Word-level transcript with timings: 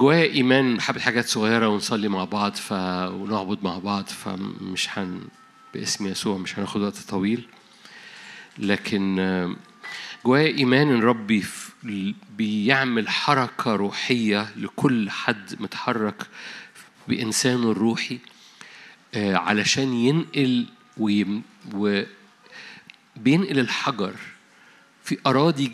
جوايا 0.00 0.32
إيمان 0.32 0.80
حبه 0.80 1.00
حاجات 1.00 1.26
صغيرة 1.26 1.68
ونصلي 1.68 2.08
مع 2.08 2.24
بعض 2.24 2.54
ف... 2.54 2.72
ونعبد 3.12 3.58
مع 3.62 3.78
بعض 3.78 4.06
فمش 4.06 4.98
هن 4.98 5.20
باسم 5.74 6.06
يسوع 6.06 6.38
مش 6.38 6.58
هناخد 6.58 6.80
وقت 6.80 6.96
طويل. 6.98 7.48
لكن 8.58 9.56
جوايا 10.24 10.58
إيمان 10.58 10.90
إن 10.92 11.00
ربي 11.00 11.44
بيعمل 12.36 13.08
حركة 13.08 13.76
روحية 13.76 14.48
لكل 14.56 15.10
حد 15.10 15.54
متحرك 15.60 16.26
بإنسانه 17.08 17.70
الروحي 17.70 18.18
آه، 19.14 19.36
علشان 19.36 19.92
ينقل 19.92 20.66
ويم... 20.96 21.42
و... 21.74 22.02
بينقل 23.16 23.58
الحجر 23.58 24.14
في 25.04 25.18
أراضي 25.26 25.72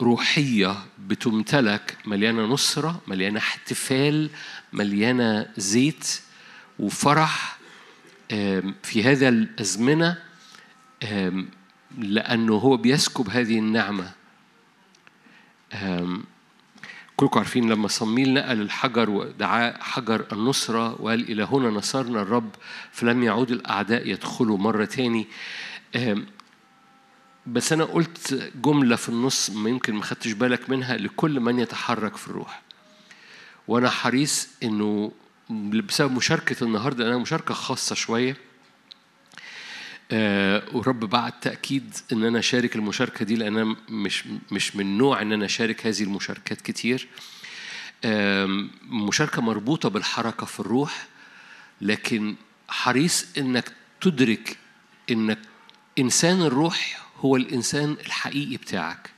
روحية 0.00 0.76
بتمتلك 0.98 1.96
مليانة 2.04 2.42
نصرة 2.42 3.00
مليانة 3.06 3.38
احتفال 3.38 4.30
مليانة 4.72 5.48
زيت 5.56 6.20
وفرح 6.78 7.58
في 8.82 9.02
هذا 9.04 9.28
الأزمنة 9.28 10.18
لأنه 11.98 12.54
هو 12.54 12.76
بيسكب 12.76 13.30
هذه 13.30 13.58
النعمة. 13.58 14.12
كلكم 17.16 17.38
عارفين 17.38 17.68
لما 17.70 17.88
صميل 17.88 18.34
نقل 18.34 18.60
الحجر 18.60 19.10
ودعا 19.10 19.82
حجر 19.82 20.26
النصرة 20.32 21.02
وقال 21.02 21.30
إلى 21.30 21.42
هنا 21.42 21.70
نصرنا 21.70 22.22
الرب 22.22 22.50
فلم 22.92 23.22
يعود 23.22 23.50
الأعداء 23.50 24.08
يدخلوا 24.08 24.58
مرة 24.58 24.84
تاني. 24.84 25.26
بس 27.46 27.72
أنا 27.72 27.84
قلت 27.84 28.50
جملة 28.64 28.96
في 28.96 29.08
النص 29.08 29.50
ما 29.50 29.70
يمكن 29.70 29.94
ما 29.94 30.02
خدتش 30.02 30.32
بالك 30.32 30.70
منها 30.70 30.96
لكل 30.96 31.40
من 31.40 31.58
يتحرك 31.58 32.16
في 32.16 32.28
الروح. 32.28 32.62
وأنا 33.68 33.90
حريص 33.90 34.48
إنه 34.62 35.12
بسبب 35.50 36.12
مشاركة 36.12 36.64
النهاردة 36.64 37.08
أنا 37.08 37.18
مشاركة 37.18 37.54
خاصة 37.54 37.94
شوية 37.94 38.36
آه، 40.12 40.62
ورب 40.72 41.00
بعد 41.00 41.40
تأكيد 41.40 41.94
إن 42.12 42.24
أنا 42.24 42.38
أشارك 42.38 42.76
المشاركة 42.76 43.24
دي 43.24 43.36
لأن 43.36 43.56
أنا 43.56 43.76
مش 43.88 44.24
مش 44.52 44.76
من 44.76 44.98
نوع 44.98 45.22
إن 45.22 45.32
أنا 45.32 45.44
أشارك 45.44 45.86
هذه 45.86 46.02
المشاركات 46.02 46.60
كتير. 46.60 47.08
آم، 48.04 48.70
مشاركة 48.88 49.42
مربوطة 49.42 49.88
بالحركة 49.88 50.46
في 50.46 50.60
الروح 50.60 51.06
لكن 51.80 52.34
حريص 52.68 53.26
إنك 53.38 53.72
تدرك 54.00 54.56
إنك 55.10 55.38
إنسان 55.98 56.42
الروح 56.42 57.05
هو 57.20 57.36
الإنسان 57.36 57.92
الحقيقي 57.92 58.56
بتاعك. 58.56 59.10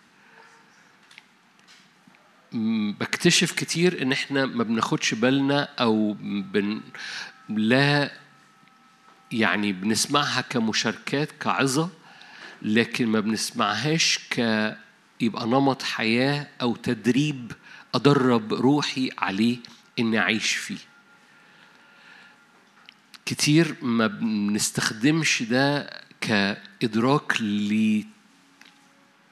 بكتشف 3.00 3.52
كتير 3.52 4.02
إن 4.02 4.12
إحنا 4.12 4.46
ما 4.46 4.64
بناخدش 4.64 5.14
بالنا 5.14 5.62
أو 5.80 6.16
بن 6.20 6.80
لا 7.48 8.12
يعني 9.32 9.72
بنسمعها 9.72 10.40
كمشاركات 10.40 11.32
كعظة 11.32 11.90
لكن 12.62 13.06
ما 13.06 13.20
بنسمعهاش 13.20 14.18
ك 14.30 14.38
يبقى 15.20 15.46
نمط 15.46 15.82
حياة 15.82 16.46
أو 16.62 16.76
تدريب 16.76 17.52
أدرب 17.94 18.54
روحي 18.54 19.10
عليه 19.18 19.56
إني 19.98 20.18
أعيش 20.18 20.52
فيه. 20.56 20.78
كتير 23.26 23.74
ما 23.82 24.06
بنستخدمش 24.06 25.42
ده 25.42 25.90
كإدراك 26.20 27.32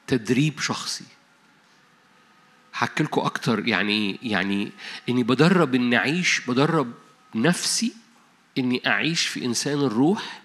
لتدريب 0.09 0.59
شخصي. 0.59 1.05
هحكي 2.73 3.03
لكم 3.03 3.21
أكتر 3.21 3.67
يعني 3.67 4.19
يعني 4.23 4.71
إني 5.09 5.23
بدرب 5.23 5.75
إني 5.75 5.97
أعيش 5.97 6.41
بدرب 6.47 6.93
نفسي 7.35 7.93
إني 8.57 8.81
أعيش 8.87 9.27
في 9.27 9.45
إنسان 9.45 9.79
الروح 9.79 10.41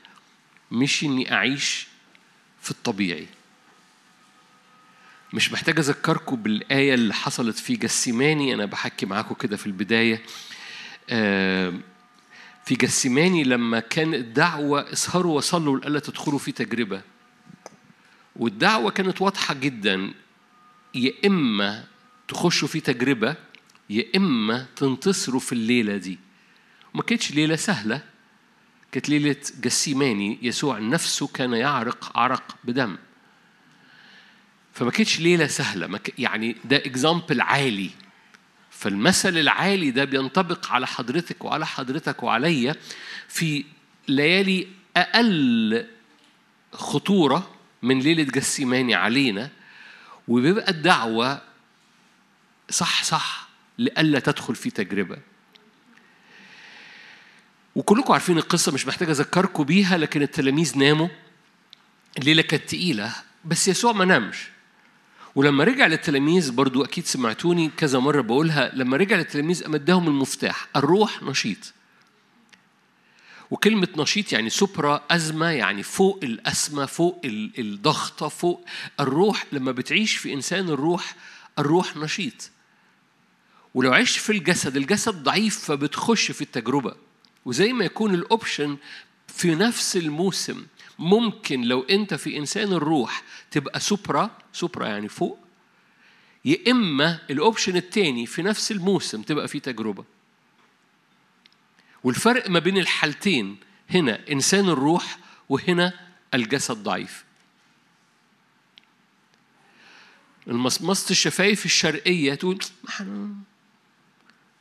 مش 0.70 1.04
إني 1.04 1.32
أعيش 1.32 1.86
في 2.62 2.70
الطبيعي. 2.70 3.26
مش 5.32 5.52
محتاج 5.52 5.78
أذكركم 5.78 6.36
بالآية 6.36 6.94
اللي 6.94 7.14
حصلت 7.14 7.58
في 7.58 7.76
جسيماني 7.76 8.54
أنا 8.54 8.64
بحكي 8.64 9.06
معاكم 9.06 9.34
كده 9.34 9.56
في 9.56 9.66
البداية. 9.66 10.22
آه، 11.10 11.72
في 12.64 12.74
جسيماني 12.74 13.44
لما 13.44 13.80
كان 13.80 14.14
الدعوة 14.14 14.92
اسهروا 14.92 15.36
وصلوا 15.36 15.78
لألا 15.78 16.00
تدخلوا 16.00 16.38
في 16.38 16.52
تجربة. 16.52 17.02
والدعوة 18.36 18.90
كانت 18.90 19.22
واضحة 19.22 19.54
جدا. 19.54 20.14
يا 20.94 21.12
إما 21.26 21.84
تخشوا 22.28 22.68
في 22.68 22.80
تجربة 22.80 23.36
يا 23.90 24.04
إما 24.16 24.66
تنتصروا 24.76 25.40
في 25.40 25.52
الليلة 25.52 25.96
دي. 25.96 26.18
وما 26.94 27.02
كانتش 27.02 27.30
ليلة 27.32 27.56
سهلة 27.56 28.02
كانت 28.92 29.08
ليلة 29.08 29.36
جسيماني. 29.60 30.38
يسوع 30.42 30.78
نفسه 30.78 31.26
كان 31.26 31.52
يعرق 31.52 32.18
عرق 32.18 32.56
بدم. 32.64 32.96
فما 34.72 34.90
كانتش 34.90 35.20
ليلة 35.20 35.46
سهلة. 35.46 35.86
ما 35.86 35.98
يعني 36.18 36.56
ده 36.64 36.76
اكزامبل 36.76 37.40
عالي. 37.40 37.90
فالمثل 38.82 39.36
العالي 39.38 39.90
ده 39.90 40.04
بينطبق 40.04 40.70
على 40.70 40.86
حضرتك 40.86 41.44
وعلى 41.44 41.66
حضرتك 41.66 42.22
وعليا 42.22 42.76
في 43.28 43.64
ليالي 44.08 44.68
أقل 44.96 45.86
خطورة 46.72 47.54
من 47.82 48.00
ليلة 48.00 48.22
جسيماني 48.22 48.94
علينا 48.94 49.50
وبيبقى 50.28 50.70
الدعوة 50.70 51.42
صح 52.70 53.04
صح 53.04 53.48
لئلا 53.78 54.18
تدخل 54.18 54.54
في 54.54 54.70
تجربة. 54.70 55.18
وكلكم 57.74 58.12
عارفين 58.12 58.38
القصة 58.38 58.72
مش 58.72 58.86
محتاج 58.86 59.08
أذكركم 59.10 59.64
بيها 59.64 59.96
لكن 59.96 60.22
التلاميذ 60.22 60.78
ناموا. 60.78 61.08
الليلة 62.18 62.42
كانت 62.42 62.68
تقيلة 62.68 63.14
بس 63.44 63.68
يسوع 63.68 63.92
ما 63.92 64.04
نامش. 64.04 64.51
ولما 65.34 65.64
رجع 65.64 65.86
للتلاميذ 65.86 66.50
برضو 66.52 66.84
أكيد 66.84 67.06
سمعتوني 67.06 67.70
كذا 67.76 67.98
مرة 67.98 68.20
بقولها 68.20 68.70
لما 68.74 68.96
رجع 68.96 69.16
للتلاميذ 69.16 69.62
قام 69.64 69.74
اداهم 69.74 70.08
المفتاح 70.08 70.68
الروح 70.76 71.22
نشيط. 71.22 71.72
وكلمة 73.50 73.88
نشيط 73.96 74.32
يعني 74.32 74.50
سوبرا 74.50 75.04
أزمة 75.10 75.46
يعني 75.46 75.82
فوق 75.82 76.20
الأسمة 76.22 76.86
فوق 76.86 77.20
ال- 77.24 77.50
الضغطة 77.58 78.28
فوق 78.28 78.64
الروح. 79.00 79.46
لما 79.52 79.72
بتعيش 79.72 80.16
في 80.16 80.32
إنسان 80.32 80.68
الروح 80.68 81.16
الروح 81.58 81.96
نشيط. 81.96 82.50
ولو 83.74 83.92
عشت 83.92 84.18
في 84.18 84.32
الجسد 84.32 84.76
الجسد 84.76 85.22
ضعيف 85.22 85.58
فبتخش 85.64 86.30
في 86.30 86.40
التجربة. 86.42 86.94
وزي 87.44 87.72
ما 87.72 87.84
يكون 87.84 88.14
ال 88.14 88.23
option 88.23 88.76
في 89.28 89.54
نفس 89.54 89.96
الموسم 89.96 90.66
ممكن 90.98 91.62
لو 91.62 91.82
أنت 91.82 92.14
في 92.14 92.36
إنسان 92.38 92.72
الروح 92.72 93.22
تبقى 93.50 93.80
supra 93.80 94.30
supra 94.52 94.86
يعني 94.88 95.08
فوق 95.08 95.38
يا 96.44 96.70
إما 96.70 97.18
ال 97.30 97.37
option 97.37 97.76
التاني 97.76 98.26
في 98.26 98.42
نفس 98.42 98.72
الموسم 98.72 99.22
تبقى 99.22 99.48
في 99.48 99.60
تجربة. 99.60 100.04
والفرق 102.04 102.50
ما 102.50 102.58
بين 102.58 102.78
الحالتين 102.78 103.56
هنا 103.90 104.20
إنسان 104.30 104.68
الروح 104.68 105.18
وهنا 105.48 105.92
الجسد 106.34 106.76
ضعيف. 106.76 107.24
المصمصة 110.48 111.10
الشفايف 111.10 111.64
الشرقية 111.64 112.34
تقول 112.34 112.58
"ما 112.84 112.90
إحنا 112.90 113.34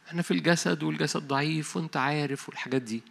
إحنا 0.08 0.22
في 0.22 0.31
الجسد 0.31 0.84
والجسد 0.84 1.28
ضعيف 1.28 1.78
وانت 1.78 1.98
عارف 1.98 2.50
والحاجات 2.50 2.81
دي. 2.81 3.02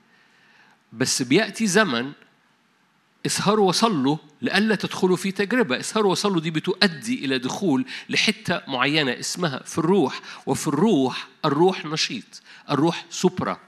بس 0.92 1.22
بيأتي 1.22 1.66
زمن 1.66 2.12
اسهروا 3.26 3.68
وصلوا 3.68 4.16
لئلا 4.42 4.74
تدخلوا 4.74 5.16
في 5.16 5.32
تجربة. 5.32 5.80
اسهروا 5.80 6.10
وصلوا 6.10 6.40
دي 6.40 6.50
بتؤدي 6.50 7.24
إلى 7.24 7.38
دخول 7.38 7.84
لحتة 8.08 8.60
معينة 8.68 9.18
اسمها 9.18 9.62
في 9.64 9.78
الروح 9.78 10.20
وفي 10.46 10.68
الروح 10.68 11.28
الروح 11.44 11.84
نشيط 11.84 12.42
الروح 12.70 13.04
سوبرا. 13.10 13.60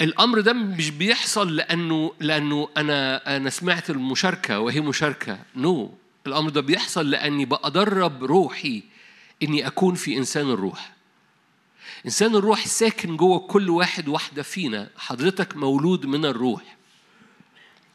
الأمر 0.00 0.40
ده 0.40 0.52
مش 0.52 0.90
بيحصل 0.90 1.56
لأنه 1.56 2.12
لأنه 2.20 2.68
أنا 2.76 3.36
أنا 3.36 3.50
سمعت 3.50 3.90
المشاركة 3.90 4.60
وهي 4.60 4.80
مشاركة. 4.80 5.38
نو 5.56 5.86
no. 5.86 6.26
الأمر 6.26 6.50
ده 6.50 6.60
بيحصل 6.60 7.10
لأني 7.10 7.44
بأدرب 7.44 8.24
روحي 8.24 8.82
إني 9.42 9.66
أكون 9.66 9.94
في 9.94 10.16
إنسان 10.16 10.50
الروح. 10.50 10.95
إنسان 12.04 12.36
الروح 12.36 12.66
ساكن 12.66 13.16
جوه 13.16 13.38
كل 13.38 13.70
واحد 13.70 14.08
واحدة 14.08 14.42
فينا. 14.42 14.90
حضرتك 14.96 15.56
مولود 15.56 16.06
من 16.06 16.24
الروح. 16.24 16.76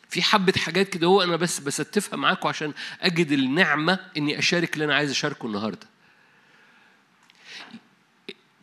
في 0.09 0.21
حبة 0.21 0.53
حاجات 0.57 0.89
كده 0.89 1.07
هو 1.07 1.23
أنا 1.23 1.35
بس 1.35 1.59
بستفها 1.59 2.17
معاكم 2.17 2.49
عشان 2.49 2.73
أجد 3.01 3.31
النعمة 3.31 3.99
إني 4.17 4.39
أشارك 4.39 4.73
اللي 4.73 4.85
أنا 4.85 4.95
عايز 4.95 5.09
أشاركه 5.09 5.45
النهاردة. 5.45 5.87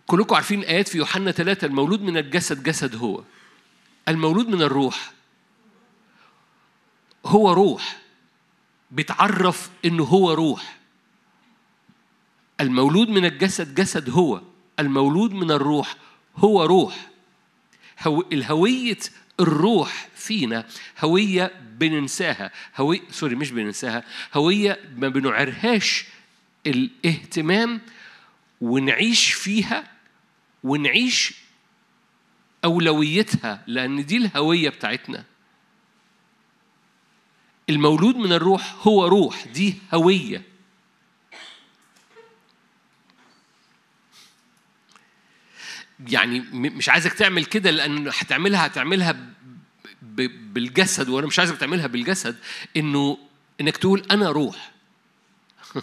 كلكم 0.06 0.34
عارفين 0.34 0.62
آيات 0.62 0.88
في 0.88 0.98
يوحنا 0.98 1.32
ثلاثة 1.32 1.66
المولود 1.66 2.02
من 2.02 2.16
الجسد 2.16 2.62
جسد 2.62 2.96
هو. 2.96 3.24
المولود 4.08 4.48
من 4.48 4.62
الروح. 4.62 5.12
هو 7.26 7.52
روح. 7.52 7.98
بيتعرف 8.90 9.70
إنه 9.84 10.04
هو 10.04 10.32
روح. 10.32 10.78
المولود 12.60 13.08
من 13.08 13.24
الجسد 13.24 13.74
جسد 13.74 14.10
هو. 14.10 14.42
المولود 14.78 15.32
من 15.32 15.50
الروح 15.50 15.96
هو 16.36 16.64
روح. 16.64 17.08
هو 18.00 18.24
الهوية 18.32 18.98
الروح 19.40 20.08
فينا 20.14 20.66
هوية 21.04 21.52
بننساها 21.78 22.50
هوية 22.76 23.00
سوري 23.10 23.34
مش 23.34 23.50
بننساها 23.50 24.04
هوية 24.34 24.80
ما 24.96 25.08
بنعرهاش 25.08 26.04
الاهتمام 26.66 27.80
ونعيش 28.60 29.32
فيها 29.32 29.84
ونعيش 30.64 31.34
أولويتها 32.64 33.62
لأن 33.66 34.06
دي 34.06 34.16
الهوية 34.16 34.68
بتاعتنا. 34.68 35.24
المولود 37.70 38.16
من 38.16 38.32
الروح 38.32 38.74
هو 38.86 39.06
روح 39.06 39.46
دي 39.46 39.74
هوية. 39.94 40.42
يعني 46.06 46.40
مش 46.52 46.88
عايزك 46.88 47.12
تعمل 47.12 47.44
كده 47.44 47.70
لأن 47.70 48.08
هتعملها 48.08 48.66
هتعملها 48.66 49.16
بالجسد 50.52 51.08
وأنا 51.08 51.26
مش 51.26 51.38
عايزك 51.38 51.56
تعملها 51.56 51.86
بالجسد 51.86 52.36
إنه 52.76 53.18
إنك 53.60 53.76
تقول 53.76 54.06
أنا 54.10 54.30
روح. 54.30 54.72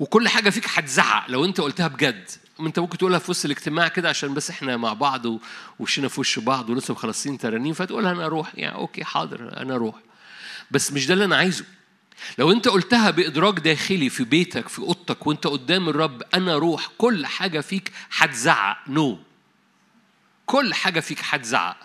وكل 0.00 0.28
حاجة 0.28 0.50
فيك 0.50 0.68
هتزعق 0.68 1.30
لو 1.30 1.44
أنت 1.44 1.60
قلتها 1.60 1.88
بجد. 1.88 2.30
أنت 2.60 2.78
ممكن 2.78 2.98
تقولها 2.98 3.18
في 3.18 3.30
وسط 3.30 3.44
الاجتماع 3.44 3.88
كده 3.88 4.08
عشان 4.08 4.34
بس 4.34 4.50
إحنا 4.50 4.76
مع 4.76 4.92
بعض 4.92 5.40
ووشنا 5.80 6.08
في 6.08 6.20
وش 6.20 6.38
بعض 6.38 6.70
ولسه 6.70 6.94
مخلصين 6.94 7.38
ترانيم 7.38 7.74
فتقولها 7.74 8.12
أنا 8.12 8.26
أروح 8.26 8.52
يعني 8.54 8.74
okay 8.74 9.04
حاضر 9.04 9.60
أنا 9.62 9.74
أروح 9.74 9.94
بس 10.70 10.92
مش 10.92 11.06
ده 11.06 11.14
اللي 11.14 11.24
أنا 11.24 11.36
عايزه. 11.36 11.64
لو 12.38 12.52
انت 12.52 12.68
قلتها 12.68 13.10
بإدراك 13.10 13.58
داخلي 13.60 14.08
في 14.08 14.24
بيتك 14.24 14.68
في 14.68 14.78
أوضتك 14.78 15.26
وانت 15.26 15.46
قدام 15.46 15.88
الرب 15.88 16.22
أنا 16.34 16.54
روح 16.56 16.90
كل 16.98 17.26
حاجة 17.26 17.60
فيك 17.60 17.92
هتزعق. 18.16 18.76
no 18.88 19.14
no. 19.14 19.18
كل 20.46 20.74
حاجة 20.74 21.00
فيك 21.00 21.18
هتزعق. 21.22 21.76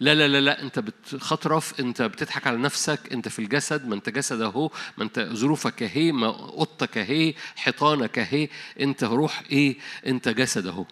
لا 0.00 0.14
لا 0.14 0.28
لا 0.28 0.40
لا 0.40 0.62
انت 0.62 0.78
بتخطرف 0.78 1.80
انت 1.80 2.02
بتضحك 2.02 2.46
على 2.46 2.56
نفسك 2.56 3.12
انت 3.12 3.28
في 3.28 3.38
الجسد 3.38 3.88
ما 3.88 3.94
انت 3.94 4.08
جسد 4.08 4.40
اهو 4.40 4.70
ما 4.98 5.04
انت 5.04 5.20
ظروفك 5.20 5.82
اهي 5.82 6.12
ما 6.12 6.26
أوضتك 6.26 6.98
اهي 6.98 7.34
حيطانك 7.56 8.18
اهي 8.18 8.48
انت 8.80 9.04
روح 9.04 9.42
إيه؟ 9.52 9.76
انت 10.06 10.28
جسد 10.28 10.66
اهو. 10.66 10.84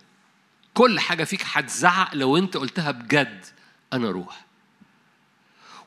كل 0.75 1.00
حاجة 1.00 1.25
فيك 1.25 1.43
هتزعق 1.53 2.15
لو 2.15 2.37
انت 2.37 2.56
قلتها 2.56 2.91
بجد 2.91 3.44
أنا 3.93 4.11
روح. 4.11 4.44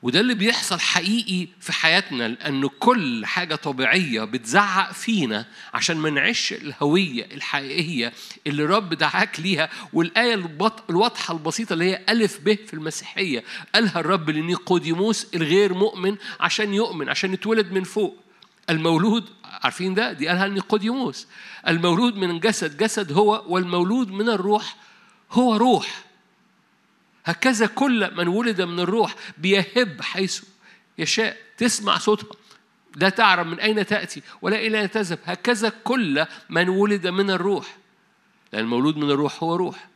وده 0.03 0.19
اللي 0.19 0.33
بيحصل 0.33 0.79
حقيقي 0.79 1.47
في 1.59 1.73
حياتنا 1.73 2.27
لأن 2.27 2.67
كل 2.79 3.25
حاجة 3.25 3.55
طبيعية 3.55 4.23
بتزعق 4.23 4.91
فينا 4.91 5.45
عشان 5.73 5.97
ما 5.97 6.09
نعيش 6.09 6.53
الهوية 6.53 7.25
الحقيقية 7.25 8.13
اللي 8.47 8.65
رب 8.65 8.93
دعاك 8.93 9.39
ليها 9.39 9.69
والآية 9.93 10.33
الواضحة 10.89 11.33
البسيطة 11.33 11.73
اللي 11.73 11.85
هي 11.85 12.01
ألف 12.09 12.39
ب 12.43 12.55
في 12.67 12.73
المسيحية. 12.73 13.43
قالها 13.75 13.99
الرب 13.99 14.29
لنيقوديموس 14.29 15.27
الغير 15.35 15.73
مؤمن 15.73 16.15
عشان 16.39 16.73
يؤمن 16.73 17.09
عشان 17.09 17.33
يتولد 17.33 17.71
من 17.71 17.83
فوق. 17.83 18.17
المولود 18.69 19.29
عارفين 19.43 19.93
ده؟ 19.93 20.13
دي 20.13 20.27
قالها 20.27 20.47
نيقوديموس. 20.47 21.27
المولود 21.67 22.15
من 22.15 22.39
جسد 22.39 22.77
جسد 22.77 23.11
هو 23.11 23.43
والمولود 23.47 24.11
من 24.11 24.29
الروح 24.29 24.75
هو 25.31 25.55
روح. 25.55 26.03
هكذا 27.25 27.65
كل 27.65 28.15
من 28.15 28.27
ولد 28.27 28.61
من 28.61 28.79
الروح 28.79 29.15
بيهب 29.37 30.01
حيث 30.01 30.43
يشاء. 30.97 31.37
تسمع 31.57 31.97
صوتها. 31.97 32.37
لا 32.95 33.09
تعرف 33.09 33.47
من 33.47 33.59
أين 33.59 33.85
تأتي 33.85 34.21
ولا 34.41 34.55
إلى 34.55 34.79
أين 34.79 34.91
تذهب. 34.91 35.19
هكذا 35.25 35.69
كل 35.83 36.25
من 36.49 36.69
ولد 36.69 37.07
من 37.07 37.31
الروح. 37.31 37.77
لأن 38.53 38.63
المولود 38.63 38.97
من 38.97 39.11
الروح 39.11 39.43
هو 39.43 39.55
روح. 39.55 39.87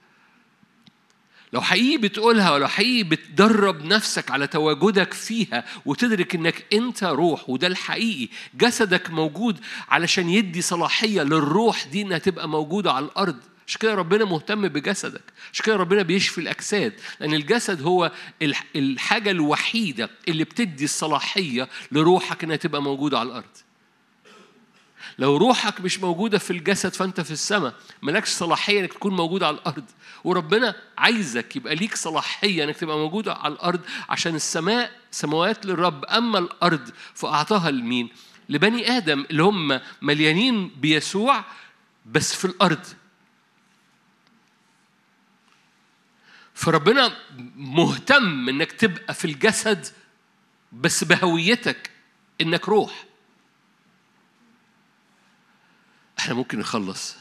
لو 1.53 1.61
حقيقي 1.61 1.97
بتقولها 1.97 2.51
ولو 2.51 2.67
حقيقي 2.67 3.03
بتدرب 3.03 3.85
نفسك 3.85 4.31
على 4.31 4.47
تواجدك 4.47 5.13
فيها 5.13 5.65
وتدرك 5.85 6.35
إنك 6.35 6.65
أنت 6.73 7.03
روح 7.03 7.49
وده 7.49 7.67
الحقيقي. 7.67 8.29
جسدك 8.53 9.09
موجود 9.11 9.59
علشان 9.89 10.29
يدي 10.29 10.61
صلاحية 10.61 11.21
للروح 11.21 11.87
دي 11.87 12.01
إنها 12.01 12.17
تبقى 12.17 12.49
موجودة 12.49 12.91
على 12.91 13.05
الأرض. 13.05 13.39
عشان 13.67 13.79
كده 13.81 13.95
ربنا 13.95 14.25
مهتم 14.25 14.67
بجسدك 14.67 15.21
عشان 15.53 15.65
كده 15.65 15.75
ربنا 15.75 16.01
بيشفي 16.01 16.37
الأجساد 16.41 16.93
لأن 17.19 17.33
الجسد 17.33 17.81
هو 17.81 18.11
الحاجة 18.75 19.31
الوحيدة 19.31 20.09
اللي 20.27 20.43
بتدي 20.43 20.83
الصلاحية 20.83 21.69
لروحك 21.91 22.43
إنها 22.43 22.55
تبقى 22.55 22.81
موجودة 22.81 23.19
على 23.19 23.29
الأرض. 23.29 23.45
لو 25.19 25.37
روحك 25.37 25.81
مش 25.81 25.99
موجودة 25.99 26.37
في 26.37 26.51
الجسد 26.51 26.93
فأنت 26.93 27.21
في 27.21 27.31
السماء 27.31 27.73
مالكش 28.01 28.29
صلاحية 28.29 28.79
إنك 28.79 28.93
تكون 28.93 29.15
موجود 29.15 29.43
على 29.43 29.55
الأرض. 29.57 29.83
وربنا 30.23 30.75
عايزك 30.97 31.55
يبقى 31.55 31.75
ليك 31.75 31.95
صلاحية 31.95 32.63
إنك 32.63 32.77
تبقى 32.77 32.97
موجودة 32.97 33.33
على 33.33 33.53
الأرض 33.53 33.79
عشان 34.09 34.35
السماء 34.35 34.91
سماوات 35.11 35.65
للرب 35.65 36.05
أما 36.05 36.39
الأرض 36.39 36.89
فأعطاها 37.13 37.71
لمين؟ 37.71 38.09
لبني 38.49 38.97
آدم 38.97 39.25
اللي 39.31 39.43
هم 39.43 39.79
مليانين 40.01 40.67
بيسوع 40.67 41.43
بس 42.05 42.35
في 42.35 42.45
الأرض. 42.45 42.85
فربنا 46.57 47.17
مهتم 47.55 48.49
إنك 48.49 48.71
تبقى 48.71 49.13
في 49.13 49.25
الجسد 49.25 49.87
بس 50.71 51.03
بهويتك 51.03 51.91
إنك 52.41 52.69
روح. 52.69 53.05
إحنا 56.19 56.33
ممكن 56.33 56.59
نخلص. 56.59 57.15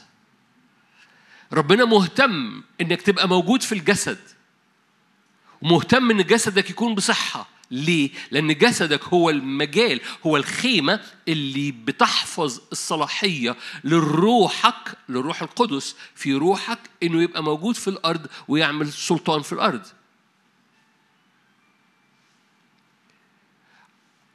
ربنا 1.53 1.85
مهتم 1.85 2.63
إنك 2.81 3.01
تبقى 3.01 3.27
موجود 3.27 3.61
في 3.61 3.71
الجسد. 3.71 4.19
ومهتم 5.61 6.11
إن 6.11 6.23
جسدك 6.23 6.69
يكون 6.69 6.95
بصحة. 6.95 7.49
ليه؟ 7.71 8.09
لأن 8.31 8.57
جسدك 8.57 9.03
هو 9.03 9.29
المجال 9.29 10.01
هو 10.25 10.37
الخيمة 10.37 10.99
اللي 11.27 11.71
بتحفظ 11.71 12.59
الصلاحية 12.71 13.55
لروحك 13.83 14.97
للروح 15.09 15.41
القدس 15.41 15.95
في 16.15 16.33
روحك 16.33 16.79
إنه 17.03 17.21
يبقى 17.21 17.43
موجود 17.43 17.75
في 17.75 17.87
الأرض 17.87 18.27
ويعمل 18.47 18.91
سلطان 18.93 19.41
في 19.41 19.53
الأرض. 19.53 19.81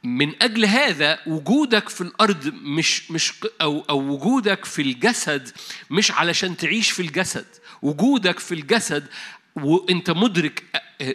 من 0.03 0.43
أجل 0.43 0.65
هذا 0.65 1.19
وجودك 1.27 1.89
في 1.89 2.01
الأرض 2.01 2.47
مش 2.47 3.11
مش 3.11 3.33
أو 3.61 3.85
أو 3.89 3.99
وجودك 3.99 4.65
في 4.65 4.81
الجسد 4.81 5.49
مش 5.89 6.11
علشان 6.11 6.57
تعيش 6.57 6.91
في 6.91 7.01
الجسد، 7.01 7.45
وجودك 7.81 8.39
في 8.39 8.53
الجسد 8.53 9.07
وأنت 9.55 10.11
مدرك 10.11 10.63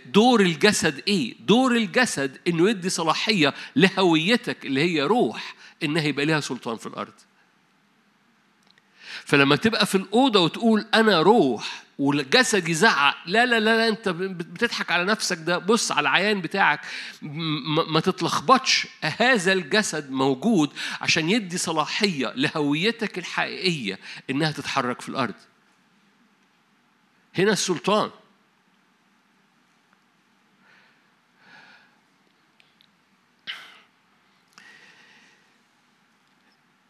دور 0.06 0.40
الجسد 0.40 1.02
إيه؟ 1.08 1.34
دور 1.40 1.76
الجسد 1.76 2.38
انه 2.48 2.70
يدي 2.70 2.90
صلاحية 2.90 3.54
لهويتك 3.76 4.66
اللي 4.66 4.80
هي 4.80 5.02
روح 5.02 5.54
انها 5.82 6.02
يبقى 6.02 6.24
لها 6.26 6.40
سلطان 6.40 6.76
في 6.76 6.86
الأرض. 6.86 7.12
فلما 9.24 9.56
تبقى 9.56 9.86
في 9.86 9.94
الأوضة 9.94 10.40
وتقول 10.40 10.86
أنا 10.94 11.22
روح 11.22 11.82
والجسد 11.98 12.68
يزعق 12.68 13.16
لا 13.26 13.46
لا 13.46 13.60
لا, 13.60 13.76
لا 13.76 13.88
انت 13.88 14.08
بتضحك 14.08 14.90
على 14.90 15.04
نفسك 15.04 15.38
ده 15.38 15.58
بص 15.58 15.92
على 15.92 16.00
العيان 16.00 16.40
بتاعك 16.40 16.80
ما 17.88 18.00
تتلخبطش 18.00 18.86
هذا 19.02 19.52
الجسد 19.52 20.10
موجود 20.10 20.70
عشان 21.00 21.30
يدي 21.30 21.58
صلاحية 21.58 22.32
لهويتك 22.36 23.18
الحقيقية 23.18 23.98
إنها 24.30 24.50
تتحرك 24.50 25.00
في 25.00 25.08
الأرض. 25.08 25.34
هنا 27.38 27.52
السلطان 27.52 28.10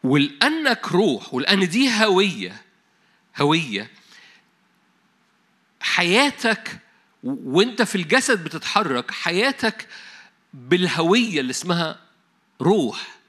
ولأنك 0.03 0.91
روح 0.91 1.33
ولأن 1.33 1.69
دي 1.69 1.89
هوية 2.05 2.61
هوية. 3.37 3.91
حياتك 5.81 6.79
وانت 7.23 7.81
في 7.81 7.95
الجسد 7.95 8.43
بتتحرك 8.43 9.11
حياتك 9.11 9.87
بالهوية 10.53 11.39
اللي 11.39 11.51
اسمها 11.51 11.99
روح. 12.61 13.19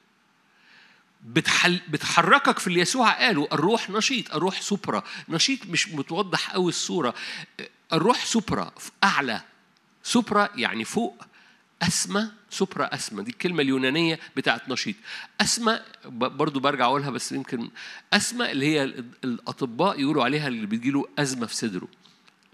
بتحركك 1.89 2.59
في 2.59 2.67
اللي 2.67 2.81
يسوع 2.81 3.11
قاله 3.11 3.49
الروح 3.53 3.91
نشيط 3.91 4.35
الروح 4.35 4.61
سوبرا. 4.61 5.03
نشيط 5.29 5.67
مش 5.67 5.89
متوضح 5.89 6.51
قوي 6.51 6.69
الصورة. 6.69 7.15
الروح 7.93 8.25
سوبرا 8.25 8.73
أعلى. 9.05 9.43
سوبرا 10.03 10.49
يعني 10.55 10.85
فوق. 10.85 11.25
أسمى 11.83 12.29
سوبرا 12.51 12.95
أسمى 12.95 13.23
دي 13.25 13.31
الكلمة 13.31 13.63
اليونانية 13.63 14.19
بتاعت 14.37 14.69
نشيط. 14.69 14.97
أسمى 15.41 15.81
برضو 16.09 16.61
برجع 16.61 16.85
أقولها 16.85 17.11
بس 17.11 17.33
يمكن 17.33 17.71
أسمى 18.13 18.53
اللي 18.53 18.67
هي 18.67 18.85
الأطباء 19.25 20.01
يقولوا 20.01 20.25
عليها 20.25 20.49
اللي 20.49 20.67
بيجيله 20.67 21.09
أزمة 21.19 21.47
في 21.47 21.55
صدره. 21.55 21.89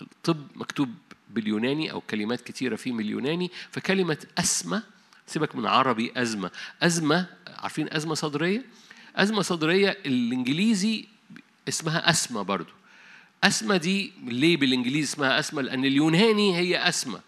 الطب 0.00 0.46
مكتوب 0.54 0.94
باليوناني 1.30 1.92
أو 1.92 2.00
كلمات 2.00 2.40
كتيرة 2.40 2.76
فيه 2.76 2.92
من 2.92 3.00
اليوناني 3.00 3.50
فكلمة 3.70 4.26
أسمى 4.38 4.82
سيبك 5.26 5.56
من 5.56 5.66
عربي 5.66 6.12
أزمة. 6.16 6.50
أزمة 6.82 7.26
عارفين 7.48 7.88
أزمة 7.92 8.14
صدرية؟ 8.14 8.64
أزمة 9.16 9.42
صدرية 9.42 9.98
الإنجليزي 10.06 11.06
اسمها 11.68 12.10
أسمى 12.10 12.44
برضو. 12.44 12.72
أسمى 13.44 13.78
دي 13.78 14.12
ليه 14.24 14.56
بالإنجليزي 14.56 15.12
اسمها 15.12 15.38
أسمى 15.38 15.62
لأن 15.62 15.84
اليوناني 15.84 16.56
هي 16.56 16.88
أسمى 16.88 17.20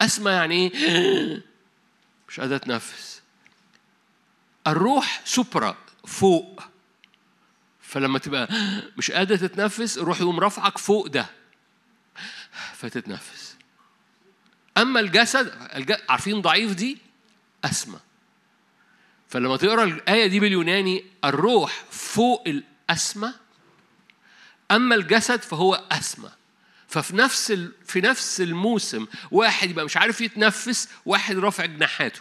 أسمى 0.00 0.30
يعني 0.30 0.74
إيه؟ 0.74 1.42
مش 2.28 2.40
قادرة 2.40 2.56
تنفس 2.58 3.22
الروح 4.66 5.22
سوبرا 5.24 5.76
فوق. 6.06 6.62
فلما 7.82 8.18
تبقى 8.18 8.48
مش 8.96 9.10
قادر 9.10 9.36
تتنفس 9.36 9.98
الروح 9.98 10.20
يقوم 10.20 10.40
رافعك 10.40 10.78
فوق 10.78 11.06
ده. 11.06 11.26
فتتنفس. 12.74 13.56
أما 14.78 15.00
الجسد 15.00 15.52
عارفين 16.08 16.40
ضعيف 16.40 16.74
دي؟ 16.74 16.98
أسمى. 17.64 17.98
فلما 19.28 19.56
تقرأ 19.56 19.84
الآية 19.84 20.26
دي 20.26 20.40
باليوناني 20.40 21.04
الروح 21.24 21.84
فوق 21.90 22.44
الأسمى 22.46 23.32
أما 24.70 24.94
الجسد 24.94 25.42
فهو 25.42 25.74
أسمى. 25.74 26.30
ففي 26.90 27.16
نفس 27.16 27.52
في 27.86 28.00
نفس 28.00 28.40
الموسم 28.40 29.06
واحد 29.30 29.70
يبقى 29.70 29.84
مش 29.84 29.96
عارف 29.96 30.20
يتنفس 30.20 30.88
واحد 31.06 31.38
رافع 31.38 31.64
جناحاته. 31.64 32.20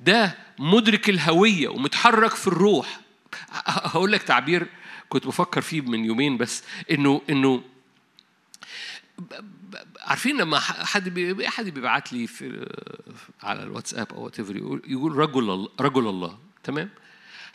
ده 0.00 0.38
مدرك 0.58 1.08
الهوية 1.08 1.68
ومتحرك 1.68 2.34
في 2.34 2.46
الروح. 2.46 3.00
هقول 3.92 4.12
لك 4.12 4.22
تعبير 4.22 4.66
كنت 5.08 5.26
بفكر 5.26 5.60
فيه 5.60 5.80
من 5.80 6.04
يومين 6.04 6.36
بس 6.36 6.62
إنه 6.90 7.22
إنه 7.30 7.62
عارفين 10.00 10.36
لما 10.36 10.58
حد 10.60 11.42
حد 11.44 11.68
بيبعت 11.68 12.12
لي 12.12 12.26
في 12.26 12.66
على 13.42 13.62
الواتساب 13.62 14.12
أو 14.12 14.24
وات 14.24 14.38
يقول 14.38 15.16
رجل 15.16 15.68
رجل 15.80 16.08
الله 16.08 16.38
تمام؟ 16.62 16.90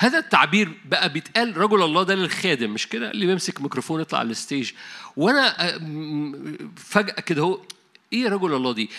هذا 0.01 0.17
التعبير 0.17 0.71
بقى 0.85 1.09
بيتقال 1.09 1.57
رجل 1.57 1.83
الله 1.83 2.03
ده 2.03 2.15
للخادم 2.15 2.71
مش 2.73 2.87
كده؟ 2.87 3.11
اللي 3.11 3.25
بيمسك 3.25 3.61
ميكروفون 3.61 4.01
يطلع 4.01 4.19
على 4.19 4.29
الستيج. 4.29 4.71
وأنا 5.17 5.55
فجأة 6.75 7.21
كده 7.21 7.41
هو 7.41 7.59
إيه 8.13 8.29
رجل 8.29 8.53
الله 8.53 8.73
دي؟ 8.73 8.89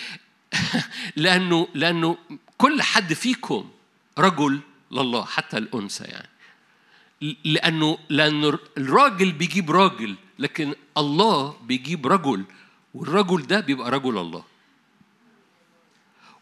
لأنه 1.16 1.68
لأنه 1.74 2.16
كل 2.58 2.82
حد 2.82 3.12
فيكم 3.12 3.70
رجل 4.18 4.60
لله 4.92 5.24
حتى 5.24 5.58
الأنثى 5.58 6.04
يعني. 6.04 6.28
لأنه 7.44 7.98
لأنه 8.08 8.58
الراجل 8.78 9.32
بيجيب 9.32 9.70
راجل 9.70 10.14
لكن 10.38 10.74
الله 10.98 11.56
بيجيب 11.62 12.06
رجل 12.06 12.44
والرجل 12.94 13.46
ده 13.46 13.60
بيبقى 13.60 13.90
رجل 13.90 14.18
الله. 14.18 14.44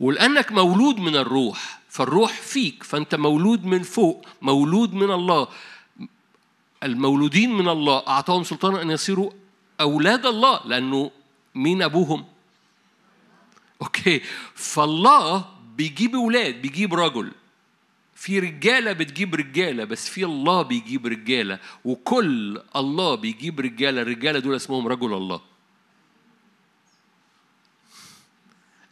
ولأنك 0.00 0.52
مولود 0.52 0.96
من 0.96 1.16
الروح 1.16 1.80
فالروح 1.88 2.32
فيك 2.32 2.82
فأنت 2.82 3.14
مولود 3.14 3.64
من 3.64 3.82
فوق 3.82 4.26
مولود 4.42 4.94
من 4.94 5.10
الله. 5.10 5.48
المولودين 6.82 7.52
من 7.52 7.68
الله 7.68 8.06
أعطاهم 8.08 8.44
سلطانا 8.44 8.82
أن 8.82 8.90
يصيروا 8.90 9.30
أولاد 9.80 10.26
الله 10.26 10.60
لأنه 10.64 11.10
مين 11.54 11.82
أبوهم؟ 11.82 12.24
أوكي. 13.82 14.20
فالله 14.54 15.44
بيجيب 15.76 16.14
أولاد 16.14 16.62
بيجيب 16.62 16.94
رجل. 16.94 17.32
في 18.14 18.38
رجالة 18.38 18.92
بتجيب 18.92 19.34
رجالة 19.34 19.84
بس 19.84 20.08
في 20.08 20.24
الله 20.24 20.62
بيجيب 20.62 21.06
رجالة. 21.06 21.58
وكل 21.84 22.62
الله 22.76 23.14
بيجيب 23.14 23.60
رجالة 23.60 24.02
الرجالة 24.02 24.38
دول 24.38 24.56
اسمهم 24.56 24.88
رجل 24.88 25.12
الله. 25.14 25.40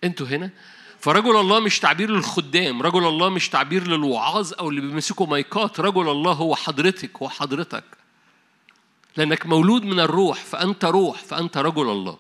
أنتوا 0.05 0.27
هنا؟ 0.27 0.51
فرجل 1.01 1.37
الله 1.37 1.61
مش 1.61 1.81
تعبير 1.81 2.11
للخدام 2.11 2.83
رجل 2.83 3.07
الله 3.07 3.29
مش 3.29 3.49
تعبير 3.49 3.87
للوعاظ 3.87 4.53
أو 4.53 4.69
اللي 4.71 4.81
بيمسكوا 4.81 5.27
مايكات 5.27 5.81
رجل 5.81 6.09
الله 6.09 6.33
هو 6.33 6.57
حضرتك 6.57 7.17
هو 7.23 7.29
حضرتك. 7.29 7.85
لأنك 9.17 9.47
مولود 9.47 9.83
من 9.85 10.01
الروح 10.01 10.45
فأنت 10.45 10.85
روح 10.85 11.19
فأنت 11.19 11.57
رجل 11.59 11.91
الله. 11.91 12.19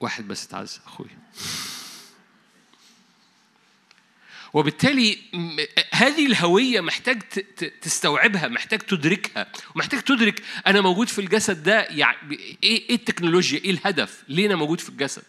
واحد 0.00 0.28
بس 0.28 0.46
اتعز 0.46 0.80
اخويا 0.86 1.18
وبالتالي 4.52 5.18
هذه 5.92 6.26
الهوية 6.26 6.80
محتاج 6.80 7.22
تستوعبها 7.82 8.48
محتاج 8.48 8.78
تدركها 8.78 9.46
ومحتاج 9.74 10.00
تدرك 10.00 10.42
أنا 10.66 10.80
موجود 10.80 11.08
في 11.08 11.20
الجسد 11.20 11.62
ده 11.62 11.80
يعني 11.90 12.56
إيه 12.62 12.94
التكنولوجيا 12.94 13.58
إيه 13.64 13.70
الهدف؟ 13.70 14.22
ليه 14.28 14.46
أنا 14.46 14.56
موجود 14.56 14.80
في 14.80 14.88
الجسد؟ 14.88 15.22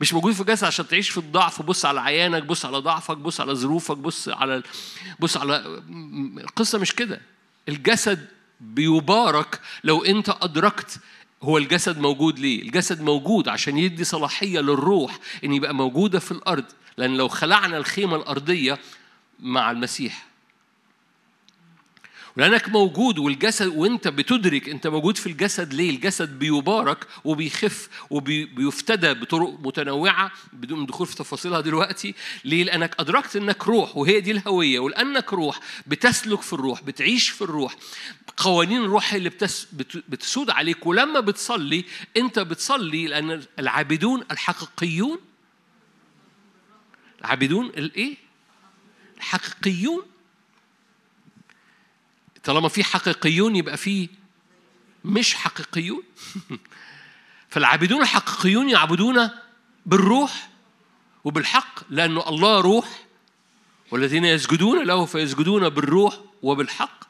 مش 0.00 0.14
موجود 0.14 0.32
في 0.32 0.40
الجسد 0.40 0.64
عشان 0.64 0.88
تعيش 0.88 1.10
في 1.10 1.18
الضعف 1.18 1.62
بص 1.62 1.84
على 1.84 2.00
عيانك 2.00 2.42
بص 2.42 2.64
على 2.64 2.78
ضعفك 2.78 3.16
بص 3.16 3.40
على 3.40 3.54
ظروفك 3.54 3.96
بص 3.96 4.28
على 4.28 4.62
بص 5.20 5.36
على 5.36 5.82
القصة 6.38 6.78
مش 6.78 6.94
كده. 6.94 7.20
الجسد 7.68 8.28
بيبارك 8.60 9.60
لو 9.84 10.04
أنت 10.04 10.36
أدركت 10.42 10.98
هو 11.42 11.58
الجسد 11.58 11.98
موجود 11.98 12.38
ليه؟ 12.38 12.62
الجسد 12.62 13.02
موجود 13.02 13.48
عشان 13.48 13.78
يدي 13.78 14.04
صلاحية 14.04 14.60
للروح 14.60 15.18
إن 15.44 15.52
يبقى 15.52 15.74
موجودة 15.74 16.18
في 16.18 16.32
الأرض 16.32 16.64
لأن 16.96 17.16
لو 17.16 17.28
خلعنا 17.28 17.76
الخيمة 17.76 18.16
الأرضية 18.16 18.78
مع 19.40 19.70
المسيح 19.70 20.27
لأنك 22.38 22.68
موجود 22.68 23.18
والجسد 23.18 23.66
وأنت 23.66 24.08
بتدرك 24.08 24.68
أنت 24.68 24.86
موجود 24.86 25.16
في 25.16 25.26
الجسد 25.26 25.74
ليه؟ 25.74 25.90
الجسد 25.90 26.38
بيبارك 26.38 27.06
وبيخف 27.24 27.88
وبيفتدى 28.10 29.14
بطرق 29.14 29.58
متنوعة 29.60 30.32
بدون 30.52 30.86
دخول 30.86 31.06
في 31.06 31.16
تفاصيلها 31.16 31.60
دلوقتي، 31.60 32.14
ليه؟ 32.44 32.64
لأنك 32.64 32.94
أدركت 33.00 33.36
أنك 33.36 33.66
روح 33.66 33.96
وهي 33.96 34.20
دي 34.20 34.30
الهوية 34.30 34.78
ولأنك 34.78 35.32
روح 35.32 35.60
بتسلك 35.86 36.42
في 36.42 36.52
الروح، 36.52 36.82
بتعيش 36.82 37.28
في 37.30 37.42
الروح، 37.42 37.76
قوانين 38.36 38.82
الروح 38.82 39.14
اللي 39.14 39.28
بتس 39.28 39.66
بتسود 40.08 40.50
عليك 40.50 40.86
ولما 40.86 41.20
بتصلي 41.20 41.84
أنت 42.16 42.38
بتصلي 42.38 43.06
لأن 43.06 43.42
العابدون 43.58 44.24
الحقيقيون 44.30 45.18
العابدون 47.20 47.66
الإيه؟ 47.66 48.16
الحقيقيون 49.16 50.02
طالما 52.48 52.68
في 52.68 52.84
حقيقيون 52.84 53.56
يبقى 53.56 53.76
في 53.76 54.08
مش 55.04 55.34
حقيقيون. 55.34 56.02
فالعابدون 57.50 58.02
الحقيقيون 58.02 58.70
يعبدون 58.70 59.30
بالروح 59.86 60.48
وبالحق 61.24 61.80
لأنه 61.90 62.28
الله 62.28 62.60
روح 62.60 63.04
والذين 63.90 64.24
يسجدون 64.24 64.84
له 64.84 65.06
فيسجدون 65.06 65.68
بالروح 65.68 66.20
وبالحق. 66.42 67.04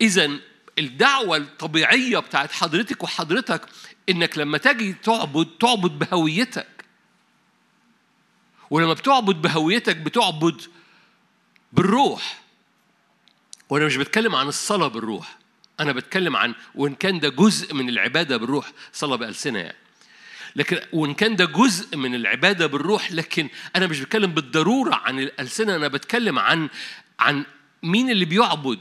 إذا 0.00 0.30
الدعوة 0.78 1.36
الطبيعية 1.36 2.18
بتاعت 2.18 2.52
حضرتك 2.52 3.02
وحضرتك 3.02 3.68
إنك 4.08 4.38
لما 4.38 4.58
تجي 4.58 4.92
تعبد 4.92 5.48
تعبد 5.60 5.98
بهويتك. 5.98 6.84
ولما 8.70 8.92
بتعبد 8.92 9.42
بهويتك 9.42 9.96
بتعبد 9.96 10.62
بالروح. 11.72 12.41
وأنا 13.72 13.86
مش 13.86 13.96
بتكلم 13.96 14.34
عن 14.34 14.48
الصلاة 14.48 14.88
بالروح 14.88 15.38
أنا 15.80 15.92
بتكلم 15.92 16.36
عن 16.36 16.54
وإن 16.74 16.94
كان 16.94 17.20
ده 17.20 17.28
جزء 17.28 17.74
من 17.74 17.88
العبادة 17.88 18.36
بالروح 18.36 18.72
صلاة 18.92 19.16
بألسنة 19.16 19.58
يعني. 19.58 19.76
لكن 20.56 20.78
وإن 20.92 21.14
كان 21.14 21.36
ده 21.36 21.44
جزء 21.44 21.96
من 21.96 22.14
العبادة 22.14 22.66
بالروح 22.66 23.12
لكن 23.12 23.48
أنا 23.76 23.86
مش 23.86 24.00
بتكلم 24.00 24.32
بالضرورة 24.34 24.94
عن 24.94 25.18
الألسنة 25.18 25.76
أنا 25.76 25.88
بتكلم 25.88 26.38
عن 26.38 26.68
عن 27.20 27.44
مين 27.82 28.10
اللي 28.10 28.24
بيعبد. 28.24 28.80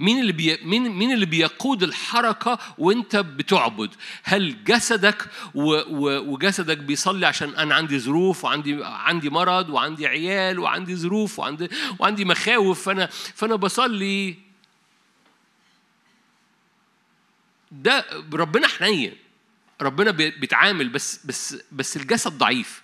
مين 0.00 0.20
اللي 0.20 0.32
بي 0.32 0.58
مين 0.62 0.88
مين 0.88 1.12
اللي 1.12 1.26
بيقود 1.26 1.82
الحركة 1.82 2.58
وانت 2.78 3.16
بتعبد؟ 3.16 3.94
هل 4.22 4.64
جسدك 4.64 5.26
و 5.54 5.72
و 5.72 6.32
وجسدك 6.32 6.78
بيصلي 6.78 7.26
عشان 7.26 7.54
أنا 7.54 7.74
عندي 7.74 7.98
ظروف 7.98 8.44
وعندي 8.44 8.84
عندي 8.84 9.30
مرض 9.30 9.70
وعندي 9.70 10.06
عيال 10.06 10.58
وعندي 10.58 10.96
ظروف 10.96 11.38
وعندي 11.38 11.68
وعندي 11.98 12.24
مخاوف 12.24 12.82
فانا 12.82 13.06
فأنا 13.34 13.54
بصلي. 13.56 14.36
ده 17.72 18.04
ربنا 18.32 18.68
حنين. 18.68 19.16
ربنا 19.80 20.10
بيتعامل 20.10 20.88
بس 20.88 21.26
بس 21.26 21.56
بس 21.72 21.96
الجسد 21.96 22.38
ضعيف. 22.38 22.82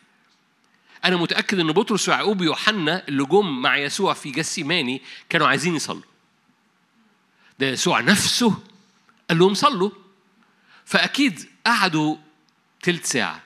أنا 1.04 1.16
متأكد 1.16 1.58
إن 1.58 1.72
بطرس 1.72 2.08
ويعقوب 2.08 2.40
ويوحنا 2.40 3.08
اللي 3.08 3.24
جم 3.24 3.62
مع 3.62 3.76
يسوع 3.76 4.14
في 4.14 4.30
جسيماني 4.30 5.02
كانوا 5.28 5.46
عايزين 5.46 5.76
يصلوا. 5.76 6.15
ده 7.58 7.66
يسوع 7.66 8.00
نفسه. 8.00 8.62
قال 9.30 9.38
لهم 9.38 9.54
صلوا. 9.54 9.90
فأكيد 10.84 11.48
قعدوا 11.66 12.16
تلت 12.82 13.04
ساعة. 13.04 13.42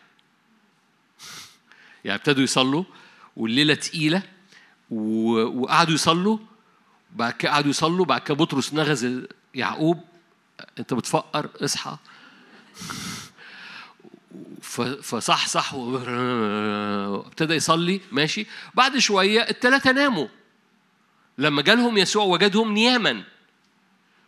يعني 2.05 2.19
ابتدوا 2.19 2.43
يصلوا 2.43 2.85
والليلة 3.37 3.75
تقيلة 3.75 4.23
وقعدوا 4.91 5.95
يصلوا. 5.95 6.39
بعد 7.13 7.33
كده 7.33 7.51
قعدوا 7.51 7.71
يصلوا 7.71 8.05
بعد 8.05 8.21
كده 8.21 8.35
بطرس 8.35 8.75
نغز 8.75 9.25
يعقوب. 9.55 10.01
انت 10.79 10.95
بتفقر 10.95 11.51
اصحى. 11.61 11.97
فصح 15.03 15.75
و... 15.75 15.79
وابتدى 17.11 17.55
يصلي 17.55 18.01
ماشي. 18.13 18.47
بعد 18.75 18.99
شوية 18.99 19.41
الثلاثه 19.41 19.93
ناموا. 19.93 20.29
لما 21.39 21.63
جالهم 21.63 21.99
يسوع 21.99 22.25
وجدهم 22.25 22.73
نياما. 22.73 23.25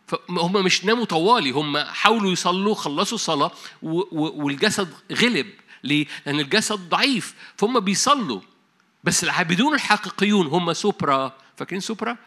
فهم 0.07 0.63
مش 0.63 0.85
ناموا 0.85 1.05
طوالي 1.05 1.51
هم 1.51 1.77
حاولوا 1.77 2.31
يصلوا 2.31 2.75
خلصوا 2.75 3.15
الصلاة 3.15 3.51
والجسد 3.81 4.93
غلب. 5.11 5.47
ليه؟ 5.83 6.05
لأن 6.25 6.39
الجسد 6.39 6.89
ضعيف 6.89 7.35
فهم 7.57 7.79
بيصلوا. 7.79 8.41
بس 9.03 9.23
العابدون 9.23 9.73
الحقيقيون 9.75 10.47
هم 10.47 10.73
سوبرا. 10.73 11.37
فاكرين 11.57 11.81
سوبرا؟ 11.81 12.17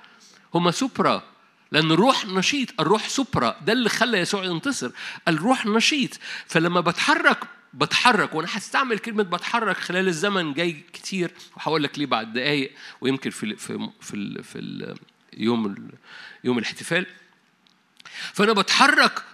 هم 0.55 0.71
سوبرا. 0.71 1.23
لأن 1.73 1.91
الروح 1.91 2.27
نشيط 2.27 2.81
الروح 2.81 3.09
سوبرا. 3.09 3.57
ده 3.67 3.73
اللي 3.73 3.89
خلى 3.89 4.19
يسوع 4.19 4.45
ينتصر. 4.45 4.91
الروح 5.29 5.67
نشيط. 5.67 6.11
فلما 6.47 6.81
بتحرك 6.81 7.39
بتحرك 7.75 8.35
وأنا 8.35 8.49
هستعمل 8.51 8.99
كلمة 8.99 9.23
بتحرك 9.23 9.77
خلال 9.77 10.09
الزمن 10.09 10.53
جاي 10.55 10.73
كتير 10.93 11.31
وهقول 11.57 11.83
لك 11.83 11.99
ليه 11.99 12.07
بعد 12.07 12.33
دقايق 12.33 12.73
ويمكن 13.01 13.31
في 13.31 13.57
في 13.57 13.89
في, 14.01 14.43
في 14.43 14.95
يوم 15.37 15.89
يوم 16.45 16.59
الاحتفال. 16.59 17.07
فأنا 18.33 18.53
بتحرك 18.53 19.25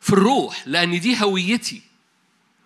في 0.00 0.12
الروح 0.12 0.62
لأن 0.66 1.00
دي 1.00 1.22
هويتي. 1.22 1.82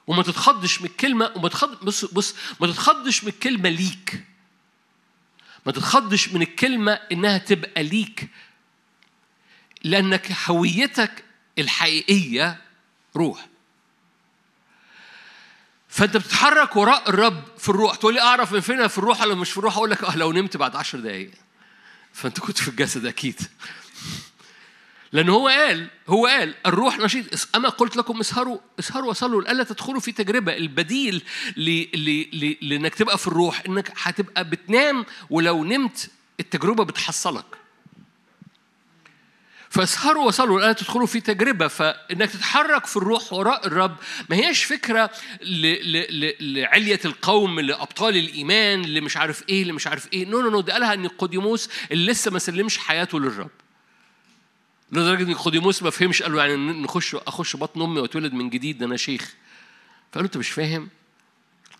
وما 0.06 0.22
تتخضش 0.22 0.80
من 0.80 0.86
الكلمة 0.86 1.32
وما 1.36 1.48
تخض 1.48 1.84
بص 1.84 2.04
بص 2.04 2.34
ما 2.60 2.66
تتخضش 2.66 3.24
من 3.24 3.28
الكلمة 3.30 3.68
ليك. 3.68 4.24
ما 5.66 5.72
تتخضش 5.72 6.28
من 6.28 6.42
الكلمة 6.42 6.92
إنها 6.92 7.38
تبقى 7.38 7.82
ليك. 7.82 8.28
لأنك 9.84 10.32
هويتك 10.46 11.24
الحقيقية 11.58 12.60
روح. 13.16 13.46
فأنت 15.88 16.16
بتتحرك 16.16 16.76
وراء 16.76 17.10
الرب 17.10 17.44
في 17.58 17.68
الروح. 17.68 17.96
تقول 17.96 18.14
لي 18.14 18.20
أعرف 18.20 18.52
من 18.52 18.60
فين 18.60 18.88
في 18.88 18.98
الروح 18.98 19.20
ولا 19.20 19.34
مش 19.34 19.50
في 19.50 19.58
الروح؟ 19.58 19.76
أقول 19.76 19.90
لك 19.90 20.04
أه 20.04 20.16
لو 20.16 20.32
نمت 20.32 20.56
بعد 20.56 20.76
عشر 20.76 21.00
دقايق. 21.00 21.30
فأنت 22.12 22.40
كنت 22.40 22.58
في 22.58 22.68
الجسد 22.68 23.06
أكيد. 23.06 23.40
لأن 25.12 25.28
هو 25.28 25.48
قال 25.48 25.86
هو 26.08 26.26
قال 26.26 26.54
الروح 26.66 26.98
نشيط 26.98 27.48
أما 27.54 27.68
قلت 27.68 27.96
لكم 27.96 28.20
اسهروا 28.20 28.58
اسهروا 28.78 29.10
وصلوا 29.10 29.42
لألا 29.42 29.64
تدخلوا 29.64 30.00
في 30.00 30.12
تجربة. 30.12 30.56
البديل 30.56 31.22
لأنك 32.62 32.94
تبقى 32.94 33.18
في 33.18 33.26
الروح 33.26 33.62
إنك 33.68 33.92
هتبقى 34.02 34.44
بتنام 34.44 35.06
ولو 35.30 35.64
نمت 35.64 36.10
التجربة 36.40 36.84
بتحصلك. 36.84 37.44
فاسهروا 39.70 40.26
وصلوا 40.26 40.60
لا 40.60 40.72
تدخلوا 40.72 41.06
في 41.06 41.20
تجربة. 41.20 41.68
فإنك 41.68 42.30
تتحرك 42.30 42.86
في 42.86 42.96
الروح 42.96 43.32
وراء 43.32 43.66
الرب 43.66 43.96
ما 44.30 44.36
هيش 44.36 44.64
فكرة 44.64 45.10
لعلية 46.40 47.00
القوم 47.04 47.60
لأبطال 47.60 48.16
الإيمان 48.16 48.84
اللي 48.84 49.00
مش 49.00 49.16
عارف 49.16 49.44
إيه 49.48 49.62
اللي 49.62 49.72
مش 49.72 49.86
عارف 49.86 50.12
إيه. 50.12 50.26
no 50.26 50.40
no 50.40 50.50
no 50.50 50.60
ده 50.60 50.72
قالها 50.72 50.94
نيقوديموس 50.94 51.68
اللي 51.92 52.12
لسه 52.12 52.30
ما 52.30 52.38
سلمش 52.38 52.78
حياته 52.78 53.20
للرب. 53.20 53.50
لدرجة 54.92 55.22
إن 55.22 55.26
نيقوديموس 55.26 55.82
ما 55.82 55.90
فهمش 55.90 56.22
قال 56.22 56.32
له 56.32 56.44
يعني 56.44 56.56
نخش 56.82 57.14
أخش 57.14 57.56
بطن 57.56 57.82
أمي 57.82 58.00
وأتولد 58.00 58.32
من 58.32 58.50
جديد 58.50 58.78
ده 58.78 58.86
أنا 58.86 58.96
شيخ. 58.96 59.34
فقال 60.12 60.24
له 60.24 60.26
أنت 60.26 60.36
مش 60.36 60.50
فاهم؟ 60.50 60.88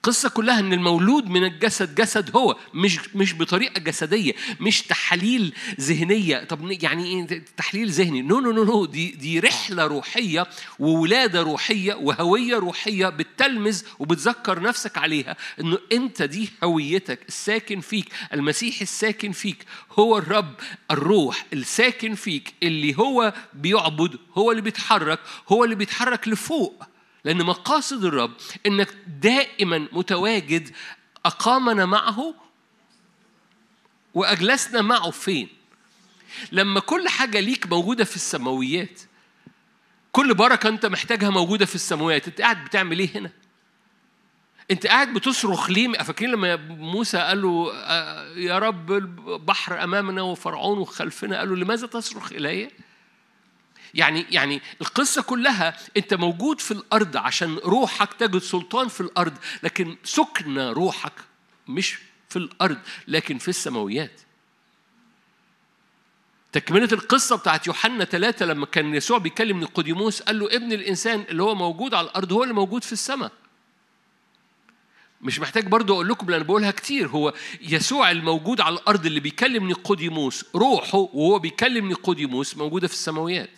القصة 0.06 0.28
كلها 0.28 0.60
إن 0.60 0.72
المولود 0.72 1.26
من 1.30 1.44
الجسد 1.44 1.94
جسد 1.94 2.36
هو 2.36 2.56
مش 2.74 2.98
مش 3.14 3.34
بطريقة 3.34 3.80
جسدية 3.80 4.32
مش 4.60 4.82
تحاليل 4.82 5.54
ذهنية. 5.80 6.44
طب 6.44 6.70
يعني 6.82 7.04
إيه 7.06 7.44
تحليل 7.56 7.90
ذهني؟ 7.90 8.22
no 8.22 8.40
no 8.40 8.50
no 8.52 8.64
no 8.64 8.84
دي 8.84 9.10
دي 9.10 9.40
رحلة 9.40 9.86
روحية 9.86 10.46
وولادة 10.78 11.42
روحية 11.42 11.94
وهوية 11.94 12.56
روحية 12.56 13.08
بتلمز 13.08 13.84
وبتذكر 13.98 14.62
نفسك 14.62 14.98
عليها 14.98 15.36
إنه 15.60 15.78
أنت 15.92 16.22
دي 16.22 16.50
هويتك 16.64 17.20
الساكن 17.28 17.80
فيك 17.80 18.12
المسيح 18.32 18.80
الساكن 18.80 19.32
فيك 19.32 19.64
هو 19.98 20.18
الرب 20.18 20.54
الروح 20.90 21.46
الساكن 21.52 22.14
فيك 22.14 22.54
اللي 22.62 22.98
هو 22.98 23.32
بيعبد 23.54 24.18
هو 24.34 24.50
اللي 24.50 24.62
بيتحرك 24.62 25.18
هو 25.48 25.64
اللي 25.64 25.74
بيتحرك 25.74 26.28
لفوق. 26.28 26.95
لأن 27.26 27.42
مقاصد 27.42 28.04
الرب 28.04 28.32
إنك 28.66 28.94
دائما 29.06 29.88
متواجد 29.92 30.70
أقامنا 31.24 31.86
معه 31.86 32.34
وأجلسنا 34.14 34.82
معه 34.82 35.10
فين؟ 35.10 35.48
لما 36.52 36.80
كل 36.80 37.08
حاجة 37.08 37.40
ليك 37.40 37.66
موجودة 37.66 38.04
في 38.04 38.16
السماويات 38.16 39.00
كل 40.12 40.34
بركة 40.34 40.68
أنت 40.68 40.86
محتاجها 40.86 41.30
موجودة 41.30 41.66
في 41.66 41.74
السماوات 41.74 42.28
أنت 42.28 42.40
قاعد 42.40 42.64
بتعمل 42.64 42.98
إيه 42.98 43.18
هنا؟ 43.18 43.30
أنت 44.70 44.86
قاعد 44.86 45.14
بتصرخ 45.14 45.70
ليه؟ 45.70 45.92
فاكرين 45.92 46.30
لما 46.30 46.56
موسى 46.66 47.18
قال 47.18 47.42
له 47.42 47.72
يا 48.36 48.58
رب 48.58 48.92
البحر 48.92 49.84
أمامنا 49.84 50.22
وفرعون 50.22 50.78
وخلفنا 50.78 51.38
قال 51.38 51.48
له 51.48 51.56
لماذا 51.56 51.86
تصرخ 51.86 52.32
إلي؟ 52.32 52.70
يعني 53.96 54.26
يعني 54.30 54.62
القصة 54.80 55.22
كلها 55.22 55.76
أنت 55.96 56.14
موجود 56.14 56.60
في 56.60 56.70
الأرض 56.70 57.16
عشان 57.16 57.54
روحك 57.56 58.12
تجد 58.12 58.38
سلطان 58.38 58.88
في 58.88 59.00
الأرض 59.00 59.32
لكن 59.62 59.96
سكن 60.04 60.58
روحك 60.58 61.12
مش 61.68 61.98
في 62.28 62.36
الأرض 62.36 62.78
لكن 63.08 63.38
في 63.38 63.48
السماويات. 63.48 64.20
تكملة 66.52 66.88
القصة 66.92 67.36
بتاعت 67.36 67.66
يوحنا 67.66 68.04
ثلاثة 68.04 68.46
لما 68.46 68.66
كان 68.66 68.94
يسوع 68.94 69.18
بيكلم 69.18 69.58
نيقوديموس 69.60 70.22
قال 70.22 70.38
له 70.38 70.46
ابن 70.46 70.72
الإنسان 70.72 71.24
اللي 71.28 71.42
هو 71.42 71.54
موجود 71.54 71.94
على 71.94 72.06
الأرض 72.06 72.32
هو 72.32 72.42
اللي 72.42 72.54
موجود 72.54 72.84
في 72.84 72.92
السماء. 72.92 73.32
مش 75.20 75.40
محتاج 75.40 75.66
برضو 75.66 75.94
أقول 75.94 76.08
لكم 76.08 76.30
لأن 76.30 76.42
بقولها 76.42 76.70
كتير 76.70 77.08
هو 77.08 77.34
يسوع 77.60 78.10
الموجود 78.10 78.60
على 78.60 78.74
الأرض 78.74 79.06
اللي 79.06 79.20
بيكلم 79.20 79.66
نيقوديموس 79.66 80.44
روحه 80.54 80.98
وهو 80.98 81.38
بيكلم 81.38 81.88
نيقوديموس 81.88 82.56
موجودة 82.56 82.88
في 82.88 82.94
السماويات. 82.94 83.50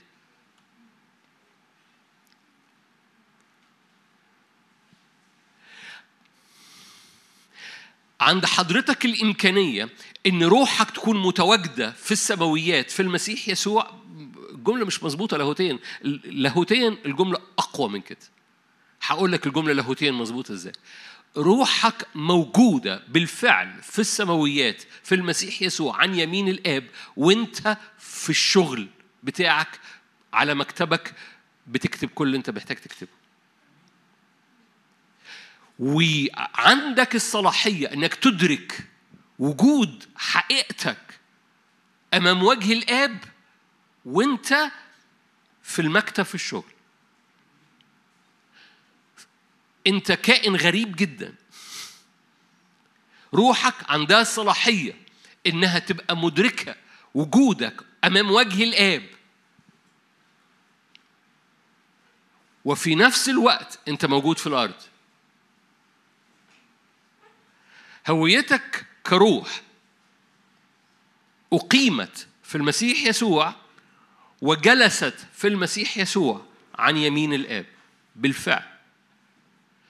عند 8.20 8.46
حضرتك 8.46 9.04
الإمكانية 9.04 9.88
إن 10.26 10.42
روحك 10.42 10.90
تكون 10.90 11.22
متواجدة 11.22 11.90
في 11.90 12.12
السماويات 12.12 12.90
في 12.90 13.02
المسيح 13.02 13.48
يسوع 13.48 13.90
الجملة 14.50 14.84
مش 14.86 15.02
مظبوطة 15.02 15.36
لاهوتيا 15.36 15.78
لاهوتيا 16.24 16.96
الجملة 17.06 17.38
أقوى 17.58 17.88
من 17.88 18.00
كده. 18.00 18.18
هقول 19.02 19.32
لك 19.32 19.46
الجملة 19.46 19.72
لاهوتيا 19.72 20.10
مظبوطة 20.10 20.52
إزاي. 20.52 20.72
روحك 21.36 22.06
موجودة 22.14 23.02
بالفعل 23.08 23.82
في 23.82 23.98
السماويات 23.98 24.82
في 25.02 25.14
المسيح 25.14 25.62
يسوع 25.62 25.96
عن 25.96 26.14
يمين 26.14 26.48
الآب 26.48 26.84
وأنت 27.16 27.76
في 27.98 28.30
الشغل 28.30 28.88
بتاعك 29.22 29.80
على 30.32 30.54
مكتبك 30.54 31.14
بتكتب 31.66 32.08
كل 32.08 32.26
اللي 32.26 32.36
أنت 32.36 32.50
محتاج 32.50 32.76
تكتبه. 32.76 33.17
وعندك 35.78 37.14
الصلاحية 37.14 37.92
أنك 37.92 38.14
تدرك 38.14 38.88
وجود 39.38 40.04
حقيقتك 40.16 41.20
أمام 42.14 42.42
وجه 42.42 42.72
الآب 42.72 43.24
وأنت 44.04 44.70
في 45.62 45.82
المكتب 45.82 46.24
في 46.24 46.34
الشغل. 46.34 46.72
أنت 49.86 50.12
كائن 50.12 50.56
غريب 50.56 50.96
جدا. 50.96 51.34
روحك 53.34 53.74
عندها 53.90 54.20
الصلاحية 54.20 54.96
إنها 55.46 55.78
تبقى 55.78 56.16
مدركة 56.16 56.74
وجودك 57.14 57.80
أمام 58.04 58.30
وجه 58.30 58.64
الآب. 58.64 59.02
وفي 62.64 62.94
نفس 62.94 63.28
الوقت 63.28 63.78
أنت 63.88 64.04
موجود 64.06 64.38
في 64.38 64.46
الأرض. 64.46 64.74
هويتك 68.08 68.86
كروح. 69.06 69.62
أقيمت 71.52 72.26
في 72.42 72.54
المسيح 72.54 73.06
يسوع 73.06 73.54
وجلست 74.42 75.26
في 75.32 75.48
المسيح 75.48 75.98
يسوع 75.98 76.42
عن 76.74 76.96
يمين 76.96 77.34
الآب. 77.34 77.66
بالفعل. 78.16 78.62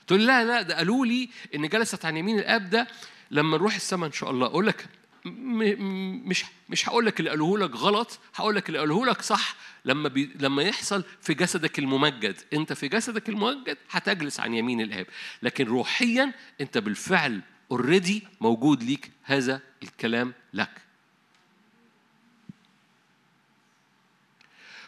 تقول 0.07 0.27
لا 0.27 0.45
لا 0.45 0.63
ده 0.63 0.77
قالوا 0.77 1.07
لي 1.07 1.29
إن 1.55 1.69
جلست 1.69 2.05
عن 2.05 2.17
يمين 2.17 2.39
الآب 2.39 2.71
ده 2.71 2.89
لما 3.31 3.57
نروح 3.57 3.75
السماء 3.75 4.07
إن 4.07 4.13
شاء 4.13 4.31
الله. 4.31 4.47
أقول 4.47 4.67
لك 4.67 4.87
مش 5.25 6.45
مش 6.69 6.89
هقول 6.89 7.07
لك 7.07 7.21
اللي 7.21 7.31
قالوه 7.31 7.59
لك 7.59 7.77
غلط 7.77 8.19
هقول 8.35 8.57
لك 8.57 8.69
اللي 8.69 8.79
قالوه 8.79 9.07
لك 9.07 9.23
صح. 9.23 9.57
لما 9.85 10.09
بي 10.09 10.31
لما 10.41 10.63
يحصل 10.63 11.05
في 11.23 11.35
جسدك 11.35 11.79
الممجد. 11.79 12.37
أنت 12.53 12.73
في 12.73 12.89
جسدك 12.89 13.29
الممجد 13.29 13.77
هتجلس 13.91 14.41
عن 14.41 14.55
يمين 14.55 14.81
الآب. 14.81 15.07
لكن 15.43 15.65
روحيا 15.65 16.33
أنت 16.61 16.79
بالفعل 16.79 17.41
already 17.71 18.27
موجود 18.41 18.83
ليك 18.83 19.11
هذا 19.23 19.61
الكلام 19.83 20.35
لك. 20.53 20.71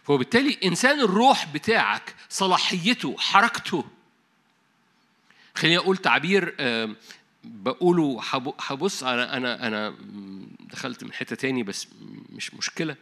فبالتالي 0.05 0.59
إنسان 0.65 1.01
الروح 1.01 1.53
بتاعك 1.53 2.15
صلاحيته 2.29 3.17
حركته 3.19 3.85
خليني 5.55 5.79
أقول 5.79 5.97
تعبير 5.97 6.55
آه، 6.61 6.97
بقوله 7.45 8.21
هبص 8.61 9.05
أنا 9.05 9.37
أنا 9.37 9.67
أنا 9.67 9.95
دخلت 10.61 11.05
من 11.05 11.13
حتة 11.13 11.37
تاني 11.37 11.63
بس 11.63 11.89
مش 12.31 12.55
مشكلة. 12.55 12.97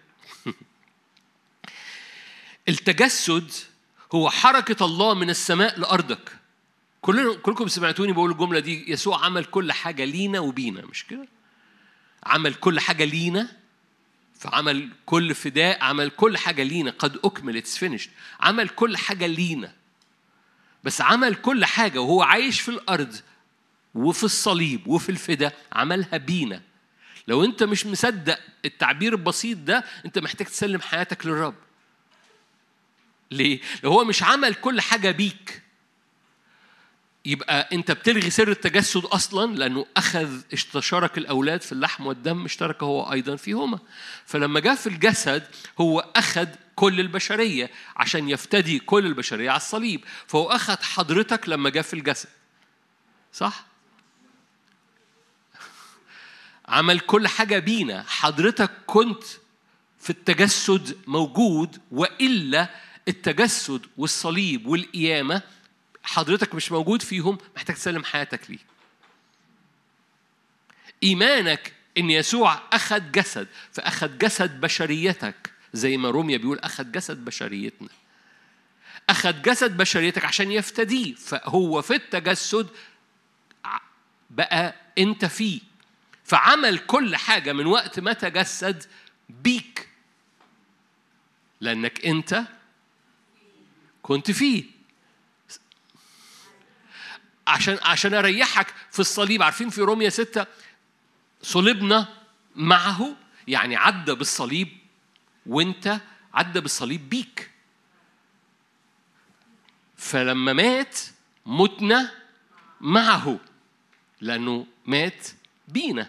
التجسد 2.68 3.52
هو 4.14 4.30
حركة 4.30 4.84
الله 4.84 5.14
من 5.14 5.30
السماء 5.30 5.80
لأرضك. 5.80 6.38
كلكم 7.00 7.68
سمعتوني 7.68 8.12
بقول 8.12 8.30
الجملة 8.30 8.58
دي 8.60 8.92
يسوع 8.92 9.24
عمل 9.24 9.44
كل 9.44 9.72
حاجة 9.72 10.04
لينا 10.04 10.40
وبينا 10.40 10.86
مش 10.86 11.06
كده؟ 11.06 11.28
عمل 12.26 12.54
كل 12.54 12.80
حاجة 12.80 13.04
لينا 13.04 13.48
فعمل 14.34 14.88
كل 15.06 15.34
فداء 15.34 15.84
عمل 15.84 16.10
كل 16.10 16.36
حاجة 16.38 16.62
لينا 16.62 16.90
قد 16.90 17.18
أكمل 17.24 17.56
it's 17.56 17.78
finished 17.78 18.10
عمل 18.40 18.68
كل 18.68 18.96
حاجة 18.96 19.26
لينا. 19.26 19.72
بس 20.84 21.00
عمل 21.00 21.34
كل 21.34 21.64
حاجة 21.64 22.00
وهو 22.00 22.22
عايش 22.22 22.60
في 22.60 22.68
الأرض 22.68 23.16
وفي 23.94 24.24
الصليب 24.24 24.86
وفي 24.86 25.08
الفداء 25.08 25.56
عملها 25.72 26.16
بينا. 26.16 26.62
لو 27.28 27.44
أنت 27.44 27.62
مش 27.62 27.86
مصدق 27.86 28.38
التعبير 28.64 29.12
البسيط 29.12 29.58
ده 29.58 29.84
أنت 30.04 30.18
محتاج 30.18 30.46
تسلم 30.46 30.80
حياتك 30.80 31.26
للرب. 31.26 31.54
ليه؟ 33.30 33.60
لو 33.84 33.90
هو 33.92 34.04
مش 34.04 34.22
عمل 34.22 34.54
كل 34.54 34.80
حاجة 34.80 35.10
بيك 35.10 35.62
يبقى 37.24 37.68
انت 37.72 37.90
بتلغي 37.90 38.30
سر 38.30 38.50
التجسد 38.50 39.04
أصلا 39.04 39.56
لأنه 39.56 39.86
أخذ 39.96 40.40
استشارك 40.54 41.18
الأولاد 41.18 41.62
في 41.62 41.72
اللحم 41.72 42.06
والدم 42.06 42.44
اشترك 42.44 42.82
هو 42.82 43.12
أيضا 43.12 43.36
فيهما. 43.36 43.78
فلما 44.26 44.60
جاء 44.60 44.74
في 44.74 44.86
الجسد 44.86 45.46
هو 45.80 46.00
أخذ 46.16 46.48
كل 46.76 47.00
البشرية 47.00 47.70
عشان 47.96 48.28
يفتدي 48.28 48.78
كل 48.78 49.06
البشرية 49.06 49.50
على 49.50 49.56
الصليب. 49.56 50.04
فهو 50.26 50.46
أخذ 50.46 50.82
حضرتك 50.82 51.48
لما 51.48 51.70
جاء 51.70 51.82
في 51.82 51.94
الجسد. 51.94 52.28
صح؟ 53.32 53.66
عمل 56.68 57.00
كل 57.00 57.28
حاجة 57.28 57.58
بينا. 57.58 58.04
حضرتك 58.08 58.70
كنت 58.86 59.24
في 60.00 60.10
التجسد 60.10 60.98
موجود 61.06 61.80
وإلا 61.90 62.68
التجسد 63.08 63.86
والصليب 63.96 64.66
والقيامة 64.66 65.42
حضرتك 66.08 66.54
مش 66.54 66.72
موجود 66.72 67.02
فيهم 67.02 67.38
محتاج 67.56 67.76
تسلم 67.76 68.04
حياتك 68.04 68.50
ليه. 68.50 68.58
إيمانك 71.02 71.72
إن 71.98 72.10
يسوع 72.10 72.62
أخذ 72.72 73.12
جسد 73.12 73.48
فأخذ 73.72 74.18
جسد 74.18 74.60
بشريتك 74.60 75.50
زي 75.72 75.96
ما 75.96 76.10
روميا 76.10 76.36
بيقول 76.36 76.58
أخذ 76.58 76.92
جسد 76.92 77.24
بشريتنا. 77.24 77.88
أخذ 79.10 79.42
جسد 79.42 79.76
بشريتك 79.76 80.24
عشان 80.24 80.52
يفتديه 80.52 81.14
فهو 81.14 81.82
في 81.82 81.94
التجسد 81.94 82.68
بقى 84.30 84.74
أنت 84.98 85.24
فيه. 85.24 85.60
فعمل 86.24 86.78
كل 86.78 87.16
حاجة 87.16 87.52
من 87.52 87.66
وقت 87.66 88.00
ما 88.00 88.12
تجسد 88.12 88.84
بيك 89.28 89.88
لأنك 91.60 92.06
أنت 92.06 92.42
كنت 94.02 94.30
فيه. 94.30 94.77
عشان 97.48 97.78
عشان 97.82 98.14
اريحك 98.14 98.74
في 98.90 98.98
الصليب. 98.98 99.42
عارفين 99.42 99.70
في 99.70 99.80
روميا 99.80 100.10
ستة 100.10 100.46
صلبنا 101.42 102.08
معه؟ 102.56 103.16
يعني 103.48 103.76
عدى 103.76 104.14
بالصليب 104.14 104.68
وانت 105.46 106.00
عدى 106.34 106.60
بالصليب 106.60 107.08
بيك. 107.08 107.50
فلما 109.96 110.52
مات 110.52 110.98
متنا 111.46 112.10
معه 112.80 113.40
لأنه 114.20 114.66
مات 114.86 115.28
بينا. 115.68 116.08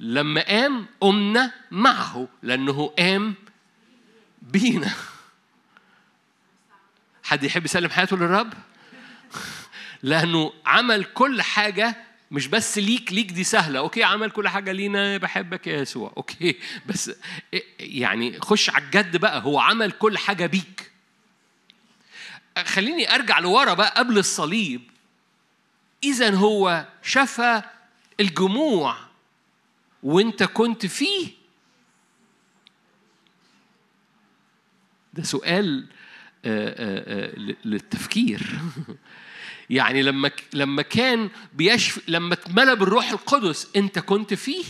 لما 0.00 0.40
قام 0.46 0.86
قمنا 1.00 1.52
معه 1.70 2.28
لأنه 2.42 2.86
قام 2.98 3.34
بينا. 4.42 4.94
حد 7.24 7.44
يحب 7.44 7.64
يسلم 7.64 7.90
حياته 7.90 8.16
للرب؟ 8.16 8.52
لأنه 10.04 10.52
عمل 10.66 11.04
كل 11.04 11.42
حاجة 11.42 11.96
مش 12.30 12.46
بس 12.46 12.78
ليك 12.78 13.12
ليك 13.12 13.32
دي 13.32 13.44
سهلة. 13.44 13.78
okay 13.78 14.04
عمل 14.04 14.30
كل 14.30 14.48
حاجة 14.48 14.72
لينا 14.72 15.16
بحبك 15.16 15.66
يا 15.66 15.80
يسوع. 15.80 16.12
okay 16.16 16.56
بس 16.86 17.10
يعني 17.80 18.40
خش 18.40 18.70
على 18.70 18.84
الجد 18.84 19.16
بقى. 19.16 19.42
هو 19.42 19.58
عمل 19.58 19.92
كل 19.92 20.18
حاجة 20.18 20.46
بيك. 20.46 20.90
خليني 22.64 23.14
أرجع 23.14 23.38
لورا 23.38 23.74
بقى 23.74 23.94
قبل 23.96 24.18
الصليب. 24.18 24.82
إذا 26.04 26.34
هو 26.34 26.86
شفى 27.02 27.62
الجموع 28.20 28.96
وانت 30.02 30.42
كنت 30.42 30.86
فيه. 30.86 31.30
ده 35.14 35.22
سؤال 35.22 35.86
آه، 36.44 36.68
آه، 36.68 37.32
آه، 37.32 37.56
للتفكير. 37.64 38.42
يعني 39.70 40.02
لما 40.02 40.30
لما 40.52 40.82
كان 40.82 41.30
بيشفي 41.52 42.00
لما 42.08 42.34
اتملى 42.34 42.76
بالروح 42.76 43.10
القدس 43.10 43.68
انت 43.76 43.98
كنت 43.98 44.34
فيه. 44.34 44.64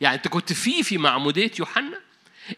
يعني 0.00 0.16
انت 0.16 0.28
كنت 0.28 0.52
فيه 0.52 0.82
في 0.82 0.98
معمودية 0.98 1.50
يوحنا 1.58 2.00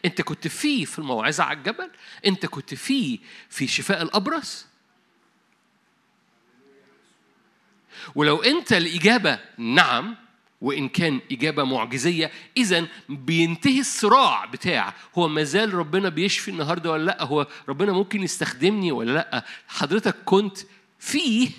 انت 0.05 0.21
كنت 0.21 0.47
فيه 0.47 0.85
في 0.85 0.99
الموعظة 0.99 1.43
على 1.43 1.57
الجبل 1.57 1.91
انت 2.25 2.45
كنت 2.45 2.73
فيه 2.73 3.19
في 3.49 3.67
شفاء 3.67 4.01
الأبرص. 4.01 4.65
ولو 8.15 8.43
انت 8.43 8.73
الإجابة 8.73 9.39
نعم 9.57 10.15
وإن 10.61 10.89
كان 10.89 11.19
إجابة 11.31 11.63
معجزية 11.63 12.31
إذا 12.57 12.87
بينتهي 13.09 13.79
الصراع 13.79 14.45
بتاع 14.45 14.93
هو 15.17 15.27
مازال 15.27 15.73
ربنا 15.73 16.09
بيشفي 16.09 16.51
النهاردة 16.51 16.91
ولا 16.91 17.05
لأ؟ 17.05 17.23
هو 17.23 17.47
ربنا 17.69 17.91
ممكن 17.91 18.23
يستخدمني 18.23 18.91
ولا 18.91 19.11
لأ؟ 19.11 19.45
حضرتك 19.67 20.15
كنت 20.25 20.57
فيه 20.99 21.49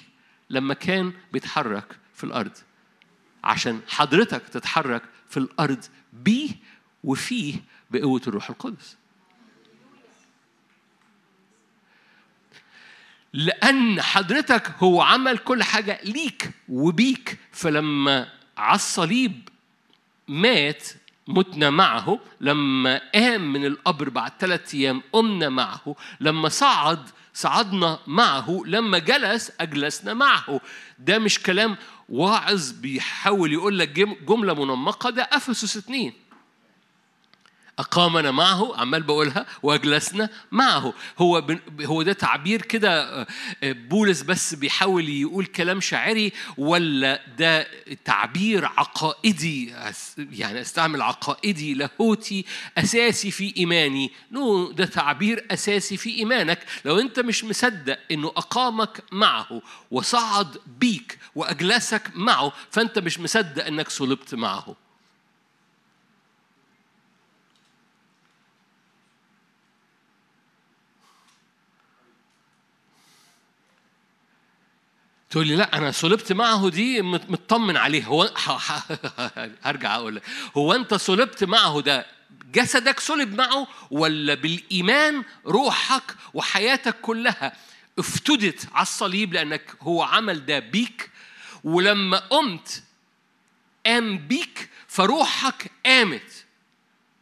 لما 0.50 0.74
كان 0.74 1.12
بيتحرك 1.32 1.96
في 2.14 2.24
الأرض. 2.24 2.52
عشان 3.44 3.80
حضرتك 3.88 4.48
تتحرك 4.48 5.02
في 5.28 5.36
الأرض 5.36 5.84
بيه 6.12 6.50
وفيه 7.04 7.54
بقوة 7.90 8.22
الروح 8.26 8.50
القدس. 8.50 8.96
لأن 13.32 14.02
حضرتك 14.02 14.72
هو 14.78 15.02
عمل 15.02 15.38
كل 15.38 15.62
حاجة 15.62 16.00
ليك 16.04 16.50
وبيك 16.68 17.38
فلما 17.52 18.39
على 18.60 18.74
الصليب 18.76 19.48
مات 20.28 20.88
متنا 21.28 21.70
معه. 21.70 22.18
لما 22.40 23.00
قام 23.14 23.52
من 23.52 23.66
القبر 23.66 24.08
بعد 24.08 24.32
ثلاثة 24.40 24.78
أيام 24.78 25.02
قمنا 25.12 25.48
معه. 25.48 25.96
لما 26.20 26.48
صعد 26.48 27.08
صعدنا 27.34 27.98
معه. 28.06 28.62
لما 28.66 28.98
جلس 28.98 29.52
أجلسنا 29.60 30.14
معه. 30.14 30.60
ده 30.98 31.18
مش 31.18 31.38
كلام 31.42 31.76
واعظ 32.08 32.70
بيحاول 32.70 33.52
يقول 33.52 33.78
لك 33.78 33.88
جم- 33.88 34.16
جملة 34.28 34.54
منمقة 34.64 35.10
ده 35.10 35.22
أفسس 35.32 35.76
اتنين. 35.76 36.12
أقامنا 37.80 38.30
معه 38.30 38.76
عمال 38.76 39.02
بقولها 39.02 39.46
وأجلسنا 39.62 40.28
معه. 40.50 40.94
هو 41.18 41.56
هو 41.84 42.02
ده 42.02 42.12
تعبير 42.12 42.62
كده 42.62 43.20
آه، 43.20 43.26
آه، 43.62 43.72
بولس 43.72 44.22
بس 44.22 44.54
بيحاول 44.54 45.08
يقول 45.08 45.46
كلام 45.46 45.80
شاعري 45.80 46.32
ولا 46.58 47.20
ده 47.38 47.66
تعبير 48.04 48.64
عقائدي 48.64 49.74
يعني 50.32 50.60
أستعمل 50.60 51.02
عقائدي 51.02 51.74
لاهوتي 51.74 52.44
أساسي 52.78 53.30
في 53.30 53.54
إيماني؟ 53.56 54.10
نو 54.32 54.70
ده 54.72 54.86
تعبير 54.86 55.46
أساسي 55.50 55.96
في 55.96 56.18
إيمانك. 56.18 56.58
لو 56.84 56.98
أنت 56.98 57.20
مش 57.20 57.44
مصدق 57.44 57.98
إنه 58.10 58.28
أقامك 58.28 59.02
معه 59.12 59.62
وصعد 59.90 60.56
بيك 60.80 61.18
وأجلسك 61.34 62.10
معه 62.14 62.52
فأنت 62.70 62.98
مش 62.98 63.20
مصدق 63.20 63.66
إنك 63.66 63.88
صلبت 63.88 64.34
معه. 64.34 64.89
تقول 75.30 75.46
لي 75.46 75.56
لا 75.56 75.78
أنا 75.78 75.90
صلبت 75.90 76.32
معه 76.32 76.68
دي 76.70 77.02
مطمن 77.02 77.76
عليه. 77.76 78.04
هو 78.04 78.22
هرجع 79.62 79.94
أقول 79.94 80.16
لك. 80.16 80.22
هو 80.56 80.72
أنت 80.72 80.94
صلبت 80.94 81.44
معه 81.44 81.80
ده 81.80 82.06
جسدك 82.52 83.00
صلب 83.00 83.34
معه 83.34 83.66
ولا 83.90 84.34
بالإيمان 84.34 85.24
روحك 85.46 86.14
وحياتك 86.34 87.00
كلها 87.00 87.52
افتدت 87.98 88.68
على 88.72 88.82
الصليب 88.82 89.32
لأنك 89.32 89.74
هو 89.80 90.02
عمل 90.02 90.46
ده 90.46 90.58
بيك؟ 90.58 91.10
ولما 91.64 92.18
قمت 92.18 92.82
قام 93.86 94.18
بيك 94.18 94.68
فروحك 94.88 95.70
قامت 95.86 96.44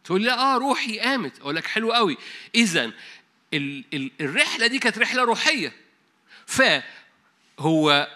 تقول 0.03 0.21
لي 0.21 0.31
آه 0.31 0.57
روحي 0.57 0.99
قامت 0.99 1.39
أقول 1.39 1.55
لك 1.55 1.67
حلو 1.67 1.93
قوي 1.93 2.17
اذا 2.55 2.91
ال- 3.53 3.83
ال- 3.93 4.11
الرحلة 4.21 4.67
دي 4.67 4.79
كانت 4.79 4.97
رحلة 4.97 5.23
روحية. 5.23 5.73
ف 6.45 6.61
هو 7.59 8.07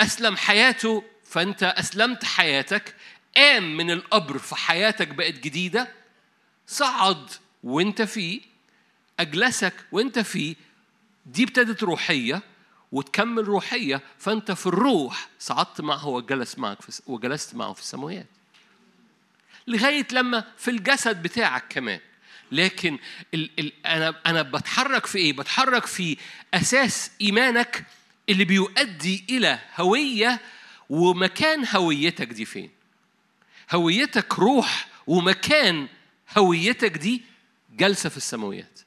أسلم 0.00 0.36
حياته 0.36 1.04
فأنت 1.24 1.62
أسلمت 1.62 2.24
حياتك 2.24 2.94
قام 3.36 3.76
من 3.76 3.90
القبر 3.90 4.38
فحياتك 4.38 5.08
بقت 5.08 5.34
جديدة 5.34 5.88
صعد 6.66 7.30
وأنت 7.64 8.02
فيه 8.02 8.40
أجلسك 9.20 9.74
وأنت 9.92 10.18
فيه 10.18 10.54
دي 11.26 11.44
ابتدت 11.44 11.82
روحية 11.82 12.42
وتكمل 12.92 13.48
روحية 13.48 14.00
فأنت 14.18 14.52
في 14.52 14.66
الروح 14.66 15.28
صعدت 15.38 15.80
معه 15.80 16.06
وجلس 16.06 16.58
معك 16.58 16.82
في 16.82 17.02
وجلست 17.06 17.54
معه 17.54 17.72
في 17.72 17.80
السماوات. 17.80 18.26
لغاية 19.66 20.06
لما 20.12 20.44
في 20.56 20.70
الجسد 20.70 21.22
بتاعك 21.22 21.64
كمان. 21.68 22.00
لكن 22.52 22.98
ال 23.34 23.50
ال 23.58 23.72
أنا 23.86 24.14
أنا 24.26 24.42
بتحرك 24.42 25.06
في 25.06 25.18
إيه؟ 25.18 25.32
بتحرك 25.32 25.86
في 25.86 26.16
أساس 26.54 27.10
إيمانك 27.20 27.84
اللي 28.28 28.44
بيؤدي 28.44 29.24
إلى 29.30 29.58
هوية 29.76 30.40
ومكان 30.90 31.66
هويتك 31.74 32.26
دي 32.26 32.44
فين؟ 32.44 32.70
هويتك 33.70 34.38
روح 34.38 34.88
ومكان 35.06 35.88
هويتك 36.38 36.96
دي 36.96 37.22
جالسة 37.76 38.08
في 38.08 38.16
السماويات 38.16 38.80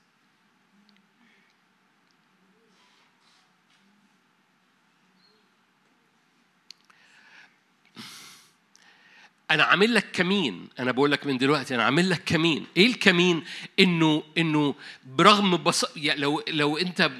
أنا 9.52 9.64
عامل 9.64 9.94
لك 9.94 10.12
كمين. 10.12 10.68
أنا 10.80 10.92
بقول 10.92 11.12
لك 11.12 11.26
من 11.26 11.38
دلوقتي 11.38 11.76
أنا 11.76 11.84
عامل 11.84 12.10
لك 12.10 12.24
كمين. 12.26 12.66
إيه 12.78 12.88
الكمين؟ 12.88 13.44
إنه 13.80 14.24
إنه 14.38 14.76
برغم 15.06 15.58
بص... 15.58 15.86
يعني 15.96 16.20
لو 16.22 16.44
لو 16.48 16.78
أنت 16.78 17.12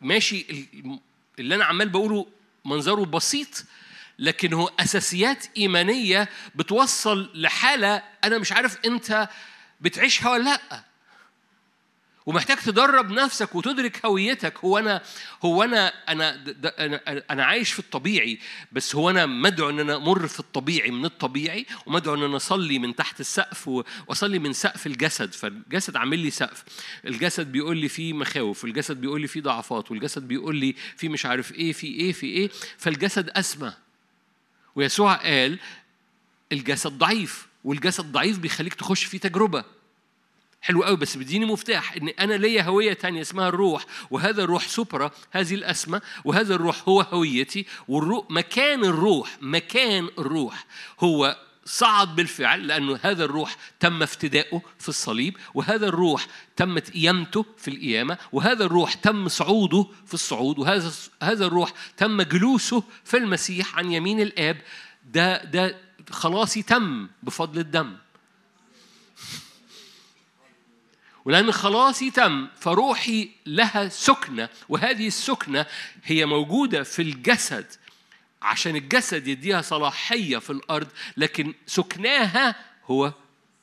ماشي 0.00 0.46
اللي 1.38 1.54
أنا 1.54 1.64
عمال 1.64 1.88
بقوله 1.88 2.26
منظره 2.64 3.04
بسيط 3.04 3.64
لكن 4.18 4.52
هو 4.52 4.70
أساسيات 4.80 5.46
إيمانية 5.56 6.28
بتوصل 6.54 7.30
لحالة 7.34 8.02
أنا 8.24 8.38
مش 8.38 8.52
عارف 8.52 8.78
أنت 8.86 9.28
بتعيشها 9.80 10.30
ولا 10.30 10.42
لأ. 10.44 10.84
ومحتاج 12.26 12.56
تدرب 12.58 13.10
نفسك 13.10 13.54
وتدرك 13.54 14.06
هويتك. 14.06 14.58
هو 14.58 14.78
أنا 14.78 15.02
هو 15.44 15.62
أنا 15.62 15.92
أنا 16.08 16.40
أنا 17.30 17.44
عايش 17.44 17.72
في 17.72 17.78
الطبيعي 17.78 18.38
بس 18.72 18.94
هو 18.94 19.10
أنا 19.10 19.26
مدعو 19.26 19.70
إن 19.70 19.80
أنا 19.80 19.96
أمر 19.96 20.26
في 20.26 20.40
الطبيعي 20.40 20.90
من 20.90 21.04
الطبيعي 21.04 21.66
ومدعو 21.86 22.14
إن 22.14 22.22
أنا 22.22 22.36
أصلي 22.36 22.78
من 22.78 22.96
تحت 22.96 23.20
السقف 23.20 23.68
وأصلي 23.68 24.38
من 24.38 24.52
سقف 24.52 24.86
الجسد. 24.86 25.32
فالجسد 25.32 25.96
عامل 25.96 26.18
لي 26.18 26.30
سقف. 26.30 26.64
الجسد 27.06 27.52
بيقول 27.52 27.76
لي 27.76 27.88
فيه 27.88 28.12
مخاوف 28.12 28.64
والجسد 28.64 29.00
بيقول 29.00 29.20
لي 29.20 29.26
فيه 29.26 29.40
ضعفات 29.40 29.90
والجسد 29.90 30.28
بيقول 30.28 30.56
لي 30.56 30.74
في 30.96 31.08
مش 31.08 31.26
عارف 31.26 31.52
إيه 31.52 31.72
في 31.72 31.86
إيه 31.86 32.12
في 32.12 32.26
إيه. 32.26 32.50
فالجسد 32.78 33.30
اسمى 33.30 33.72
ويسوع 34.76 35.14
قال 35.14 35.58
الجسد 36.52 36.92
ضعيف 36.92 37.46
والجسد 37.64 38.12
ضعيف 38.12 38.38
بيخليك 38.38 38.74
تخش 38.74 39.04
في 39.04 39.18
تجربة. 39.18 39.64
حلو 40.60 40.82
قوي 40.82 40.96
بس 40.96 41.16
بيديني 41.16 41.44
مفتاح 41.44 41.92
إن 41.96 42.08
أنا 42.08 42.34
ليا 42.34 42.62
هوية 42.62 42.92
تانية 42.92 43.20
اسمها 43.20 43.48
الروح 43.48 43.86
وهذا 44.10 44.42
الروح 44.42 44.68
سوبرا 44.68 45.10
هذه 45.30 45.54
الاسمى 45.54 46.00
وهذا 46.24 46.54
الروح 46.54 46.88
هو 46.88 47.00
هويتي 47.00 47.66
والروح 47.88 48.24
مكان 48.30 48.84
الروح 48.84 49.36
مكان 49.40 50.08
الروح 50.18 50.66
هو 51.00 51.36
صعد 51.64 52.16
بالفعل 52.16 52.66
لأنه 52.66 52.98
هذا 53.02 53.24
الروح 53.24 53.56
تم 53.80 54.02
افتداؤه 54.02 54.62
في 54.78 54.88
الصليب 54.88 55.36
وهذا 55.54 55.86
الروح 55.86 56.26
تمت 56.56 56.90
قيامته 56.90 57.46
في 57.58 57.68
القيامة 57.68 58.18
وهذا 58.32 58.64
الروح 58.64 58.94
تم 58.94 59.28
صعوده 59.28 59.86
في 60.06 60.14
الصعود 60.14 60.58
وهذا 60.58 60.92
هذا 61.22 61.46
الروح 61.46 61.72
تم 61.96 62.22
جلوسه 62.22 62.82
في 63.04 63.16
المسيح 63.16 63.78
عن 63.78 63.92
يمين 63.92 64.20
الآب. 64.20 64.56
ده 65.04 65.44
ده 65.44 65.76
خلاصي 66.10 66.62
تم 66.62 67.08
بفضل 67.22 67.58
الدم. 67.60 67.96
ولأن 71.24 71.52
خلاصي 71.52 72.10
تم 72.10 72.48
فروحي 72.56 73.30
لها 73.46 73.88
سكنة 73.88 74.48
وهذه 74.68 75.06
السكنة 75.06 75.66
هي 76.04 76.26
موجودة 76.26 76.82
في 76.82 77.02
الجسد 77.02 77.66
عشان 78.42 78.76
الجسد 78.76 79.28
يديها 79.28 79.62
صلاحية 79.62 80.38
في 80.38 80.50
الأرض 80.50 80.88
لكن 81.16 81.54
سكناها 81.66 82.54
هو 82.86 83.12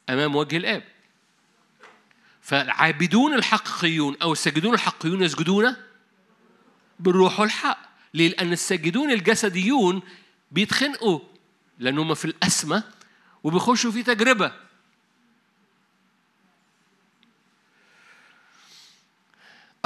أمام 0.10 0.36
وجه 0.36 0.58
الآب. 0.58 0.84
فالعابدون 2.42 3.34
الحقيقيون 3.34 4.16
أو 4.22 4.32
الساجدون 4.32 4.74
الحقيقيون 4.74 5.24
يسجدون 5.24 5.76
بالروح 7.00 7.40
والحق. 7.40 7.80
ليه؟ 8.14 8.30
لأن 8.30 8.54
الساجدون 8.54 9.12
الجسديون 9.12 10.02
بيتخنقوا 10.52 11.20
لأنهم 11.80 12.14
في 12.14 12.26
الأسمة 12.26 12.84
وبيخشوا 13.44 13.92
في 13.92 14.04
تجربة. 14.04 14.67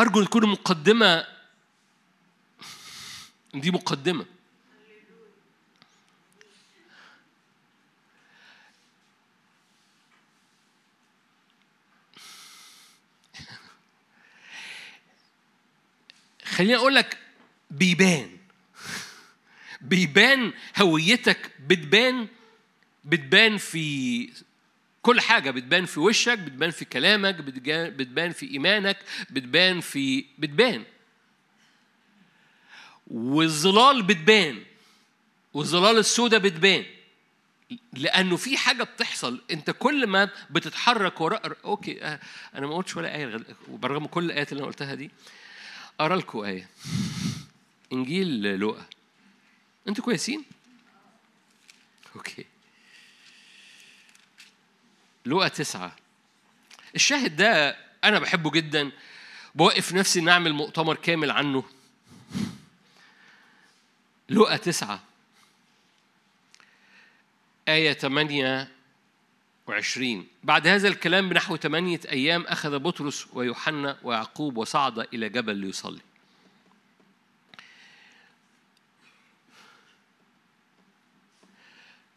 أرجو 0.01 0.19
أن 0.19 0.25
تكون 0.25 0.49
مقدمة. 0.49 1.27
دي 3.53 3.71
مقدمة. 3.71 4.25
خليني 16.45 16.75
أقول 16.75 16.95
لك 16.95 17.17
بيبان. 17.71 18.37
بيبان 19.81 20.53
هويتك 20.77 21.51
بتبان 21.59 22.27
بتبان 23.05 23.57
في 23.57 24.29
كل 25.01 25.21
حاجة 25.21 25.51
بتبان 25.51 25.85
في 25.85 25.99
وشك 25.99 26.39
بتبان 26.39 26.71
في 26.71 26.85
كلامك 26.85 27.35
بتبان 27.35 28.31
في 28.31 28.51
إيمانك 28.51 28.97
بتبان 29.29 29.81
في 29.81 30.25
بتبان. 30.39 30.83
والظلال 33.07 34.03
بتبان 34.03 34.63
والظلال 35.53 35.97
السوداء 35.97 36.39
بتبان. 36.39 36.85
لأنه 37.93 38.35
في 38.35 38.57
حاجة 38.57 38.83
بتحصل 38.83 39.41
أنت 39.51 39.71
كل 39.71 40.07
ما 40.07 40.29
بتتحرك 40.49 41.21
وراء 41.21 41.57
أوكي 41.65 42.03
آه، 42.03 42.19
أنا 42.55 42.67
ما 42.67 42.75
قلتش 42.75 42.95
ولا 42.95 43.15
آية 43.15 43.39
برغم 43.67 44.05
كل 44.05 44.25
الآيات 44.25 44.51
اللي 44.51 44.59
أنا 44.59 44.67
قلتها 44.67 44.95
دي 44.95 45.11
أقرأ 45.99 46.15
لكم 46.15 46.39
آية. 46.39 46.69
إنجيل 47.93 48.41
لوقا. 48.59 48.85
أنتوا 49.87 50.03
كويسين؟ 50.03 50.43
أوكي. 52.15 52.45
لقى 55.25 55.49
تسعة. 55.49 55.95
الشاهد 56.95 57.35
ده 57.35 57.77
أنا 58.03 58.19
بحبه 58.19 58.51
جدا. 58.51 58.91
بوقف 59.55 59.93
نفسي 59.93 60.21
نعمل 60.21 60.53
مؤتمر 60.53 60.95
كامل 60.95 61.31
عنه. 61.31 61.63
لقى 64.29 64.57
تسعة. 64.57 65.03
آية 67.67 67.93
28 67.93 70.27
بعد 70.43 70.67
هذا 70.67 70.87
الكلام 70.87 71.29
بنحو 71.29 71.57
ثمانية 71.57 71.99
أيام 72.09 72.41
أخذ 72.41 72.79
بطرس 72.79 73.27
ويوحنا 73.33 73.97
ويعقوب 74.03 74.57
وصعد 74.57 74.99
إلى 74.99 75.29
جبل 75.29 75.55
ليصلي. 75.55 76.01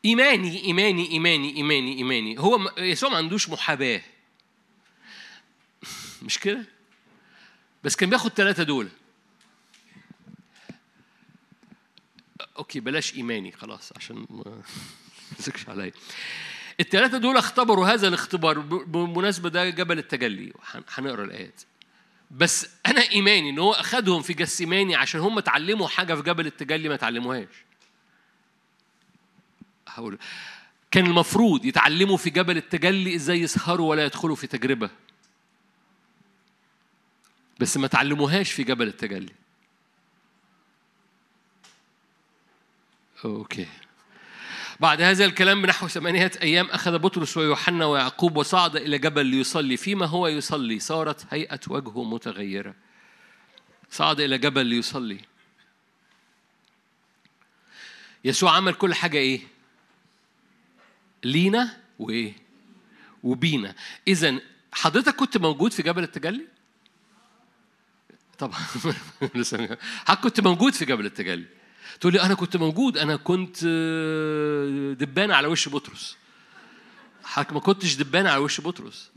إيماني 0.04 0.64
إيماني 0.64 1.10
إيماني 1.10 1.56
إيماني 1.56 1.96
إيماني. 1.98 2.38
هو 2.38 2.72
يسوع 2.78 3.10
ما 3.10 3.16
عندوش 3.16 3.48
محاباة. 3.48 4.00
مش 6.22 6.38
كده؟ 6.38 6.64
بس 7.84 7.96
كان 7.96 8.10
بياخد 8.10 8.30
ثلاثة 8.30 8.62
دول. 8.62 8.88
أوكي 12.58 12.80
بلاش 12.80 13.14
إيماني 13.14 13.52
خلاص 13.52 13.92
عشان 13.96 14.26
ما 14.30 14.44
تمسكش 15.36 15.68
عليا. 15.68 15.92
الثلاثة 16.80 17.18
دول 17.18 17.36
اختبروا 17.36 17.86
هذا 17.86 18.08
الاختبار 18.08 18.58
بالمناسبة 18.58 19.48
ده 19.48 19.70
جبل 19.70 19.98
التجلي. 19.98 20.52
هنقرا 20.94 21.24
الآيات. 21.24 21.62
بس 22.30 22.68
أنا 22.86 23.10
إيماني 23.10 23.50
إن 23.50 23.58
هو 23.58 23.72
أخدهم 23.72 24.22
في 24.22 24.32
جسيماني 24.32 24.94
عشان 24.94 25.20
هم 25.20 25.38
اتعلموا 25.38 25.88
حاجة 25.88 26.14
في 26.14 26.22
جبل 26.22 26.46
التجلي 26.46 26.88
ما 26.88 26.94
اتعلموهاش. 26.94 27.48
هقول 29.94 30.18
كان 30.90 31.06
المفروض 31.06 31.64
يتعلموا 31.64 32.16
في 32.16 32.30
جبل 32.30 32.56
التجلي 32.56 33.14
إزاي 33.14 33.40
يسهروا 33.40 33.90
ولا 33.90 34.04
يدخلوا 34.04 34.36
في 34.36 34.46
تجربة. 34.46 34.90
بس 37.60 37.76
ما 37.76 37.86
تعلموهاش 37.86 38.52
في 38.52 38.64
جبل 38.64 38.86
التجلي. 38.86 39.32
أوكي. 43.24 43.66
بعد 44.80 45.00
هذا 45.00 45.24
الكلام 45.24 45.62
بنحو 45.62 45.88
ثمانية 45.88 46.30
أيام 46.42 46.66
أخذ 46.66 46.98
بطرس 46.98 47.36
ويوحنا 47.36 47.86
ويعقوب 47.86 48.36
وصعد 48.36 48.76
إلى 48.76 48.98
جبل 48.98 49.26
ليصلي. 49.26 49.76
فيما 49.76 50.06
هو 50.06 50.26
يصلي؟ 50.26 50.78
صارت 50.78 51.26
هيئة 51.30 51.60
وجهه 51.68 52.04
متغيرة. 52.04 52.74
صعد 53.90 54.20
إلى 54.20 54.38
جبل 54.38 54.66
ليصلي. 54.66 55.20
يسوع 58.24 58.56
عمل 58.56 58.74
كل 58.74 58.94
حاجة 58.94 59.18
إيه؟ 59.18 59.53
لينا 61.24 61.76
وإيه؟ 61.98 62.32
وبينا. 63.22 63.74
إذا 64.08 64.40
حضرتك 64.72 65.16
كنت 65.16 65.38
موجود 65.38 65.72
في 65.72 65.82
جبل 65.82 66.02
التجلي؟ 66.02 66.46
طبعا. 68.38 68.58
حضرتك 70.06 70.20
كنت 70.22 70.40
موجود 70.40 70.72
في 70.72 70.84
جبل 70.84 71.06
التجلي. 71.06 71.46
تقول 72.00 72.12
لي 72.12 72.22
أنا 72.22 72.34
كنت 72.34 72.56
موجود 72.56 72.98
أنا 72.98 73.16
كنت 73.16 73.56
آه، 73.66 74.92
دبانة 74.92 75.34
على 75.34 75.48
وش 75.48 75.68
بطرس. 75.68 76.16
حضرتك 77.24 77.52
ما 77.52 77.60
كنتش 77.60 77.94
دبانة 77.94 78.30
على 78.30 78.38
وش 78.38 78.60
بطرس. 78.60 79.10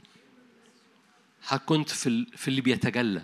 حضرتك 1.42 1.66
كنت 1.66 1.90
في 1.90 2.26
في 2.36 2.48
اللي 2.48 2.62
بيتجلى. 2.62 3.24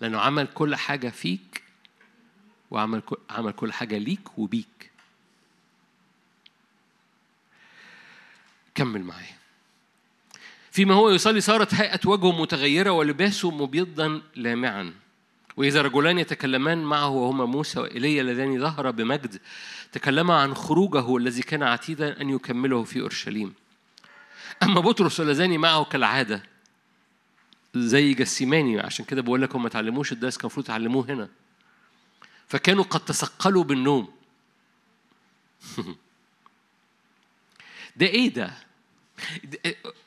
لأنه 0.00 0.20
عمل 0.20 0.46
كل 0.46 0.76
حاجة 0.76 1.08
فيك 1.08 1.63
وعمل 2.74 3.02
عمل 3.30 3.52
كل 3.52 3.72
حاجة 3.72 3.98
ليك 3.98 4.38
وبيك. 4.38 4.90
كمل 8.74 9.02
معايا. 9.02 9.36
فيما 10.70 10.94
هو 10.94 11.10
يصلي 11.10 11.40
صارت 11.40 11.74
هيئة 11.74 12.00
وجهه 12.04 12.40
متغيرة 12.42 12.90
ولباسه 12.90 13.50
مبيضا 13.50 14.22
لامعا. 14.36 14.94
وإذا 15.56 15.82
رجلان 15.82 16.18
يتكلمان 16.18 16.84
معه 16.84 17.08
وهما 17.08 17.44
موسى 17.44 17.80
وإيليا 17.80 18.22
اللذان 18.22 18.60
ظهر 18.60 18.90
بمجد 18.90 19.40
تكلما 19.92 20.34
عن 20.34 20.54
خروجه 20.54 21.16
الذي 21.16 21.42
كان 21.42 21.62
عتيدا 21.62 22.20
أن 22.20 22.30
يكمله 22.30 22.84
في 22.84 23.00
أورشليم. 23.00 23.54
أما 24.62 24.80
بطرس 24.80 25.20
واللذان 25.20 25.58
معه 25.58 25.84
كالعادة 25.84 26.42
زي 27.74 28.14
جسيماني 28.14 28.80
عشان 28.80 29.04
كده 29.04 29.22
بقول 29.22 29.42
لكم 29.42 29.62
ما 29.62 29.68
تعلموش 29.68 30.12
الدرس 30.12 30.36
كان 30.36 30.40
المفروض 30.40 30.66
تعلموه 30.66 31.10
هنا. 31.10 31.28
فكانوا 32.54 32.84
قد 32.84 33.04
تثقلوا 33.04 33.64
بالنوم. 33.64 34.14
ده 37.96 38.06
إيه 38.06 38.28
ده؟ 38.28 38.54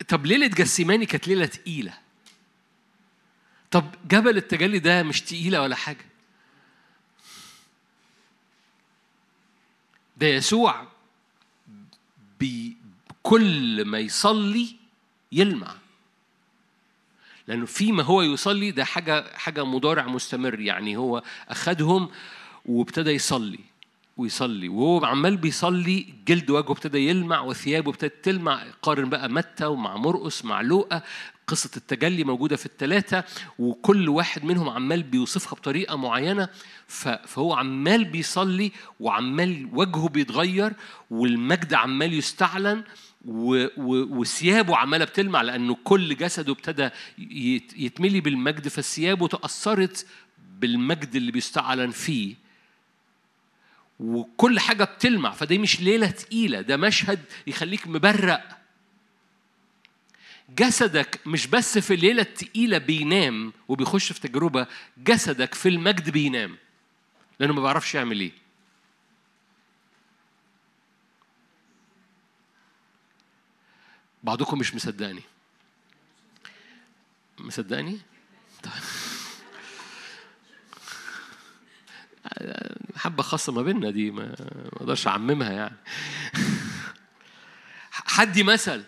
طب 0.07 0.25
ليلة 0.25 0.47
جسيماني 0.47 1.05
كانت 1.05 1.27
ليلة 1.27 1.45
تقيلة. 1.45 1.97
طب 3.71 3.95
جبل 4.05 4.37
التجلي 4.37 4.79
ده 4.79 5.03
مش 5.03 5.21
تقيلة 5.21 5.61
ولا 5.61 5.75
حاجة؟ 5.75 6.05
ده 10.17 10.27
يسوع 10.27 10.87
بكل 12.39 13.85
ما 13.85 13.99
يصلي 13.99 14.75
يلمع. 15.31 15.75
لأنه 17.47 17.65
فيما 17.65 18.03
هو 18.03 18.21
يصلي 18.21 18.71
ده 18.71 18.85
حاجة 18.85 19.37
حاجة 19.37 19.65
مضارع 19.65 20.07
مستمر. 20.07 20.59
يعني 20.59 20.97
هو 20.97 21.23
أخدهم 21.49 22.11
وابتدى 22.67 23.11
يصلي 23.11 23.59
ويصلي 24.17 24.69
وهو 24.69 25.05
عمال 25.05 25.37
بيصلي 25.37 26.13
جلد 26.27 26.49
وجهه 26.49 26.71
ابتدى 26.71 27.09
يلمع 27.09 27.41
وثيابه 27.41 27.91
ابتدت 27.91 28.25
تلمع 28.25 28.63
قارن 28.81 29.09
بقى 29.09 29.29
متى 29.29 29.65
ومع 29.65 29.97
مرقس 29.97 30.45
مع 30.45 30.61
لوقا 30.61 31.01
قصة 31.47 31.69
التجلي 31.77 32.23
موجودة 32.23 32.55
في 32.55 32.65
الثلاثة 32.65 33.23
وكل 33.59 34.09
واحد 34.09 34.45
منهم 34.45 34.69
عمال 34.69 35.03
بيوصفها 35.03 35.51
بطريقة 35.55 35.95
معينة 35.95 36.49
فهو 36.87 37.53
عمال 37.53 38.05
بيصلي 38.05 38.71
وعمال 38.99 39.69
وجهه 39.73 40.09
بيتغير 40.09 40.73
والمجد 41.11 41.73
عمال 41.73 42.13
يستعلن 42.13 42.83
وثيابه 43.25 44.75
عمالة 44.77 45.05
بتلمع 45.05 45.41
لأنه 45.41 45.77
كل 45.83 46.15
جسده 46.15 46.53
ابتدى 46.53 46.89
يتملي 47.77 48.21
بالمجد 48.21 48.67
فثيابه 48.67 49.27
تأثرت 49.27 50.05
بالمجد 50.59 51.15
اللي 51.15 51.31
بيستعلن 51.31 51.91
فيه. 51.91 52.46
وكل 53.99 54.59
حاجة 54.59 54.83
بتلمع 54.83 55.31
فدي 55.31 55.57
مش 55.57 55.81
ليلة 55.81 56.07
تقيلة 56.07 56.61
ده 56.61 56.77
مشهد 56.77 57.19
يخليك 57.47 57.87
مبرق. 57.87 58.57
جسدك 60.49 61.19
مش 61.25 61.47
بس 61.47 61.77
في 61.77 61.93
الليلة 61.93 62.21
التقيلة 62.21 62.77
بينام 62.77 63.53
وبيخش 63.67 64.11
في 64.11 64.19
تجربة 64.19 64.67
جسدك 64.97 65.53
في 65.53 65.69
المجد 65.69 66.09
بينام 66.09 66.57
لأنه 67.39 67.53
ما 67.53 67.61
بيعرفش 67.61 67.95
يعمل 67.95 68.19
إيه. 68.19 68.31
بعضكم 74.23 74.59
مش 74.59 74.75
مصدقني. 74.75 75.21
مصدقني؟ 77.39 77.99
طيب. 78.63 78.73
حبة 82.95 83.23
خاصة 83.23 83.53
ما 83.53 83.61
بيننا 83.61 83.91
دي 83.91 84.11
ما 84.11 84.35
أقدرش 84.75 85.07
اعممها 85.07 85.51
يعني. 85.51 85.75
حدي 87.91 88.43
مثل 88.43 88.83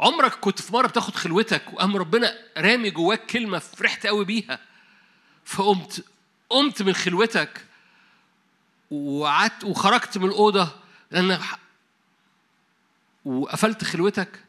عمرك 0.00 0.32
كنت 0.32 0.62
في 0.62 0.72
مرة 0.72 0.86
بتاخد 0.86 1.14
خلوتك 1.14 1.72
وقام 1.72 1.96
ربنا 1.96 2.34
رامي 2.56 2.90
جواك 2.90 3.26
كلمة 3.26 3.58
فرحت 3.58 4.06
قوي 4.06 4.24
بيها 4.24 4.58
فقمت 5.44 6.04
قمت 6.50 6.82
من 6.82 6.92
خلوتك 6.92 7.64
وقعدت 8.90 9.64
وخرجت 9.64 10.18
من 10.18 10.24
الأوضة 10.24 10.72
لأن 11.10 11.38
وقفلت 13.24 13.84
خلوتك. 13.84 14.40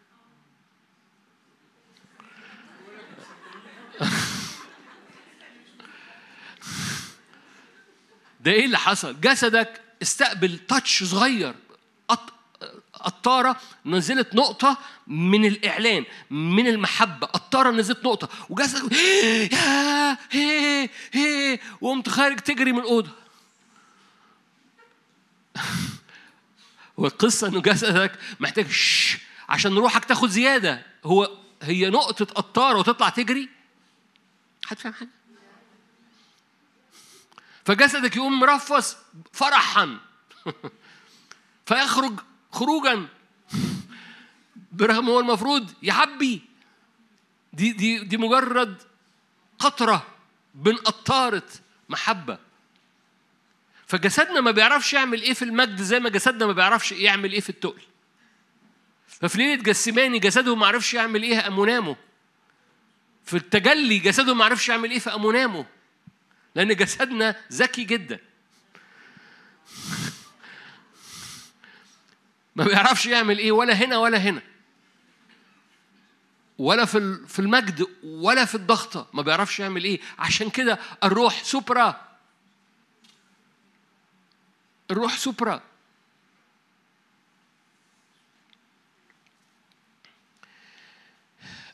ده 8.44 8.52
إيه 8.52 8.66
اللي 8.66 8.78
حصل؟ 8.78 9.22
جسدك 9.22 9.82
استقبل 10.02 10.58
تاتش 10.58 11.04
صغير. 11.04 11.56
قطاره 12.94 13.60
نزلت 13.86 14.36
نقطة 14.36 14.78
من 15.08 15.46
الإعلان 15.46 16.06
من 16.30 16.68
المحبة. 16.68 17.28
قطاره 17.28 17.72
نزلت 17.72 18.06
نقطة. 18.06 18.30
وجسدك 18.50 18.92
يا 19.54 20.18
هي 20.32 20.90
هي 21.12 21.60
وقمت 21.82 22.10
خارج 22.10 22.40
تجري 22.40 22.72
من 22.72 22.80
الأوضة. 22.80 23.10
والقصة 26.98 27.48
إنه 27.48 27.62
جسدك 27.62 28.12
محتاج 28.40 28.68
عشان 29.50 29.76
روحك 29.76 30.06
تاخد 30.06 30.30
زيادة. 30.30 30.86
هو 31.06 31.32
هي 31.62 31.90
نقطة 31.90 32.26
قطاره 32.26 32.78
وتطلع 32.78 33.10
تجري؟ 33.10 33.50
حد 34.66 34.80
فاهم 34.80 34.94
حاجة؟ 34.94 35.10
فجسدك 37.66 38.16
يقوم 38.16 38.40
مرفص 38.40 38.98
فرحا. 39.34 39.98
فيخرج 41.66 42.20
خروجا. 42.52 43.08
برغم 44.72 45.10
هو 45.10 45.20
المفروض 45.20 45.72
يحبي. 45.84 46.42
دي 47.54 47.72
دي 47.72 48.00
دي 48.00 48.18
مجرد 48.18 48.82
قطرة 49.60 50.08
بين 50.56 50.76
قطارة 50.76 51.48
محبة. 51.90 52.38
فجسدنا 53.88 54.42
ما 54.42 54.52
بيعرفش 54.52 54.94
يعمل 54.94 55.22
إيه 55.22 55.34
في 55.34 55.46
المجد 55.46 55.82
زي 55.82 56.00
ما 56.00 56.10
جسدنا 56.10 56.46
ما 56.46 56.54
بيعرفش 56.54 56.92
يعمل 56.92 57.34
إيه 57.34 57.40
في 57.40 57.50
التقل. 57.50 57.82
ففي 59.08 59.38
ليله 59.38 59.64
جسماني 59.64 60.20
جسده 60.20 60.56
ما 60.56 60.68
عرفش 60.68 60.94
يعمل 60.94 61.24
إيه 61.24 61.48
أمونامه. 61.48 61.96
في 63.26 63.38
التجلي 63.38 64.00
جسده 64.00 64.34
ما 64.34 64.46
عرفش 64.46 64.70
يعمل 64.70 64.92
إيه 64.92 65.00
في 65.00 65.14
أمونامه. 65.14 65.66
لأن 66.56 66.76
جسدنا 66.76 67.36
ذكي 67.52 67.84
جدا. 67.84 68.16
ما 72.56 72.64
بيعرفش 72.64 73.06
يعمل 73.06 73.38
إيه 73.38 73.52
ولا 73.52 73.74
هنا 73.74 73.98
ولا 73.98 74.18
هنا. 74.18 74.42
ولا 76.58 76.86
في 76.86 77.28
في 77.28 77.40
المجد 77.40 77.88
ولا 78.04 78.46
في 78.46 78.56
الضغطة. 78.56 79.08
ما 79.14 79.22
بيعرفش 79.22 79.60
يعمل 79.60 79.84
إيه. 79.84 80.00
عشان 80.20 80.50
كده 80.50 80.80
الروح 81.04 81.44
سوبرا. 81.44 82.02
الروح 84.92 85.18
سوبرا. 85.18 85.62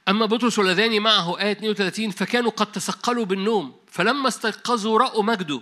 أما 0.08 0.26
بطرس 0.26 0.60
والذان 0.60 1.02
معه 1.02 1.40
آية 1.42 1.52
32 1.52 2.12
فكانوا 2.12 2.52
قد 2.52 2.72
تثقلوا 2.72 3.26
بالنوم 3.26 3.76
فلما 3.88 4.28
استيقظوا 4.28 5.00
رأوا 5.00 5.24
مجده 5.24 5.62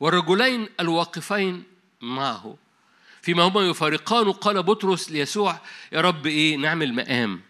والرجلين 0.00 0.68
الواقفين 0.80 1.64
معه. 2.00 2.56
فيما 3.22 3.42
هما 3.42 3.60
يفارقان 3.60 4.32
قال 4.32 4.62
بطرس 4.62 5.10
ليسوع 5.10 5.60
يا 5.92 6.00
رب 6.00 6.26
إيه 6.26 6.56
نعمل 6.56 6.94
مقام. 6.94 7.40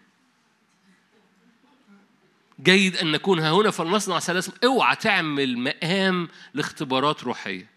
جيد 2.63 2.97
أن 2.97 3.11
نكون 3.11 3.39
ها 3.39 3.51
هنا 3.51 3.71
فلنصنع 3.71 4.19
ثلاث 4.19 4.49
اوعى 4.63 4.95
تعمل 4.95 5.57
مقام 5.57 6.27
لاختبارات 6.53 7.23
روحية. 7.23 7.68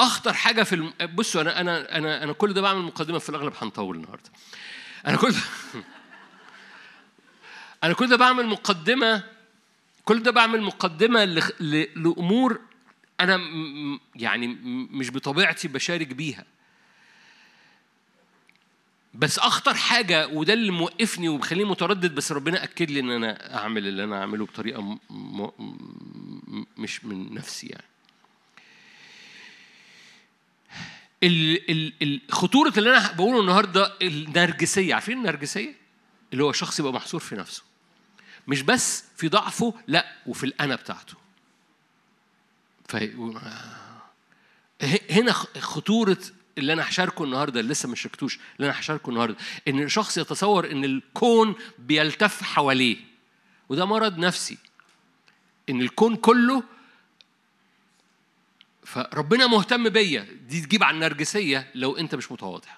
أخطر 0.00 0.32
حاجة 0.32 0.62
في 0.62 0.74
الم... 0.74 0.92
بصوا 1.14 1.40
أنا 1.40 1.60
أنا 1.60 1.98
أنا 1.98 2.22
أنا 2.24 2.32
كل 2.32 2.52
ده 2.52 2.60
بعمل 2.60 2.82
مقدمة 2.82 3.18
في 3.18 3.28
الأغلب 3.28 3.52
هنطول 3.62 3.96
النهارده. 3.96 4.30
أنا 5.06 5.16
كل 5.16 5.34
أنا 7.84 7.94
كل 7.94 8.08
ده 8.08 8.16
بعمل 8.16 8.46
مقدمة 8.46 9.22
كل 10.04 10.22
ده 10.22 10.30
بعمل 10.30 10.62
مقدمة 10.62 11.24
ل... 11.24 11.42
ل... 11.60 11.86
لأمور 12.02 12.60
أنا 13.20 13.36
م... 13.36 14.00
يعني 14.16 14.46
مش 14.90 15.10
بطبيعتي 15.10 15.68
بشارك 15.68 16.06
بيها. 16.06 16.44
بس 19.14 19.38
أخطر 19.38 19.74
حاجة 19.74 20.28
وده 20.28 20.52
اللي 20.52 20.72
موقفني 20.72 21.28
ومخليني 21.28 21.70
متردد 21.70 22.14
بس 22.14 22.32
ربنا 22.32 22.64
أكد 22.64 22.90
لي 22.90 23.00
إن 23.00 23.10
أنا 23.10 23.56
أعمل 23.56 23.86
اللي 23.86 24.04
أنا 24.04 24.20
أعمله 24.20 24.44
بطريقة 24.46 24.82
م... 24.82 24.98
م... 25.10 25.50
مش 26.76 27.04
من 27.04 27.34
نفسي 27.34 27.66
يعني. 27.66 27.84
خطورة 32.30 32.72
اللي 32.78 32.90
أنا 32.98 33.12
بقوله 33.12 33.40
النهاردة 33.40 33.92
النرجسية 34.02 34.94
عارفين 34.94 35.18
النرجسية؟ 35.18 35.74
اللي 36.32 36.44
هو 36.44 36.52
شخص 36.52 36.80
يبقى 36.80 36.92
محصور 36.92 37.20
في 37.20 37.34
نفسه. 37.34 37.62
مش 38.48 38.62
بس 38.62 39.04
في 39.16 39.28
ضعفه 39.28 39.74
لا 39.86 40.06
وفي 40.26 40.44
الأنا 40.44 40.74
بتاعته. 40.76 41.14
هنا 45.10 45.32
خطورة 45.60 46.18
اللي 46.58 46.72
أنا 46.72 46.88
هشاركه 46.88 47.24
النهاردة 47.24 47.60
اللي 47.60 47.72
لسه 47.72 47.88
ما 47.88 47.96
شاركتوش 47.96 48.38
اللي 48.56 48.70
أنا 48.70 48.80
هشاركه 48.80 49.10
النهاردة. 49.10 49.36
إن 49.68 49.88
شخص 49.88 50.18
يتصور 50.18 50.70
إن 50.70 50.84
الكون 50.84 51.54
بيلتف 51.78 52.42
حواليه. 52.42 52.96
وده 53.68 53.84
مرض 53.84 54.18
نفسي. 54.18 54.58
إن 55.70 55.80
الكون 55.80 56.16
كله 56.16 56.62
فربنا 58.84 59.46
مهتم 59.46 59.88
بيا. 59.88 60.26
دي 60.48 60.60
تجيب 60.60 60.82
على 60.82 60.94
النرجسية 60.94 61.70
لو 61.74 61.96
أنت 61.96 62.14
مش 62.14 62.32
متواضع. 62.32 62.68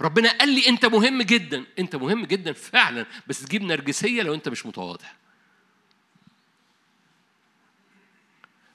ربنا 0.00 0.38
قال 0.38 0.48
لي 0.48 0.68
أنت 0.68 0.86
مهم 0.86 1.22
جدا 1.22 1.64
أنت 1.78 1.96
مهم 1.96 2.24
جدا 2.24 2.52
فعلا 2.52 3.06
بس 3.26 3.42
تجيب 3.42 3.62
نرجسية 3.62 4.22
لو 4.22 4.34
أنت 4.34 4.48
مش 4.48 4.66
متواضع. 4.66 5.06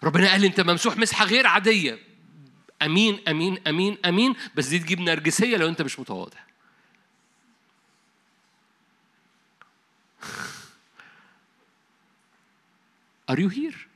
ربنا 0.03 0.31
قال 0.31 0.41
لي 0.41 0.47
أنت 0.47 0.61
ممسوح 0.61 0.97
مسحة 0.97 1.25
غير 1.25 1.47
عادية. 1.47 1.99
أمين 2.81 3.19
أمين 3.27 3.57
أمين 3.67 3.97
أمين 4.05 4.35
بس 4.55 4.67
دي 4.67 4.79
تجيب 4.79 4.99
نرجسية 4.99 5.57
لو 5.57 5.67
أنت 5.67 5.81
مش 5.81 5.99
متواضع. 5.99 6.39
Are 13.27 13.39
you 13.39 13.49
here? 13.49 13.90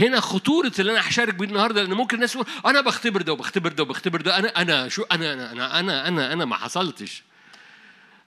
هنا 0.00 0.20
خطورة 0.20 0.72
اللي 0.78 0.92
أنا 0.92 1.08
هشارك 1.08 1.34
بيه 1.34 1.44
النهاردة 1.46 1.82
لأن 1.82 1.94
ممكن 1.94 2.14
الناس 2.16 2.32
تقول 2.32 2.46
أنا 2.66 2.80
بختبر 2.80 3.22
ده 3.22 3.32
وبختبر 3.32 3.72
ده 3.72 3.82
وبختبر 3.82 4.20
ده 4.20 4.38
أنا 4.38 4.48
أنا 4.48 4.88
شو 4.88 5.02
أنا 5.02 5.32
أنا 5.32 5.52
أنا 5.52 5.80
أنا 5.80 6.08
أنا, 6.08 6.32
أنا 6.32 6.44
ما 6.44 6.56
حصلتش. 6.56 7.22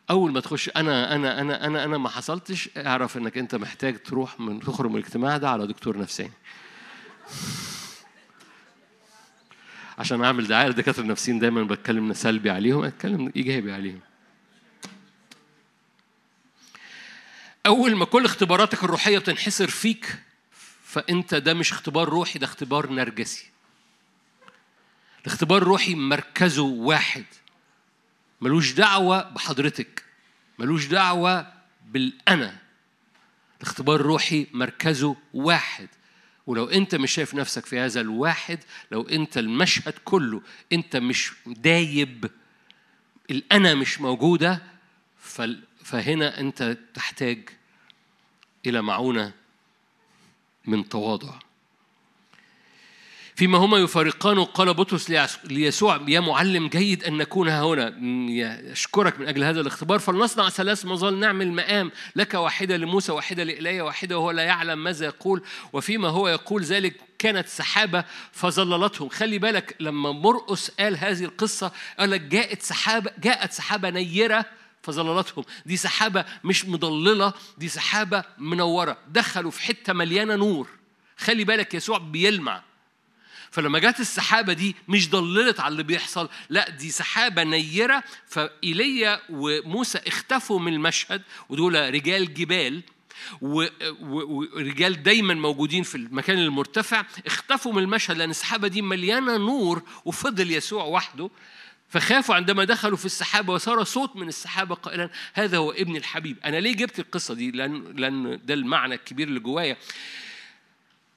أول 0.10 0.32
ما 0.32 0.40
تخش 0.40 0.70
أنا 0.76 1.16
أنا 1.16 1.42
أنا 1.42 1.66
أنا 1.68 1.84
أنا 1.84 1.98
ما 1.98 2.10
حصلتش 2.10 2.70
اعرف 2.78 3.18
إنك 3.18 3.38
أنت 3.38 3.56
محتاج 3.56 4.04
تروح 4.04 4.40
من 4.40 4.60
تخرج 4.60 4.90
من 4.90 4.98
الاجتماع 4.98 5.38
ده 5.38 5.50
على 5.50 5.68
دكتور 5.68 5.98
نفساني. 5.98 6.32
عشان 9.98 10.24
أعمل 10.24 10.48
دعاية 10.48 10.68
للدكاترة 10.68 11.04
النفسيين 11.04 11.40
دايما 11.40 11.64
بتكلم 11.64 12.14
سلبي 12.14 12.50
عليهم 12.50 12.84
أتكلم 12.84 13.32
إيجابي 13.36 13.72
عليهم. 13.72 14.00
أول 17.66 17.96
ما 17.96 18.06
كل 18.06 18.26
اختباراتك 18.26 18.84
الروحية 18.84 19.18
بتنحصر 19.18 19.68
فيك 19.68 20.20
فأنت 20.94 21.36
ده 21.36 21.54
مش 21.54 21.72
اختبار 21.72 22.10
روحي 22.10 22.40
ده 22.40 22.46
اختبار 22.46 22.90
نرجسي. 22.92 23.50
الاختبار 25.22 25.62
الروحي 25.62 25.96
مركزه 25.96 26.64
واحد. 26.64 27.26
ملوش 28.42 28.72
دعوة 28.72 29.30
بحضرتك 29.30 30.04
ملوش 30.60 30.86
دعوة 30.86 31.54
بالأنا. 31.86 32.58
الاختبار 33.58 33.96
الروحي 33.96 34.48
مركزه 34.54 35.16
واحد. 35.34 35.88
ولو 36.48 36.66
أنت 36.66 36.96
مش 36.96 37.12
شايف 37.12 37.36
نفسك 37.36 37.66
في 37.66 37.80
هذا 37.80 38.02
الواحد 38.02 38.60
لو 38.92 39.02
أنت 39.02 39.38
المشهد 39.38 39.94
كله 40.06 40.42
أنت 40.74 40.96
مش 40.96 41.32
دايب 41.46 42.32
الأنا 43.32 43.76
مش 43.76 44.02
موجودة 44.02 44.62
فهنا 45.84 46.40
أنت 46.40 46.78
تحتاج 46.94 47.50
إلى 48.66 48.82
معونة 48.82 49.43
من 50.66 50.90
تواضع. 50.90 51.34
فيما 53.36 53.58
هما 53.58 53.78
يفارقان 53.78 54.44
قال 54.44 54.74
بطرس 54.74 55.10
ليسوع 55.44 56.02
يا 56.08 56.20
معلم 56.20 56.68
جيد 56.68 57.04
أن 57.04 57.18
نكون 57.18 57.50
هنا. 57.50 57.94
أشكرك 58.72 59.20
من 59.20 59.28
أجل 59.28 59.44
هذا 59.44 59.62
الاختبار. 59.62 60.00
فلنصنع 60.00 60.50
ثلاث 60.50 60.86
مظال 60.86 61.20
نعمل 61.20 61.52
مقام 61.52 61.92
لك 62.16 62.34
واحدة 62.34 62.78
لموسى 62.78 63.12
واحدة 63.12 63.44
لإيليا 63.44 63.84
واحدة 63.84 64.18
وهو 64.18 64.32
لا 64.32 64.44
يعلم 64.44 64.84
ماذا 64.84 65.06
يقول. 65.06 65.44
وفيما 65.74 66.08
هو 66.08 66.28
يقول 66.28 66.64
ذلك 66.64 66.94
كانت 67.20 67.48
سحابة 67.48 68.04
فظللتهم. 68.32 69.10
خلي 69.10 69.40
بالك 69.40 69.76
لما 69.80 70.12
مرقس 70.12 70.72
قال 70.72 70.98
هذه 70.98 71.24
القصة 71.24 71.72
قال 72.00 72.12
لك 72.12 72.22
جاءت 72.22 72.62
سحابه 72.62 73.12
جاءت 73.20 73.52
سحابة 73.52 73.90
نيرة 73.90 74.46
فظللتهم 74.84 75.44
دي 75.66 75.78
سحابة 75.78 76.26
مش 76.44 76.66
مضللة 76.66 77.34
دي 77.58 77.70
سحابة 77.70 78.24
منورة. 78.38 78.98
دخلوا 79.08 79.52
في 79.52 79.62
حتة 79.62 79.94
مليانة 79.94 80.36
نور. 80.36 80.68
خلي 81.18 81.44
بالك 81.44 81.74
يسوع 81.74 81.98
بيلمع. 81.98 82.64
فلما 83.52 83.80
جت 83.80 84.00
السحابة 84.00 84.54
دي 84.54 84.76
مش 84.88 85.10
ضللت 85.10 85.60
على 85.60 85.72
اللي 85.72 85.84
بيحصل 85.84 86.30
لا 86.50 86.70
دي 86.70 86.92
سحابة 86.92 87.44
نيرة. 87.44 88.04
فإيليا 88.28 89.22
وموسى 89.30 90.00
اختفوا 90.08 90.60
من 90.60 90.74
المشهد 90.74 91.22
ودول 91.50 91.94
رجال 91.94 92.34
جبال 92.34 92.84
ورجال 93.42 95.04
دايما 95.04 95.34
موجودين 95.34 95.84
في 95.84 95.96
المكان 95.96 96.38
المرتفع 96.40 97.04
اختفوا 97.26 97.74
من 97.74 97.84
المشهد 97.84 98.18
لأن 98.18 98.30
السحابة 98.30 98.68
دي 98.68 98.82
مليانة 98.82 99.38
نور 99.38 99.84
وفضل 100.06 100.52
يسوع 100.52 100.84
وحده. 100.84 101.30
فخافوا 101.94 102.36
عندما 102.36 102.64
دخلوا 102.64 102.98
في 102.98 103.06
السحابة 103.06 103.54
وصار 103.54 103.84
صوت 103.84 104.16
من 104.16 104.28
السحابة 104.28 104.76
قائلا 104.76 105.10
هذا 105.34 105.58
هو 105.58 105.72
ابن 105.72 105.96
الحبيب. 105.96 106.38
أنا 106.46 106.58
ليه 106.58 106.76
جبت 106.76 107.00
القصة 107.00 107.34
دي؟ 107.34 107.52
لأن, 107.52 107.84
لأن 107.96 108.40
ده 108.46 108.54
المعنى 108.54 108.96
الكبير 108.96 109.28
اللي 109.28 109.40
جوايا. 109.40 109.78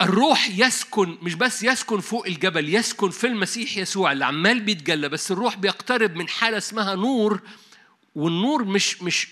الروح 0.03 0.49
يسكن 0.51 1.19
مش 1.23 1.35
بس 1.35 1.63
يسكن 1.63 2.01
فوق 2.01 2.27
الجبل 2.27 2.75
يسكن 2.75 3.11
في 3.11 3.27
المسيح 3.27 3.77
يسوع 3.77 4.13
اللي 4.13 4.25
عمال 4.25 4.61
بيتجلى 4.61 5.09
بس 5.09 5.31
الروح 5.31 5.57
بيقترب 5.57 6.17
من 6.17 6.29
حالة 6.29 6.59
اسمها 6.59 6.95
نور 6.95 7.41
والنور 8.15 8.65
مش 8.65 9.03
مش 9.03 9.29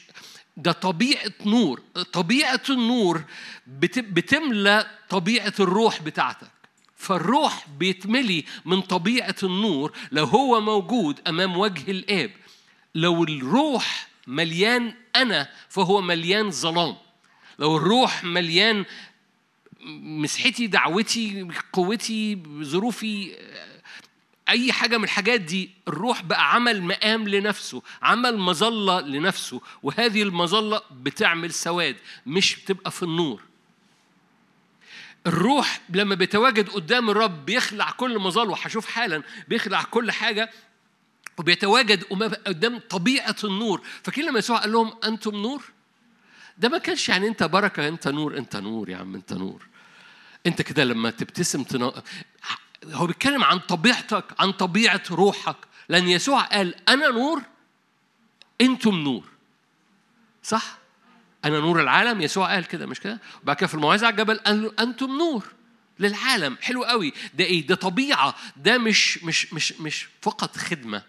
ده 0.56 0.72
طبيعة 0.72 1.32
نور. 1.46 1.82
طبيعة 2.12 2.62
النور 2.70 3.22
بتملى 3.66 4.86
طبيعة 5.08 5.54
الروح 5.60 6.02
بتاعتك. 6.02 6.53
فالروح 7.04 7.66
بيتملي 7.78 8.44
من 8.64 8.80
طبيعة 8.80 9.34
النور 9.42 9.92
لو 10.12 10.24
هو 10.24 10.60
موجود 10.60 11.20
أمام 11.28 11.56
وجه 11.56 11.90
الآب. 11.90 12.30
لو 12.94 13.24
الروح 13.24 14.08
مليان 14.26 14.94
أنا 15.16 15.48
فهو 15.68 16.00
مليان 16.00 16.50
ظلام. 16.50 16.96
لو 17.58 17.76
الروح 17.76 18.24
مليان 18.24 18.84
مسحتي 20.20 20.66
دعوتي 20.66 21.48
قوتي 21.72 22.42
ظروفي 22.62 23.36
أي 24.48 24.72
حاجة 24.72 24.98
من 24.98 25.04
الحاجات 25.04 25.40
دي 25.40 25.70
الروح 25.88 26.22
بقى 26.22 26.54
عمل 26.54 26.82
مقام 26.82 27.28
لنفسه 27.28 27.82
عمل 28.02 28.38
مظلة 28.38 29.00
لنفسه. 29.00 29.60
وهذه 29.82 30.22
المظلة 30.22 30.82
بتعمل 30.90 31.52
سواد 31.52 31.96
مش 32.26 32.56
بتبقى 32.56 32.90
في 32.90 33.02
النور. 33.02 33.42
الروح 35.26 35.80
لما 35.88 36.14
بيتواجد 36.14 36.68
قدام 36.68 37.10
الرب 37.10 37.44
بيخلع 37.46 37.90
كل 37.90 38.18
مظال 38.18 38.50
وهشوف 38.50 38.86
حالا 38.86 39.22
بيخلع 39.48 39.82
كل 39.82 40.12
حاجة 40.12 40.50
وبيتواجد 41.38 42.04
قدام 42.46 42.78
طبيعة 42.78 43.36
النور. 43.44 43.80
فكل 44.02 44.26
لما 44.26 44.38
يسوع 44.38 44.58
قال 44.58 44.72
لهم 44.72 44.92
أنتم 45.04 45.36
نور؟ 45.36 45.64
ده 46.58 46.68
ما 46.68 46.78
كانش 46.78 47.08
يعني 47.08 47.28
أنت 47.28 47.42
بركة 47.42 47.88
أنت 47.88 48.08
نور 48.08 48.38
أنت 48.38 48.56
نور 48.56 48.88
يا 48.88 48.96
عم 48.96 49.14
أنت 49.14 49.32
نور. 49.32 49.66
أنت 50.46 50.62
كده 50.62 50.84
لما 50.84 51.10
تبتسم 51.10 51.62
تنا... 51.62 52.02
هو 52.84 53.06
بيتكلم 53.06 53.44
عن 53.44 53.58
طبيعتك 53.58 54.24
عن 54.38 54.52
طبيعة 54.52 55.02
روحك. 55.10 55.56
لأن 55.88 56.08
يسوع 56.08 56.40
قال 56.42 56.74
أنا 56.88 57.08
نور 57.08 57.42
أنتم 58.60 58.94
نور. 58.94 59.24
صح؟ 60.42 60.78
أنا 61.44 61.60
نور 61.60 61.80
العالم؟ 61.80 62.20
يسوع 62.20 62.54
قال 62.54 62.64
كده 62.64 62.86
مش 62.86 63.00
كده؟ 63.00 63.20
وبعد 63.42 63.56
كده 63.56 63.66
في 63.66 63.74
الموعظة 63.74 64.06
على 64.06 64.12
الجبل 64.14 64.38
قال 64.38 64.80
أنتم 64.80 65.06
نور 65.18 65.44
للعالم. 65.98 66.56
حلو 66.62 66.84
قوي. 66.84 67.12
ده 67.34 67.44
إيه؟ 67.44 67.66
ده 67.66 67.74
طبيعة. 67.74 68.34
ده 68.56 68.78
مش 68.78 69.24
مش 69.24 69.52
مش 69.52 69.72
مش 69.72 70.08
فقط 70.22 70.56
خدمة. 70.56 71.02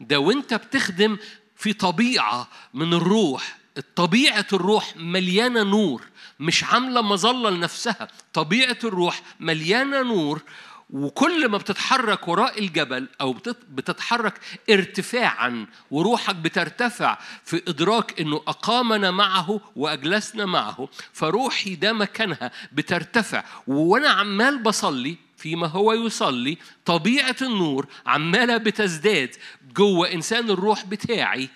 ده 0.00 0.18
وأنت 0.20 0.54
بتخدم 0.54 1.16
في 1.56 1.72
طبيعة 1.72 2.48
من 2.74 2.94
الروح. 2.94 3.58
طبيعة 3.96 4.46
الروح 4.52 4.96
مليانة 4.96 5.62
نور 5.62 6.02
مش 6.40 6.64
عاملة 6.64 7.02
مظلة 7.02 7.50
لنفسها. 7.50 8.08
طبيعة 8.32 8.78
الروح 8.84 9.22
مليانة 9.40 10.02
نور 10.02 10.42
وكل 10.90 11.48
ما 11.48 11.58
بتتحرك 11.58 12.28
وراء 12.28 12.58
الجبل 12.58 13.08
أو 13.20 13.36
بتتحرك 13.68 14.40
ارتفاعا 14.70 15.66
وروحك 15.90 16.34
بترتفع 16.34 17.18
في 17.44 17.62
إدراك 17.68 18.20
إنه 18.20 18.36
أقامنا 18.36 19.10
معه 19.10 19.60
وأجلسنا 19.76 20.46
معه 20.46 20.88
فروحي 21.12 21.74
ده 21.74 21.92
مكانها 21.92 22.50
بترتفع. 22.72 23.44
وأنا 23.66 24.08
عمال 24.08 24.62
بصلي 24.62 25.16
فيما 25.36 25.66
هو 25.66 25.92
يصلي 25.92 26.58
طبيعة 26.84 27.36
النور 27.42 27.86
عمالة 28.06 28.56
بتزداد 28.56 29.36
جوه 29.76 30.12
إنسان 30.12 30.50
الروح 30.50 30.84
بتاعي 30.84 31.48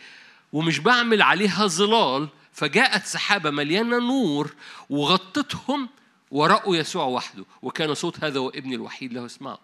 ومش 0.53 0.79
بعمل 0.79 1.23
عليها 1.23 1.67
ظلال. 1.67 2.29
فجاءت 2.53 3.05
سحابة 3.07 3.51
مليانة 3.51 3.99
نور 3.99 4.55
وغطتهم 4.91 5.89
ورأوا 6.31 6.77
يسوع 6.77 7.05
وحده 7.05 7.45
وكان 7.63 7.95
صوت 7.95 8.25
هذا 8.25 8.39
هو 8.41 8.49
ابني 8.49 8.75
الوحيد 8.75 9.13
له 9.13 9.27
اسمعه 9.27 9.59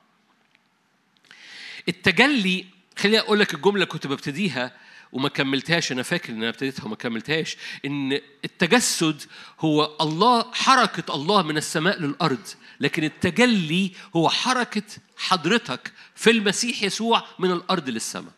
التجلي 1.89 2.67
خليني 2.99 3.19
أقول 3.19 3.41
لك 3.41 3.55
الجملة 3.55 3.85
كنت 3.85 4.07
ببتديها 4.07 4.73
وما 5.13 5.29
كملتهاش 5.29 5.93
أنا 5.93 6.03
فاكر 6.03 6.33
إن 6.33 6.39
أنا 6.39 6.49
ابتديتها 6.49 6.85
وما 6.85 6.97
كملتهاش 6.97 7.57
إن 7.85 8.21
التجسد 8.45 9.23
هو 9.61 9.97
الله 10.01 10.53
حركة 10.53 11.15
الله 11.15 11.43
من 11.43 11.57
السماء 11.57 12.01
للأرض 12.01 12.49
لكن 12.81 13.05
التجلي 13.05 13.93
هو 14.17 14.29
حركة 14.29 14.83
حضرتك 15.17 15.93
في 16.15 16.31
المسيح 16.31 16.83
يسوع 16.83 17.25
من 17.39 17.51
الأرض 17.51 17.89
للسماء. 17.89 18.33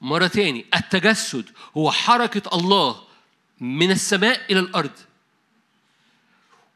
مرة 0.00 0.26
تاني 0.26 0.66
التجسد 0.74 1.50
هو 1.76 1.90
حركة 1.90 2.56
الله 2.56 3.02
من 3.60 3.90
السماء 3.90 4.52
إلى 4.52 4.60
الأرض. 4.60 4.98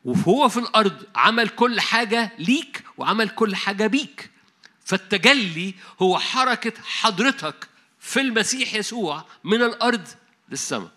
وهو 0.05 0.49
في 0.49 0.57
الأرض 0.61 1.07
عمل 1.17 1.49
كل 1.49 1.81
حاجة 1.81 2.33
ليك 2.39 2.85
وعمل 2.97 3.29
كل 3.29 3.57
حاجة 3.57 3.87
بيك. 3.87 4.31
فالتجلي 4.85 5.75
هو 6.03 6.19
حركة 6.19 6.83
حضرتك 6.83 7.69
في 8.01 8.21
المسيح 8.21 8.75
يسوع 8.75 9.25
من 9.45 9.63
الأرض 9.63 10.09
للسماء. 10.49 10.91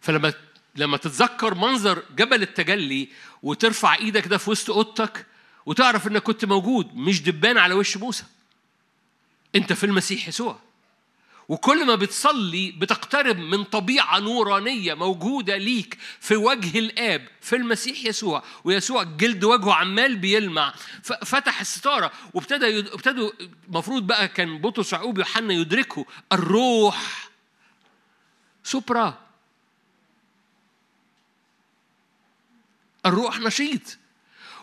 فلما 0.00 0.32
لما 0.76 0.96
تتذكر 0.96 1.54
منظر 1.54 2.02
جبل 2.16 2.42
التجلي 2.42 3.08
وترفع 3.42 3.94
إيدك 3.94 4.26
ده 4.28 4.38
في 4.38 4.50
وسط 4.50 4.70
اوضتك 4.70 5.26
وتعرف 5.68 6.06
إنك 6.06 6.22
كنت 6.22 6.44
موجود 6.44 6.94
مش 6.96 7.22
دبان 7.22 7.58
على 7.58 7.74
وش 7.74 7.96
موسى. 7.96 8.24
أنت 9.54 9.72
في 9.72 9.84
المسيح 9.84 10.28
يسوع. 10.28 10.58
وكل 11.48 11.86
ما 11.86 11.94
بتصلي 11.94 12.70
بتقترب 12.70 13.38
من 13.38 13.64
طبيعة 13.64 14.18
نورانية 14.18 14.94
موجودة 14.94 15.56
ليك 15.56 15.98
في 16.20 16.36
وجه 16.36 16.78
الآب 16.78 17.28
في 17.40 17.56
المسيح 17.56 18.04
يسوع. 18.04 18.42
ويسوع 18.64 19.02
جلد 19.02 19.44
وجهه 19.44 19.74
عمال 19.74 20.16
بيلمع. 20.16 20.74
فتح 21.02 21.60
الستارة 21.60 22.12
وابتدى 22.34 22.78
ابتدوا 22.78 23.30
المفروض 23.68 24.06
بقى 24.06 24.28
كان 24.28 24.58
بطرس 24.58 24.92
يعقوب 24.92 25.18
يوحنا 25.18 25.52
يدركوا 25.54 26.04
الروح 26.32 27.28
سوبرا. 28.64 29.18
الروح 33.06 33.40
نشيط. 33.40 33.98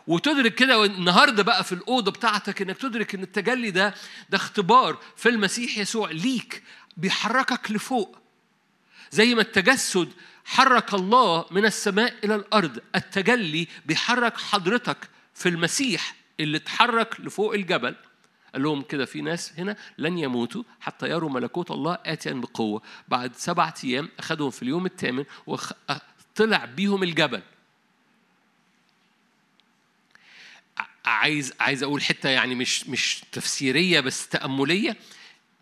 وتدرك 0.08 0.56
كده 0.56 0.86
النهارده 0.86 1.44
بقى 1.44 1.64
في 1.64 1.72
الأوضة 1.72 2.12
بتاعتك 2.12 2.62
إنك 2.62 2.78
تدرك 2.78 3.16
إن 3.16 3.24
التجلي 3.24 3.72
ده 3.72 3.94
ده 4.30 4.38
اختبار 4.38 4.98
في 5.16 5.30
المسيح 5.30 5.78
يسوع 5.78 6.12
ليك 6.12 6.64
بيحركك 6.98 7.72
لفوق. 7.72 8.18
زي 9.12 9.36
ما 9.36 9.42
التجسد 9.42 10.10
حرك 10.46 10.94
الله 10.94 11.46
من 11.52 11.66
السماء 11.66 12.14
إلى 12.24 12.36
الأرض 12.36 12.80
التجلي 12.96 13.68
بيحرك 13.86 14.38
حضرتك 14.38 14.98
في 15.34 15.50
المسيح 15.50 16.16
اللي 16.40 16.58
اتحرك 16.58 17.20
لفوق 17.20 17.54
الجبل. 17.54 17.96
قال 18.54 18.64
لهم 18.64 18.82
كده 18.82 19.06
في 19.06 19.22
ناس 19.22 19.54
هنا 19.58 19.76
لن 19.98 20.18
يموتوا 20.18 20.64
حتى 20.80 21.10
يروا 21.10 21.30
ملكوت 21.30 21.72
الله 21.72 21.98
آتيا 22.06 22.32
بقوة. 22.34 22.82
بعد 23.08 23.36
سبعة 23.36 23.74
أيام 23.84 24.10
أخذهم 24.20 24.50
في 24.50 24.64
اليوم 24.64 24.86
الثامن 24.86 25.26
وطلع 25.48 26.66
بيهم 26.66 27.04
الجبل. 27.04 27.42
عايز 31.06 31.54
عايز 31.60 31.84
أقول 31.84 32.04
حتة 32.04 32.30
يعني 32.30 32.56
مش 32.56 32.88
مش 32.90 33.24
تفسيرية 33.32 34.00
بس 34.00 34.28
تأملية. 34.28 34.98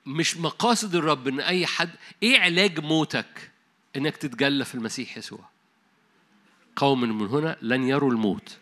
مش 0.06 0.38
مقاصد 0.38 0.96
الرب 0.96 1.28
إن 1.28 1.40
أي 1.40 1.66
حد 1.66 1.90
إيه 2.24 2.40
علاج 2.40 2.80
موتك 2.80 3.52
إنك 3.96 4.18
تتجلى 4.18 4.66
في 4.66 4.76
المسيح 4.76 5.18
يسوع؟ 5.18 5.50
قوم 6.76 7.02
من 7.02 7.28
هنا 7.28 7.58
لن 7.62 7.84
يروا 7.88 8.12
الموت 8.12 8.58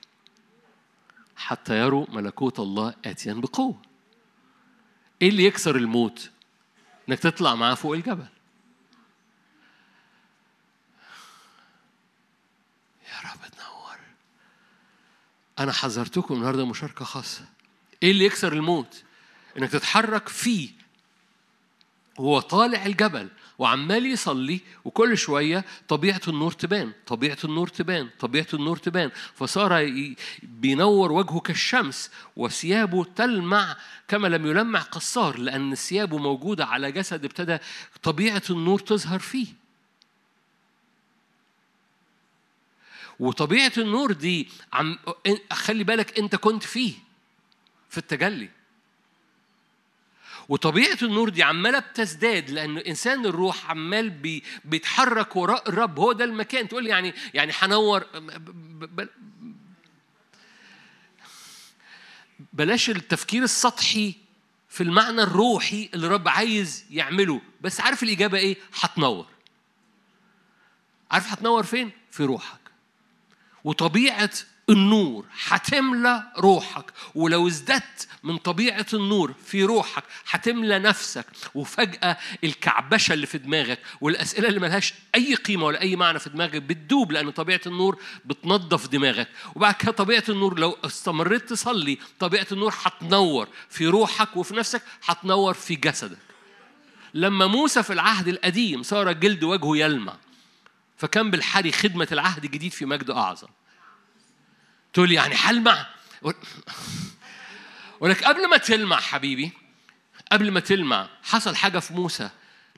حتى 1.36 1.79
يروا 1.79 2.05
ملكوت 2.09 2.59
الله 2.59 2.93
آتيا 3.05 3.34
بقوة. 3.34 3.82
إيه 5.21 5.29
اللي 5.29 5.43
يكسر 5.45 5.75
الموت؟ 5.75 6.29
إنك 7.09 7.19
تطلع 7.19 7.55
معاه 7.55 7.73
فوق 7.73 7.93
الجبل. 7.93 8.27
أنا 15.64 15.72
حذرتكم 15.72 16.34
النهاردة 16.34 16.66
مشاركة 16.66 17.05
خاصة. 17.05 17.45
إيه 18.03 18.12
اللي 18.12 18.26
يكسر 18.26 18.53
الموت؟ 18.53 19.03
إنك 19.57 19.72
تتحرك 19.72 20.30
فيه. 20.30 20.70
وهو 22.18 22.39
طالع 22.39 22.86
الجبل 22.86 23.28
وعمال 23.59 24.05
يصلي 24.05 24.59
وكل 24.86 25.18
شوية 25.18 25.66
طبيعة 25.88 26.22
النور 26.28 26.51
تبان 26.51 26.91
طبيعة 27.07 27.38
النور 27.43 27.68
تبان 27.68 28.09
طبيعة 28.20 28.47
النور 28.53 28.78
تبان. 28.78 29.12
فصار 29.36 29.93
بينور 30.43 31.12
وجهه 31.12 31.39
كالشمس 31.39 32.12
وثيابه 32.36 33.03
تلمع 33.16 33.78
كما 34.07 34.28
لم 34.28 34.45
يلمع 34.45 34.80
قصار 34.82 35.38
لأن 35.38 35.76
ثيابه 35.76 36.18
موجودة 36.18 36.66
على 36.66 36.91
جسد 36.91 37.26
ابتدى 37.26 37.57
طبيعة 38.03 38.43
النور 38.49 38.80
تظهر 38.80 39.20
فيه. 39.20 39.61
وطبيعة 43.22 43.72
النور 43.78 44.11
دي 44.11 44.47
عم 44.74 44.99
خلي 45.51 45.84
بالك 45.84 46.19
أنت 46.19 46.36
كنت 46.36 46.63
فيه 46.63 46.93
في 47.89 47.97
التجلي. 47.97 48.49
وطبيعة 50.49 50.97
النور 51.01 51.30
دي 51.30 51.43
عمالة 51.43 51.80
بتزداد 51.80 52.49
لأن 52.49 52.78
إنسان 52.78 53.26
الروح 53.26 53.69
عمال 53.69 54.09
بي 54.09 54.43
بيتحرك 54.65 55.36
وراء 55.36 55.69
الرب 55.69 55.99
هو 55.99 56.11
ده 56.11 56.26
المكان. 56.26 56.67
تقول 56.67 56.88
يعني 56.88 57.13
يعني 57.34 57.53
هنور 57.59 58.05
بلاش 62.53 62.89
التفكير 62.89 63.43
السطحي 63.43 64.15
في 64.69 64.84
المعنى 64.84 65.22
الروحي 65.22 65.89
اللي 65.93 66.07
الرب 66.07 66.28
عايز 66.28 66.86
يعمله. 66.91 67.41
بس 67.61 67.82
عارف 67.82 68.03
الإجابة 68.03 68.38
إيه؟ 68.38 68.57
هتنور. 68.82 69.28
عارف 71.11 71.28
هتنور 71.28 71.63
فين؟ 71.63 71.91
في 72.11 72.24
روحك. 72.24 72.61
وطبيعة 73.64 74.30
النور 74.70 75.26
هتملى 75.47 76.24
روحك. 76.38 76.86
ولو 77.16 77.47
ازددت 77.47 78.07
من 78.24 78.38
طبيعة 78.38 78.86
النور 78.93 79.34
في 79.45 79.64
روحك 79.64 80.03
هتملى 80.30 80.80
نفسك. 80.80 81.26
وفجأة 81.55 82.18
الكعبشة 82.43 83.14
اللي 83.14 83.26
في 83.26 83.38
دماغك 83.38 83.80
والأسئلة 84.01 84.47
اللي 84.47 84.59
ملهاش 84.59 84.93
أي 85.16 85.36
قيمة 85.36 85.66
ولا 85.66 85.82
أي 85.82 85.95
معنى 85.95 86.20
في 86.20 86.30
دماغك 86.30 86.62
بتدوب 86.62 87.12
لأن 87.12 87.30
طبيعة 87.32 87.62
النور 87.66 88.01
بتنظف 88.26 88.88
دماغك. 88.88 89.28
وبعد 89.55 89.74
كده 89.74 89.91
طبيعة 89.91 90.24
النور 90.30 90.59
لو 90.59 90.78
استمريت 90.86 91.49
تصلي 91.49 91.97
طبيعة 92.20 92.47
النور 92.51 92.74
هتنور 92.84 93.47
في 93.70 93.88
روحك 93.88 94.38
وفي 94.38 94.55
نفسك 94.55 94.82
هتنور 95.05 95.53
في 95.53 95.76
جسدك. 95.76 96.18
لما 97.14 97.47
موسى 97.47 97.84
في 97.84 97.93
العهد 97.93 98.28
القديم 98.28 98.84
صار 98.84 99.12
جلد 99.12 99.43
وجهه 99.43 99.78
يلمع 99.78 100.14
فكان 101.02 101.32
بالحري 101.32 101.72
خدمة 101.72 102.08
العهد 102.12 102.43
الجديد 102.43 102.72
في 102.72 102.86
مجد 102.86 103.10
أعظم. 103.10 103.47
تقول 104.93 105.10
لي 105.10 105.16
يعني 105.16 105.36
حلمع 105.36 105.88
ولك 107.99 108.24
قبل 108.24 108.49
ما 108.49 108.58
تلمع 108.58 108.99
حبيبي 108.99 109.52
قبل 110.32 110.52
ما 110.52 110.60
تلمع 110.60 111.10
حصل 111.24 111.56
حاجة 111.56 111.80
في 111.80 111.93
موسى 111.93 112.30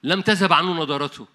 لم 0.04 0.22
تذهب 0.22 0.54
عنه 0.54 0.74
نضارته 0.74 1.28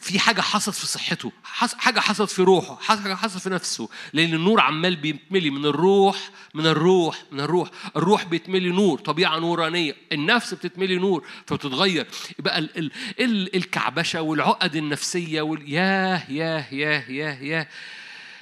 في 0.00 0.18
حاجة 0.18 0.40
حصلت 0.40 0.74
في 0.74 0.86
صحته 0.86 1.32
حاجة 1.78 2.00
حصلت 2.00 2.30
في 2.30 2.42
روحه 2.42 2.76
حاجة 2.76 3.14
حصلت 3.14 3.42
في 3.42 3.50
نفسه. 3.50 3.88
لأن 4.12 4.34
النور 4.34 4.60
عمال 4.60 4.96
بيتملي 4.96 5.50
من 5.50 5.64
الروح 5.64 6.30
من 6.54 6.66
الروح 6.66 7.22
من 7.32 7.40
الروح. 7.40 7.70
الروح 7.96 8.24
بيتملي 8.24 8.68
نور 8.70 8.98
طبيعة 8.98 9.38
نورانية. 9.38 9.96
النفس 10.12 10.54
بتتملي 10.54 10.96
نور 10.96 11.26
فبتتغير. 11.46 12.06
يبقى 12.38 12.58
ال 12.58 12.78
ال 12.78 12.92
ال 13.20 13.56
الكعبشة 13.56 14.22
والعقد 14.22 14.76
النفسية 14.76 15.42
وال 15.42 15.72
ياه 15.72 16.22
ياه 16.30 16.74
ياه 16.74 17.10
ياه 17.10 17.66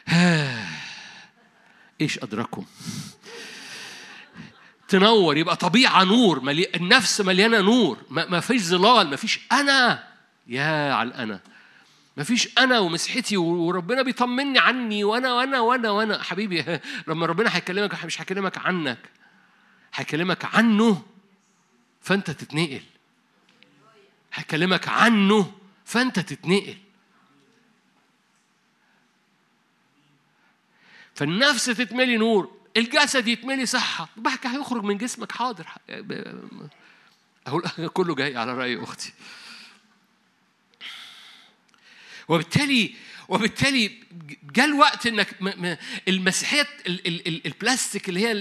ياه. 0.09 0.67
إيش 2.01 2.19
أدركم 2.19 2.65
تنور 4.89 5.37
يبقى 5.37 5.57
طبيعة 5.57 6.05
نور 6.05 6.41
ملي... 6.41 6.67
النفس 6.75 7.21
مليانة 7.21 7.61
نور. 7.61 7.99
ما, 8.11 8.29
ما 8.29 8.41
فيش 8.41 8.63
ظلال 8.63 9.11
ما 9.11 9.17
فيش 9.17 9.41
أنا. 9.53 10.08
يا 10.49 10.93
على 10.93 11.09
الأنا. 11.09 11.41
ما 12.17 12.25
فيش 12.25 12.59
أنا 12.59 12.79
ومسحتي 12.79 13.37
وربنا 13.37 14.03
بيطمني 14.03 14.59
عني 14.59 15.05
وأنا 15.05 15.33
وأنا 15.33 15.61
وأنا 15.61 15.91
وأنا. 15.91 16.23
حبيبي 16.23 16.81
لما 17.09 17.27
ربنا 17.27 17.57
هيكلمك 17.57 18.05
مش 18.05 18.21
هيكلمك 18.21 18.59
عنك 18.59 18.99
هيكلمك 19.95 20.45
عنه 20.45 21.03
فأنت 22.01 22.31
تتنقل. 22.31 22.83
هيكلمك 24.33 24.89
عنه 24.89 25.53
فأنت 25.85 26.19
تتنقل. 26.21 26.77
فالنفس 31.15 31.65
تتملي 31.65 32.17
نور 32.17 32.59
الجسد 32.77 33.29
يتملي 33.29 33.67
صحة. 33.67 34.09
بحكي 34.17 34.49
هيخرج 34.49 34.85
من 34.85 34.99
جسمك 34.99 35.33
حاضر. 35.33 35.67
أقول 37.47 37.63
كله 37.97 38.15
جاي 38.15 38.37
على 38.37 38.55
رأي 38.55 38.83
أختي. 38.83 39.13
وبالتالي 42.29 42.95
وبالتالي 43.29 43.91
جاء 44.53 44.67
الوقت 44.67 45.07
إنك 45.07 45.29
المسيحية 46.09 46.67
البلاستيك 47.47 48.09
اللي 48.09 48.21
هي 48.21 48.33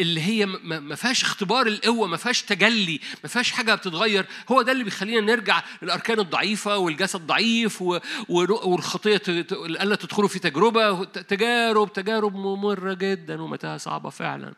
اللي 0.00 0.20
هي 0.20 0.46
ما 0.46 0.94
فيهاش 0.94 1.22
اختبار 1.22 1.66
القوة 1.66 2.08
ما 2.08 2.16
فيهاش 2.16 2.42
تجلي 2.42 3.00
ما 3.22 3.28
فيهاش 3.28 3.52
حاجة 3.52 3.74
بتتغير 3.74 4.26
هو 4.48 4.62
ده 4.62 4.72
اللي 4.72 4.84
بيخلينا 4.84 5.20
نرجع 5.20 5.62
للأركان 5.82 6.20
الضعيفة 6.20 6.76
والجسد 6.76 7.20
ضعيف 7.20 7.82
والخطية 8.28 9.22
ألا 9.28 9.96
تدخلوا 9.96 10.28
في 10.28 10.38
تجربة 10.38 11.04
تجارب 11.04 11.92
تجارب 11.92 12.34
ممرة 12.36 12.94
جدا 12.94 13.42
ومتاهة 13.42 13.76
صعبة 13.76 14.10
فعلا. 14.10 14.54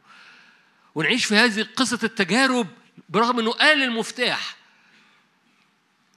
ونعيش 0.94 1.24
في 1.24 1.34
هذه 1.34 1.66
قصة 1.76 1.98
التجارب 2.02 2.66
برغم 3.08 3.38
إنه 3.38 3.50
قال 3.50 3.82
المفتاح. 3.82 4.56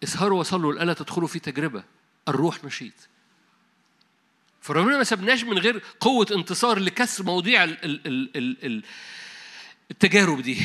اسهروا 0.03 0.39
وصلوا 0.39 0.73
الا 0.73 0.93
تدخلوا 0.93 1.27
في 1.27 1.39
تجربة. 1.39 1.94
الروح 2.27 2.63
نشيط 2.63 2.93
فربنا 4.61 4.97
ما 4.97 5.03
سبناش 5.03 5.43
من 5.43 5.57
غير 5.57 5.83
قوة 5.99 6.27
انتصار 6.31 6.79
لكسر 6.79 7.23
مواضيع 7.23 7.63
التجارب 9.91 10.41
دي. 10.41 10.61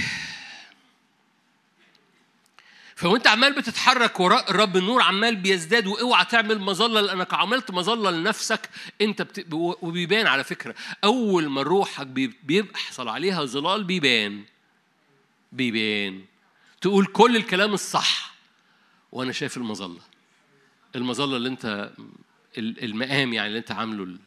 فوانت 2.97 3.27
عمال 3.27 3.55
بتتحرك 3.55 4.21
وراء 4.21 4.51
الرب 4.51 4.77
النور 4.77 5.03
عمال 5.03 5.37
بيزداد 5.37 5.87
وأوعى 5.87 6.25
تعمل 6.25 6.59
مظلة 6.61 7.01
لأنك 7.01 7.35
عملت 7.35 7.71
مظلة 7.71 8.11
لنفسك 8.11 8.71
أنت 9.01 9.23
بت... 9.23 9.47
وبيبان 9.53 10.27
على 10.27 10.45
فكرة. 10.45 10.75
أول 11.05 11.49
ما 11.49 11.63
روحك 11.63 12.07
بيحصل 12.43 13.09
عليها 13.09 13.45
ظلال 13.45 13.85
بيبان. 13.85 14.45
بيبان. 15.53 16.25
تقول 16.81 17.07
كل 17.07 17.37
الكلام 17.37 17.75
الصح 17.75 18.35
وأنا 19.13 19.33
شايف 19.33 19.57
المظلة. 19.57 20.01
المظلة 20.97 21.37
اللي 21.37 21.49
انت 21.49 21.91
المقام 22.59 23.33
يعني 23.33 23.49
اللي 23.49 23.59
انت 23.59 23.73
عامله 23.73 24.19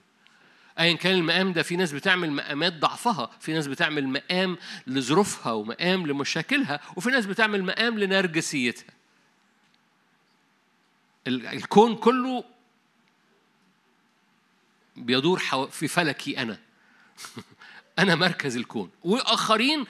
ايا 0.80 0.94
كان 0.94 1.14
المقام 1.14 1.54
ده 1.54 1.64
في 1.64 1.76
ناس 1.76 1.92
بتعمل 1.92 2.32
مقامات 2.32 2.74
ضعفها 2.74 3.32
في 3.40 3.54
ناس 3.54 3.68
بتعمل 3.68 4.08
مقام 4.08 4.58
لظروفها 4.88 5.52
ومقام 5.52 6.08
لمشاكلها 6.08 6.80
وفي 6.96 7.10
ناس 7.10 7.26
بتعمل 7.26 7.64
مقام 7.64 8.00
لنرجسيتها. 8.00 8.94
الكون 11.28 11.96
كله 11.96 12.44
بيدور 14.96 15.40
في 15.72 15.88
فلكي 15.88 16.42
أنا. 16.42 16.60
أنا 18.00 18.16
مركز 18.16 18.58
الكون. 18.58 18.90
وآخرين 19.04 19.86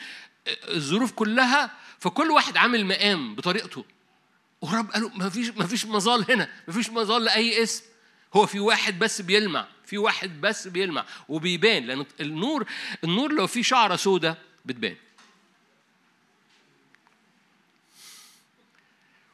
الظروف 0.47 1.11
كلها 1.11 1.71
فكل 1.99 2.32
واحد 2.32 2.57
عامل 2.57 2.86
مقام 2.86 3.36
بطريقته. 3.36 3.86
ورب 4.64 4.91
قالوا 4.91 5.09
ما 5.09 5.30
فيش 5.30 5.49
ما 5.49 5.68
فيش 5.68 5.86
مظال 5.86 6.32
هنا 6.32 6.49
ما 6.68 6.74
فيش 6.74 6.89
مظال 6.89 7.24
لأي 7.24 7.64
اسم. 7.64 7.84
هو 8.34 8.45
في 8.45 8.59
واحد 8.59 8.99
بس 8.99 9.22
بيلمع 9.22 9.68
في 9.86 9.97
واحد 9.97 10.41
بس 10.41 10.68
بيلمع 10.68 11.05
وبيبان 11.30 11.86
لأن 11.86 12.05
النور 12.20 12.66
النور 13.03 13.34
لو 13.34 13.47
في 13.47 13.64
شعرة 13.64 13.95
سودة 13.95 14.38
بتبان. 14.66 14.95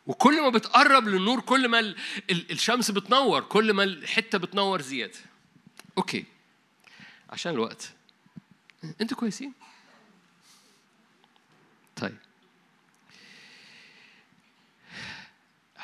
وكل 0.07 0.41
ما 0.41 0.49
بتقرب 0.49 1.07
للنور 1.07 1.39
كل 1.39 1.67
ما 1.67 1.95
الشمس 2.29 2.91
بتنور 2.91 3.41
كل 3.41 3.73
ما 3.73 3.83
الحتة 3.83 4.37
بتنور 4.37 4.81
زيادة. 4.81 5.19
أوكي. 5.97 6.25
عشان 7.29 7.51
الوقت. 7.51 7.93
أنتوا 9.01 9.17
كويسين؟ 9.17 9.53
طيب. 11.95 12.17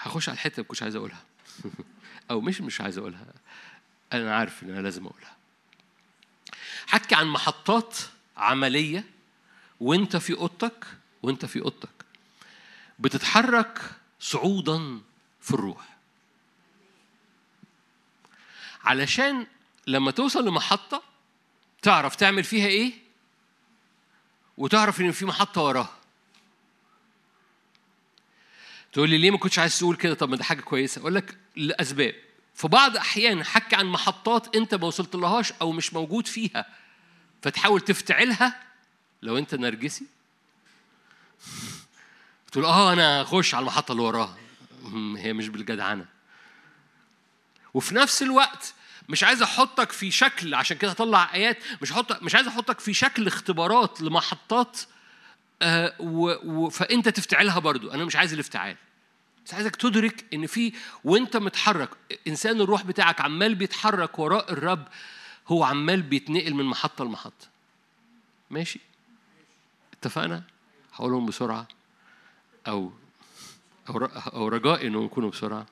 هخش 0.05 0.29
على 0.29 0.35
الحته 0.35 0.53
اللي 0.53 0.63
كنتش 0.63 0.83
عايز 0.83 0.95
أقولها. 0.95 1.23
أو 2.31 2.41
مش 2.41 2.61
مش 2.61 2.81
عايز 2.81 2.97
أقولها. 2.97 3.25
أنا 4.13 4.35
عارف 4.35 4.63
إن 4.63 4.69
أنا 4.69 4.81
لازم 4.81 5.07
أقولها. 5.07 5.35
حكي 6.87 7.15
عن 7.15 7.27
محطات 7.27 7.97
عملية 8.37 9.05
وأنت 9.79 10.17
في 10.17 10.33
أوضتك 10.33 10.85
وأنت 11.23 11.45
في 11.45 11.61
أوضتك 11.61 11.89
بتتحرك 12.99 13.81
صعودا 14.19 15.01
في 15.41 15.51
الروح. 15.53 15.95
علشان 18.83 19.47
لما 19.87 20.11
توصل 20.11 20.47
لمحطة 20.47 21.03
تعرف 21.81 22.15
تعمل 22.15 22.43
فيها 22.43 22.67
إيه؟ 22.67 22.93
وتعرف 24.57 25.01
إن 25.01 25.11
في 25.11 25.25
محطة 25.25 25.61
وراها. 25.61 25.97
تقول 28.95 29.09
لي 29.09 29.17
ليه 29.17 29.31
ما 29.31 29.37
كنتش 29.37 29.59
عايز 29.59 29.79
تقول 29.79 29.95
كده؟ 29.95 30.13
طب 30.13 30.29
ما 30.29 30.37
ده 30.37 30.43
حاجة 30.43 30.61
كويسة. 30.61 31.01
أقول 31.01 31.15
لك 31.15 31.37
لأسباب. 31.55 32.15
في 32.53 32.67
بعض 32.67 32.97
أحيان 32.97 33.43
حكي 33.43 33.75
عن 33.75 33.85
محطات 33.85 34.55
أنت 34.55 34.75
ما 34.75 34.87
وصلت 34.87 35.15
لهاش 35.15 35.51
أو 35.61 35.71
مش 35.71 35.93
موجود 35.93 36.27
فيها. 36.27 36.65
فتحاول 37.41 37.81
تفتعلها. 37.81 38.61
لو 39.21 39.37
أنت 39.37 39.55
نرجسي. 39.55 40.05
تقول 42.51 42.65
آه 42.65 42.93
أنا 42.93 43.21
أخش 43.21 43.55
على 43.55 43.61
المحطة 43.61 43.91
اللي 43.91 44.03
وراها. 44.03 44.37
هي 45.17 45.33
مش 45.33 45.49
بالجدعنة. 45.49 46.05
وفي 47.73 47.95
نفس 47.95 48.23
الوقت 48.23 48.73
مش 49.09 49.23
عايز 49.23 49.41
أحطك 49.41 49.91
في 49.91 50.11
شكل 50.11 50.53
عشان 50.53 50.77
كده 50.77 50.91
اطلع 50.91 51.33
آيات 51.33 51.57
مش 51.81 51.91
أحط 51.91 52.23
مش 52.23 52.35
عايز 52.35 52.47
أحطك 52.47 52.79
في 52.79 52.93
شكل 52.93 53.27
اختبارات 53.27 54.01
لمحطات. 54.01 54.79
فأنت 56.71 57.09
تفتعلها 57.09 57.59
برضو. 57.59 57.91
أنا 57.91 58.05
مش 58.05 58.15
عايز 58.15 58.33
الافتعال. 58.33 58.75
بس 59.45 59.53
عايزك 59.53 59.75
تدرك 59.75 60.25
إن 60.33 60.47
في 60.47 60.73
وأنت 61.03 61.37
متحرك 61.37 61.89
إنسان 62.27 62.61
الروح 62.61 62.83
بتاعك 62.83 63.21
عمال 63.21 63.55
بيتحرك 63.55 64.19
وراء 64.19 64.51
الرب 64.53 64.87
هو 65.47 65.63
عمال 65.63 66.01
بيتنقل 66.01 66.53
من 66.53 66.65
محطة 66.65 67.05
لمحطة. 67.05 67.47
ماشي؟ 68.49 68.79
اتفقنا؟ 69.93 70.43
هقولهم 70.93 71.25
بسرعة. 71.25 71.67
أو 72.67 72.91
أو 74.33 74.47
رجاء 74.47 74.87
إنهم 74.87 75.05
يكونوا 75.05 75.29
بسرعة. 75.29 75.65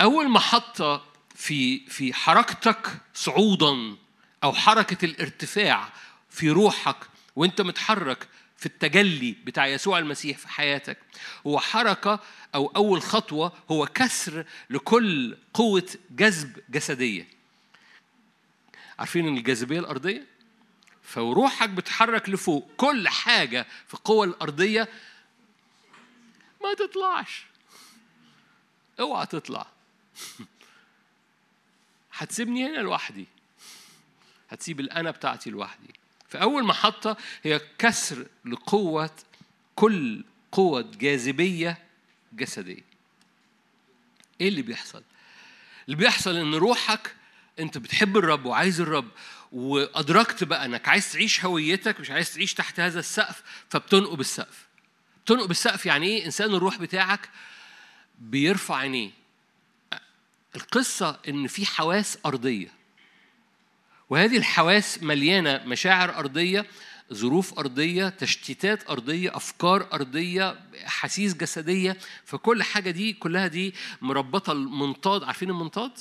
أول 0.00 0.28
محطة 0.28 1.04
في 1.34 1.78
في 1.86 2.14
حركتك 2.14 2.92
صعودا 3.14 3.96
أو 4.44 4.52
حركة 4.52 5.04
الارتفاع 5.04 5.88
في 6.30 6.50
روحك 6.50 6.96
وأنت 7.36 7.60
متحرك 7.60 8.28
في 8.64 8.70
التجلي 8.70 9.32
بتاع 9.44 9.66
يسوع 9.66 9.98
المسيح 9.98 10.38
في 10.38 10.48
حياتك. 10.48 10.98
هو 11.46 11.60
حركة 11.60 12.20
أو 12.54 12.66
أول 12.66 13.02
خطوة 13.02 13.52
هو 13.70 13.86
كسر 13.86 14.46
لكل 14.70 15.36
قوة 15.54 15.96
جذب 16.10 16.58
جسدية. 16.68 17.28
عارفين 18.98 19.36
الجاذبية 19.36 19.78
الأرضية؟ 19.80 20.26
فروحك 21.02 21.68
بتحرك 21.68 22.28
لفوق 22.28 22.70
كل 22.76 23.08
حاجة 23.08 23.66
في 23.86 23.94
القوة 23.94 24.24
الأرضية. 24.24 24.88
ما 26.62 26.74
تطلعش. 26.74 27.46
اوعى 29.00 29.26
تطلع. 29.26 29.66
هتسيبني 32.18 32.66
هنا 32.66 32.78
لوحدي. 32.78 33.26
هتسيب 34.50 34.80
الأنا 34.80 35.10
بتاعتي 35.10 35.50
لوحدي. 35.50 36.03
فأول 36.34 36.64
محطة 36.64 37.16
هي 37.42 37.60
كسر 37.78 38.26
لقوة 38.44 39.10
كل 39.74 40.24
قوة 40.52 40.90
جاذبية 41.00 41.78
جسدية. 42.32 42.84
إيه 44.40 44.48
اللي 44.48 44.62
بيحصل؟ 44.62 45.02
اللي 45.86 45.96
بيحصل 45.96 46.36
إن 46.36 46.54
روحك 46.54 47.14
أنت 47.58 47.78
بتحب 47.78 48.16
الرب 48.16 48.46
وعايز 48.46 48.80
الرب 48.80 49.08
وأدركت 49.52 50.44
بقى 50.44 50.64
إنك 50.64 50.88
عايز 50.88 51.12
تعيش 51.12 51.44
هويتك 51.44 52.00
مش 52.00 52.10
عايز 52.10 52.34
تعيش 52.34 52.54
تحت 52.54 52.80
هذا 52.80 52.98
السقف 53.00 53.42
فبتنقب 53.70 54.20
السقف. 54.20 54.66
بتنقب 55.24 55.50
السقف 55.50 55.86
يعني 55.86 56.06
إيه؟ 56.06 56.24
إنسان 56.26 56.54
الروح 56.54 56.78
بتاعك 56.78 57.28
بيرفع 58.18 58.76
عينيه. 58.76 59.10
القصة 60.56 61.20
إن 61.28 61.46
في 61.46 61.66
حواس 61.66 62.18
أرضية. 62.26 62.83
وهذه 64.10 64.36
الحواس 64.36 65.02
مليانة 65.02 65.62
مشاعر 65.66 66.16
أرضية 66.16 66.66
ظروف 67.12 67.58
أرضية 67.58 68.08
تشتيتات 68.08 68.90
أرضية 68.90 69.36
أفكار 69.36 69.88
أرضية 69.92 70.60
حسيس 70.84 71.34
جسدية. 71.34 71.96
فكل 72.24 72.62
حاجة 72.62 72.90
دي 72.90 73.12
كلها 73.12 73.46
دي 73.46 73.74
مربطة 74.00 74.52
المنطاد. 74.52 75.24
عارفين 75.24 75.50
المنطاد؟ 75.50 75.92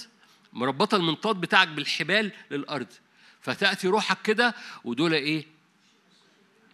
مربطة 0.54 0.96
المنطاد 0.96 1.36
بتاعك 1.36 1.68
بالحبال 1.68 2.32
للأرض. 2.52 2.88
فتأتي 3.42 3.88
روحك 3.88 4.22
كده 4.22 4.56
ودول 4.84 5.14
إيه؟ 5.14 5.46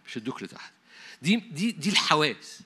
يشدوك 0.08 0.42
لتحت. 0.42 0.72
دي 1.22 1.36
دي 1.36 1.70
دي 1.72 1.90
الحواس. 1.90 2.60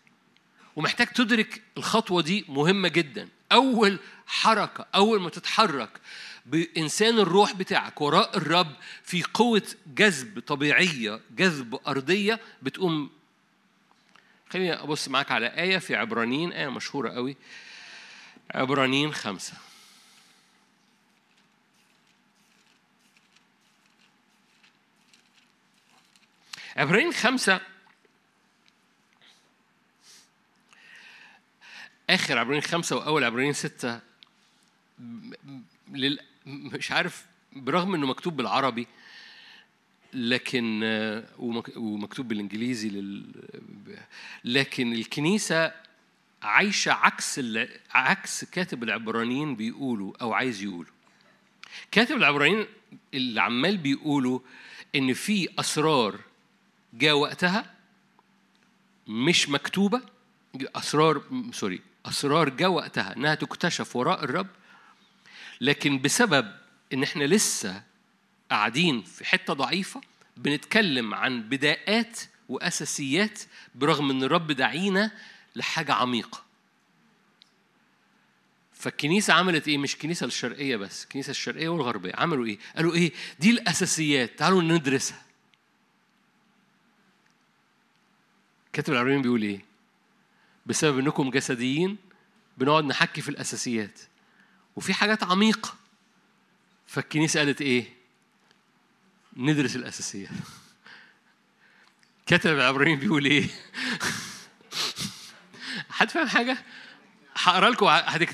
ومحتاج 0.76 1.06
تدرك 1.06 1.62
الخطوة 1.76 2.22
دي 2.22 2.44
مهمة 2.48 2.88
جدا. 2.88 3.28
أول 3.52 3.98
حركة 4.26 4.86
أول 4.94 5.20
ما 5.20 5.30
تتحرك 5.30 6.00
بإنسان 6.46 7.18
الروح 7.18 7.52
بتاعك 7.52 8.00
وراء 8.00 8.36
الرب 8.36 8.76
في 9.02 9.22
قوة 9.22 9.62
جذب 9.86 10.40
طبيعية 10.40 11.20
جذب 11.30 11.80
أرضية 11.86 12.40
بتقوم. 12.62 13.10
خليني 14.50 14.72
أبص 14.72 15.08
معاك 15.08 15.30
على 15.30 15.46
آية 15.46 15.78
في 15.78 15.96
عبرانيين 15.96 16.52
آية 16.52 16.68
مشهورة 16.68 17.10
قوي. 17.10 17.36
عبرانيين 18.50 19.14
خمسة. 19.14 19.52
عبرانيين 26.76 27.12
خمسة. 27.12 27.60
آخر 32.10 32.38
عبرانيين 32.38 32.62
خمسة 32.62 32.96
وأول 32.96 33.24
عبرانيين 33.24 33.52
ستة. 33.52 34.00
مش 36.46 36.92
عارف 36.92 37.26
برغم 37.52 37.94
إنه 37.94 38.06
مكتوب 38.06 38.36
بالعربي 38.36 38.86
لكن 40.12 40.80
ومكتوب 41.76 42.28
بالإنجليزي 42.28 42.88
لل... 42.88 43.24
لكن 44.44 44.92
الكنيسة 44.92 45.72
عايشة 46.42 46.92
عكس 46.92 47.38
ال... 47.38 47.68
عكس 47.90 48.44
كاتب 48.44 48.82
العبرانيين 48.82 49.56
بيقولوا 49.56 50.12
أو 50.20 50.32
عايز 50.32 50.62
يقولوا. 50.62 50.92
كاتب 51.90 52.16
العبرانيين 52.16 52.66
اللي 53.14 53.40
عمال 53.40 53.76
بيقولوا 53.76 54.40
إن 54.94 55.12
في 55.12 55.48
أسرار 55.58 56.20
جاء 56.94 57.14
وقتها 57.14 57.74
مش 59.08 59.48
مكتوبة 59.48 60.02
أسرار 60.76 61.22
سوري 61.52 61.80
أسرار 62.06 62.48
جاء 62.48 62.70
وقتها 62.70 63.16
إنها 63.16 63.34
تكتشف 63.34 63.96
وراء 63.96 64.24
الرب 64.24 64.46
لكن 65.64 65.98
بسبب 65.98 66.52
إن 66.92 67.02
إحنا 67.02 67.24
لسه 67.24 67.82
قاعدين 68.50 69.02
في 69.02 69.24
حتة 69.24 69.52
ضعيفة 69.54 70.00
بنتكلم 70.36 71.14
عن 71.14 71.42
بدايات 71.42 72.20
وأساسيات 72.48 73.40
برغم 73.74 74.10
إن 74.10 74.22
الرب 74.22 74.52
دعينا 74.52 75.10
لحاجة 75.56 75.92
عميقة 75.92 76.44
فالكنيسة 78.72 79.32
عملت 79.34 79.68
إيه؟ 79.68 79.78
مش 79.78 79.94
الكنيسة 79.94 80.26
الشرقية 80.26 80.76
بس، 80.76 81.04
الكنيسة 81.04 81.30
الشرقية 81.30 81.68
والغربية، 81.68 82.12
عملوا 82.14 82.46
إيه؟ 82.46 82.58
قالوا 82.76 82.94
إيه؟ 82.94 83.12
دي 83.40 83.50
الأساسيات، 83.50 84.38
تعالوا 84.38 84.62
ندرسها. 84.62 85.22
كاتب 88.72 88.92
العربيين 88.92 89.22
بيقول 89.22 89.42
إيه؟ 89.42 89.64
بسبب 90.66 90.98
إنكم 90.98 91.30
جسديين 91.30 91.96
بنقعد 92.58 92.84
نحكي 92.84 93.20
في 93.20 93.28
الأساسيات. 93.28 94.00
وفي 94.76 94.94
حاجات 94.94 95.22
عميقة 95.22 95.74
فالكنيسة 96.86 97.40
قالت 97.40 97.60
إيه؟ 97.60 97.94
ندرس 99.36 99.76
الأساسيات 99.76 100.30
كتب 102.26 102.50
العبرانيين 102.52 102.98
بيقول 102.98 103.24
إيه؟ 103.24 103.48
حد 105.90 106.10
فاهم 106.10 106.28
حاجة؟ 106.28 106.58
هقرأ 107.36 107.70
لكم 107.70 107.86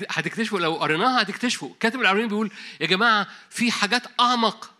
هتكتشفوا 0.09 0.59
لو 0.59 0.75
قريناها 0.75 1.21
هتكتشفوا 1.21 1.73
كاتب 1.79 2.01
العبرانيين 2.01 2.29
بيقول 2.29 2.51
يا 2.81 2.85
جماعة 2.85 3.27
في 3.49 3.71
حاجات 3.71 4.03
أعمق 4.19 4.73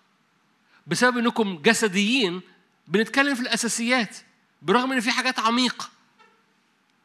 بسبب 0.88 1.18
إنكم 1.18 1.62
جسديين 1.62 2.41
بنتكلم 2.88 3.36
في 3.36 3.41
الأساسيات 3.41 4.18
برغم 4.62 4.91
إن 4.91 4.99
في 4.99 5.12
حاجات 5.12 5.39
عميقة 5.39 5.89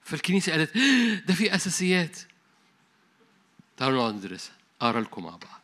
فالكنيسة 0.04 0.52
قالت 0.52 0.78
ده 1.26 1.34
في 1.34 1.54
أساسيات 1.54 2.18
تعالوا 3.76 3.98
نقعد 3.98 4.14
ندرسها 4.14 4.54
أقرأ 4.80 5.00
لكم 5.00 5.24
مع 5.24 5.30
بعض. 5.30 5.60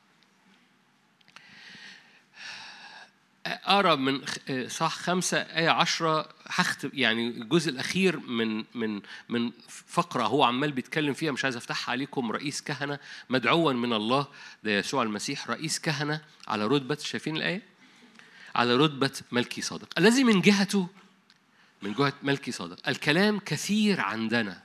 أقرأ 3.47 3.95
من 3.95 4.23
صح 4.69 4.97
خمسة 4.97 5.39
آية 5.39 5.69
عشرة. 5.69 6.29
هختم 6.47 6.91
يعني 6.95 7.29
الجزء 7.29 7.71
الأخير 7.71 8.21
من 8.21 8.65
من 8.75 9.03
من 9.29 9.53
فقرة 9.69 10.23
هو 10.23 10.45
عمال 10.45 10.73
بيتكلم 10.73 11.15
فيها 11.15 11.33
مش 11.33 11.45
عايز 11.45 11.57
أفتحها 11.57 11.93
عليكم. 11.93 12.33
رئيس 12.33 12.63
كهنة 12.63 12.99
مدعوا 13.31 13.73
من 13.73 13.93
الله 13.93 14.27
ده 14.65 14.71
يسوع 14.71 15.03
المسيح. 15.03 15.51
رئيس 15.51 15.79
كهنة 15.79 16.21
على 16.49 16.67
رتبة 16.67 16.97
شايفين 16.97 17.37
الآية؟ 17.37 17.63
على 18.55 18.77
رتبة 18.77 19.21
ملكي 19.33 19.61
صادق. 19.63 19.89
الذي 19.99 20.25
من 20.25 20.41
جهته 20.41 20.89
من 21.83 21.93
جهة 21.93 22.13
ملكي 22.23 22.53
صادق. 22.53 22.89
الكلام 22.89 23.39
كثير 23.39 24.01
عندنا. 24.01 24.62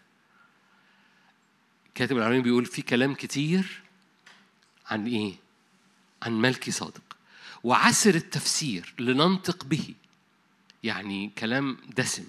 كاتب 1.98 2.18
العربي 2.18 2.42
بيقول 2.42 2.66
في 2.66 2.82
كلام 2.82 3.14
كتير 3.14 3.82
عن 4.88 5.08
إيه؟ 5.08 5.34
عن 6.24 6.42
ملكي 6.42 6.72
صادق. 6.72 7.18
وعسر 7.64 8.16
التفسير 8.16 8.94
لننطق 9.00 9.66
به 9.66 9.94
يعني 10.84 11.32
كلام 11.38 11.78
دسم. 11.98 12.24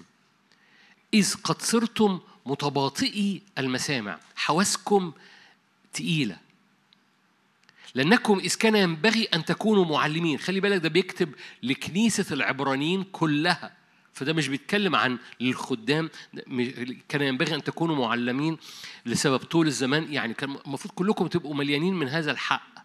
إذ 1.13 1.35
قد 1.35 1.61
صرتم 1.61 2.19
متباطئي 2.45 3.41
المسامع 3.57 4.19
حواسكم 4.35 5.11
تقيلة. 5.93 6.37
لأنكم 7.95 8.39
إذ 8.39 8.55
كان 8.55 8.75
ينبغي 8.75 9.23
أن 9.23 9.45
تكونوا 9.45 9.85
معلمين. 9.85 10.39
خلي 10.39 10.59
بالك 10.59 10.81
ده 10.81 10.89
بيكتب 10.89 11.33
لكنيسة 11.63 12.33
العبرانيين 12.33 13.03
كلها. 13.03 13.78
فده 14.13 14.33
مش 14.33 14.47
بيتكلم 14.47 14.95
عن 14.95 15.17
الخدام 15.41 16.09
كان 17.09 17.21
ينبغي 17.21 17.55
أن 17.55 17.63
تكونوا 17.63 17.95
معلمين 17.95 18.57
لسبب 19.05 19.37
طول 19.37 19.67
الزمان 19.67 20.13
يعني 20.13 20.33
كان 20.33 20.57
المفروض 20.65 20.93
كلكم 20.93 21.27
تبقوا 21.27 21.55
مليانين 21.55 21.93
من 21.93 22.07
هذا 22.07 22.31
الحق. 22.31 22.79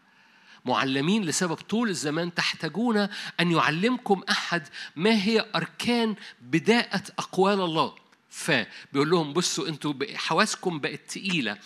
معلمين 0.64 1.24
لسبب 1.24 1.54
طول 1.54 1.88
الزمان 1.88 2.34
تحتاجون 2.34 3.08
أن 3.40 3.52
يعلمكم 3.52 4.22
أحد 4.30 4.68
ما 4.96 5.24
هي 5.24 5.46
أركان 5.54 6.14
بداءة 6.40 7.02
أقوال 7.18 7.60
الله. 7.60 7.94
فبيقول 8.30 9.10
لهم 9.10 9.32
بصوا 9.32 9.68
أنتوا 9.68 9.94
حواسكم 10.14 10.78
بقت 10.78 11.00
تقيلة. 11.08 11.58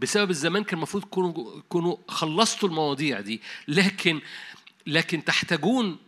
بسبب 0.00 0.30
الزمان 0.30 0.64
كان 0.64 0.76
المفروض 0.76 1.04
تكونوا 1.04 1.96
خلصتوا 2.08 2.68
المواضيع 2.68 3.20
دي. 3.20 3.40
لكن 3.68 4.20
لكن 4.86 5.24
تحتاجون 5.24 5.98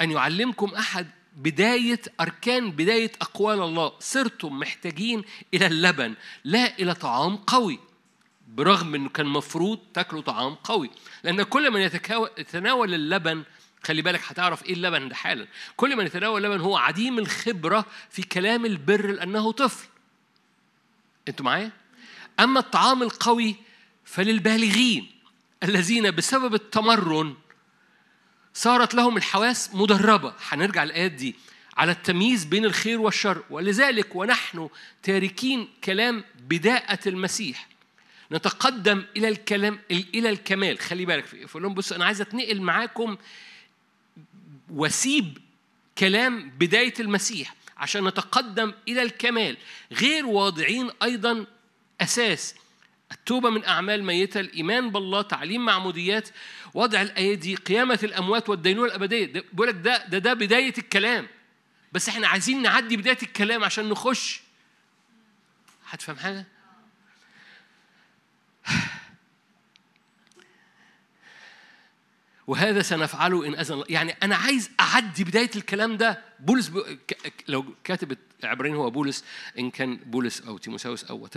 أن 0.00 0.10
يعلمكم 0.10 0.74
أحد 0.74 1.06
بداية 1.36 2.00
أركان 2.20 2.70
بداية 2.70 3.12
أقوال 3.20 3.62
الله. 3.62 3.92
صرتم 4.00 4.58
محتاجين 4.58 5.24
إلى 5.54 5.66
اللبن 5.66 6.14
لا 6.44 6.78
إلى 6.78 6.94
طعام 6.94 7.36
قوي. 7.36 7.78
برغم 8.48 8.94
أنه 8.94 9.08
كان 9.08 9.26
مفروض 9.26 9.78
تاكلوا 9.94 10.22
طعام 10.22 10.54
قوي. 10.54 10.90
لأن 11.24 11.42
كل 11.42 11.70
من 11.70 11.80
يتناول 12.38 12.94
اللبن 12.94 13.42
خلي 13.84 14.02
بالك 14.02 14.20
هتعرف 14.26 14.64
إيه 14.64 14.72
اللبن 14.72 15.08
ده 15.08 15.14
حالا. 15.14 15.46
كل 15.76 15.96
من 15.96 16.06
يتناول 16.06 16.46
اللبن 16.46 16.60
هو 16.60 16.76
عديم 16.76 17.18
الخبرة 17.18 17.86
في 18.10 18.22
كلام 18.22 18.66
البر 18.66 19.06
لأنه 19.06 19.52
طفل. 19.52 19.88
أنتوا 21.28 21.44
معايا؟ 21.44 21.70
أما 22.40 22.60
الطعام 22.60 23.02
القوي 23.02 23.56
فللبالغين 24.04 25.10
الذين 25.62 26.10
بسبب 26.10 26.54
التمرن 26.54 27.34
صارت 28.54 28.94
لهم 28.94 29.16
الحواس 29.16 29.74
مدربة. 29.74 30.34
هنرجع 30.48 30.82
الآيات 30.82 31.12
دي. 31.12 31.34
على 31.76 31.92
التمييز 31.92 32.44
بين 32.44 32.64
الخير 32.64 33.00
والشر. 33.00 33.42
ولذلك 33.50 34.16
ونحن 34.16 34.68
تاركين 35.02 35.68
كلام 35.84 36.24
بداءة 36.48 36.98
المسيح. 37.06 37.68
نتقدم 38.32 39.04
إلى 39.16 39.28
الكلام 39.28 39.78
إلى 39.90 40.30
الكمال. 40.30 40.78
خلي 40.78 41.04
بالك 41.04 41.46
فقول 41.46 41.62
لهم 41.62 41.74
بصوا 41.74 41.96
أنا 41.96 42.04
عايز 42.04 42.20
أتنقل 42.20 42.60
معاكم 42.60 43.16
واسيب 44.70 45.38
كلام 45.98 46.50
بداية 46.58 46.94
المسيح 47.00 47.54
عشان 47.76 48.04
نتقدم 48.08 48.72
إلى 48.88 49.02
الكمال. 49.02 49.56
غير 49.92 50.26
واضعين 50.26 50.90
أيضا 51.02 51.46
أساس 52.00 52.54
التوبة 53.12 53.50
من 53.50 53.64
أعمال 53.64 54.04
ميتة 54.04 54.40
الإيمان 54.40 54.90
بالله 54.90 55.22
تعليم 55.22 55.64
معموديات. 55.64 56.28
وضع 56.74 57.02
الأيدي 57.02 57.54
قيامة 57.54 57.98
الأموات 58.02 58.48
والدينونة 58.48 58.88
الأبدية. 58.88 59.26
بيقول 59.26 59.68
لك 59.68 59.74
ده, 59.74 60.06
ده 60.06 60.18
ده 60.18 60.34
بداية 60.34 60.74
الكلام. 60.78 61.28
بس 61.92 62.08
إحنا 62.08 62.28
عايزين 62.28 62.62
نعدي 62.62 62.96
بداية 62.96 63.18
الكلام 63.22 63.64
عشان 63.64 63.88
نخش. 63.88 64.42
هتفهم 65.88 66.16
حاجة؟ 66.16 66.46
وهذا 72.46 72.82
سنفعله 72.82 73.46
إن 73.46 73.54
أذن 73.54 73.74
الله. 73.74 73.86
يعني 73.88 74.16
أنا 74.22 74.36
عايز 74.36 74.70
أعدي 74.80 75.24
بداية 75.24 75.50
الكلام 75.56 75.96
ده. 75.96 76.24
بولس 76.40 76.68
ب... 76.68 76.98
لو 77.48 77.64
كاتب 77.84 78.18
العبرانيين 78.44 78.76
هو 78.78 78.90
بولس 78.90 79.24
إن 79.58 79.70
كان 79.70 79.96
بولس 79.96 80.40
أو 80.40 80.58
تيموساوس 80.58 81.04
أو 81.04 81.18
وات 81.18 81.36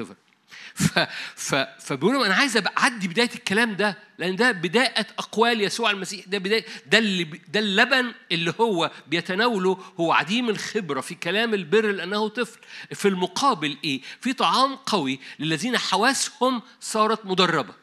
ف... 0.75 0.99
ف... 1.35 1.55
فبيقولوا 1.55 2.25
أنا 2.25 2.35
عايز 2.35 2.57
أعدي 2.57 3.07
بداية 3.07 3.29
الكلام 3.35 3.75
ده 3.75 3.97
لأن 4.17 4.35
ده 4.35 4.51
بداية 4.51 5.07
أقوال 5.19 5.61
يسوع 5.61 5.91
المسيح 5.91 6.25
ده 6.27 6.37
بداية 6.37 6.65
ده 6.85 6.97
اللي 6.97 7.23
ده 7.23 7.59
اللبن 7.59 8.13
اللي 8.31 8.53
هو 8.61 8.91
بيتناوله 9.07 9.77
هو 9.99 10.11
عديم 10.11 10.49
الخبرة 10.49 11.01
في 11.01 11.15
كلام 11.15 11.53
البر 11.53 11.91
لأنه 11.91 12.27
طفل. 12.27 12.59
في 12.93 13.07
المقابل 13.07 13.77
إيه؟ 13.83 14.01
في 14.21 14.33
طعام 14.33 14.75
قوي 14.75 15.19
للذين 15.39 15.77
حواسهم 15.77 16.61
صارت 16.81 17.25
مدربة. 17.25 17.73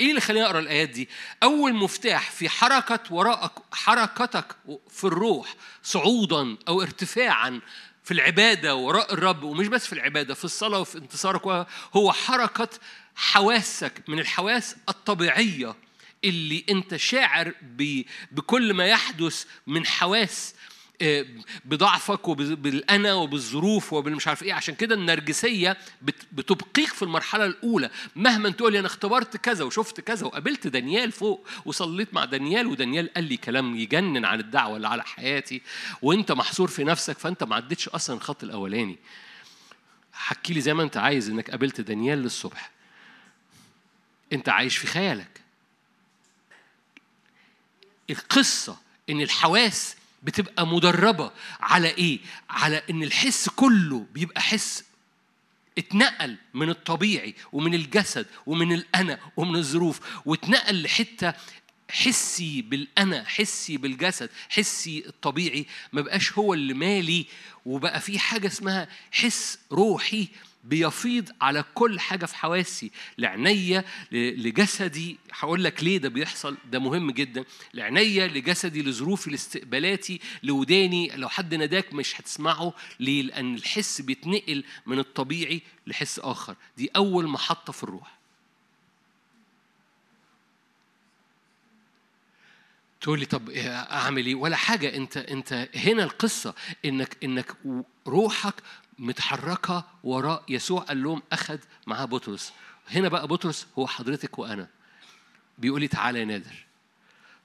إيه 0.00 0.10
اللي 0.10 0.20
خليني 0.20 0.46
أقرأ 0.46 0.58
الآيات 0.58 0.88
دي؟ 0.88 1.08
أول 1.42 1.74
مفتاح 1.74 2.30
في 2.30 2.48
حركة 2.48 3.00
وراءك 3.10 3.52
حركتك 3.72 4.56
في 4.90 5.04
الروح 5.04 5.54
صعودا 5.82 6.56
أو 6.68 6.82
ارتفاعا 6.82 7.60
في 8.06 8.14
العبادة 8.14 8.74
وراء 8.74 9.14
الرب 9.14 9.42
ومش 9.42 9.68
بس 9.68 9.86
في 9.86 9.92
العبادة 9.92 10.34
في 10.34 10.44
الصلاة 10.44 10.78
وفي 10.78 10.98
انتصارك 10.98 11.66
هو 11.96 12.12
حركة 12.12 12.68
حواسك 13.16 14.02
من 14.08 14.18
الحواس 14.18 14.76
الطبيعية 14.88 15.74
اللي 16.24 16.64
أنت 16.70 16.96
شاعر 16.96 17.52
بكل 18.32 18.74
ما 18.74 18.86
يحدث 18.86 19.44
من 19.66 19.86
حواس 19.86 20.54
بضعفك 21.64 22.28
وبالانا 22.28 23.14
وبالظروف 23.14 23.92
وبالمش 23.92 24.28
عارف 24.28 24.42
إيه. 24.42 24.52
عشان 24.54 24.74
كده 24.74 24.94
النرجسية 24.94 25.76
بتبقيك 26.32 26.88
في 26.88 27.02
المرحلة 27.02 27.46
الأولى. 27.46 27.90
مهما 28.16 28.50
تقول 28.50 28.72
لي 28.72 28.78
أنا 28.78 28.86
اختبرت 28.86 29.36
كذا 29.36 29.64
وشفت 29.64 30.00
كذا 30.00 30.26
وقابلت 30.26 30.66
دانيال 30.66 31.12
فوق 31.12 31.46
وصليت 31.64 32.14
مع 32.14 32.24
دانيال 32.24 32.66
ودانيال 32.66 33.14
قال 33.14 33.24
لي 33.24 33.36
كلام 33.36 33.76
يجنن 33.76 34.24
عن 34.24 34.40
الدعوة 34.40 34.76
اللي 34.76 34.88
على 34.88 35.02
حياتي 35.02 35.62
وأنت 36.02 36.32
محصور 36.32 36.68
في 36.68 36.84
نفسك 36.84 37.18
فأنت 37.18 37.44
ما 37.44 37.56
عدتش 37.56 37.88
أصلا 37.88 38.16
الخط 38.16 38.44
الأولاني. 38.44 38.98
حكي 40.12 40.54
لي 40.54 40.60
زي 40.60 40.74
ما 40.74 40.82
أنت 40.82 40.96
عايز 40.96 41.30
إنك 41.30 41.50
قابلت 41.50 41.80
دانيال 41.80 42.18
للصبح. 42.18 42.70
أنت 44.32 44.48
عايش 44.48 44.76
في 44.76 44.86
خيالك. 44.86 45.40
القصة 48.10 48.78
إن 49.10 49.20
الحواس 49.20 49.96
بتبقى 50.22 50.66
مدربة 50.66 51.32
على 51.60 51.88
إيه؟ 51.88 52.18
على 52.50 52.82
إن 52.90 53.02
الحس 53.02 53.48
كله 53.48 54.06
بيبقى 54.14 54.40
حس 54.42 54.84
اتنقل 55.78 56.36
من 56.54 56.70
الطبيعي 56.70 57.34
ومن 57.52 57.74
الجسد 57.74 58.26
ومن 58.46 58.72
الأنا 58.72 59.18
ومن 59.36 59.56
الظروف 59.56 60.00
واتنقل 60.26 60.82
لحتة 60.82 61.32
حسي 61.90 62.62
بالأنا 62.62 63.24
حسي 63.24 63.76
بالجسد 63.76 64.30
حسي 64.48 65.04
الطبيعي 65.06 65.66
ما 65.92 66.00
بقاش 66.00 66.32
هو 66.32 66.54
اللي 66.54 66.74
مالي 66.74 67.26
وبقى 67.66 68.00
في 68.00 68.18
حاجة 68.18 68.46
اسمها 68.46 68.88
حس 69.12 69.58
روحي 69.72 70.28
بيفيض 70.66 71.30
على 71.40 71.64
كل 71.74 72.00
حاجة 72.00 72.26
في 72.26 72.36
حواسي. 72.36 72.90
لعينيا 73.18 73.84
لجسدي. 74.12 75.18
هقول 75.32 75.64
لك 75.64 75.84
ليه 75.84 75.98
ده 75.98 76.08
بيحصل. 76.08 76.56
ده 76.70 76.78
مهم 76.78 77.10
جدا. 77.10 77.44
لعينيا 77.74 78.26
لجسدي 78.26 78.82
لظروفي 78.82 79.30
لاستقبالاتي 79.30 80.20
لوداني. 80.42 81.08
لو 81.16 81.28
حد 81.28 81.54
ناداك 81.54 81.92
مش 81.94 82.20
هتسمعه. 82.20 82.72
ليه؟ 83.00 83.22
لأن 83.22 83.54
الحس 83.54 84.00
بيتنقل 84.00 84.64
من 84.86 84.98
الطبيعي 84.98 85.62
لحس 85.86 86.18
آخر. 86.18 86.56
دي 86.76 86.90
أول 86.96 87.26
محطة 87.26 87.72
في 87.72 87.82
الروح. 87.82 88.16
تقول 93.00 93.18
لي 93.18 93.26
طب 93.26 93.50
أعمل 93.50 94.26
إيه؟ 94.26 94.34
ولا 94.34 94.56
حاجة. 94.56 94.96
أنت 94.96 95.16
أنت 95.16 95.68
هنا 95.74 96.04
القصة 96.04 96.54
إنك 96.84 97.16
إنك 97.24 97.56
روحك 98.06 98.54
متحركة 98.98 99.84
وراء 100.04 100.44
يسوع 100.48 100.80
قال 100.80 101.02
لهم 101.02 101.22
أخذ 101.32 101.58
معاه 101.86 102.04
بطرس. 102.04 102.52
هنا 102.88 103.08
بقى 103.08 103.26
بطرس 103.28 103.66
هو 103.78 103.86
حضرتك 103.86 104.38
وأنا. 104.38 104.68
بيقول 105.58 105.80
لي 105.80 105.88
تعالى 105.88 106.20
يا 106.20 106.24
نادر. 106.24 106.66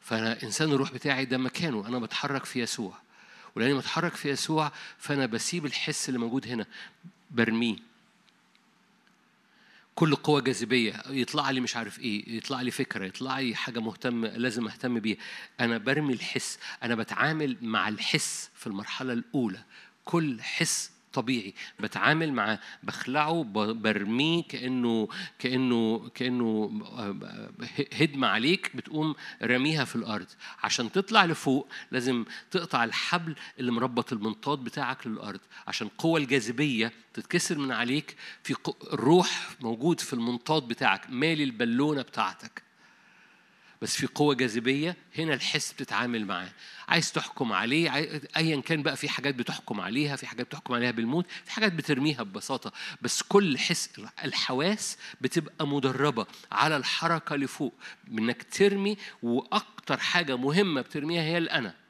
فأنا 0.01 0.43
إنسان 0.43 0.71
الروح 0.71 0.91
بتاعي 0.93 1.25
ده 1.25 1.37
مكانه. 1.37 1.87
أنا 1.87 1.99
بتحرك 1.99 2.45
في 2.45 2.59
يسوع. 2.59 2.97
ولأني 3.55 3.73
بتحرك 3.73 4.15
في 4.15 4.29
يسوع 4.29 4.71
فأنا 4.97 5.25
بسيب 5.25 5.65
الحس 5.65 6.09
اللي 6.09 6.19
موجود 6.19 6.47
هنا. 6.47 6.65
برميه. 7.31 7.75
كل 9.95 10.15
قوة 10.15 10.41
جاذبية. 10.41 11.03
يطلع 11.09 11.49
لي 11.49 11.59
مش 11.59 11.75
عارف 11.75 11.99
إيه. 11.99 12.37
يطلع 12.37 12.61
لي 12.61 12.71
فكرة. 12.71 13.05
يطلع 13.05 13.39
لي 13.39 13.55
حاجة 13.55 13.79
مهتم 13.79 14.25
لازم 14.25 14.67
أهتم 14.67 14.99
بيها. 14.99 15.17
أنا 15.59 15.77
برمي 15.77 16.13
الحس. 16.13 16.59
أنا 16.83 16.95
بتعامل 16.95 17.57
مع 17.61 17.87
الحس 17.87 18.49
في 18.55 18.67
المرحلة 18.67 19.13
الأولى. 19.13 19.63
كل 20.05 20.41
حس 20.41 20.91
طبيعي. 21.13 21.53
بتعامل 21.79 22.33
معاه 22.33 22.59
بخلعه 22.83 23.43
برميه 23.43 24.43
كأنه 24.43 25.07
كأنه 25.39 26.09
كأنه 26.15 26.81
هدمة 27.93 28.27
عليك 28.27 28.71
بتقوم 28.75 29.15
رميها 29.43 29.85
في 29.85 29.95
الأرض. 29.95 30.27
عشان 30.63 30.91
تطلع 30.91 31.25
لفوق 31.25 31.67
لازم 31.91 32.25
تقطع 32.51 32.83
الحبل 32.83 33.35
اللي 33.59 33.71
مربط 33.71 34.13
المنطاد 34.13 34.59
بتاعك 34.59 35.07
للأرض. 35.07 35.39
عشان 35.67 35.87
قوة 35.97 36.19
الجاذبية 36.19 36.91
تتكسر 37.13 37.57
من 37.57 37.71
عليك 37.71 38.15
في 38.43 38.55
الروح 38.93 39.49
موجود 39.61 39.99
في 39.99 40.13
المنطاد 40.13 40.67
بتاعك 40.67 41.09
مالي 41.09 41.43
البالونة 41.43 42.01
بتاعتك. 42.01 42.70
بس 43.81 43.95
في 43.95 44.07
قوة 44.07 44.35
جاذبية 44.35 44.95
هنا 45.17 45.33
الحس 45.33 45.73
بتتعامل 45.73 46.25
معاه. 46.25 46.49
عايز 46.87 47.11
تحكم 47.11 47.53
عليه 47.53 47.91
ايا 48.37 48.61
كان 48.61 48.83
بقى 48.83 48.97
في 48.97 49.09
حاجات 49.09 49.35
بتحكم 49.35 49.81
عليها 49.81 50.15
في 50.15 50.27
حاجات 50.27 50.45
بتحكم 50.47 50.73
عليها 50.73 50.91
بالموت 50.91 51.25
في 51.45 51.51
حاجات 51.51 51.73
بترميها 51.73 52.23
ببساطة. 52.23 52.71
بس 53.01 53.21
كل 53.23 53.57
حس 53.57 53.89
الحواس 54.23 54.97
بتبقى 55.21 55.67
مدربة 55.67 56.25
على 56.51 56.77
الحركة 56.77 57.35
لفوق. 57.35 57.73
انك 58.11 58.43
ترمي 58.43 58.97
وأكتر 59.23 59.97
حاجة 59.97 60.35
مهمة 60.37 60.81
بترميها 60.81 61.21
هي 61.23 61.37
الأنا. 61.37 61.80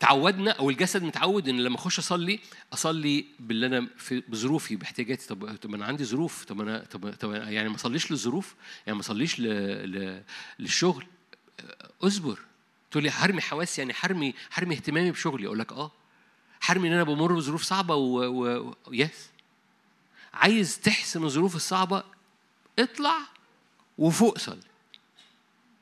تعودنا 0.00 0.50
أو 0.50 0.70
الجسد 0.70 1.02
متعود 1.02 1.48
إن 1.48 1.60
لما 1.60 1.76
أخش 1.76 1.98
أصلي 1.98 2.40
أصلي 2.72 3.26
باللي 3.40 3.66
أنا 3.66 3.88
في 3.96 4.20
بظروفي 4.20 4.76
باحتياجاتي. 4.76 5.26
طب 5.26 5.56
طب 5.56 5.74
أنا 5.74 5.84
عندي 5.86 6.04
ظروف. 6.04 6.44
طب 6.44 6.60
أنا 6.60 6.84
طب, 6.90 7.14
طب 7.14 7.32
يعني 7.32 7.68
ما 7.68 7.74
أصليش 7.74 8.10
للظروف 8.10 8.54
يعني 8.86 8.94
ما 8.96 9.00
أصليش. 9.00 9.40
للشغل. 10.58 11.06
اصبر. 12.02 12.38
تقول 12.90 13.02
لي 13.02 13.10
حرمي 13.10 13.40
حواسي 13.40 13.80
يعني 13.80 13.94
حرمي 13.94 14.34
حرمي 14.50 14.74
اهتمامي 14.74 15.10
بشغلي. 15.10 15.46
أقول 15.46 15.58
لك 15.58 15.72
آه. 15.72 15.92
حرمي 16.60 16.88
إن 16.88 16.92
أنا 16.92 17.02
بمر 17.02 17.32
بظروف 17.32 17.62
صعبة 17.62 17.94
و... 17.94 18.44
و... 18.44 18.74
يس 18.90 19.28
عايز 20.34 20.80
تحسم 20.80 21.24
الظروف 21.24 21.56
الصعبة 21.56 22.04
اطلع 22.78 23.18
وفوق 23.98 24.38
صلي. 24.38 24.62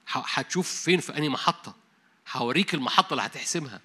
هتشوف 0.08 0.70
فين؟ 0.70 1.00
في 1.00 1.16
أنهي 1.18 1.28
محطة؟ 1.28 1.74
هوريك 2.32 2.74
المحطة 2.74 3.10
اللي 3.14 3.22
هتحسمها. 3.22 3.80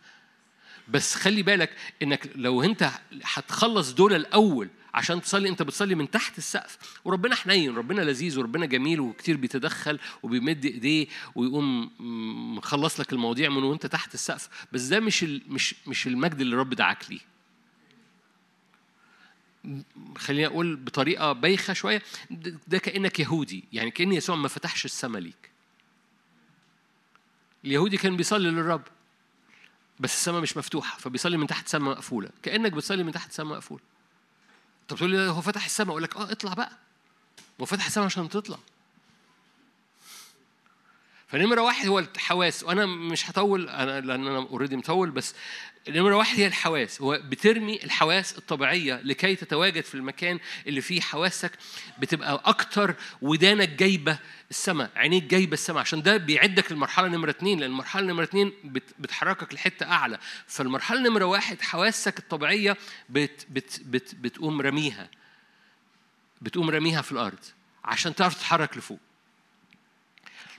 بس 0.91 1.15
خلي 1.15 1.43
بالك 1.43 1.75
إنك 2.01 2.29
لو 2.35 2.63
أنت 2.63 2.91
هتخلص 3.23 3.91
دول 3.91 4.13
الأول 4.13 4.69
عشان 4.93 5.21
تصلي 5.21 5.49
أنت 5.49 5.61
بتصلي 5.61 5.95
من 5.95 6.11
تحت 6.11 6.37
السقف. 6.37 6.77
وربنا 7.05 7.35
حنين 7.35 7.75
ربنا 7.75 8.01
لذيذ 8.01 8.39
وربنا 8.39 8.65
جميل 8.65 8.99
وكتير 8.99 9.37
بيتدخل 9.37 9.99
وبيمد 10.23 10.65
إيديه 10.65 11.07
ويقوم 11.35 11.91
مخلص 12.57 12.99
لك 12.99 13.13
المواضيع 13.13 13.49
من 13.49 13.63
وأنت 13.63 13.85
تحت 13.85 14.13
السقف. 14.13 14.49
بس 14.71 14.81
ده 14.81 14.99
مش 14.99 15.23
مش 15.23 15.75
مش 15.87 16.07
المجد 16.07 16.41
اللي 16.41 16.53
الرب 16.55 16.73
دعاك 16.73 17.05
ليه. 17.09 17.31
خليني 20.17 20.45
أقول 20.45 20.75
بطريقة 20.75 21.33
بايخة 21.33 21.73
شوية. 21.73 22.01
ده 22.67 22.77
كأنك 22.77 23.19
يهودي 23.19 23.63
يعني 23.73 23.91
كأن 23.91 24.13
يسوع 24.13 24.35
ما 24.35 24.47
فتحش 24.47 24.85
السماء 24.85 25.21
ليك. 25.21 25.51
اليهودي 27.65 27.97
كان 27.97 28.17
بيصلي 28.17 28.49
للرب. 28.51 28.81
بس 30.02 30.14
السماء 30.14 30.41
مش 30.41 30.58
مفتوحة 30.58 30.97
فبيصلي 30.97 31.38
من 31.38 31.47
تحت 31.47 31.68
سماء 31.68 31.91
مقفولة. 31.95 32.30
كأنك 32.43 32.72
بتصلي 32.72 33.04
من 33.04 33.12
تحت 33.12 33.32
سماء 33.32 33.58
مقفولة. 33.58 33.82
طب 34.88 34.97
تقول 34.97 35.10
لي 35.12 35.30
هو 35.30 35.41
فتح 35.41 35.66
السماء؟ 35.66 35.91
أقول 35.91 36.04
لك 36.04 36.18
آه 36.18 36.32
اطلع 36.32 36.54
بقى. 36.54 36.72
هو 37.62 37.66
فتح 37.66 37.86
السماء 37.86 38.06
عشان 38.06 38.30
تطلع. 38.30 38.58
فنمرة 41.32 41.61
واحد 41.61 41.88
هو 41.88 41.99
الحواس 41.99 42.63
وأنا 42.63 42.86
مش 42.86 43.29
هطول 43.29 43.69
أنا 43.69 44.01
لأن 44.01 44.27
أنا 44.27 44.38
أوريدي 44.38 44.75
مطول 44.77 45.11
بس 45.11 45.36
نمرة 45.89 46.15
واحد 46.15 46.39
هي 46.39 46.47
الحواس. 46.47 47.01
هو 47.01 47.19
بترمي 47.23 47.84
الحواس 47.84 48.38
الطبيعية 48.38 49.01
لكي 49.03 49.36
تتواجد 49.36 49.84
في 49.84 49.95
المكان 49.95 50.39
اللي 50.67 50.82
فيه 50.82 51.01
حواسك 51.01 51.51
بتبقى 51.99 52.41
أكتر 52.45 52.95
ودانك 53.21 53.69
جايبة 53.69 54.19
السماء 54.49 54.91
عينيك 54.95 55.23
جايبة 55.23 55.53
السماء. 55.53 55.79
عشان 55.82 56.01
ده 56.01 56.17
بيعدك 56.17 56.71
للمرحلة 56.71 57.07
نمرة 57.07 57.29
اتنين 57.29 57.59
لأن 57.59 57.71
المرحلة 57.71 58.07
نمرة 58.07 58.23
اتنين 58.23 58.53
بتحركك 58.99 59.53
لحتة 59.53 59.91
أعلى. 59.91 60.19
فالمرحلة 60.47 60.99
نمرة 60.99 61.25
واحد 61.25 61.61
حواسك 61.61 62.19
الطبيعية 62.19 62.77
بت 63.09 63.45
بت 63.49 63.82
بت 63.86 64.15
بتقوم 64.15 64.61
رميها. 64.61 65.09
بتقوم 66.41 66.69
رميها 66.69 67.01
في 67.01 67.11
الأرض 67.11 67.39
عشان 67.86 68.15
تعرف 68.15 68.36
تتحرك 68.36 68.77
لفوق. 68.77 68.99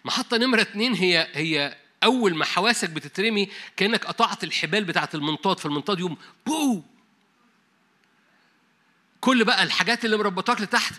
محطة 0.04 0.36
نمرة 0.36 0.60
اتنين 0.60 0.94
هي 0.94 1.28
هي 1.32 1.76
أول 2.04 2.34
ما 2.34 2.44
حواسك 2.44 2.90
بتترمي 2.90 3.48
كأنك 3.76 4.04
قطعت 4.04 4.44
الحبال 4.44 4.84
بتاعة 4.84 5.08
المنطاد 5.14 5.58
فالمنطاد 5.58 5.98
يوم 6.00 6.16
بو 6.46 6.82
كل 9.20 9.44
بقى 9.44 9.62
الحاجات 9.62 10.04
اللي 10.04 10.16
مربطاك 10.16 10.60
لتحت 10.60 10.94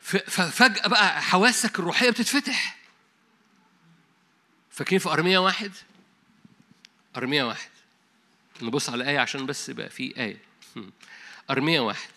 ففجأة 0.00 0.88
بقى 0.88 1.22
حواسك 1.22 1.78
الروحية 1.78 2.10
بتتفتح. 2.10 2.76
فاكرين 4.70 4.98
في 4.98 5.08
أرمية 5.08 5.38
واحد؟ 5.38 5.72
أرمية 7.16 7.44
واحد. 7.44 7.70
نبص 8.62 8.90
على 8.90 9.02
الآية 9.02 9.18
عشان 9.18 9.46
بس 9.46 9.68
يبقى 9.68 9.90
في 9.90 10.14
آية. 10.16 10.36
أرمية 11.50 11.80
واحد. 11.80 12.08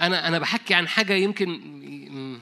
أنا 0.00 0.28
أنا 0.28 0.38
بحكي 0.38 0.74
عن 0.74 0.88
حاجة 0.88 1.12
يمكن 1.12 2.40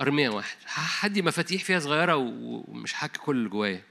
أرمية 0.00 0.28
واحد 0.28 0.56
هدي 0.66 1.22
مفاتيح 1.22 1.64
فيها 1.64 1.78
صغيرة 1.78 2.16
ومش 2.16 2.94
هحكي 2.94 3.18
كل 3.18 3.36
اللي 3.36 3.48
جوايا. 3.48 3.82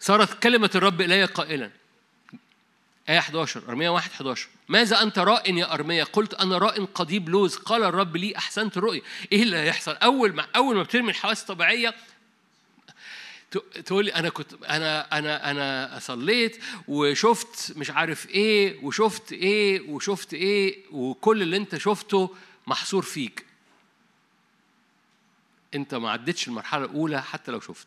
صارت 0.00 0.42
كلمة 0.42 0.70
الرب 0.74 1.00
إلي 1.00 1.24
قائلا. 1.24 1.70
آية 3.08 3.18
11 3.18 3.62
أرمية 3.68 3.88
1 3.88 4.10
11 4.10 4.48
ماذا 4.68 5.02
أنت 5.02 5.18
راء 5.18 5.54
يا 5.54 5.74
أرمية؟ 5.74 6.04
قلت 6.04 6.34
أنا 6.34 6.58
راء 6.58 6.84
قضيب 6.84 7.28
لوز. 7.28 7.56
قال 7.56 7.84
الرب 7.84 8.16
لي 8.16 8.36
أحسنت 8.36 8.78
رؤية. 8.78 9.02
إيه 9.32 9.42
اللي 9.42 9.56
هيحصل؟ 9.56 9.92
أول 9.92 10.34
ما 10.34 10.46
أول 10.56 10.76
ما 10.76 10.82
بترمي 10.82 11.10
الحواس 11.10 11.42
الطبيعية 11.42 11.94
تقول 13.84 14.04
لي 14.04 14.14
أنا 14.14 14.28
كنت 14.28 14.54
أنا 14.64 15.18
أنا 15.18 15.50
أنا 15.50 15.98
صليت 15.98 16.62
وشفت 16.88 17.76
مش 17.76 17.90
عارف 17.90 18.30
إيه 18.30 18.84
وشفت 18.84 19.32
إيه 19.32 19.80
وشفت 19.90 20.34
إيه 20.34 20.78
وكل 20.90 21.42
اللي 21.42 21.56
أنت 21.56 21.76
شفته 21.76 22.36
محصور 22.66 23.02
فيك. 23.02 23.51
انت 25.74 25.94
ما 25.94 26.10
عدتش 26.10 26.48
المرحلة 26.48 26.84
الأولى 26.84 27.22
حتى 27.22 27.52
لو 27.52 27.60
شفت. 27.60 27.86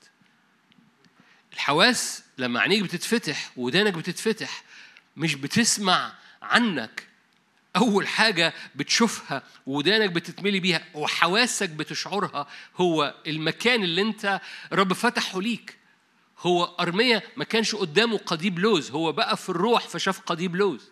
الحواس 1.54 2.24
لما 2.38 2.60
عينيك 2.60 2.84
بتتفتح 2.84 3.52
ودانك 3.58 3.94
بتتفتح 3.94 4.64
مش 5.18 5.36
بتسمع 5.36 6.14
عنك. 6.42 7.08
أول 7.76 8.08
حاجة 8.08 8.54
بتشوفها 8.76 9.44
ودانك 9.68 10.12
بتتملي 10.12 10.60
بيها 10.60 10.86
وحواسك 10.94 11.70
بتشعرها 11.70 12.48
هو 12.76 13.16
المكان 13.28 13.84
اللي 13.84 14.02
أنت 14.02 14.42
رب 14.74 14.94
فتحه 14.94 15.42
ليك. 15.42 15.78
هو 16.40 16.64
أرمية 16.64 17.24
ما 17.38 17.44
كانش 17.44 17.76
قدامه 17.76 18.18
قضيب 18.18 18.60
لوز 18.60 18.92
هو 18.92 19.12
بقى 19.12 19.38
في 19.38 19.50
الروح 19.50 19.88
فشاف 19.88 20.20
قضيب 20.20 20.56
لوز. 20.56 20.90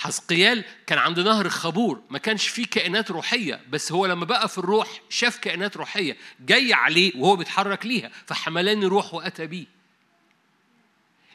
حزقيال 0.00 0.64
كان 0.86 0.98
عند 0.98 1.20
نهر 1.20 1.46
الخبور 1.46 2.02
ما 2.10 2.18
كانش 2.18 2.48
فيه 2.48 2.66
كائنات 2.66 3.10
روحية 3.10 3.60
بس 3.70 3.92
هو 3.92 4.06
لما 4.06 4.24
بقى 4.24 4.48
في 4.48 4.58
الروح 4.58 5.00
شاف 5.10 5.36
كائنات 5.36 5.76
روحية 5.76 6.16
جاي 6.40 6.72
عليه 6.74 7.12
وهو 7.16 7.36
بيتحرك 7.36 7.86
ليها 7.86 8.10
فحملاني 8.26 8.86
روح 8.86 9.14
وأتى 9.14 9.46
بيه. 9.46 9.66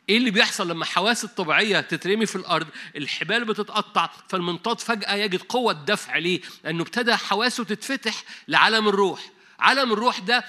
إيه 0.09 0.17
اللي 0.17 0.31
بيحصل 0.31 0.69
لما 0.69 0.85
حواس 0.85 1.23
الطبيعية 1.23 1.79
تترمي 1.81 2.25
في 2.25 2.35
الأرض 2.35 2.67
الحبال 2.95 3.45
بتتقطع 3.45 4.09
فالمنطاد 4.29 4.79
فجأة 4.79 5.15
يجد 5.15 5.41
قوة 5.41 5.73
دفع 5.73 6.17
ليه؟ 6.17 6.41
لأنه 6.63 6.81
ابتدى 6.83 7.15
حواسه 7.15 7.63
تتفتح 7.63 8.23
لعالم 8.47 8.87
الروح. 8.87 9.29
عالم 9.59 9.93
الروح 9.93 10.19
ده 10.19 10.45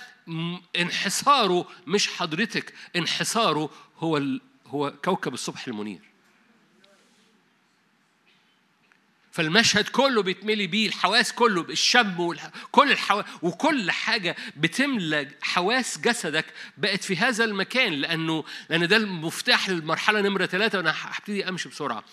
انحصاره 0.79 1.69
مش 1.87 2.09
حضرتك 2.09 2.75
انحصاره 2.97 3.71
هو 3.99 4.23
هو 4.67 4.93
كوكب 5.05 5.35
الصبح 5.35 5.67
المنير. 5.69 6.06
فالمشهد 9.37 9.89
كله 9.89 10.23
بيتملي 10.23 10.67
بيه 10.67 10.89
الحواس 10.89 11.33
كله 11.33 11.61
الشم 11.63 12.21
والح... 12.21 12.51
كل 12.73 12.93
الحواس 12.93 13.25
وكل 13.43 13.91
حاجة 13.91 14.37
بتملى 14.57 15.29
حواس 15.43 15.99
جسدك 15.99 16.45
بقت 16.79 17.05
في 17.05 17.17
هذا 17.17 17.45
المكان 17.45 17.93
لأنه 17.93 18.45
لأن 18.71 18.89
ده 18.89 18.97
المفتاح 18.97 19.69
للمرحلة 19.69 20.21
نمرة 20.21 20.47
ثلاثة 20.47 20.79
وأنا 20.79 20.95
هبتدي 20.99 21.49
أمشي 21.49 21.69
بسرعة 21.69 22.05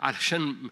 علشان 0.00 0.70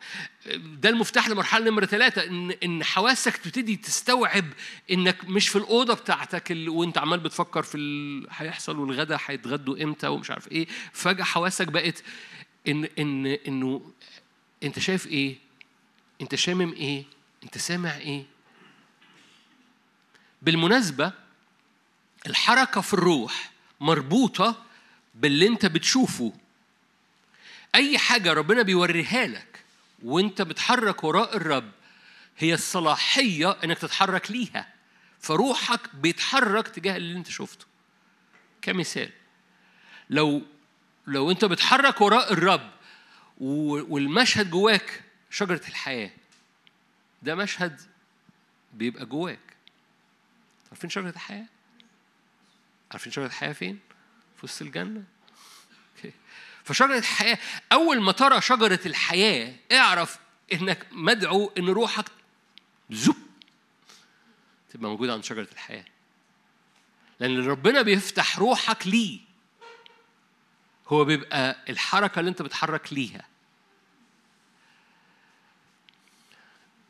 ده 0.56 0.88
المفتاح 0.88 1.28
لمرحلة 1.28 1.70
نمرة 1.70 1.86
ثلاثة 1.86 2.24
إن 2.24 2.50
إن 2.50 2.84
حواسك 2.84 3.36
تبتدي 3.36 3.76
تستوعب 3.76 4.44
إنك 4.90 5.24
مش 5.24 5.48
في 5.48 5.56
الأوضة 5.56 5.94
بتاعتك 5.94 6.52
اللي 6.52 6.68
وأنت 6.68 6.98
عمال 6.98 7.20
بتفكر 7.20 7.62
في 7.62 7.78
ال... 7.78 8.26
هيحصل 8.30 8.78
والغدا 8.78 9.18
هيتغدوا 9.26 9.82
إمتى 9.82 10.06
ومش 10.06 10.30
عارف 10.30 10.52
إيه 10.52 10.66
فجأة 10.92 11.24
حواسك 11.24 11.66
بقت 11.66 12.02
إن 12.68 12.88
إن 12.98 13.26
إنه 13.26 13.92
أنت 14.62 14.78
شايف 14.78 15.06
إيه؟ 15.06 15.47
انت 16.20 16.34
شامم 16.34 16.72
إيه؟ 16.72 17.04
انت 17.44 17.58
سامع 17.58 17.96
إيه؟ 17.96 18.24
بالمناسبة 20.42 21.12
الحركة 22.26 22.80
في 22.80 22.94
الروح 22.94 23.50
مربوطة 23.80 24.64
باللي 25.14 25.46
انت 25.46 25.66
بتشوفه. 25.66 26.32
أي 27.74 27.98
حاجة 27.98 28.32
ربنا 28.32 28.62
بيوريها 28.62 29.26
لك 29.26 29.64
وانت 30.02 30.42
بتحرك 30.42 31.04
وراء 31.04 31.36
الرب 31.36 31.70
هي 32.38 32.54
الصلاحية 32.54 33.50
إنك 33.64 33.78
تتحرك 33.78 34.30
ليها. 34.30 34.68
فروحك 35.20 35.94
بيتحرك 35.94 36.68
تجاه 36.68 36.96
اللي 36.96 37.18
انت 37.18 37.30
شفته. 37.30 37.66
كمثال 38.62 39.10
لو 40.10 40.42
لو 41.06 41.30
انت 41.30 41.44
بتحرك 41.44 42.00
وراء 42.00 42.32
الرب 42.32 42.70
والمشهد 43.40 44.50
جواك 44.50 45.02
شجرة 45.30 45.60
الحياة. 45.68 46.10
ده 47.22 47.34
مشهد 47.34 47.80
بيبقى 48.74 49.06
جواك. 49.06 49.56
عارفين 50.70 50.90
شجرة 50.90 51.10
الحياة؟ 51.10 51.46
عارفين 52.90 53.12
شجرة 53.12 53.26
الحياة 53.26 53.52
فين؟ 53.52 53.78
في 54.36 54.46
وسط 54.46 54.62
الجنة. 54.62 55.04
فشجرة 56.64 56.98
الحياة 56.98 57.38
أول 57.72 58.00
ما 58.00 58.12
ترى 58.12 58.40
شجرة 58.40 58.80
الحياة 58.86 59.54
اعرف 59.72 60.18
إنك 60.52 60.86
مدعو 60.92 61.52
إن 61.58 61.68
روحك 61.68 62.04
زب 62.90 63.14
تبقى 64.70 64.90
موجودة 64.90 65.12
عند 65.12 65.24
شجرة 65.24 65.48
الحياة. 65.52 65.84
لأن 67.20 67.46
ربنا 67.46 67.82
بيفتح 67.82 68.38
روحك 68.38 68.86
ليه 68.86 69.20
هو 70.88 71.04
بيبقى 71.04 71.64
الحركة 71.68 72.18
اللي 72.18 72.28
أنت 72.28 72.42
بتحرك 72.42 72.92
ليها. 72.92 73.27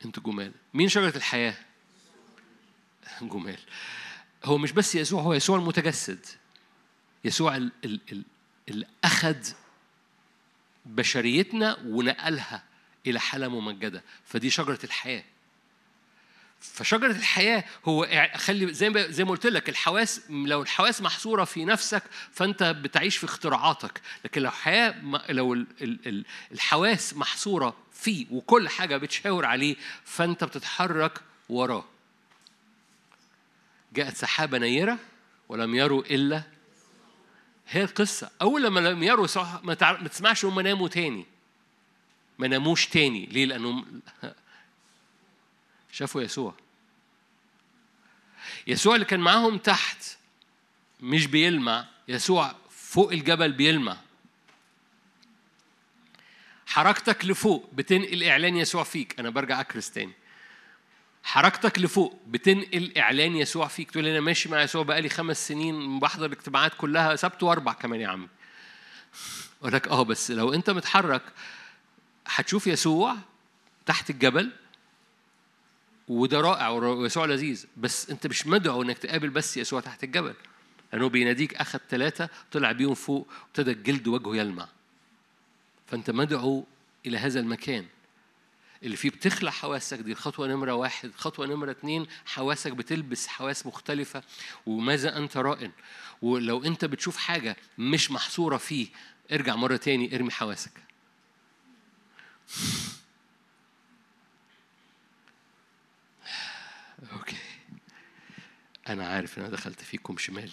أنتوا 0.05 0.23
جمال. 0.23 0.53
مين 0.75 0.89
شجرة 0.89 1.17
الحياة؟ 1.17 1.55
جمال. 3.23 3.59
هو 4.45 4.59
مش 4.59 4.73
بس 4.73 4.95
يسوع 4.95 5.23
هو 5.23 5.35
يسوع 5.35 5.59
المتجسد. 5.59 6.27
يسوع 7.25 7.57
اللي 8.69 8.87
أخذ 9.05 9.37
بشريتنا 10.87 11.79
ونقلها 11.85 12.65
إلى 13.07 13.21
حالة 13.21 13.49
ممجدة. 13.49 14.03
فدي 14.25 14.51
شجرة 14.51 14.79
الحياة. 14.85 15.25
فشجرة 16.61 17.11
الحياة 17.11 17.65
هو 17.85 18.29
خلي 18.35 18.75
زي 18.75 18.91
ما 18.91 19.07
زي 19.07 19.25
ما 19.25 19.31
قلت 19.31 19.47
لك 19.47 19.69
الحواس 19.69 20.21
لو 20.31 20.63
الحواس 20.63 21.03
محصورة 21.03 21.45
في 21.45 21.65
نفسك 21.65 22.03
فأنت 22.33 22.63
بتعيش 22.63 23.17
في 23.17 23.25
اختراعاتك، 23.25 24.01
لكن 24.25 24.43
لو 24.43 24.51
حياة 24.51 24.95
لو 25.29 25.65
الحواس 26.53 27.15
محصورة 27.15 27.77
فيه 27.93 28.27
وكل 28.31 28.69
حاجة 28.69 28.97
بتشاور 28.97 29.45
عليه 29.45 29.77
فأنت 30.05 30.45
بتتحرك 30.45 31.21
وراه. 31.49 31.85
جاءت 33.93 34.17
سحابة 34.17 34.59
نيرة 34.59 34.99
ولم 35.49 35.75
يروا 35.75 36.03
إلا 36.03 36.43
هي 37.69 37.83
القصة. 37.83 38.31
أول 38.43 38.63
لما 38.63 38.81
لم 38.81 39.03
يروا 39.03 39.27
ما 39.63 39.75
تسمعش 40.09 40.45
هم 40.45 40.61
ناموا 40.61 40.89
تاني. 40.89 41.27
ما 42.39 42.49
ناموش 42.49 42.87
تاني. 42.87 43.27
ليه؟ 43.27 43.47
لأنهم 43.47 44.03
شافوا 45.99 46.23
يسوع. 46.23 46.55
يسوع 48.67 48.95
اللي 48.95 49.07
كان 49.07 49.21
معاهم 49.21 49.59
تحت 49.59 50.05
مش 51.01 51.27
بيلمع 51.27 51.87
يسوع 52.09 52.55
فوق 52.71 53.13
الجبل 53.13 53.53
بيلمع. 53.53 53.97
حركتك 56.67 57.25
لفوق 57.25 57.71
بتنقل 57.73 58.25
إعلان 58.25 58.57
يسوع 58.57 58.85
فيك. 58.85 59.21
أنا 59.21 59.31
برجع 59.31 59.61
أكرس 59.61 59.91
تاني. 59.91 60.13
حركتك 61.23 61.79
لفوق 61.79 62.21
بتنقل 62.27 62.99
إعلان 62.99 63.37
يسوع 63.37 63.69
فيك. 63.69 63.91
تقول 63.91 64.07
أنا 64.07 64.21
ماشي 64.21 64.49
مع 64.49 64.63
يسوع 64.63 64.83
بقالي 64.83 65.09
خمس 65.09 65.49
سنين 65.49 65.99
بحضر 65.99 66.27
الاجتماعات 66.27 66.75
كلها 66.75 67.17
سبت 67.17 67.43
وأربع 67.43 67.73
كمان 67.73 68.01
يا 68.01 68.09
عم 68.09 68.29
أقول 69.61 69.73
لك 69.73 69.89
آه 69.89 70.03
بس 70.03 70.31
لو 70.31 70.55
أنت 70.55 70.71
متحرك 70.71 71.23
هتشوف 72.27 72.67
يسوع 72.67 73.17
تحت 73.87 74.11
الجبل 74.11 74.53
وده 76.09 76.41
رائع 76.41 76.69
ويسوع 76.69 77.27
لذيذ. 77.27 77.67
بس 77.77 78.11
انت 78.11 78.27
مش 78.27 78.47
مدعو 78.47 78.83
انك 78.83 78.99
تقابل 78.99 79.31
بس 79.31 79.57
يسوع 79.57 79.81
تحت 79.81 80.05
الجبل. 80.05 80.35
لأنه 80.93 81.09
بيناديك 81.09 81.55
أخذ 81.55 81.79
ثلاثة 81.91 82.29
طلع 82.53 82.73
بيهم 82.73 82.95
فوق 82.95 83.29
وابتدى 83.43 83.71
الجلد 83.71 84.09
وجهه 84.09 84.37
يلمع. 84.37 84.69
فأنت 85.87 86.11
مدعو 86.11 86.65
إلى 87.07 87.19
هذا 87.19 87.41
المكان. 87.41 87.87
اللي 88.83 88.97
فيه 88.97 89.11
بتخلع 89.11 89.51
حواسك 89.51 89.99
دي 89.99 90.13
الخطوة 90.13 90.49
نمرة 90.49 90.73
واحد. 90.73 91.11
خطوة 91.17 91.47
نمرة 91.47 91.71
اتنين 91.71 92.07
حواسك 92.27 92.73
بتلبس 92.73 93.27
حواس 93.27 93.67
مختلفة. 93.67 94.23
وماذا 94.67 95.17
أنت 95.17 95.37
رائن؟ 95.37 95.73
ولو 96.23 96.65
أنت 96.65 96.85
بتشوف 96.85 97.17
حاجة 97.17 97.57
مش 97.79 98.11
محصورة 98.11 98.57
فيه 98.57 98.89
ارجع 99.33 99.57
مرة 99.57 99.77
تاني 99.77 100.17
ارمي 100.17 100.31
حواسك. 100.31 100.73
أنا 108.91 109.09
عارف 109.09 109.39
إن 109.39 109.43
أنا 109.45 109.53
دخلت 109.53 109.81
فيكم 109.81 110.19
شمال. 110.19 110.51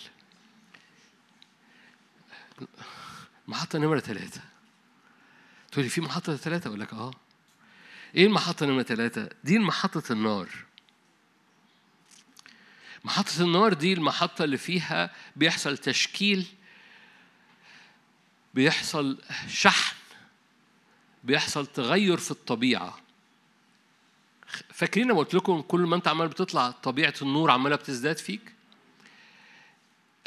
محطة 3.47 3.79
نمرة 3.79 3.99
ثلاثة 3.99 4.41
تقولي 5.71 5.89
في 5.89 6.01
محطة 6.01 6.35
ثلاثة 6.35 6.67
أقول 6.67 6.79
لك 6.79 6.93
آه. 6.93 7.13
إيه 8.15 8.25
المحطة 8.25 8.65
نمرة 8.65 8.83
ثلاثة؟ 8.83 9.29
دي 9.43 9.59
محطة 9.59 10.13
النار. 10.13 10.49
محطة 13.03 13.41
النار 13.41 13.73
دي 13.73 13.93
المحطة 13.93 14.43
اللي 14.43 14.57
فيها 14.57 15.13
بيحصل 15.35 15.77
تشكيل 15.77 16.45
بيحصل 18.53 19.21
شحن 19.47 19.95
بيحصل 21.23 21.67
تغير 21.67 22.17
في 22.17 22.31
الطبيعة. 22.31 23.04
فاكرين 24.73 25.07
لما 25.07 25.19
قلت 25.19 25.33
لكم 25.33 25.61
كل 25.61 25.79
ما 25.79 25.95
انت 25.95 26.07
عمال 26.07 26.27
بتطلع 26.27 26.71
طبيعة 26.71 27.13
النور 27.21 27.51
عمالة 27.51 27.75
بتزداد 27.75 28.17
فيك؟ 28.17 28.41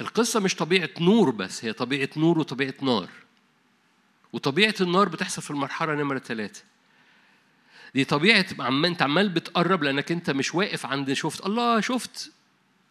القصة 0.01 0.41
مش 0.41 0.55
طبيعة 0.55 0.91
نور 1.01 1.31
بس 1.31 1.65
هي 1.65 1.73
طبيعة 1.73 2.09
نور 2.17 2.39
وطبيعة 2.39 2.75
نار. 2.83 3.09
وطبيعة 4.33 4.75
النار 4.81 5.09
بتحصل 5.09 5.43
في 5.43 5.51
المرحلة 5.51 5.95
نمرة 5.95 6.19
ثلاثة 6.19 6.63
دي 7.95 8.05
طبيعة 8.05 8.47
عم 8.61 8.85
انت 8.85 9.03
عمال 9.03 9.29
بتقرب 9.29 9.83
لأنك 9.83 10.13
انت 10.13 10.31
مش 10.31 10.55
واقف 10.55 10.87
عند 10.87 11.13
شفت 11.13 11.47
الله 11.47 11.81
شفت! 11.81 12.33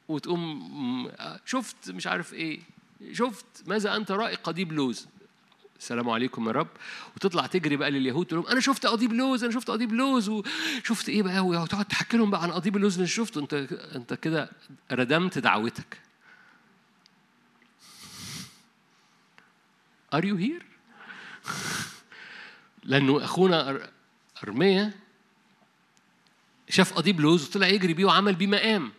وتقوم 0.08 1.12
شفت 1.46 1.90
مش 1.90 2.08
عارف 2.08 2.34
إيه 2.34 2.60
شفت 3.14 3.46
ماذا 3.68 3.96
أنت 3.96 4.12
رأي 4.12 4.36
قضيب 4.36 4.72
لوز. 4.72 5.08
السلام 5.80 6.10
عليكم 6.10 6.48
يا 6.48 6.52
رب. 6.52 6.68
وتطلع 7.16 7.46
تجري 7.46 7.76
بقى 7.78 7.92
لليهود 7.92 8.26
تقول 8.26 8.40
لهم 8.40 8.52
أنا 8.52 8.60
شفت 8.60 8.86
قضيب 8.86 9.14
لوز 9.14 9.44
أنا 9.44 9.54
شفت 9.54 9.70
قضيب 9.70 9.94
لوز 9.94 10.30
وشفت 10.30 11.10
إيه 11.10 11.24
بقى؟ 11.24 11.46
وتقعد 11.46 11.86
تحكي 11.86 12.18
لهم 12.18 12.32
بقى 12.32 12.44
عن 12.44 12.52
قضيب 12.52 12.76
اللوز 12.76 12.96
اللي 12.96 13.08
شفته. 13.08 13.40
أنت 13.40 13.54
أنت 13.96 14.14
كده 14.14 14.50
ردمت 14.92 15.38
دعوتك. 15.38 15.98
Are 20.16 20.24
you 20.24 20.38
here؟ 20.38 20.64
لأنه 22.84 23.24
أخونا 23.24 23.90
أرميا 24.44 24.94
شاف 26.70 26.94
قضيب 26.94 27.20
لوز 27.20 27.48
وطلع 27.48 27.68
يجري 27.68 27.94
بيه 27.94 28.06
وعمل 28.06 28.36
بيه 28.36 28.48
مقام. 28.48 28.92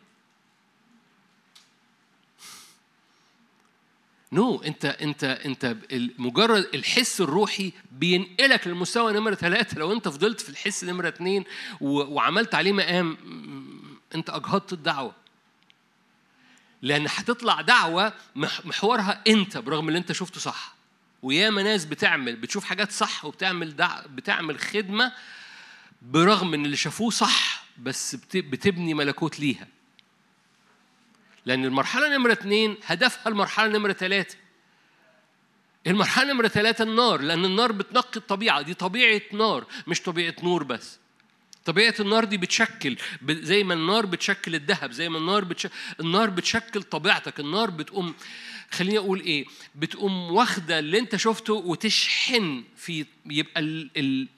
نو 4.32 4.58
no, 4.58 4.66
انت 4.66 4.84
انت 4.84 5.24
انت 5.24 5.76
مجرد 6.18 6.68
الحس 6.74 7.20
الروحي 7.20 7.72
بينقلك 7.92 8.66
للمستوى 8.66 9.12
نمرة 9.12 9.34
ثلاثة. 9.34 9.78
لو 9.78 9.92
انت 9.92 10.08
فضلت 10.08 10.40
في 10.40 10.48
الحس 10.48 10.84
نمرة 10.84 11.08
اثنين 11.08 11.44
وعملت 11.80 12.54
عليه 12.54 12.72
مقام 12.72 13.16
انت 14.14 14.30
أجهضت 14.30 14.72
الدعوة. 14.72 15.14
لأن 16.82 17.06
هتطلع 17.08 17.60
دعوة 17.60 18.12
محورها 18.64 19.22
أنت 19.28 19.58
برغم 19.58 19.88
اللي 19.88 19.98
أنت 19.98 20.12
شفته 20.12 20.40
صح. 20.40 20.74
وياما 21.22 21.62
ناس 21.62 21.84
بتعمل 21.84 22.36
بتشوف 22.36 22.64
حاجات 22.64 22.92
صح 22.92 23.24
وبتعمل 23.24 23.76
دع... 23.76 24.00
بتعمل 24.06 24.58
خدمة 24.58 25.12
برغم 26.02 26.54
إن 26.54 26.64
اللي 26.64 26.76
شافوه 26.76 27.10
صح 27.10 27.64
بس 27.78 28.14
بتبني 28.34 28.94
ملكوت 28.94 29.40
ليها. 29.40 29.66
لأن 31.46 31.64
المرحلة 31.64 32.16
نمرة 32.16 32.32
اثنين 32.32 32.76
هدفها 32.86 33.28
المرحلة 33.28 33.78
نمرة 33.78 33.92
ثلاثة 33.92 34.36
المرحلة 35.86 36.32
نمرة 36.32 36.48
ثلاثة 36.48 36.84
النار 36.84 37.20
لأن 37.20 37.44
النار 37.44 37.72
بتنقي 37.72 38.16
الطبيعة 38.16 38.62
دي 38.62 38.74
طبيعة 38.74 39.20
نار 39.32 39.64
مش 39.86 40.02
طبيعة 40.02 40.34
نور 40.42 40.64
بس. 40.64 40.98
طبيعة 41.64 41.94
النار 42.00 42.24
دي 42.24 42.36
بتشكل 42.36 42.96
زي 43.30 43.64
ما 43.64 43.74
النار 43.74 44.06
بتشكل 44.06 44.54
الذهب 44.54 44.92
زي 44.92 45.08
ما 45.08 45.18
النار 45.18 45.44
بتشكل 45.44 45.74
النار 46.00 46.30
بتشكل 46.30 46.82
طبيعتك 46.82 47.40
النار 47.40 47.70
بتقوم 47.70 48.14
خليني 48.70 48.98
أقول 48.98 49.20
إيه 49.20 49.46
بتقوم 49.74 50.32
واخدة 50.32 50.78
اللي 50.78 50.98
أنت 50.98 51.16
شفته 51.16 51.54
وتشحن 51.54 52.64
في 52.76 53.06
يبقى 53.26 53.60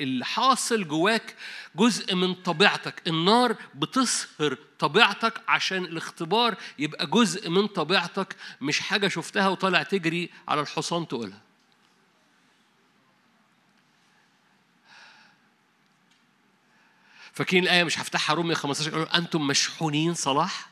الحاصل 0.01 0.89
جواك 0.89 1.37
جزء 1.77 2.15
من 2.15 2.35
طبيعتك. 2.35 3.03
النار 3.07 3.57
بتصهر 3.75 4.59
طبيعتك 4.79 5.41
عشان 5.49 5.85
الاختبار 5.85 6.55
يبقى 6.79 7.07
جزء 7.07 7.51
من 7.51 7.67
طبيعتك 7.67 8.37
مش 8.61 8.81
حاجة 8.81 9.09
شفتها 9.09 9.49
وطالع 9.49 9.83
تجري 9.83 10.31
على 10.49 10.61
الحصان 10.61 11.09
تقولها. 11.09 11.41
فاكرين 17.33 17.63
الآية 17.63 17.85
مش 17.85 17.99
هفتحها؟ 17.99 18.35
رومية 18.35 18.55
15 18.55 19.15
أنتم 19.15 19.47
مشحونين 19.47 20.15
صلاح؟ 20.15 20.71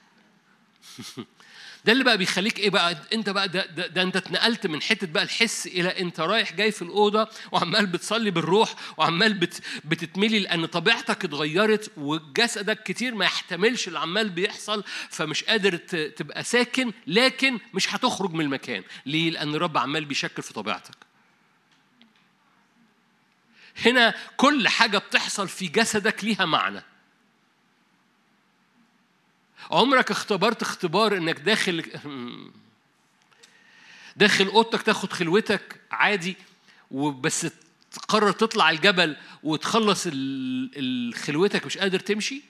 ده 1.89 1.93
اللي 1.93 2.05
بقى 2.05 2.19
بيخليك 2.19 2.59
إيه 2.59 2.71
بقى؟ 2.71 2.99
أنت 3.13 3.31
بقى 3.31 3.49
ده, 3.49 3.67
ده, 3.67 3.87
ده 3.87 4.03
أنت 4.03 4.17
اتنقلت 4.17 4.67
من 4.67 4.83
حتة 4.83 5.07
بقى 5.07 5.23
الحس 5.23 5.67
إلى 5.67 6.01
أنت 6.01 6.21
رايح 6.21 6.53
جاي 6.53 6.71
في 6.73 6.83
الأوضة 6.83 7.29
وعمال 7.53 7.87
بتصلي 7.87 8.31
بالروح 8.31 8.75
وعمال 8.97 9.35
بت 9.35 9.63
بتتملي 9.85 10.39
لأن 10.39 10.67
طبيعتك 10.67 11.25
اتغيرت 11.25 11.91
وجسدك 11.97 12.83
كتير 12.83 13.15
ما 13.15 13.25
يحتملش 13.25 13.89
اللي 13.89 13.99
عمال 13.99 14.31
بيحصل 14.31 14.85
فمش 15.11 15.45
قادر 15.45 15.77
تبقى 16.17 16.45
ساكن 16.45 16.93
لكن 17.07 17.59
مش 17.75 17.95
هتخرج 17.95 18.33
من 18.33 18.41
المكان. 18.45 18.83
ليه؟ 19.07 19.31
لأن 19.31 19.55
الرب 19.55 19.79
عمال 19.79 20.05
بيشكل 20.05 20.43
في 20.43 20.53
طبيعتك. 20.53 20.97
هنا 23.87 24.15
كل 24.37 24.69
حاجة 24.69 24.99
بتحصل 24.99 25.49
في 25.49 25.67
جسدك 25.69 26.25
ليها 26.25 26.45
معنى. 26.45 26.83
عمرك 29.71 30.11
اختبرت 30.11 30.63
اختبار 30.63 31.17
إنك 31.17 31.41
داخل 31.41 31.85
داخل 34.17 34.47
أوضتك 34.47 34.83
تاخد 34.83 35.13
خلوتك 35.13 35.81
عادي 35.91 36.37
وبس 36.91 37.47
تقرر 37.93 38.33
تطلع 38.33 38.71
الجبل 38.71 39.17
وتخلص 39.43 40.09
خلوتك 41.15 41.67
مش 41.67 41.79
قادر 41.79 42.01
تمشي؟ 42.01 42.43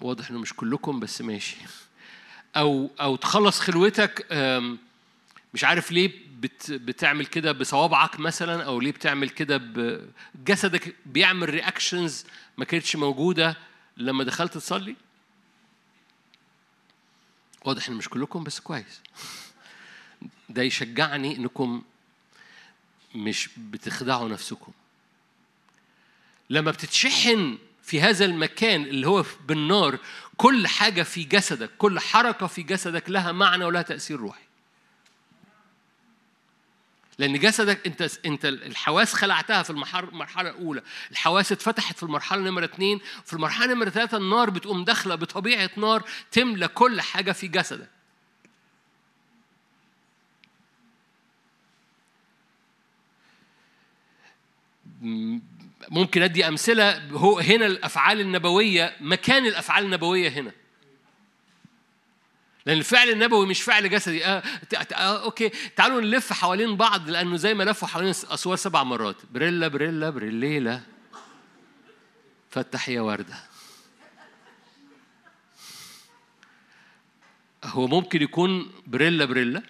واضح 0.00 0.30
إنه 0.30 0.38
مش 0.38 0.52
كلكم 0.52 1.00
بس 1.00 1.20
ماشي. 1.20 1.56
أو 2.56 2.90
أو 3.00 3.16
تخلص 3.16 3.60
خلوتك 3.60 4.26
مش 5.54 5.64
عارف 5.64 5.92
ليه 5.92 6.25
بت 6.36 6.72
بتعمل 6.72 7.26
كده 7.26 7.52
بصوابعك 7.52 8.20
مثلا 8.20 8.64
أو 8.64 8.80
ليه 8.80 8.92
بتعمل 8.92 9.28
كده 9.28 9.62
جسدك 10.44 10.96
بيعمل 11.06 11.50
رياكشنز 11.50 12.24
ما 12.58 12.64
كانتش 12.64 12.96
موجودة 12.96 13.56
لما 13.96 14.24
دخلت 14.24 14.54
تصلي؟ 14.54 14.96
واضح 17.64 17.88
إن 17.88 17.94
مش 17.94 18.08
كلكم 18.08 18.44
بس 18.44 18.60
كويس. 18.60 19.00
ده 20.48 20.62
يشجعني 20.62 21.36
إنكم 21.36 21.82
مش 23.14 23.50
بتخدعوا 23.56 24.28
نفسكم. 24.28 24.72
لما 26.50 26.70
بتتشحن 26.70 27.58
في 27.82 28.00
هذا 28.00 28.24
المكان 28.24 28.82
اللي 28.82 29.08
هو 29.08 29.24
بالنار 29.48 29.98
كل 30.36 30.66
حاجة 30.66 31.02
في 31.02 31.24
جسدك 31.24 31.70
كل 31.78 32.00
حركة 32.00 32.46
في 32.46 32.62
جسدك 32.62 33.10
لها 33.10 33.32
معنى 33.32 33.64
ولها 33.64 33.82
تأثير 33.82 34.20
روحي. 34.20 34.45
لأن 37.18 37.38
جسدك 37.38 37.86
أنت 37.86 38.10
أنت 38.26 38.44
الحواس 38.44 39.14
خلعتها 39.14 39.62
في 39.62 39.70
المرحلة 39.70 40.50
الأولى، 40.50 40.82
الحواس 41.10 41.52
اتفتحت 41.52 41.96
في 41.96 42.02
المرحلة 42.02 42.42
نمرة 42.42 42.64
اثنين، 42.64 43.00
في 43.24 43.32
المرحلة 43.32 43.74
نمرة 43.74 43.90
ثلاثة 43.90 44.16
النار 44.16 44.50
بتقوم 44.50 44.84
داخلة 44.84 45.14
بطبيعة 45.14 45.70
نار 45.76 46.02
تملى 46.32 46.68
كل 46.68 47.00
حاجة 47.00 47.32
في 47.32 47.48
جسدك. 47.48 47.88
ممكن 55.90 56.22
أدي 56.22 56.48
أمثلة. 56.48 57.08
هو 57.10 57.38
هنا 57.38 57.66
الأفعال 57.66 58.20
النبوية 58.20 58.96
مكان 59.00 59.46
الأفعال 59.46 59.84
النبوية 59.84 60.28
هنا. 60.28 60.52
لأن 62.66 62.78
الفعل 62.78 63.08
النبوي 63.08 63.46
مش 63.46 63.62
فعل 63.62 63.90
جسدي. 63.90 64.24
آه, 64.24 64.42
آه 64.92 65.22
أوكي. 65.22 65.48
تعالوا 65.76 66.00
نلف 66.00 66.32
حوالين 66.32 66.76
بعض 66.76 67.10
لأنه 67.10 67.36
زي 67.36 67.54
ما 67.54 67.64
لفوا 67.64 67.88
حوالين 67.88 68.10
أسوار 68.10 68.56
سبع 68.56 68.82
مرات. 68.82 69.16
بريلا 69.32 69.68
بريلا 69.68 70.10
بريليلا. 70.10 70.80
فتح 72.50 72.88
يا 72.88 73.00
وردة. 73.00 73.36
هو 77.64 77.86
ممكن 77.86 78.22
يكون 78.22 78.72
بريلا 78.86 79.24
بريلا. 79.24 79.62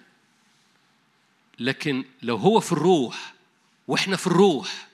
لكن 1.59 2.05
لو 2.23 2.37
هو 2.37 2.61
في 2.61 2.73
الروح 2.73 3.35
وإحنا 3.89 4.17
في 4.17 4.27
الروح 4.27 4.89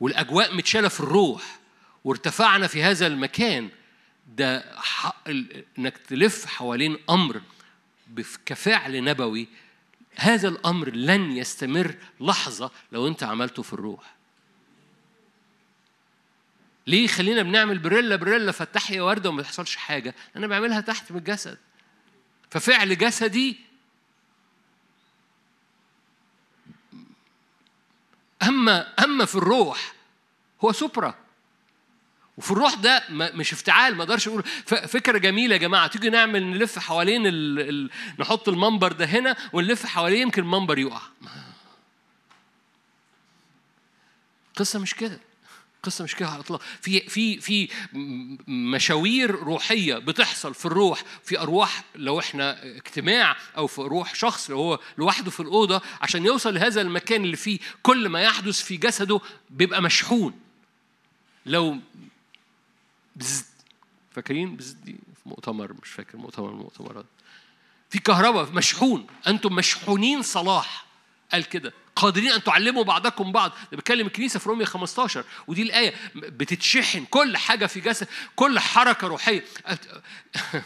والأجواء 0.00 0.54
متشالة 0.54 0.88
في 0.88 1.00
الروح 1.00 1.58
وارتفعنا 2.04 2.66
في 2.66 2.82
هذا 2.82 3.06
المكان 3.06 3.68
ده 4.26 4.64
إنك 5.78 5.98
تلف 5.98 6.46
حوالين 6.46 6.98
أمر 7.10 7.42
كفعل 8.46 9.04
نبوي 9.04 9.48
هذا 10.16 10.48
الأمر 10.48 10.90
لن 10.90 11.36
يستمر 11.36 11.96
لحظة 12.20 12.70
لو 12.92 13.08
أنت 13.08 13.22
عملته 13.22 13.62
في 13.62 13.72
الروح. 13.72 14.16
ليه 16.86 17.06
خلينا 17.06 17.42
بنعمل 17.42 17.78
بريلا 17.78 18.16
بريلا 18.16 18.52
فتح 18.52 18.90
يا 18.90 19.02
ورده 19.02 19.30
وما 19.30 19.42
تحصلش 19.42 19.76
حاجة؟ 19.76 20.14
أنا 20.36 20.46
بعملها 20.46 20.80
تحت 20.80 21.12
من 21.12 21.18
الجسد. 21.18 21.58
ففعل 22.50 22.98
جسدي 22.98 23.56
أما 28.42 29.04
أما 29.04 29.24
في 29.24 29.34
الروح 29.34 29.94
هو 30.64 30.72
سوبرا. 30.72 31.25
وفي 32.36 32.50
الروح 32.50 32.74
ده 32.74 33.02
مش 33.10 33.52
افتعال 33.52 33.94
ما 33.96 34.02
أقدرش 34.02 34.28
أقول. 34.28 34.42
فكرة 34.66 35.18
جميلة 35.18 35.54
يا 35.54 35.60
جماعة. 35.60 35.86
تيجي 35.86 36.10
نعمل 36.10 36.44
نلف 36.46 36.78
حوالين 36.78 37.26
ال... 37.26 37.60
ال... 37.60 37.90
نحط 38.18 38.48
المنبر 38.48 38.92
ده 38.92 39.04
هنا 39.04 39.36
ونلف 39.52 39.86
حواليه 39.86 40.20
يمكن 40.22 40.42
المنبر 40.42 40.78
يقع. 40.78 41.00
قصة 44.56 44.78
مش 44.78 44.94
كده. 44.94 45.20
قصة 45.82 46.04
مش 46.04 46.14
كده 46.14 46.28
على 46.28 46.36
الإطلاق. 46.36 46.62
في 46.80 47.00
في 47.00 47.40
في 47.40 47.68
مشاوير 48.48 49.30
روحية 49.30 49.94
بتحصل 49.94 50.54
في 50.54 50.66
الروح 50.66 51.02
في 51.24 51.40
أرواح 51.40 51.84
لو 51.94 52.18
إحنا 52.20 52.64
اجتماع 52.76 53.36
أو 53.56 53.66
في 53.66 53.80
روح 53.80 54.14
شخص 54.14 54.50
لو 54.50 54.56
هو 54.56 54.78
لوحده 54.98 55.30
في 55.30 55.40
الأوضة 55.40 55.82
عشان 56.02 56.26
يوصل 56.26 56.54
لهذا 56.54 56.80
المكان 56.80 57.24
اللي 57.24 57.36
فيه 57.36 57.58
كل 57.82 58.08
ما 58.08 58.20
يحدث 58.22 58.62
في 58.62 58.76
جسده 58.76 59.20
بيبقى 59.50 59.82
مشحون. 59.82 60.40
لو 61.46 61.78
بزد. 63.16 63.44
فاكرين؟ 64.10 64.56
بزد 64.56 64.84
دي 64.84 64.92
في 64.92 65.28
مؤتمر 65.28 65.72
مش 65.82 65.88
فاكر 65.88 66.18
مؤتمر 66.18 66.50
المؤتمرات. 66.50 67.06
في 67.90 67.98
كهرباء 67.98 68.52
مشحون. 68.52 69.06
أنتم 69.26 69.52
مشحونين 69.54 70.22
صلاح. 70.22 70.86
قال 71.32 71.44
كده. 71.44 71.72
قادرين 71.96 72.30
أن 72.30 72.42
تعلموا 72.42 72.84
بعضكم 72.84 73.32
بعض. 73.32 73.50
ده 73.50 73.56
بيتكلم 73.76 74.06
الكنيسة 74.06 74.38
في 74.40 74.48
رومية 74.48 74.64
15 74.64 75.24
ودي 75.46 75.62
الآية. 75.62 75.94
بتتشحن. 76.14 77.04
كل 77.04 77.36
حاجة 77.36 77.66
في 77.66 77.80
جسد 77.80 78.08
كل 78.36 78.58
حركة 78.58 79.06
روحية. 79.06 79.44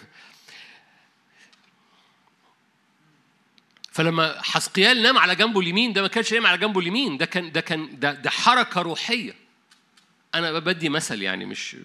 فلما 3.92 4.42
حسقيال 4.42 5.02
نام 5.02 5.18
على 5.18 5.34
جنبه 5.36 5.60
اليمين 5.60 5.92
ده 5.92 6.02
ما 6.02 6.08
كانش 6.08 6.32
نام 6.32 6.46
على 6.46 6.58
جنبه 6.58 6.80
اليمين. 6.80 7.16
ده 7.18 7.26
كان 7.26 7.52
ده 7.52 7.60
كان 7.60 7.98
ده, 7.98 8.12
ده 8.12 8.30
حركة 8.30 8.82
روحية. 8.82 9.49
أنا 10.34 10.58
بدي 10.58 10.88
مثل 10.88 11.22
يعني 11.22 11.44
مش 11.44 11.76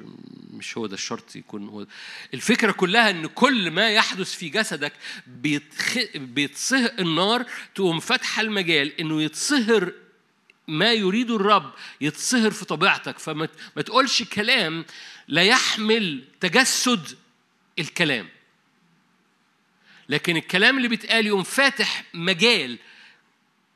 مش 0.49 0.77
هو 0.77 0.85
ده 0.85 0.93
الشرط 0.93 1.35
يكون 1.35 1.67
هو. 1.69 1.87
الفكرة 2.33 2.71
كلها 2.71 3.09
إن 3.09 3.25
كل 3.27 3.71
ما 3.71 3.89
يحدث 3.89 4.33
في 4.35 4.49
جسدك 4.49 4.93
بيتخ... 5.27 5.97
بيتصهر 6.15 6.91
النار 6.99 7.45
تقوم 7.75 7.99
فاتحه 7.99 8.41
المجال 8.41 8.99
إنه 8.99 9.21
يتصهر 9.21 9.93
ما 10.67 10.93
يريد 10.93 11.31
الرب 11.31 11.73
يتصهر 12.01 12.51
في 12.51 12.65
طبيعتك. 12.65 13.19
فما 13.19 13.49
ما 13.75 13.81
تقولش 13.81 14.23
كلام 14.23 14.85
لا 15.27 15.43
يحمل 15.43 16.23
تجسد 16.39 17.17
الكلام. 17.79 18.29
لكن 20.09 20.37
الكلام 20.37 20.77
اللي 20.77 20.87
بيتقال 20.87 21.27
يقوم 21.27 21.43
فاتح 21.43 22.03
مجال 22.13 22.77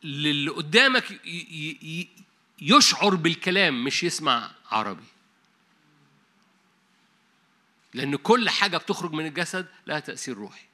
للي 0.03 0.51
قدامك 0.51 1.03
يشعر 2.61 3.15
بالكلام 3.15 3.83
مش 3.83 4.03
يسمع 4.03 4.51
عربي. 4.71 5.03
لأن 7.93 8.15
كل 8.15 8.49
حاجة 8.49 8.77
بتخرج 8.77 9.13
من 9.13 9.25
الجسد 9.25 9.67
لها 9.87 9.99
تأثير 9.99 10.37
روحي. 10.37 10.69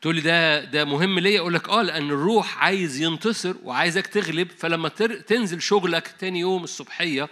تقول 0.00 0.14
لي 0.14 0.20
ده 0.20 0.64
ده 0.64 0.84
مهم 0.84 1.18
ليا؟ 1.18 1.40
أقول 1.40 1.54
لك 1.54 1.68
آه 1.68 1.82
لأن 1.82 2.10
الروح 2.10 2.58
عايز 2.58 3.00
ينتصر 3.00 3.54
وعايزك 3.62 4.06
تغلب 4.06 4.50
فلما 4.50 4.88
تنزل 5.26 5.62
شغلك 5.62 6.14
تاني 6.18 6.40
يوم 6.40 6.64
الصبحية 6.64 7.28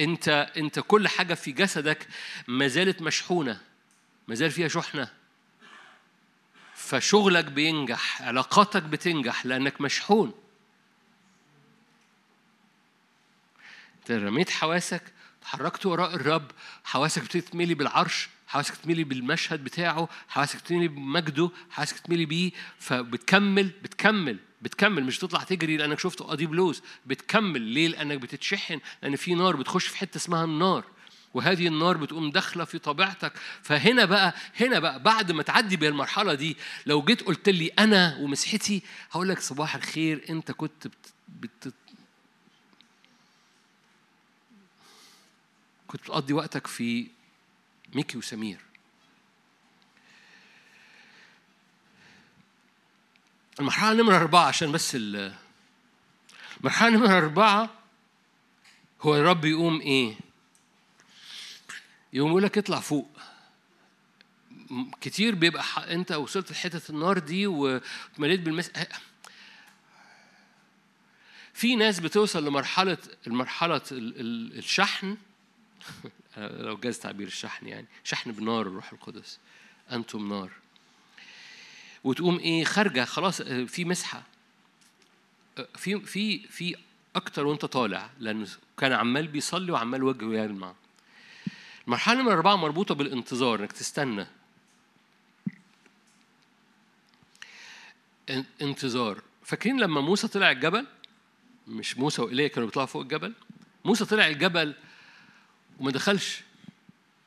أنت 0.00 0.52
أنت 0.56 0.80
كل 0.80 1.08
حاجة 1.08 1.34
في 1.34 1.52
جسدك 1.52 2.08
ما 2.48 2.68
زالت 2.68 3.02
مشحونة 3.02 3.60
ما 4.28 4.34
زال 4.34 4.50
فيها 4.50 4.68
شحنة. 4.68 5.08
فشغلك 6.74 7.44
بينجح 7.44 8.22
علاقاتك 8.22 8.82
بتنجح 8.82 9.46
لأنك 9.46 9.80
مشحون. 9.80 10.34
رميت 14.10 14.50
حواسك 14.50 15.02
اتحركت 15.40 15.86
وراء 15.86 16.14
الرب 16.14 16.50
حواسك 16.84 17.22
بتتملي 17.22 17.74
بالعرش 17.74 18.28
حواسك 18.46 18.76
تتملي 18.76 19.04
بالمشهد 19.04 19.64
بتاعه 19.64 20.08
حواسك 20.28 20.60
تتملي 20.60 20.88
بمجده 20.88 21.50
حواسك 21.70 21.98
تتملي 21.98 22.26
بيه 22.26 22.50
فبتكمل 22.78 23.70
بتكمل 23.82 24.38
بتكمل. 24.62 25.04
مش 25.04 25.18
تطلع 25.18 25.42
تجري 25.42 25.76
لأنك 25.76 25.98
شفت 25.98 26.22
قضي 26.22 26.46
بلوز. 26.46 26.82
بتكمل. 27.06 27.60
ليه؟ 27.60 27.88
لأنك 27.88 28.18
بتتشحن. 28.18 28.80
لأن 29.02 29.16
في 29.16 29.34
نار 29.34 29.56
بتخش 29.56 29.86
في 29.86 29.96
حتة 29.96 30.16
اسمها 30.16 30.44
النار. 30.44 30.84
وهذه 31.34 31.66
النار 31.66 31.96
بتقوم 31.96 32.30
داخلة 32.30 32.64
في 32.64 32.78
طبيعتك. 32.78 33.32
فهنا 33.62 34.04
بقى 34.04 34.34
هنا 34.60 34.78
بقى 34.78 35.02
بعد 35.02 35.32
ما 35.32 35.42
تعدي 35.42 35.76
بالمرحله 35.76 36.34
دي 36.34 36.56
لو 36.86 37.02
جيت 37.02 37.22
قلت 37.22 37.48
لي 37.48 37.66
أنا 37.78 38.16
ومسحتي 38.20 38.82
هقول 39.10 39.28
لك 39.28 39.40
صباح 39.40 39.74
الخير 39.74 40.24
أنت 40.30 40.52
كنت. 40.52 40.86
بت... 41.28 41.74
كنت 45.88 46.00
بتقضي 46.02 46.32
وقتك 46.32 46.66
في 46.66 47.06
ميكي 47.94 48.18
وسمير 48.18 48.60
المرحلة 53.60 53.92
نمرة 54.02 54.16
أربعة 54.16 54.46
عشان 54.46 54.72
بس 54.72 54.96
المرحلة 56.60 56.90
نمرة 56.90 57.18
أربعة 57.18 57.70
هو 59.02 59.16
الرب 59.16 59.44
يقوم 59.44 59.80
إيه؟ 59.80 60.16
يقوم 62.12 62.30
يقول 62.30 62.42
لك 62.42 62.58
اطلع 62.58 62.80
فوق 62.80 63.10
كتير 65.00 65.34
بيبقى 65.34 65.94
أنت 65.94 66.12
وصلت 66.12 66.50
لحتة 66.52 66.90
النار 66.90 67.18
دي 67.18 67.46
ومليت 67.46 68.40
بالمس 68.40 68.70
في 71.54 71.76
ناس 71.76 72.00
بتوصل 72.00 72.44
لمرحله 72.44 72.98
المرحله 73.26 73.82
الشحن 73.90 75.16
لو 76.36 76.76
جاز 76.76 76.98
تعبير 76.98 77.26
الشحن 77.26 77.66
يعني. 77.66 77.86
شحن 78.04 78.32
بنار 78.32 78.66
الروح 78.66 78.92
القدس. 78.92 79.38
أنتم 79.92 80.28
نار. 80.28 80.50
وتقوم 82.04 82.38
إيه 82.38 82.64
خارجة 82.64 83.04
خلاص 83.04 83.42
في 83.42 83.84
مسحة. 83.84 84.22
في 85.76 86.00
في 86.00 86.38
في 86.38 86.76
أكتر 87.16 87.46
وأنت 87.46 87.64
طالع 87.64 88.10
لأنه 88.18 88.48
كان 88.78 88.92
عمال 88.92 89.28
بيصلي 89.28 89.72
وعمال 89.72 90.02
وجهه 90.02 90.42
يلمع. 90.44 90.74
المرحلة 91.86 92.22
نمرة 92.22 92.32
أربعة 92.32 92.56
مربوطة 92.56 92.94
بالانتظار 92.94 93.60
إنك 93.60 93.72
تستنى. 93.72 94.26
انتظار. 98.62 99.22
فاكرين 99.44 99.80
لما 99.80 100.00
موسى 100.00 100.28
طلع 100.28 100.50
الجبل؟ 100.50 100.86
مش 101.68 101.98
موسى 101.98 102.22
وإيليا 102.22 102.48
كانوا 102.48 102.68
بيطلعوا 102.68 102.86
فوق 102.86 103.02
الجبل؟ 103.02 103.34
موسى 103.84 104.04
طلع 104.04 104.26
الجبل 104.26 104.74
وما 105.78 105.90
دخلش. 105.90 106.42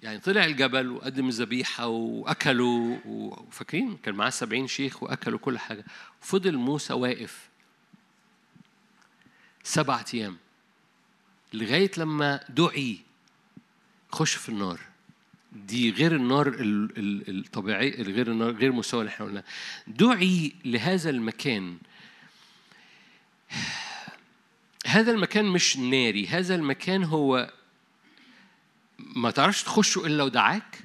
يعني 0.04 0.20
طلع 0.20 0.46
الجبل 0.46 0.90
وقدم 0.92 1.28
الذبيحة 1.28 1.88
وأكلوا 1.88 2.98
وفاكرين 3.06 3.98
كان 3.98 4.16
معاه 4.16 4.30
سبعين 4.30 4.68
شيخ 4.68 5.04
وأكلوا 5.04 5.40
كل 5.40 5.60
حاجة. 5.60 5.86
فضل 6.22 6.58
موسى 6.58 6.94
واقف 6.94 7.50
سبعة 9.64 10.06
أيام 10.14 10.38
لغاية 11.54 11.92
لما 11.98 12.40
دعي 12.50 13.00
خش 14.12 14.36
في 14.36 14.50
النار. 14.50 14.80
دي 15.52 15.92
غير 15.92 16.16
النار 16.16 16.56
الطبيعي 16.60 17.90
غير 17.90 18.32
النار 18.32 18.52
غير 18.52 18.70
المستوى 18.70 19.02
اللي 19.02 19.10
إحنا 19.10 19.26
قلناه. 19.26 19.44
دعي 19.88 20.54
لهذا 20.66 21.10
المكان. 21.10 21.78
هذا 24.86 25.12
المكان 25.12 25.46
مش 25.46 25.78
ناري 25.78 26.28
هذا 26.28 26.56
المكان 26.56 27.04
هو 27.04 27.54
ما 29.16 29.32
تعرفش 29.32 29.64
تخشه 29.64 30.06
إلا 30.06 30.18
لو 30.18 30.28
دعاك 30.28 30.84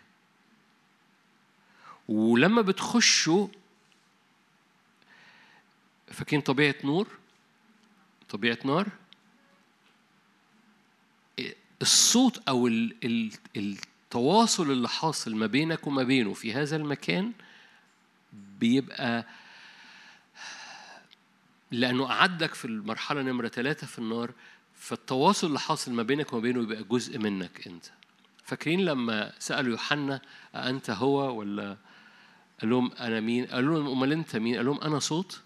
ولما 2.08 2.62
بتخشوا 2.62 3.48
فاكرين 6.12 6.40
طبيعة 6.40 6.74
نور؟ 6.84 7.08
طبيعة 8.28 8.58
نار؟ 8.64 8.88
الصوت 11.82 12.48
أو 12.48 12.66
التواصل 13.56 14.70
اللي 14.70 14.88
حاصل 14.88 15.34
ما 15.34 15.46
بينك 15.46 15.86
وما 15.86 16.02
بينه 16.02 16.34
في 16.34 16.52
هذا 16.52 16.76
المكان 16.76 17.32
بيبقى 18.32 19.26
لأنه 21.70 22.10
أعدك 22.10 22.54
في 22.54 22.64
المرحلة 22.64 23.22
نمرة 23.22 23.48
ثلاثة 23.48 23.86
في 23.86 23.98
النار 23.98 24.32
فالتواصل 24.74 25.46
اللي 25.46 25.60
حاصل 25.60 25.92
ما 25.92 26.02
بينك 26.02 26.32
وما 26.32 26.42
بينه 26.42 26.62
يبقى 26.62 26.84
جزء 26.84 27.18
منك 27.18 27.66
أنت. 27.66 27.84
فاكرين 28.46 28.84
لما 28.84 29.32
سألوا 29.38 29.70
يوحنا 29.70 30.20
أنت 30.54 30.90
هو 30.90 31.38
ولا؟ 31.38 31.76
قال 32.60 32.70
لهم 32.70 32.92
أنا 32.92 33.20
مين؟ 33.20 33.46
قالوا 33.46 33.78
لهم 33.78 33.88
أمال 33.96 34.12
أنت 34.12 34.36
مين؟ 34.36 34.56
قال 34.56 34.66
لهم 34.66 34.80
أنا 34.80 34.98
صوت؟ 34.98 35.40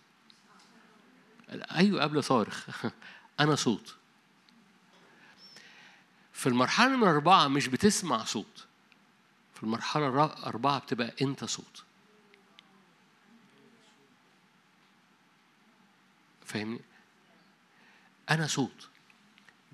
أيوه 1.50 2.02
قبل 2.02 2.24
صارخ. 2.24 2.86
أنا 3.40 3.54
صوت. 3.54 3.96
في 6.32 6.46
نمرة 6.88 7.10
أربعة 7.10 7.48
مش 7.48 7.66
بتسمع 7.66 8.24
صوت. 8.24 8.66
في 9.54 9.62
المرحلة 9.62 10.24
أربعة 10.46 10.78
بتبقى 10.78 11.14
أنت 11.22 11.44
صوت. 11.44 11.84
فاهمني؟ 16.44 16.80
أنا 18.30 18.46
صوت. 18.46 18.88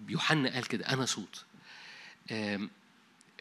يوحنا 0.08 0.50
قال 0.54 0.68
كده 0.68 0.88
أنا 0.88 1.04
صوت. 1.04 1.44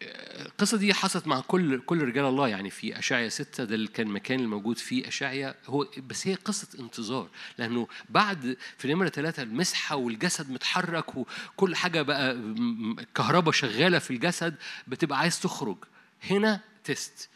القصة 0.01 0.77
دي 0.77 0.93
حصلت 0.93 1.27
مع 1.27 1.39
كل 1.41 1.79
كل 1.79 2.01
رجال 2.03 2.25
الله 2.25 2.47
يعني 2.47 2.69
في 2.69 2.99
أشعيا 2.99 3.29
ستة 3.29 3.63
ده 3.63 3.75
اللي 3.75 3.87
كان 3.87 4.07
المكان 4.07 4.39
الموجود 4.39 4.77
فيه 4.77 5.07
أشعيا 5.07 5.55
هو 5.65 5.87
بس 6.07 6.27
هي 6.27 6.33
قصة 6.33 6.79
انتظار 6.79 7.29
لأنه 7.57 7.87
بعد 8.09 8.57
في 8.77 8.93
نمرة 8.93 9.09
ثلاثة 9.09 9.43
المسحة 9.43 9.95
والجسد 9.95 10.49
متحرك 10.51 11.15
وكل 11.15 11.75
حاجة 11.75 12.01
بقى 12.01 12.31
الكهرباء 12.31 13.51
شغالة 13.51 13.99
في 13.99 14.11
الجسد 14.11 14.55
بتبقى 14.87 15.19
عايز 15.19 15.39
تخرج. 15.39 15.77
هنا 16.23 16.61
test 16.83 17.29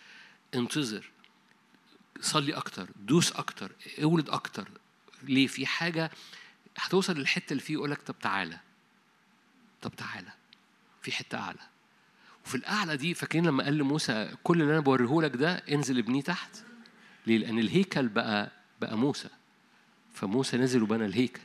انتظر 0.56 1.10
صلي 2.22 2.54
أكتر 2.54 2.88
دوس 2.96 3.32
أكتر 3.32 3.72
اولد 4.04 4.30
أكتر. 4.30 4.68
ليه؟ 5.24 5.48
في 5.48 5.66
حاجة 5.66 6.12
هتوصل 6.78 7.14
للحتة 7.18 7.52
اللي 7.52 7.64
فيه 7.64 7.74
يقولك 7.74 8.02
طب 8.02 8.16
تعالى 8.20 8.60
طب 9.82 9.96
تعالى 9.96 10.32
في 11.02 11.12
حتة 11.12 11.38
أعلى. 11.38 11.60
وفي 12.50 12.56
الأعلى 12.56 12.98
دي 12.98 13.14
فاكرين 13.14 13.46
لما 13.46 13.64
قال 13.64 13.78
لموسى 13.78 14.36
كل 14.44 14.62
اللي 14.62 14.74
أنا 14.74 14.80
بوريه 14.80 15.22
لك 15.22 15.36
ده 15.36 15.52
انزل 15.52 15.98
ابنيه 15.98 16.22
تحت؟ 16.22 16.58
ليه؟ 17.28 17.38
لأن 17.38 17.60
الهيكل 17.60 18.08
بقى 18.08 18.52
بقى 18.82 18.98
موسى. 18.98 19.30
فموسى 20.14 20.58
نزل 20.58 20.84
وبنى 20.84 21.06
الهيكل. 21.06 21.42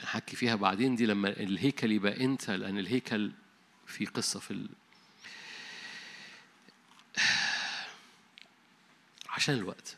هحكي 0.00 0.36
فيها 0.36 0.54
بعدين 0.54 0.96
دي 0.96 1.06
لما 1.06 1.28
الهيكل 1.28 1.92
يبقى 1.92 2.24
أنت 2.24 2.50
لأن 2.50 2.78
الهيكل 2.78 3.32
في 3.86 4.06
قصة 4.06 4.40
في 4.40 4.50
ال... 4.50 4.68
عشان 9.36 9.54
الوقت. 9.54 9.96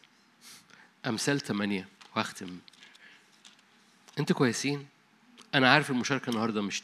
أمثال 1.06 1.40
ثمانية 1.40 1.88
وأختم 2.16 2.58
أنتوا 4.18 4.36
كويسين؟ 4.36 4.86
أنا 5.54 5.72
عارف 5.72 5.90
المشاركة 5.90 6.30
النهاردة 6.30 6.62
مش 6.62 6.82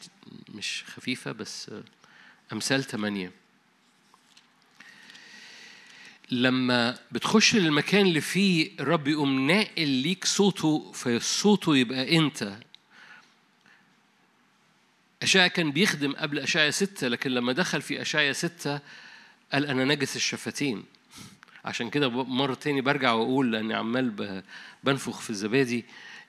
مش 0.54 0.84
خفيفة 0.86 1.32
بس 1.32 1.70
أمثال 2.52 2.84
ثمانية 2.84 3.32
لما 6.30 6.98
بتخش 7.12 7.54
للمكان 7.54 8.06
اللي 8.06 8.20
فيه 8.20 8.70
الرب 8.80 9.08
يقوم 9.08 9.46
ناقل 9.46 9.88
ليك 9.88 10.24
صوته 10.24 10.92
فصوته 10.92 11.76
يبقى 11.76 12.16
أنت. 12.16 12.58
أشعيا 15.22 15.46
كان 15.48 15.70
بيخدم 15.72 16.12
قبل 16.12 16.38
أشعيا 16.38 16.70
ستة 16.70 17.08
لكن 17.08 17.30
لما 17.30 17.52
دخل 17.52 17.82
في 17.82 18.02
أشعيا 18.02 18.32
ستة 18.32 18.80
قال 19.52 19.66
أنا 19.66 19.84
نجس 19.84 20.16
الشفتين. 20.16 20.84
عشان 21.64 21.90
كده 21.90 22.08
مرة 22.24 22.54
تاني 22.54 22.80
برجع 22.80 23.12
وأقول 23.12 23.52
لأني 23.52 23.74
عمال 23.74 24.42
بنفخ 24.84 25.20
في 25.20 25.30
الزبادي 25.30 25.84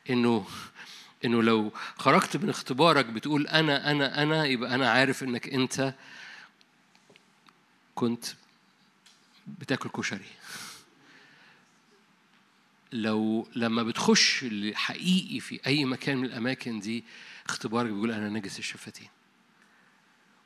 إنه 0.09 0.45
إنه 1.25 1.43
لو 1.43 1.71
خرجت 1.97 2.37
من 2.37 2.49
اختبارك 2.49 3.05
بتقول 3.05 3.47
أنا 3.47 3.91
أنا 3.91 4.23
أنا 4.23 4.45
يبقى 4.45 4.75
أنا 4.75 4.89
عارف 4.89 5.23
إنك 5.23 5.47
أنت 5.53 5.93
كنت 7.95 8.25
بتاكل 9.47 9.89
كشري. 9.89 10.25
لو 12.91 13.47
لما 13.55 13.83
بتخش 13.83 14.45
حقيقي 14.73 15.39
في 15.39 15.59
أي 15.67 15.85
مكان 15.85 16.17
من 16.17 16.25
الأماكن 16.25 16.79
دي 16.79 17.03
اختبارك 17.45 17.91
بيقول 17.91 18.11
أنا 18.11 18.29
نجس 18.29 18.59
الشفتين. 18.59 19.07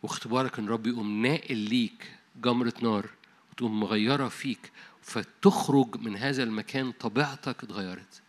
واختبارك 0.04 0.60
إن 0.60 0.68
رب 0.70 0.88
يقوم 0.88 1.26
ناقل 1.26 1.58
ليك 1.58 2.12
جمرة 2.36 2.74
نار 2.82 3.10
وتقوم 3.52 3.80
مغيرة 3.80 4.28
فيك 4.28 4.72
فتخرج 5.02 5.96
من 5.98 6.18
هذا 6.18 6.44
المكان 6.44 6.92
طبيعتك 6.92 7.64
اتغيرت. 7.64 8.22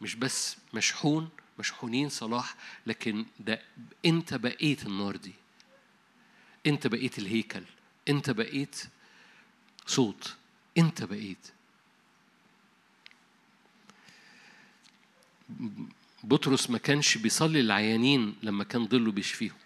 مش 0.00 0.14
بس 0.14 0.56
مشحون 0.74 1.28
مشحونين 1.58 2.08
صلاح 2.08 2.54
لكن 2.86 3.26
ده 3.40 3.62
انت 4.04 4.34
بقيت 4.34 4.86
النار 4.86 5.16
دي. 5.16 5.32
انت 6.66 6.86
بقيت 6.86 7.18
الهيكل 7.18 7.62
انت 8.08 8.30
بقيت 8.30 8.84
صوت 9.86 10.36
انت 10.78 11.02
بقيت. 11.02 11.50
بطرس 16.24 16.70
ما 16.70 16.78
كانش 16.78 17.18
بيصلي 17.18 17.62
للعيانين 17.62 18.34
لما 18.42 18.64
كان 18.64 18.88
ظله 18.88 19.12
بيشفيهم. 19.12 19.56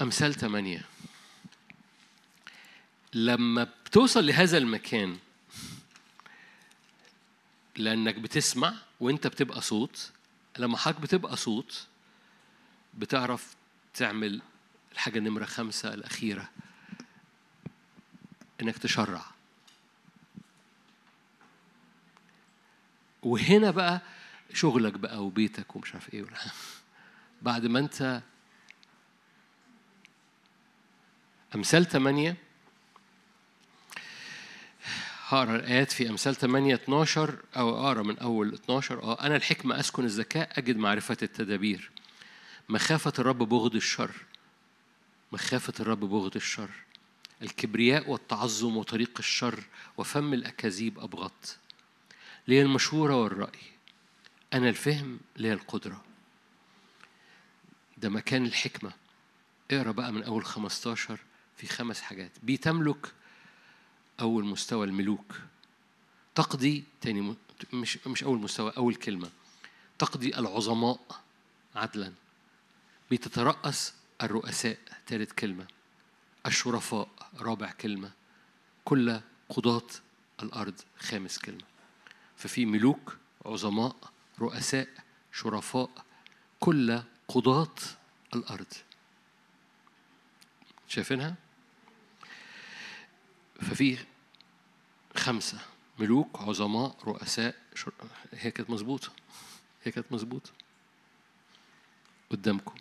أمثال 0.00 0.34
ثمانية 0.34 0.84
لما 3.14 3.64
بتوصل 3.88 4.26
لهذا 4.26 4.58
المكان 4.58 5.18
لأنك 7.76 8.14
بتسمع 8.14 8.74
وأنت 9.00 9.26
بتبقى 9.26 9.60
صوت 9.60 10.12
لما 10.58 10.76
حضرتك 10.76 11.00
بتبقى 11.00 11.36
صوت 11.36 11.86
بتعرف 12.94 13.56
تعمل 13.94 14.42
الحاجة 14.92 15.18
نمرة 15.18 15.44
خمسة 15.44 15.94
الأخيرة 15.94 16.48
إنك 18.62 18.78
تشرع. 18.78 19.24
وهنا 23.22 23.70
بقى 23.70 24.00
شغلك 24.54 24.92
بقى 24.92 25.24
وبيتك 25.24 25.76
ومش 25.76 25.94
عارف 25.94 26.14
إيه 26.14 26.24
بعد 27.42 27.66
ما 27.66 27.78
أنت 27.78 28.22
أمثال 31.54 31.86
ثمانيه 31.86 32.47
هقرأ 35.28 35.56
الآيات 35.56 35.92
في 35.92 36.10
أمثال 36.10 36.34
8 36.36 36.74
12 36.74 37.38
أو 37.56 37.86
أقرأ 37.86 38.02
من 38.02 38.18
أول 38.18 38.54
12 38.54 39.02
أه 39.02 39.20
أنا 39.26 39.36
الحكمة 39.36 39.80
أسكن 39.80 40.04
الذكاء 40.04 40.58
أجد 40.58 40.76
معرفة 40.76 41.16
التدابير. 41.22 41.90
مخافة 42.68 43.12
الرب 43.18 43.38
بغض 43.38 43.74
الشر. 43.74 44.10
مخافة 45.32 45.72
الرب 45.80 46.00
بغض 46.00 46.36
الشر. 46.36 46.70
الكبرياء 47.42 48.10
والتعظم 48.10 48.76
وطريق 48.76 49.10
الشر 49.18 49.64
وفم 49.96 50.34
الأكاذيب 50.34 50.98
أبغض. 50.98 51.32
لي 52.48 52.62
المشورة 52.62 53.22
والرأي. 53.22 53.60
أنا 54.54 54.68
الفهم 54.68 55.20
لي 55.36 55.52
القدرة. 55.52 56.04
ده 57.98 58.08
مكان 58.08 58.46
الحكمة. 58.46 58.92
اقرأ 59.70 59.90
بقى 59.92 60.12
من 60.12 60.22
أول 60.22 60.44
15 60.44 61.18
في 61.56 61.66
خمس 61.66 62.00
حاجات. 62.00 62.30
بيتملك 62.42 63.12
أول 64.20 64.44
مستوى 64.44 64.86
الملوك. 64.86 65.34
تقضي 66.34 66.84
تاني 67.00 67.36
مش 67.72 67.98
مش 68.06 68.24
أول 68.24 68.38
مستوى 68.38 68.72
أول 68.76 68.94
كلمة. 68.94 69.30
تقضي 69.98 70.38
العظماء 70.38 71.00
عدلا. 71.74 72.12
بتترأس 73.10 73.94
الرؤساء 74.22 74.78
ثالث 75.06 75.32
كلمة. 75.32 75.66
الشرفاء 76.46 77.08
رابع 77.38 77.72
كلمة. 77.72 78.10
كل 78.84 79.20
قضاة 79.48 79.86
الأرض 80.42 80.74
خامس 80.98 81.38
كلمة. 81.38 81.64
ففي 82.36 82.66
ملوك 82.66 83.16
عظماء 83.46 83.96
رؤساء 84.40 84.88
شرفاء. 85.32 85.90
كل 86.60 87.02
قضاة 87.28 87.74
الأرض. 88.34 88.72
شايفينها؟ 90.88 91.34
ففي 93.58 93.98
خمسة 95.16 95.58
ملوك 95.98 96.40
عظماء 96.40 96.96
رؤساء 97.04 97.54
شر... 97.74 97.92
هي 98.32 98.50
كانت 98.50 98.70
مظبوطة. 98.70 99.12
هي 99.84 99.92
كانت 99.92 100.12
مظبوطة. 100.12 100.50
قدامكم. 102.30 102.74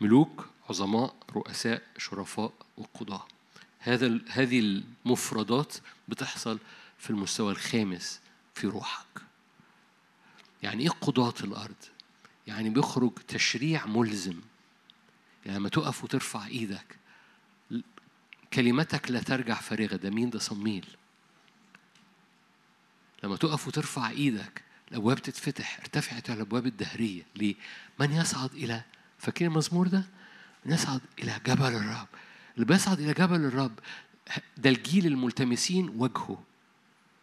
ملوك 0.00 0.48
عظماء 0.70 1.14
رؤساء 1.30 1.82
شرفاء 1.98 2.52
وقضاة. 2.76 3.26
هذا 3.78 4.06
ال- 4.06 4.24
هذه 4.28 4.60
المفردات 4.60 5.74
بتحصل 6.08 6.58
في 6.98 7.10
المستوى 7.10 7.52
الخامس 7.52 8.20
في 8.54 8.66
روحك. 8.66 9.22
يعني 10.62 10.82
إيه 10.82 10.88
قضاة 10.90 11.34
الأرض؟ 11.44 11.74
يعني 12.46 12.70
بيخرج 12.70 13.12
تشريع 13.28 13.86
ملزم. 13.86 14.40
يعني 15.46 15.58
لما 15.58 15.68
تقف 15.68 16.04
وترفع 16.04 16.46
إيدك 16.46 16.96
كلمتك 18.54 19.10
لا 19.10 19.20
ترجع 19.20 19.54
فارغة. 19.54 19.96
ده 19.96 20.10
مين؟ 20.10 20.30
ده 20.30 20.38
صميل 20.38 20.86
لما 23.22 23.36
تقف 23.36 23.68
وترفع 23.68 24.10
إيدك 24.10 24.62
الابواب 24.90 25.18
تتفتح. 25.18 25.78
ارتفعت 25.80 26.30
على 26.30 26.36
الابواب 26.36 26.66
الدهرية. 26.66 27.22
ليه؟ 27.36 27.54
من 28.00 28.12
يصعد 28.12 28.54
إلى 28.54 28.82
فاكرين 29.18 29.50
المزمور 29.50 29.88
ده؟ 29.88 30.04
من 30.66 30.72
يصعد 30.72 31.00
إلى 31.18 31.40
جبل 31.46 31.74
الرب 31.74 32.08
اللي 32.54 32.66
بيصعد 32.66 33.00
إلى 33.00 33.12
جبل 33.12 33.44
الرب 33.44 33.78
ده 34.56 34.70
الجيل 34.70 35.06
الملتمسين 35.06 35.88
وجهه 35.96 36.42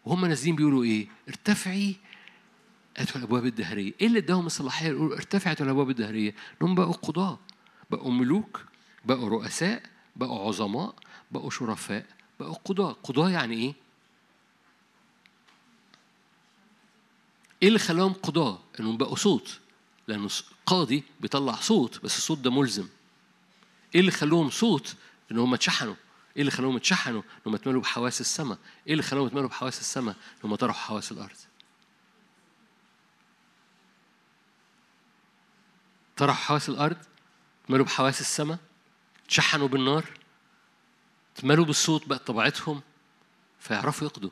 وهم 0.06 0.26
نازلين 0.26 0.56
بيقولوا 0.56 0.84
إيه؟ 0.84 1.08
ارتفعي. 1.28 1.96
اتوا 2.98 3.18
الابواب 3.18 3.46
الدهرية. 3.46 3.94
إيه 4.02 4.08
اللي 4.08 4.20
اداهم 4.20 4.46
الصلاحية؟ 4.46 4.88
يقولوا 4.88 5.16
ارتفعت 5.16 5.62
الابواب 5.62 5.90
الدهرية. 5.90 6.36
انهم 6.62 6.76
بقوا 6.76 6.94
قضاة. 6.94 7.40
بقوا 7.92 8.12
ملوك. 8.12 8.66
بقوا 9.06 9.30
رؤساء. 9.30 9.84
بقوا 10.16 10.48
عظماء 10.48 10.96
بقوا 11.32 11.50
شرفاء 11.50 12.06
بقوا 12.40 12.54
قضاة 12.66 12.92
قضاة 13.04 13.30
يعني 13.30 13.56
إيه 13.56 13.74
إيه 17.62 17.68
اللي 17.68 17.80
خلاهم 17.80 18.14
قضاة؟ 18.14 18.60
إنهم 18.80 18.98
بقوا 18.98 19.16
صوت 19.16 19.60
لأنه 20.08 20.28
ص- 20.28 20.44
قاضي 20.66 21.04
بيطلع 21.20 21.56
صوت 21.56 22.00
بس 22.04 22.18
الصوت 22.18 22.38
ده 22.38 22.52
ملزم 22.52 22.88
إيه 23.96 24.00
اللي 24.02 24.12
خلاهم 24.12 24.50
صوت؟ 24.50 24.96
إن 25.32 25.38
هم 25.40 25.54
اتشحنوا 25.54 25.96
إيه 26.36 26.42
اللي 26.42 26.52
خلاهم 26.52 26.76
اتشحنوا؟ 26.76 27.22
انهم 27.46 27.56
اتملوا 27.56 27.82
بحواس 27.82 28.22
السماء 28.22 28.58
إيه 28.88 28.92
اللي 28.94 29.04
خلاهم 29.04 29.26
اتملوا 29.28 29.48
بحواس 29.50 29.80
السماء؟ 29.80 30.16
انهم 30.46 30.56
طرحوا 30.56 30.82
حواس 30.82 31.12
الأرض 31.12 31.38
طرحوا 36.18 36.44
حواس 36.46 36.70
الأرض 36.70 36.98
اتملوا 37.66 37.86
بحواس 37.86 38.22
السماء 38.22 38.58
اتشحنوا 39.32 39.68
بالنار 39.68 40.06
اتملوا 41.36 41.66
بالصوت 41.66 42.08
بقت 42.08 42.28
طبيعتهم 42.28 42.82
فيعرفوا 43.60 44.08
يقضوا. 44.08 44.30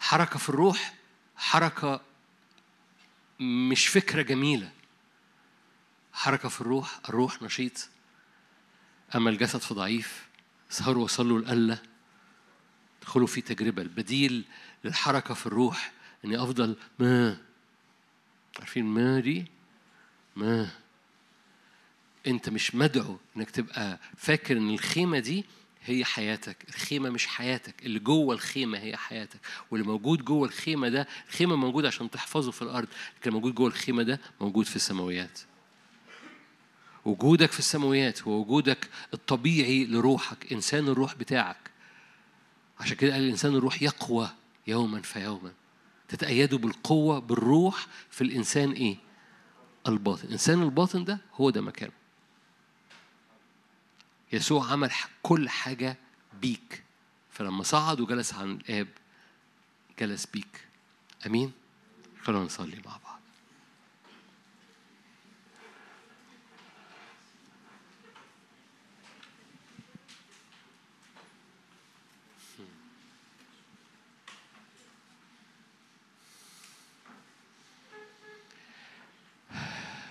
حركة 0.00 0.38
في 0.38 0.48
الروح 0.48 0.94
حركة 1.36 2.00
مش 3.40 3.86
فكرة 3.88 4.22
جميلة. 4.22 4.72
حركة 6.12 6.48
في 6.48 6.60
الروح 6.60 7.00
الروح 7.08 7.42
نشيط. 7.42 7.88
أما 9.14 9.30
الجسد 9.30 9.60
فضعيف 9.60 10.28
سهروا 10.70 11.04
وصلوا 11.04 11.38
القلة 11.38 11.82
ادخلوا 13.02 13.26
في 13.26 13.40
تجربة 13.40 13.82
البديل 13.82 14.44
للحركة 14.84 15.34
في 15.34 15.46
الروح 15.46 15.92
إني 16.24 16.42
أفضل 16.42 16.76
ما 16.98 17.49
عارفين 18.58 18.84
ما 18.84 19.20
دي 19.20 19.44
ما. 20.36 20.70
أنت 22.26 22.48
مش 22.48 22.74
مدعو 22.74 23.18
إنك 23.36 23.50
تبقى 23.50 23.98
فاكر 24.16 24.56
إن 24.56 24.70
الخيمة 24.70 25.18
دي 25.18 25.44
هي 25.84 26.04
حياتك. 26.04 26.56
الخيمة 26.68 27.10
مش 27.10 27.26
حياتك. 27.26 27.86
اللي 27.86 27.98
جوه 27.98 28.34
الخيمة 28.34 28.78
هي 28.78 28.96
حياتك. 28.96 29.40
واللي 29.70 29.86
موجود 29.86 30.24
جوه 30.24 30.48
الخيمة 30.48 30.88
ده 30.88 31.08
الخيمة 31.28 31.56
موجود 31.56 31.86
عشان 31.86 32.10
تحفظه 32.10 32.50
في 32.50 32.62
الأرض. 32.62 32.88
لكن 33.20 33.30
موجود 33.32 33.54
جوه 33.54 33.68
الخيمة 33.68 34.02
ده 34.02 34.20
موجود 34.40 34.66
في 34.66 34.76
السماويات. 34.76 35.40
وجودك 37.04 37.52
في 37.52 37.58
السماويات 37.58 38.22
هو 38.22 38.32
وجودك 38.40 38.88
الطبيعي 39.14 39.84
لروحك 39.84 40.52
إنسان 40.52 40.88
الروح 40.88 41.14
بتاعك. 41.14 41.70
عشان 42.80 42.96
كده 42.96 43.12
قال 43.12 43.22
الإنسان 43.22 43.54
الروح 43.54 43.82
يقوى 43.82 44.30
يوما 44.66 45.02
فيوما. 45.02 45.52
تتأيدوا 46.10 46.58
بالقوة 46.58 47.18
بالروح 47.18 47.86
في 48.10 48.24
الإنسان 48.24 48.72
إيه؟ 48.72 48.96
الباطن. 49.88 50.26
الإنسان 50.26 50.62
الباطن 50.62 51.04
ده 51.04 51.18
هو 51.34 51.50
ده 51.50 51.60
مكانه. 51.60 51.92
يسوع 54.32 54.72
عمل 54.72 54.90
كل 55.22 55.48
حاجة 55.48 55.96
بيك. 56.40 56.82
فلما 57.30 57.62
صعد 57.62 58.00
وجلس 58.00 58.34
عن 58.34 58.50
الآب 58.50 58.88
جلس 59.98 60.26
بيك. 60.26 60.64
أمين؟ 61.26 61.52
خلونا 62.22 62.44
نصلي 62.44 62.76
مع 62.86 62.96
بعض. 63.04 63.09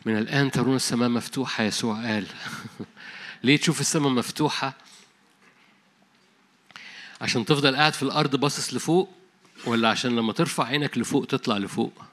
من 0.06 0.18
الآن 0.18 0.52
ترون 0.52 0.76
السماء 0.76 1.10
مفتوحة 1.10 1.64
يسوع 1.64 1.96
قال. 1.96 2.28
ليه 3.44 3.58
تشوف 3.58 3.82
السماء 3.82 4.10
مفتوحة؟ 4.10 4.74
عشان 7.22 7.46
تفضل 7.46 7.76
قاعد 7.76 7.94
في 7.94 8.04
الأرض 8.04 8.36
باصص 8.36 8.74
لفوق 8.74 9.14
ولا 9.66 9.90
عشان 9.90 10.16
لما 10.16 10.34
ترفع 10.34 10.66
عينك 10.66 10.98
لفوق 10.98 11.26
تطلع 11.26 11.58
لفوق؟ 11.58 12.04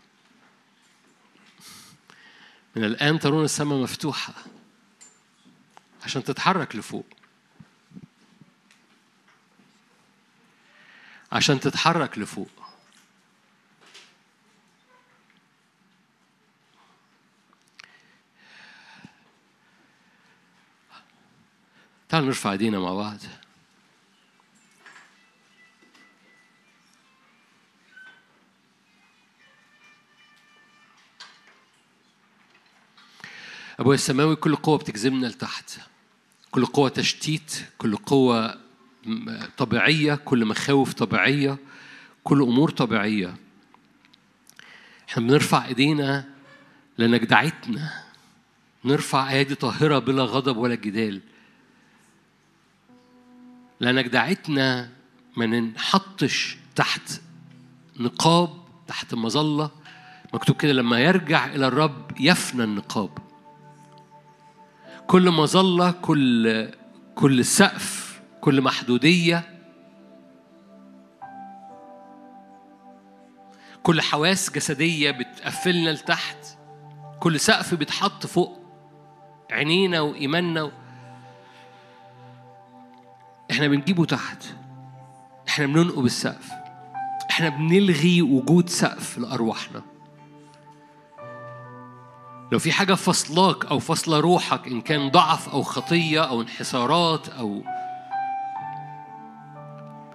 من 2.77 2.85
الآن 2.85 3.19
ترون 3.19 3.45
السماء 3.45 3.79
مفتوحة 3.79 4.35
عشان 6.05 6.25
تتحرك 6.25 6.77
لفوق. 6.77 7.07
عشان 11.33 11.61
تتحرك 11.61 12.19
لفوق. 12.19 12.56
تعالوا 22.09 22.27
نرفع 22.29 22.53
ايدينا 22.53 22.79
مع 22.79 22.95
بعض. 22.95 23.19
أبويا 33.81 33.95
السماوي 33.95 34.37
كل 34.37 34.57
قوة 34.57 34.79
بتجذبنا 34.79 35.27
لتحت. 35.27 35.79
كل 36.51 36.67
قوة 36.67 36.89
تشتيت 36.89 37.65
كل 37.79 37.97
قوة 37.97 38.61
طبيعية 39.57 40.15
كل 40.15 40.45
مخاوف 40.45 40.93
طبيعية 40.93 41.59
كل 42.25 42.43
أمور 42.43 42.71
طبيعية. 42.71 43.37
إحنا 45.09 45.23
بنرفع 45.23 45.67
إيدينا 45.67 46.29
لأنك 46.99 47.21
دعيتنا 47.21 48.03
نرفع 48.85 49.31
أيادي 49.31 49.55
طاهرة 49.55 49.99
بلا 49.99 50.23
غضب 50.23 50.57
ولا 50.57 50.75
جدال. 50.75 51.21
لأنك 53.81 54.07
دعيتنا 54.07 54.89
ما 55.37 55.47
ننحطش 55.47 56.59
تحت 56.75 57.21
نقاب 58.01 58.51
تحت 58.87 59.15
مظلة. 59.15 59.71
مكتوب 60.35 60.57
كده 60.57 60.73
لما 60.73 61.01
يرجع 61.01 61.47
إلى 61.47 61.67
الرب 61.67 62.21
يفنى 62.21 62.65
النقاب. 62.65 63.19
كل 65.07 65.31
مظلة 65.31 65.91
كل 65.91 66.69
كل 67.15 67.45
سقف 67.45 68.21
كل 68.41 68.63
محدودية. 68.63 69.45
كل 73.83 74.01
حواس 74.01 74.51
جسدية 74.51 75.11
بتقفلنا 75.11 75.91
لتحت. 75.91 76.47
كل 77.21 77.41
سقف 77.41 77.75
بيتحط 77.75 78.27
فوق 78.27 78.59
عينينا 79.51 80.01
وإيماننا. 80.01 80.86
إحنا 83.51 83.69
بنجيبه 83.69 84.05
تحت. 84.05 84.45
إحنا 85.49 85.67
بننقب 85.67 86.05
السقف 86.05 86.51
إحنا 87.31 87.49
بنلغي 87.49 88.23
وجود 88.23 88.69
سقف 88.69 89.19
لأرواحنا. 89.19 89.83
لو 92.53 92.59
في 92.59 92.73
حاجة 92.73 92.95
فصلاك 92.95 93.67
أو 93.67 93.79
فصل 93.79 94.21
روحك 94.21 94.67
إن 94.67 94.81
كان 94.81 95.11
ضعف 95.11 95.49
أو 95.49 95.63
خطية 95.63 96.21
أو 96.29 96.43
انحسارات 96.43 97.29
أو 97.29 97.63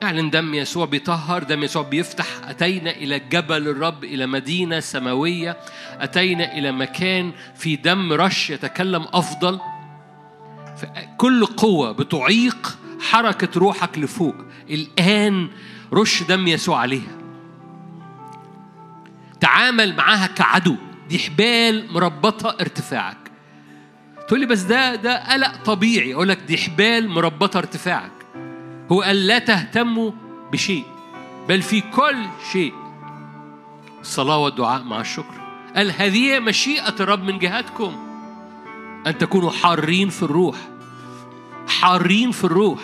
اعلن 0.03 0.29
دم 0.29 0.53
يسوع 0.53 0.85
بيطهر 0.85 1.43
دم 1.43 1.63
يسوع 1.63 1.81
بيفتح. 1.81 2.25
أتينا 2.43 2.91
إلى 2.91 3.19
جبل 3.19 3.67
الرب 3.67 4.03
إلى 4.03 4.25
مدينة 4.25 4.79
سماوية. 4.79 5.57
أتينا 5.99 6.57
إلى 6.57 6.71
مكان 6.71 7.31
في 7.55 7.75
دم 7.75 8.13
رش 8.13 8.49
يتكلم 8.49 9.05
أفضل. 9.13 9.59
كل 11.17 11.45
قوة 11.45 11.91
بتعيق 11.91 12.77
حركة 13.01 13.59
روحك 13.59 13.97
لفوق. 13.97 14.35
الآن 14.69 15.49
رش 15.93 16.23
دم 16.23 16.47
يسوع 16.47 16.79
عليها. 16.79 17.17
تعامل 19.39 19.95
معاها 19.95 20.27
كعدو. 20.27 20.75
دي 21.09 21.19
حبال 21.19 21.93
مربطة 21.93 22.55
ارتفاعك. 22.61 23.17
تقول 24.27 24.39
لي 24.39 24.45
بس 24.45 24.61
ده 24.61 24.95
ده 24.95 25.33
قلق 25.33 25.63
طبيعي. 25.65 26.13
أقول 26.13 26.29
لك 26.29 26.37
دي 26.37 26.57
حبال 26.57 27.09
مربطة 27.09 27.57
ارتفاعك. 27.57 28.11
هو 28.91 29.01
قال 29.01 29.27
لا 29.27 29.39
تهتموا 29.39 30.11
بشيء 30.51 30.85
بل 31.49 31.61
في 31.61 31.81
كل 31.81 32.25
شيء. 32.51 32.73
الصلاة 34.01 34.37
والدعاء 34.37 34.83
مع 34.83 35.01
الشكر. 35.01 35.41
قال 35.75 35.91
هذه 35.91 36.39
مشيئة 36.39 36.95
الرب 36.99 37.23
من 37.23 37.39
جهتكم 37.39 37.95
أن 39.07 39.17
تكونوا 39.17 39.51
حارين 39.51 40.09
في 40.09 40.23
الروح. 40.23 40.57
حارين 41.79 42.31
في 42.31 42.43
الروح. 42.43 42.79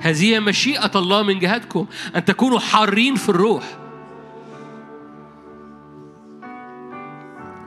هذه 0.00 0.38
مشيئة 0.38 0.90
الله 0.96 1.22
من 1.22 1.38
جهتكم 1.38 1.86
أن 2.16 2.24
تكونوا 2.24 2.58
حارين 2.58 3.14
في 3.14 3.28
الروح. 3.28 3.64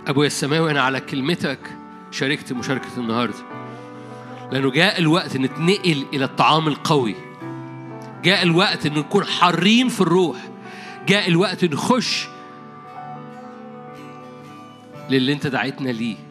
أبويا 0.07 0.27
السماوي 0.27 0.71
أنا 0.71 0.81
على 0.81 0.99
كلمتك 0.99 1.59
شاركت 2.11 2.53
مشاركة 2.53 2.97
النهاردة. 2.97 3.35
لأنه 4.51 4.71
جاء 4.71 4.99
الوقت 4.99 5.37
نتنقل 5.37 6.05
إلى 6.13 6.25
الطعام 6.25 6.67
القوي. 6.67 7.15
جاء 8.23 8.43
الوقت 8.43 8.85
أن 8.85 8.93
نكون 8.93 9.25
حارين 9.25 9.89
في 9.89 10.01
الروح. 10.01 10.37
جاء 11.07 11.27
الوقت 11.27 11.65
نخش 11.65 12.27
للي 15.09 15.33
أنت 15.33 15.47
دعيتنا 15.47 15.89
ليه. 15.89 16.24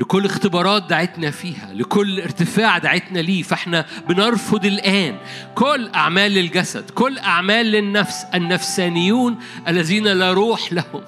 لكل 0.00 0.24
اختبارات 0.24 0.82
دعيتنا 0.82 1.30
فيها 1.30 1.72
لكل 1.72 2.20
ارتفاع 2.20 2.78
دعيتنا 2.78 3.18
ليه 3.18 3.42
فاحنا 3.42 3.86
بنرفض 4.08 4.64
الآن. 4.64 5.16
كل 5.54 5.90
أعمال 5.94 6.38
الجسد 6.38 6.90
كل 6.90 7.18
أعمال 7.18 7.66
للنفس 7.66 8.24
النفسانيون 8.34 9.38
الذين 9.68 10.04
لا 10.04 10.32
روح 10.32 10.72
لهم. 10.72 11.02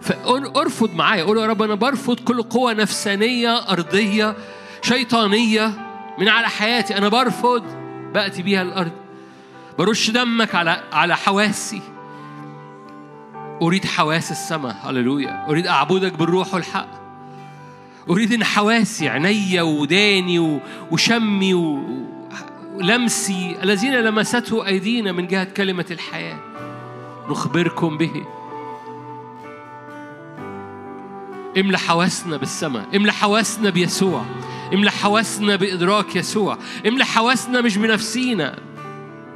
فارفض 0.00 0.94
معايا 0.94 1.24
قول 1.24 1.38
يا 1.38 1.46
رب 1.46 1.62
أنا 1.62 1.74
برفض 1.74 2.20
كل 2.20 2.42
قوة 2.42 2.72
نفسانية 2.72 3.56
أرضية 3.56 4.36
شيطانية 4.82 5.72
من 6.18 6.28
على 6.28 6.48
حياتي. 6.48 6.98
أنا 6.98 7.08
برفض 7.08 7.64
بأتي 8.14 8.42
بيها 8.42 8.62
الأرض. 8.62 8.92
برش 9.78 10.10
دمك 10.10 10.54
على 10.54 10.82
على 10.92 11.16
حواسي. 11.16 11.82
أريد 13.62 13.86
حواس 13.86 14.30
السماء 14.30 14.76
هللويا. 14.84 15.46
أريد 15.48 15.66
أعبدك 15.66 16.12
بالروح 16.12 16.54
والحق. 16.54 17.01
أريد 18.10 18.32
أن 18.32 18.44
حواسي 18.44 19.08
عيني 19.08 19.60
وداني 19.60 20.60
وشمي 20.90 21.54
ولمسي 22.74 23.56
الذين 23.62 23.94
لمسته 23.94 24.66
أيدينا 24.66 25.12
من 25.12 25.26
جهة 25.26 25.44
كلمة 25.44 25.86
الحياة. 25.90 26.38
نخبركم 27.30 27.98
به. 27.98 28.24
املى 31.58 31.78
حواسنا 31.78 32.36
بالسماء. 32.36 32.86
املى 32.96 33.12
حواسنا 33.12 33.70
بيسوع. 33.70 34.24
املى 34.74 34.90
حواسنا 34.90 35.56
بإدراك 35.56 36.16
يسوع. 36.16 36.58
املى 36.86 37.04
حواسنا 37.04 37.60
مش 37.60 37.76
بنفسينا. 37.76 38.58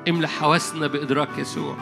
املى 0.09 0.28
حواسنا 0.28 0.86
بإدراك 0.86 1.38
يسوع. 1.38 1.76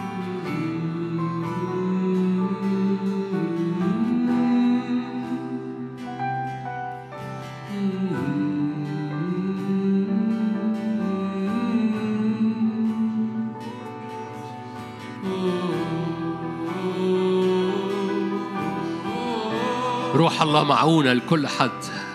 الله 20.55 20.67
معونا 20.69 21.15
لكل 21.15 21.47
حد. 21.47 21.71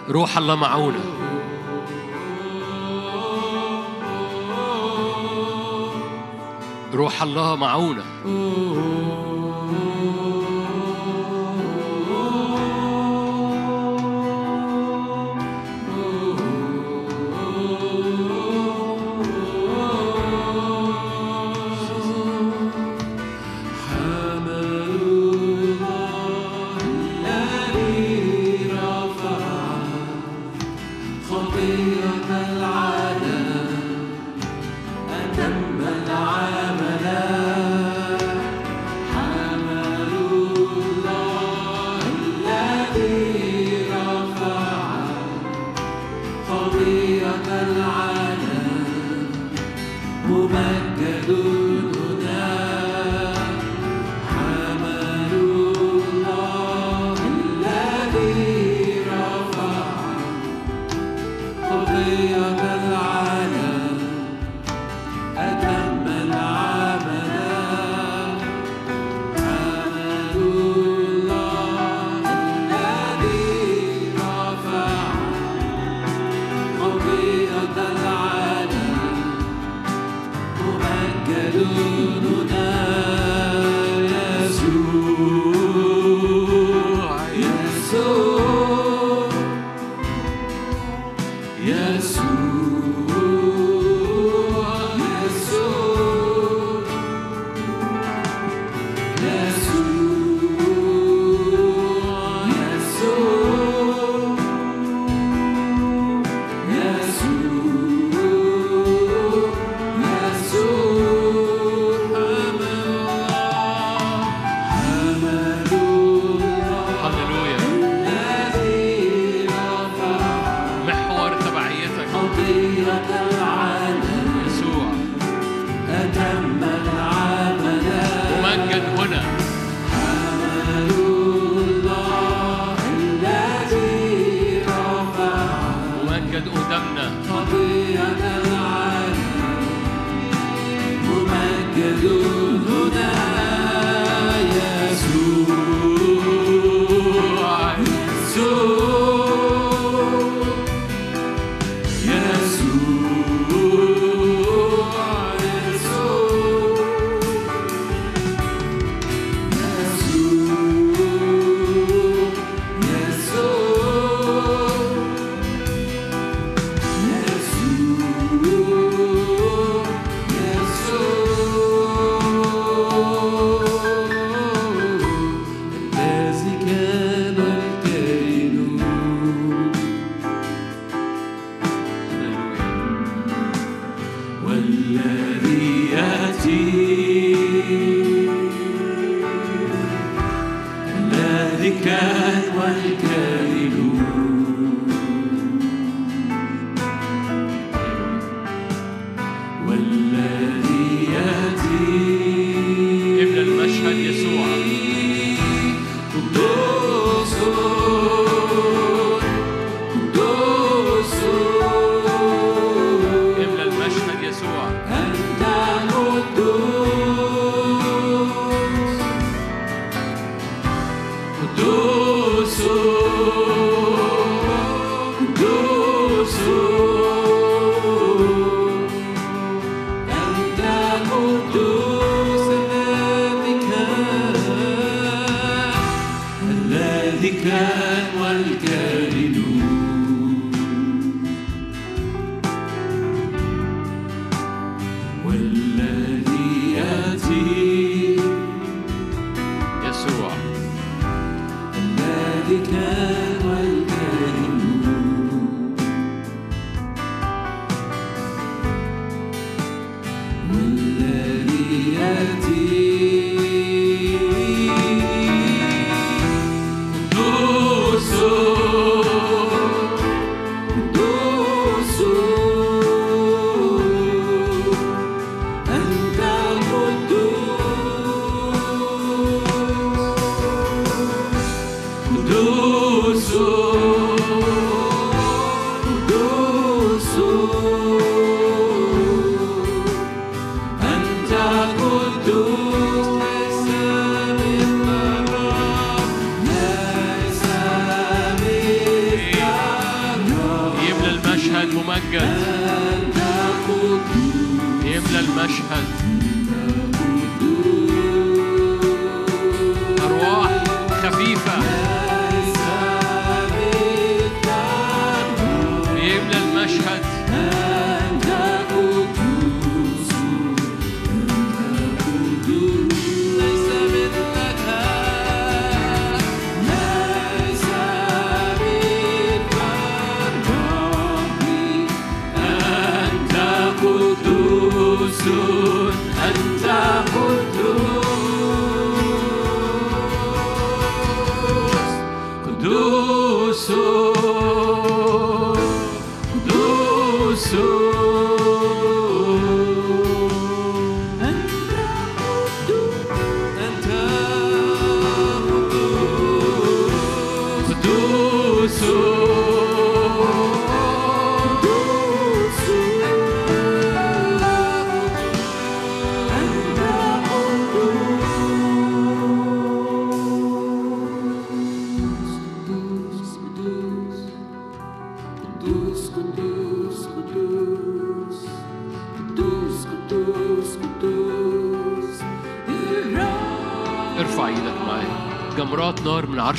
روح 0.09 0.37
الله 0.37 0.55
معونا. 0.55 0.99
روح 6.93 7.21
الله 7.21 7.55
معونا. 7.55 8.03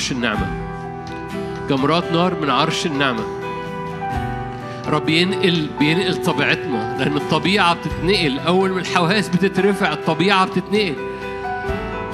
عرش 0.01 0.11
النعمة. 0.11 0.47
جمرات 1.69 2.11
نار 2.11 2.35
من 2.41 2.49
عرش 2.49 2.85
النعمة. 2.85 3.23
رب 4.87 5.09
ينقل 5.09 5.69
بينقل 5.79 6.23
طبيعتنا 6.23 6.97
لأن 6.99 7.17
الطبيعة 7.17 7.75
بتتنقل. 7.75 8.39
أول 8.39 8.71
ما 8.71 8.79
الحواس 8.79 9.29
بتترفع 9.29 9.93
الطبيعة 9.93 10.45
بتتنقل. 10.45 10.95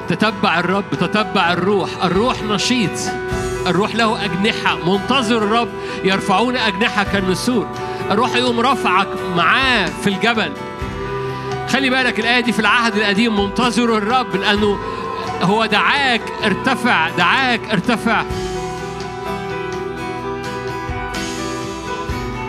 تتبع 0.10 0.60
الرب 0.60 0.84
تتبع 0.92 1.54
الروح. 1.54 1.90
الروح 2.04 2.44
نشيط. 2.44 2.92
الروح 3.68 3.96
له 3.96 4.26
أجنحة. 4.26 4.92
منتظر 4.92 5.38
الرب 5.38 5.70
يرفعون 6.04 6.58
أجنحة 6.58 7.04
كالنسور. 7.04 7.68
الروح 8.12 8.36
يقوم 8.36 8.60
رفعك 8.60 9.08
معاه 9.36 9.86
في 9.86 10.08
الجبل. 10.08 10.52
خلي 11.70 11.90
بالك 11.90 12.20
الآية 12.20 12.40
دي 12.40 12.52
في 12.52 12.60
العهد 12.60 12.96
القديم. 12.96 13.44
منتظر 13.44 13.98
الرب 13.98 14.36
لأنه 14.36 14.78
هو 15.48 15.66
دعاك 15.66 16.22
ارتفع 16.44 17.10
دعاك 17.10 17.62
ارتفع. 17.72 18.24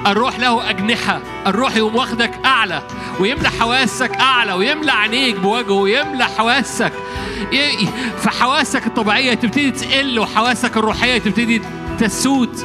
الروح 0.06 0.38
له 0.38 0.70
أجنحة 0.70 1.20
الروح 1.46 1.76
يقوم 1.76 1.96
واخدك 1.96 2.30
أعلى 2.44 2.82
ويملى 3.20 3.50
حواسك 3.50 4.10
أعلى 4.10 4.52
ويملى 4.52 4.92
عينيك 4.92 5.36
بوجهه 5.36 5.72
ويملى 5.72 6.24
حواسك. 6.24 6.92
فحواسك 8.18 8.86
الطبيعية 8.86 9.34
تبتدي 9.34 9.70
تقل 9.70 10.18
وحواسك 10.18 10.76
الروحية 10.76 11.18
تبتدي 11.18 11.62
تسود. 11.98 12.58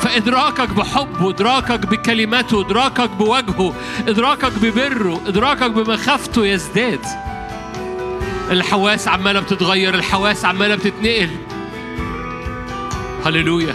فإدراكك 0.00 0.70
بحبه 0.70 1.30
إدراكك 1.30 1.86
بكلماته 1.86 2.60
إدراكك 2.60 3.10
بوجهه 3.10 3.74
إدراكك 4.08 4.52
ببره 4.62 5.20
إدراكك 5.26 5.70
بمخافته 5.70 6.46
يزداد. 6.46 7.06
الحواس 8.50 9.08
عمالة 9.08 9.40
بتتغير 9.40 9.94
الحواس 9.94 10.44
عمالة 10.44 10.74
بتتنقل. 10.74 11.30
هللويا. 13.26 13.74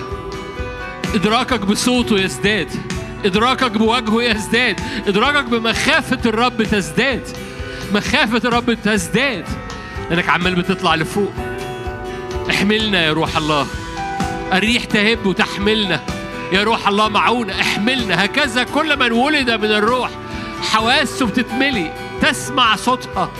إدراكك 1.15 1.59
بصوته 1.59 2.19
يزداد. 2.19 2.71
إدراكك 3.25 3.71
بوجهه 3.71 4.23
يزداد. 4.23 4.79
إدراكك 5.07 5.43
بمخافة 5.43 6.29
الرب 6.29 6.63
تزداد. 6.63 7.27
مخافة 7.93 8.41
الرب 8.45 8.73
تزداد. 8.73 9.45
لأنك 10.09 10.29
عمال 10.29 10.55
بتطلع 10.55 10.95
لفوق. 10.95 11.33
احملنا 12.49 13.05
يا 13.05 13.13
روح 13.13 13.37
الله. 13.37 13.67
الريح 14.53 14.83
تهب 14.83 15.25
وتحملنا. 15.25 15.99
يا 16.51 16.63
روح 16.63 16.87
الله 16.87 17.09
معونا 17.09 17.61
احملنا. 17.61 18.25
هكذا 18.25 18.63
كل 18.63 18.99
من 18.99 19.11
ولد 19.11 19.51
من 19.51 19.71
الروح. 19.71 20.09
حواسه 20.61 21.25
بتتملي. 21.25 21.93
تسمع 22.21 22.75
صوتها. 22.75 23.31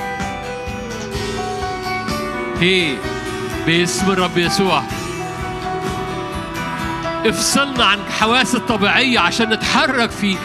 هي 2.62 2.96
باسم 3.66 4.12
الرب 4.12 4.38
يسوع. 4.38 4.84
افصلنا 7.26 7.86
عن 7.86 8.00
حواس 8.20 8.56
الطبيعية 8.56 9.20
عشان 9.20 9.50
نتحرك 9.50 10.10
في 10.10 10.38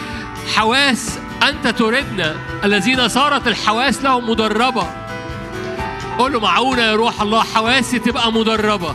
حواس 0.55 1.19
أنت 1.49 1.69
تريدنا. 1.69 2.37
الذين 2.65 3.09
صارت 3.09 3.49
الحواس 3.49 4.03
لهم 4.03 4.31
مدربة. 4.31 4.87
قول 6.19 6.33
له 6.33 6.41
معونا 6.41 6.83
يا 6.91 6.95
روح 6.95 7.21
الله 7.21 7.43
حواسي 7.43 7.99
تبقى 7.99 8.33
مدربة. 8.33 8.95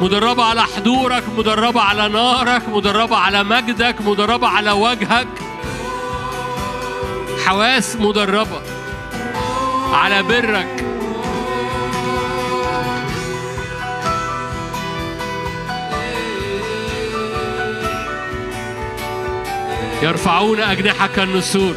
مدربة 0.00 0.44
على 0.44 0.62
حضورك 0.62 1.24
مدربة 1.38 1.80
على 1.80 2.08
نارك 2.08 2.68
مدربة 2.68 3.16
على 3.16 3.44
مجدك 3.44 3.96
مدربة 4.00 4.48
على 4.48 4.70
وجهك. 4.70 5.28
حواس 7.46 7.96
مدربة. 7.96 8.77
على 9.92 10.22
برك. 10.22 10.84
يرفعون 20.02 20.60
أجنحة 20.60 21.06
كالنسور. 21.06 21.74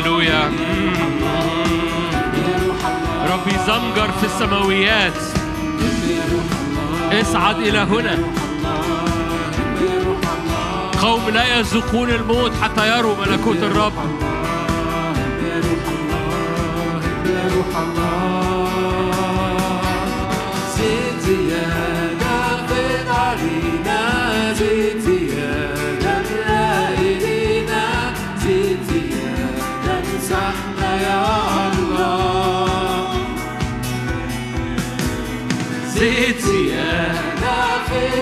هللويا 0.00 0.50
ربي 3.32 3.56
زمجر 3.66 4.10
في 4.20 4.26
السماويات. 4.26 5.12
اصعد 7.12 7.58
إلى 7.58 7.78
هنا. 7.78 8.18
قوم 11.02 11.28
لا 11.28 11.58
يذوقون 11.58 12.10
الموت 12.10 12.52
حتى 12.62 12.98
يروا 12.98 13.14
ملكوت 13.16 13.56
الرب. 13.56 13.92
روح 17.54 17.76
الله 17.82 18.70
زيد 20.76 21.20
زيادة 21.20 22.66
في 22.66 23.10
علينا 23.10 24.00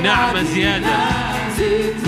نعمة 0.02 0.42
زيادة. 0.42 2.07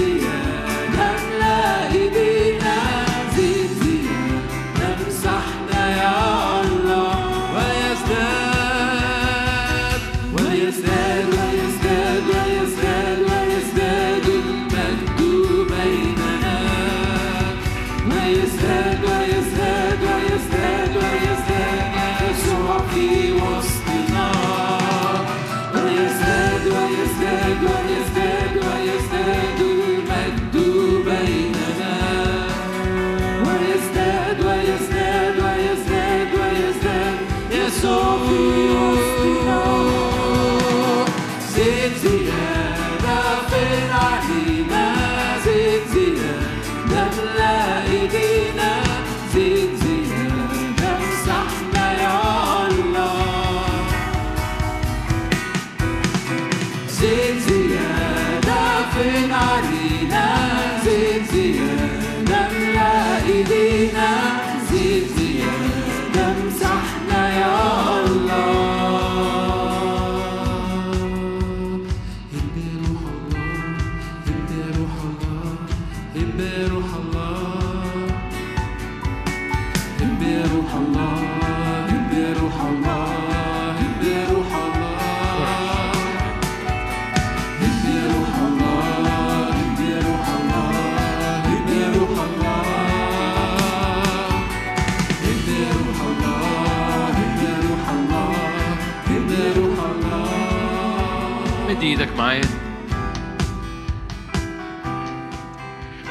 مد 101.80 101.86
إيدك 101.86 102.16
معايا. 102.16 102.44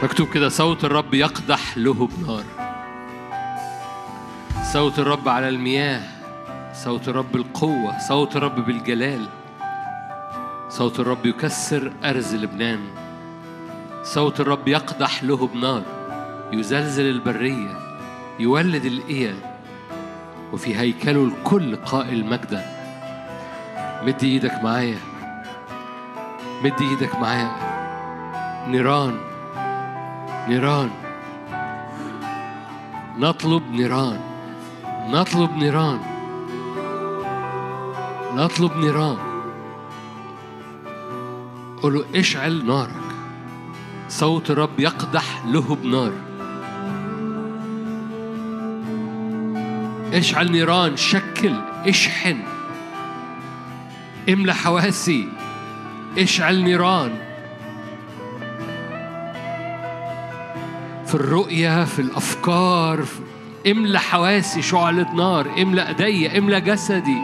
مكتوب 0.04 0.28
كده 0.30 0.50
صوت 0.50 0.86
الرب 0.86 1.14
يقدح 1.14 1.78
لهب 1.78 2.10
نار 2.28 2.44
صوت 4.74 5.00
الرب 5.00 5.30
على 5.30 5.50
المياه 5.50 6.02
صوت 6.74 7.08
الرب 7.08 7.36
القوة 7.36 8.00
صوت 8.00 8.36
الرب 8.36 8.66
بالجلال. 8.66 9.26
صوت 10.70 11.00
الرب 11.00 11.26
يكسر 11.26 11.94
أرز 12.04 12.36
لبنان. 12.36 12.80
صوت 14.04 14.40
الرب 14.40 14.68
يقدح 14.68 15.24
لهب 15.24 15.56
نار 15.56 15.84
يزلزل 16.54 17.10
البرية 17.10 17.78
يولد 18.40 18.86
الإيل 18.86 19.36
وفي 20.54 20.76
هيكله 20.76 21.24
الكل 21.24 21.76
قائل 21.76 22.26
مجدا. 22.26 22.66
مد 24.04 24.24
إيدك 24.24 24.64
معايا. 24.64 25.09
مد 26.64 26.82
إيدك 26.82 27.16
معايا. 27.16 27.52
نيران 28.68 29.18
نيران. 30.48 30.90
نطلب 33.18 33.72
نيران. 33.72 34.20
نطلب 35.10 35.58
نيران. 35.58 36.00
نطلب 38.36 38.78
نيران. 38.78 39.18
قول 41.82 41.94
له 41.94 42.20
اشعل 42.20 42.66
نارك. 42.66 43.10
صوت 44.10 44.52
الرب 44.52 44.80
يقدح 44.80 45.46
لهب 45.46 45.86
نار 45.86 46.12
اشعل 50.14 50.52
نيران 50.52 50.98
شكل 50.98 51.56
اشحن. 51.86 52.38
املى 54.30 54.54
حواسي. 54.54 55.39
اشعل 56.20 56.64
نيران 56.64 57.12
في 61.06 61.16
الرؤية 61.16 61.86
في 61.86 62.00
الأفكار 62.00 63.06
املى 63.68 64.00
حواسي 64.00 64.62
شعلة 64.62 65.14
نار 65.14 65.48
املى 65.62 65.88
إيديا 65.88 66.38
املى 66.38 66.62
جسدي. 66.62 67.22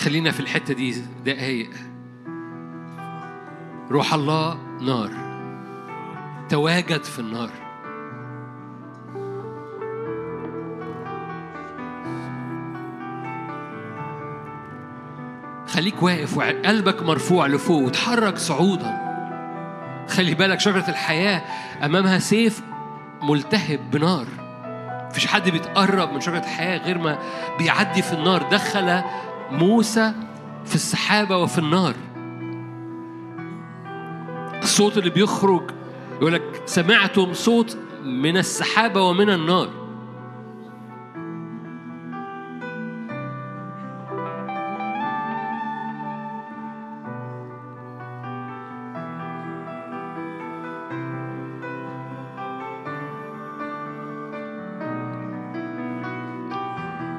خلينا 0.00 0.30
في 0.30 0.40
الحتة 0.40 0.74
دي 0.74 1.02
دقايق. 1.24 1.70
روح 3.90 4.14
الله 4.14 4.58
نار. 4.80 5.25
تواجد 6.48 7.04
في 7.04 7.18
النار. 7.18 7.50
خليك 15.66 16.02
واقف 16.02 16.36
وقلبك 16.36 17.02
مرفوع 17.02 17.46
لفوق 17.46 17.82
وتحرك 17.82 18.38
صعودا. 18.38 19.06
خلي 20.08 20.34
بالك 20.34 20.60
شجرة 20.60 20.84
الحياة 20.88 21.42
أمامها 21.84 22.18
سيف 22.18 22.62
ملتهب 23.22 23.90
بنار. 23.90 24.26
مفيش 25.10 25.26
حد 25.26 25.48
بيتقرب 25.48 26.12
من 26.12 26.20
شجرة 26.20 26.38
الحياة 26.38 26.78
غير 26.78 26.98
ما 26.98 27.18
بيعدي 27.58 28.02
في 28.02 28.12
النار. 28.12 28.42
دخل 28.50 29.02
موسى 29.50 30.12
في 30.64 30.74
السحابة 30.74 31.36
وفي 31.36 31.58
النار. 31.58 31.94
الصوت 34.62 34.98
اللي 34.98 35.10
بيخرج 35.10 35.70
يقول 36.20 36.32
لك 36.32 36.62
سمعتم 36.66 37.32
صوت 37.32 37.78
من 38.04 38.36
السحابة 38.36 39.02
ومن 39.02 39.30
النار. 39.30 39.86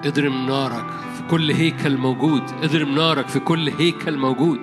اضرم 0.06 0.46
نارك 0.46 0.86
في 0.90 1.24
كل 1.30 1.52
هيكل 1.52 1.98
موجود. 1.98 2.44
اضرم 2.64 2.96
نارك 2.96 3.28
في 3.28 3.40
كل 3.40 3.70
هيكل 3.70 4.18
موجود. 4.18 4.60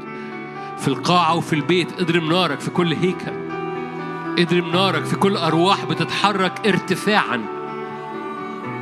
في 0.78 0.88
القاعة 0.88 1.36
وفي 1.36 1.52
البيت 1.52 2.00
اضرم 2.00 2.28
نارك 2.32 2.60
في 2.60 2.70
كل 2.70 2.92
هيكل. 2.92 3.43
اضرم 4.38 4.70
نارك 4.72 5.04
في 5.04 5.16
كل 5.16 5.36
أرواح 5.36 5.84
بتتحرك 5.84 6.66
ارتفاعا. 6.66 7.40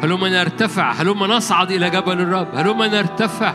هلما 0.02 0.28
نرتفع 0.28 0.92
هلما 0.92 1.26
نصعد 1.26 1.70
إلى 1.70 1.90
جبل 1.90 2.20
الرب 2.20 2.48
هلما 2.54 2.88
نرتفع. 2.88 3.52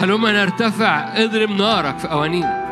هلما 0.00 0.32
نرتفع 0.32 1.24
اضرب 1.24 1.50
نارك 1.50 1.98
في 1.98 2.10
أوانينا 2.10 2.64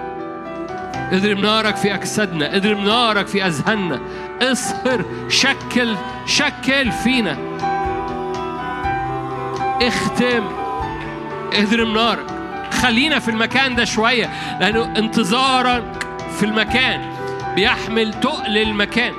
اضرب 1.13 1.39
نارك 1.39 1.77
في 1.77 1.95
أجسادنا 1.95 2.57
اضرب 2.57 2.79
نارك 2.79 3.27
في 3.27 3.47
أذهاننا. 3.47 4.01
اصهر 4.43 5.05
شكل 5.29 5.97
شكل 6.27 6.93
فينا. 6.93 7.39
اختم 9.83 10.45
اضرب 11.53 11.89
نارك. 11.89 12.32
خلينا 12.83 13.19
في 13.19 13.31
المكان 13.31 13.75
ده 13.75 13.85
شوية 13.85 14.31
لأنه 14.61 14.85
انتظارك 14.99 16.07
في 16.39 16.47
المكان 16.47 17.13
بيحمل 17.55 18.21
تقل 18.21 18.59
المكان. 18.59 19.13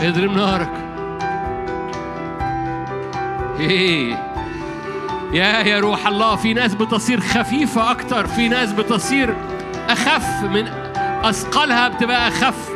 اضرب 0.00 0.30
نارك 0.36 0.70
إيه. 3.60 4.32
يا 5.32 5.60
يا 5.62 5.80
روح 5.80 6.06
الله 6.06 6.36
في 6.36 6.54
ناس 6.54 6.74
بتصير 6.74 7.20
خفيفة 7.20 7.90
أكتر 7.90 8.26
في 8.26 8.48
ناس 8.48 8.72
بتصير 8.72 9.36
أخف 9.88 10.42
من 10.42 10.68
أثقالها 11.24 11.88
بتبقى 11.88 12.28
أخف. 12.28 12.68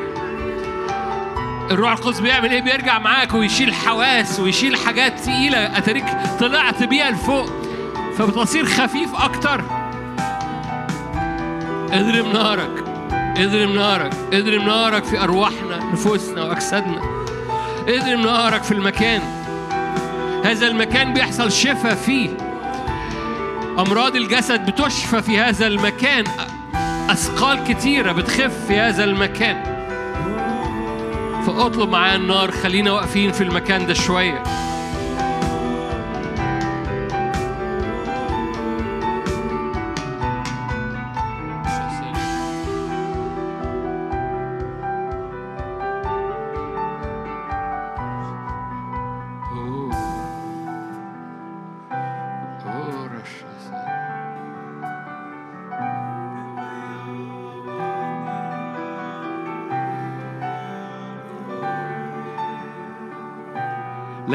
الروح 1.70 1.92
القدس 1.92 2.20
بيعمل 2.20 2.50
إيه؟ 2.50 2.62
بيرجع 2.62 2.98
معاك 2.98 3.34
ويشيل 3.34 3.74
حواس 3.74 4.40
ويشيل 4.40 4.76
حاجات 4.76 5.20
تقيلة. 5.20 5.78
أتاريك 5.78 6.04
طلعت 6.40 6.82
بيها 6.82 7.10
لفوق. 7.10 7.65
فبتصير 8.18 8.64
خفيف 8.64 9.14
أكتر. 9.14 9.64
اضرب 11.92 12.26
نارك 12.34 12.84
اضرب 13.36 13.70
نارك 13.70 14.12
اضرب 14.32 14.62
نارك 14.62 15.04
في 15.04 15.22
أرواحنا 15.22 15.84
نفوسنا 15.92 16.42
وأجسادنا. 16.42 17.00
اضرب 17.88 18.18
نارك 18.18 18.62
في 18.62 18.72
المكان. 18.72 19.20
هذا 20.44 20.66
المكان 20.66 21.12
بيحصل 21.12 21.52
شفاء 21.52 21.94
فيه. 21.94 22.30
أمراض 23.78 24.16
الجسد 24.16 24.70
بتشفى 24.70 25.22
في 25.22 25.38
هذا 25.38 25.66
المكان. 25.66 26.24
أثقال 27.10 27.64
كتيرة 27.64 28.12
بتخف 28.12 28.66
في 28.68 28.80
هذا 28.80 29.04
المكان. 29.04 29.62
فأطلب 31.46 31.88
معايا 31.90 32.16
النار 32.16 32.50
خلينا 32.50 32.92
واقفين 32.92 33.32
في 33.32 33.40
المكان 33.40 33.86
ده 33.86 33.94
شوية. 33.94 34.42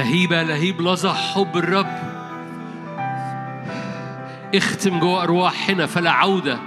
لهيبة 0.02 0.44
لهيب 0.44 0.82
لظى 0.82 1.10
حب 1.10 1.58
الرب. 1.58 1.88
اختم 4.56 5.00
جوه 5.00 5.24
أرواحنا 5.24 5.86
فلا 5.86 6.12
عودة. 6.12 6.60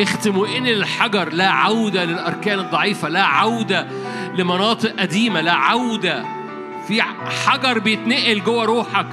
اختم 0.00 0.38
وإن 0.38 0.66
الحجر 0.66 1.32
لا 1.32 1.48
عودة 1.50 2.04
للأركان 2.04 2.58
الضعيفة 2.58 3.08
لا 3.08 3.22
عودة 3.22 3.86
لمناطق 4.38 4.90
قديمة 5.00 5.40
لا 5.40 5.52
عودة. 5.52 6.24
في 6.88 7.02
حجر 7.46 7.78
بيتنقل 7.78 8.42
جوه 8.44 8.64
روحك 8.64 9.06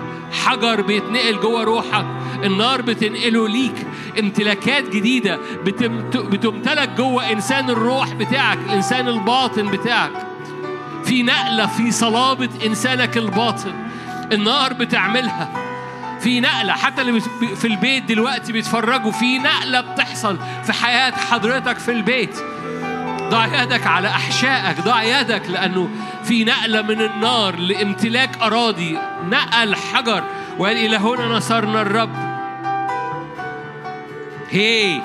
حجر 0.46 0.82
بيتنقل 0.82 1.40
جوه 1.40 1.64
روحك. 1.64 2.06
النار 2.44 2.82
بتنقله 2.82 3.48
ليك. 3.50 3.88
امتلاكات 4.20 4.90
جديدة 4.90 5.40
بتمت- 5.66 6.18
بتمتلك 6.18 6.90
جوه 6.90 7.32
إنسان 7.32 7.70
الروح 7.70 8.14
بتاعك 8.14 8.58
الإنسان 8.70 9.08
الباطن 9.08 9.68
بتاعك. 9.72 10.23
في 11.14 11.24
نقلة 11.24 11.66
في 11.66 11.92
صلابة 11.92 12.50
إنسانك 12.66 13.18
الباطن. 13.18 13.74
النار 14.32 14.74
بتعملها. 14.74 15.50
في 16.20 16.40
نقلة 16.40 16.74
حتى 16.74 17.02
اللي 17.02 17.22
في 17.56 17.68
البيت 17.68 18.04
دلوقتي 18.04 18.52
بيتفرجوا 18.52 19.12
في 19.12 19.40
نقلة 19.40 19.82
بتحصل 19.82 20.38
في 20.64 20.74
حياة 20.74 21.12
حضرتك 21.12 21.80
في 21.80 21.92
البيت. 21.92 22.36
ضع 23.30 23.64
يدك 23.64 23.88
على 23.88 24.08
أحشائك 24.08 24.82
ضع 24.82 25.04
يدك 25.04 25.50
لأنه 25.50 25.90
في 26.24 26.44
نقلة 26.44 26.82
من 26.82 27.02
النار 27.02 27.56
لامتلاك 27.56 28.42
أراضي. 28.42 28.98
نقل 29.30 29.76
حجر. 29.76 30.24
وقال 30.60 30.78
إلى 30.78 30.98
هنا 30.98 31.28
نصرنا 31.28 31.82
الرب. 31.82 32.16
هي 34.50 35.02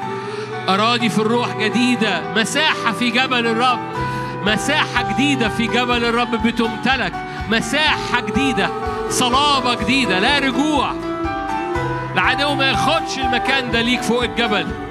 أراضي 0.68 1.09
في 1.09 1.18
الروح 1.18 1.56
جديدة 1.56 2.35
مساحة 2.36 2.93
في 2.93 3.10
جبل 3.10 3.47
الرب. 3.47 4.07
مساحة 4.49 5.12
جديدة 5.12 5.49
في 5.49 5.66
جبل 5.66 6.05
الرب 6.05 6.43
بتمتلك. 6.47 7.12
مساحة 7.51 8.20
جديدة 8.20 8.70
صلابة 9.11 9.75
جديدة 9.75 10.19
لا 10.19 10.39
رجوع. 10.39 10.95
العدو 12.15 12.55
ما 12.55 12.69
ياخدش 12.69 13.19
المكان 13.19 13.70
ده 13.70 13.81
ليك 13.81 14.03
فوق 14.03 14.23
الجبل. 14.23 14.88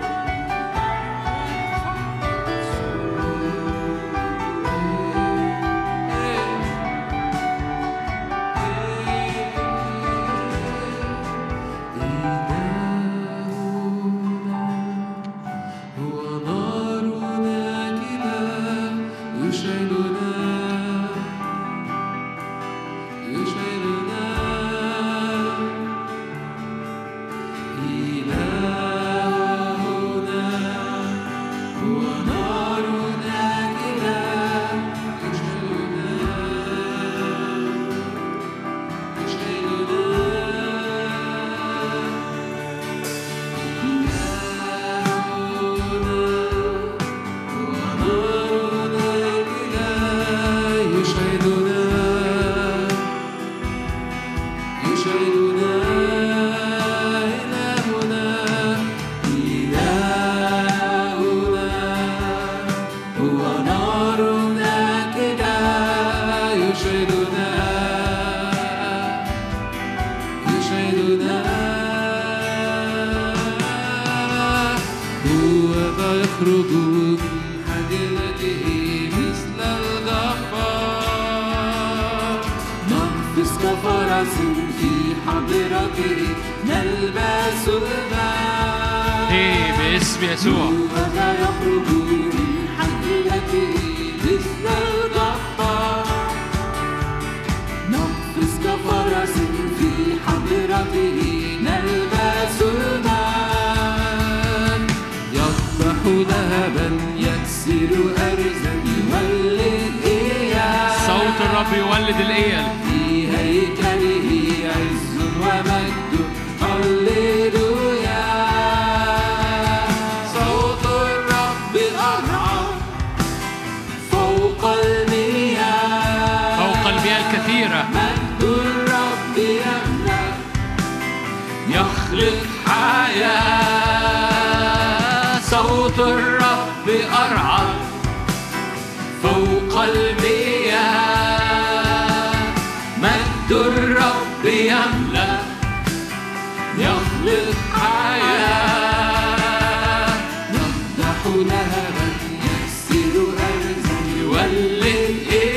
لهبا 151.36 152.08
يكسر 152.46 153.16
أرزا 153.50 153.98
يولد 154.20 155.18
إياه 155.32 155.57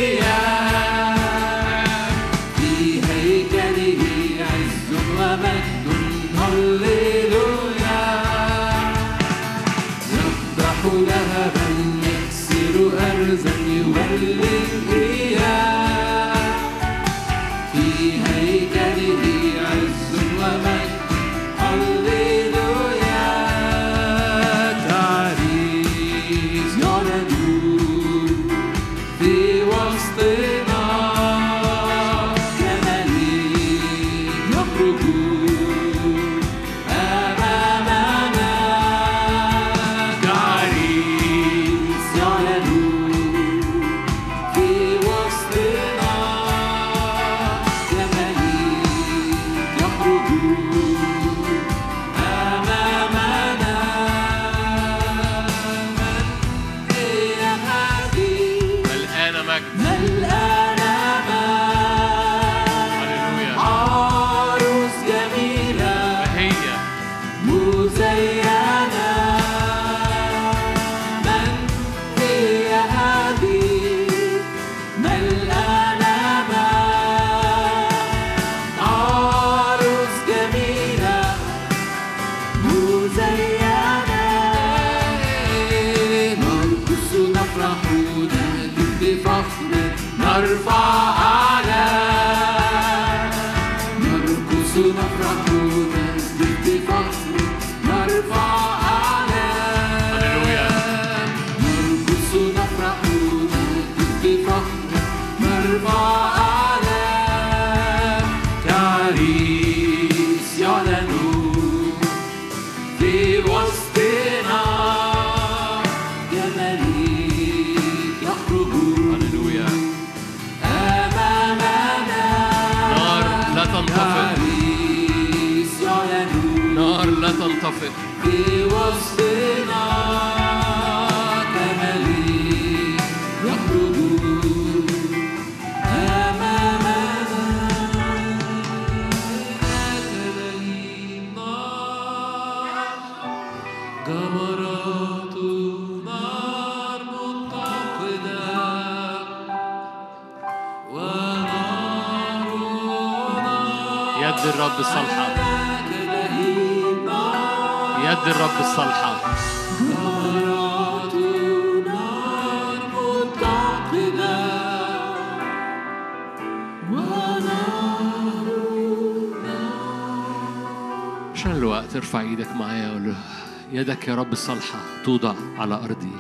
يدك 173.91 174.09
يا 174.09 174.15
رب 174.15 174.33
الصالحة 174.33 174.79
توضع 175.05 175.35
على 175.59 175.75
أرضي. 175.75 176.13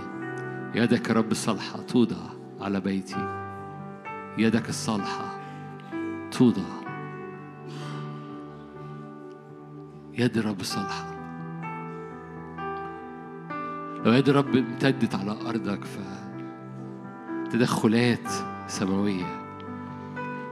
يدك 0.75 1.09
يا 1.09 1.15
رب 1.15 1.31
الصالحة 1.31 1.83
توضع 1.83 2.17
على 2.61 2.81
بيتي. 2.81 3.47
يدك 4.39 4.69
الصالحة 4.69 5.41
توضع. 6.31 6.63
يد 10.13 10.37
الرب 10.37 10.61
الصالحة 10.61 11.15
لو 14.05 14.13
يد 14.13 14.29
الرب 14.29 14.57
امتدت 14.57 15.15
على 15.15 15.37
أرضك 15.49 15.85
ف 15.85 15.99
تدخلات 17.51 18.33
سماوية. 18.67 19.41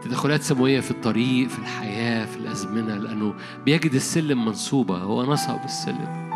تدخلات 0.03 0.43
سماوية 0.43 0.81
في 0.81 0.91
الطريق 0.91 1.49
في 1.49 1.59
الحياة 1.59 2.27
في 2.27 2.37
الأزمنة 2.37 2.95
لأنه 2.97 3.35
بيجد 3.65 3.95
السلم 3.95 4.45
منصوبة. 4.45 4.99
هو 4.99 5.33
نصب 5.33 5.65
السلم. 5.65 6.28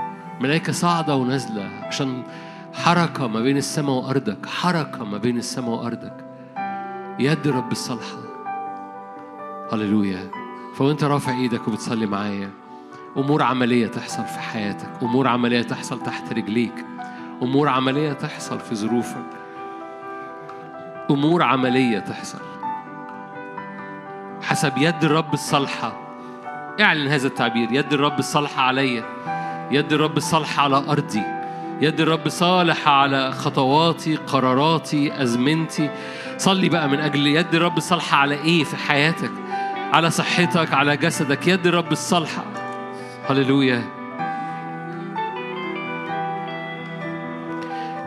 ملائكة 0.42 0.72
صاعدة 0.72 1.16
ونازلة 1.16 1.70
عشان 1.82 2.22
حركة 2.74 3.26
ما 3.26 3.40
بين 3.40 3.56
السماء 3.56 3.94
وأرضك 3.94 4.46
حركة 4.46 5.04
ما 5.04 5.18
بين 5.18 5.38
السماء 5.38 5.70
وأرضك. 5.70 6.24
يد 7.18 7.48
رب 7.48 7.72
الصالحة 7.72 8.18
هللويا. 9.72 10.30
فوانت 10.74 11.04
رافع 11.04 11.32
إيدك 11.32 11.68
وبتصلي 11.68 12.06
معايا. 12.06 12.50
أمور 13.16 13.42
عملية 13.42 13.86
تحصل 13.86 14.24
في 14.24 14.38
حياتك. 14.38 14.90
أمور 15.02 15.28
عملية 15.28 15.62
تحصل 15.62 16.02
تحت 16.02 16.32
رجليك. 16.32 16.84
أمور 17.42 17.68
عملية 17.68 18.12
تحصل 18.12 18.60
في 18.60 18.74
ظروفك. 18.74 19.26
أمور 21.10 21.42
عملية 21.42 21.98
تحصل. 21.98 22.42
حسب 24.42 24.72
يد 24.78 25.04
الرب 25.04 25.34
الصالحه 25.34 25.92
اعلن 26.80 27.08
هذا 27.08 27.26
التعبير. 27.26 27.72
يد 27.72 27.92
الرب 27.92 28.18
الصالحه 28.18 28.62
عليا 28.62 29.04
يد 29.70 29.92
الرب 29.92 30.16
الصالحه 30.16 30.62
على 30.62 30.76
أرضي. 30.76 31.22
يد 31.80 32.00
الرب 32.00 32.28
صالحة 32.28 32.92
على 32.92 33.32
خطواتي 33.32 34.16
قراراتي 34.16 35.22
أزمنتي. 35.22 35.90
صلي 36.38 36.68
بقى 36.68 36.88
من 36.88 37.00
أجل 37.00 37.26
يد 37.26 37.54
الرب 37.54 37.76
الصالحة 37.76 38.16
على 38.16 38.34
إيه 38.34 38.64
في 38.64 38.76
حياتك؟ 38.76 39.30
على 39.92 40.10
صحتك 40.10 40.74
على 40.74 40.96
جسدك. 40.96 41.48
يد 41.48 41.66
الرب 41.66 41.92
الصالحة 41.92 42.44
هللويا. 43.30 43.84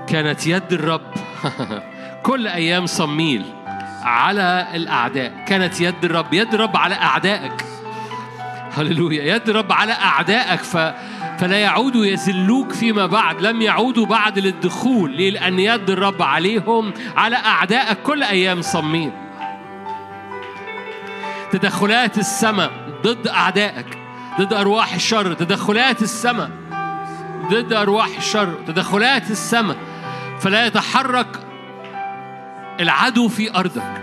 كانت 0.08 0.48
يد 0.48 0.74
الرب 0.74 1.02
كل 2.24 2.48
أيام 2.48 2.86
صميل 2.86 3.46
على 4.04 4.68
الأعداء. 4.74 5.46
كانت 5.48 5.82
يد 5.82 6.06
الرب 6.06 6.34
يد 6.34 6.54
الرب 6.54 6.78
على 6.78 6.96
أعدائك. 6.96 7.66
هللويا. 8.78 9.36
يد 9.36 9.50
الرب 9.50 9.72
على 9.72 9.92
أعدائك. 9.94 10.60
ف... 10.60 10.78
فلا 11.40 11.58
يعودوا 11.58 12.06
يذلوك 12.06 12.72
فيما 12.72 13.06
بعد 13.06 13.42
لم 13.42 13.62
يعودوا 13.62 14.06
بعد 14.06 14.40
للدخول؟ 14.40 15.18
لأن 15.18 15.60
يد 15.60 15.90
الرب 15.90 16.22
عليهم 16.22 16.94
على 17.18 17.36
أعدائك 17.36 17.98
كل 18.02 18.24
أيام 18.24 18.62
صمين 18.62 19.12
تدخلات 21.52 22.18
السماء 22.18 22.72
ضد 23.04 23.28
أعدائك 23.28 23.98
ضد 24.40 24.54
أرواح 24.54 24.94
الشر 24.94 25.34
تدخلات 25.34 26.02
السماء 26.02 26.50
ضد 27.50 27.74
أرواح 27.74 28.18
الشر 28.18 28.54
تدخلات 28.68 29.32
السماء. 29.32 29.78
فلا 30.40 30.66
يتحرك 30.66 31.28
العدو 32.80 33.28
في 33.28 33.56
أرضك. 33.56 34.02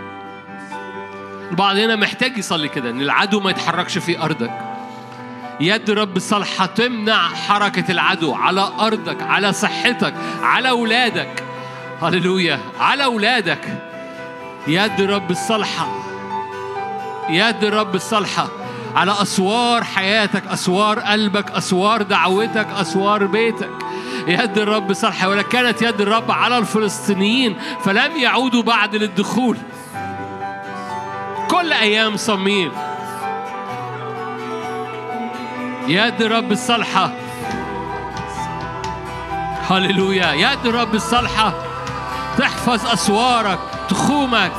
البعض 1.51 1.75
هنا 1.75 1.95
محتاج 1.95 2.37
يصلي 2.37 2.67
كده 2.67 2.89
إن 2.89 3.01
العدو 3.01 3.39
ما 3.39 3.49
يتحركش 3.49 3.97
في 3.97 4.21
أرضك. 4.21 4.72
يد 5.63 5.91
رب 5.91 6.17
الصالحة 6.17 6.65
تمنع 6.65 7.27
حركة 7.27 7.91
العدو 7.91 8.33
على 8.33 8.69
أرضك 8.79 9.21
على 9.21 9.53
صحتك 9.53 10.13
على 10.41 10.69
أولادك. 10.69 11.43
هللويا. 12.01 12.59
على 12.79 13.03
أولادك. 13.03 13.83
يد 14.67 15.01
رب 15.01 15.31
الصالحة 15.31 15.87
يد 17.29 17.65
رب 17.65 17.95
الصالحة 17.95 18.47
على 18.95 19.11
أسوار 19.21 19.83
حياتك 19.83 20.47
أسوار 20.47 20.99
قلبك 20.99 21.51
أسوار 21.51 22.01
دعوتك 22.01 22.67
أسوار 22.81 23.25
بيتك. 23.25 23.71
يد 24.27 24.57
الرب 24.57 24.93
صالحة 24.93 25.29
ولا 25.29 25.41
كانت 25.41 25.81
يد 25.81 26.01
الرب 26.01 26.31
على 26.31 26.57
الفلسطينيين 26.57 27.57
فلم 27.83 28.17
يعودوا 28.17 28.63
بعد 28.63 28.95
للدخول. 28.95 29.57
كل 31.49 31.73
أيام 31.73 32.17
صميل 32.17 32.71
يد 35.87 36.21
الرب 36.21 36.51
الصالحة 36.51 37.11
هللويا. 39.69 40.33
يد 40.33 40.65
الرب 40.65 40.95
الصالحة 40.95 41.53
تحفظ 42.37 42.87
أسوارك 42.87 43.59
تخومك. 43.89 44.51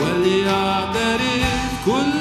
وليعترف 0.00 1.70
كل 1.86 2.15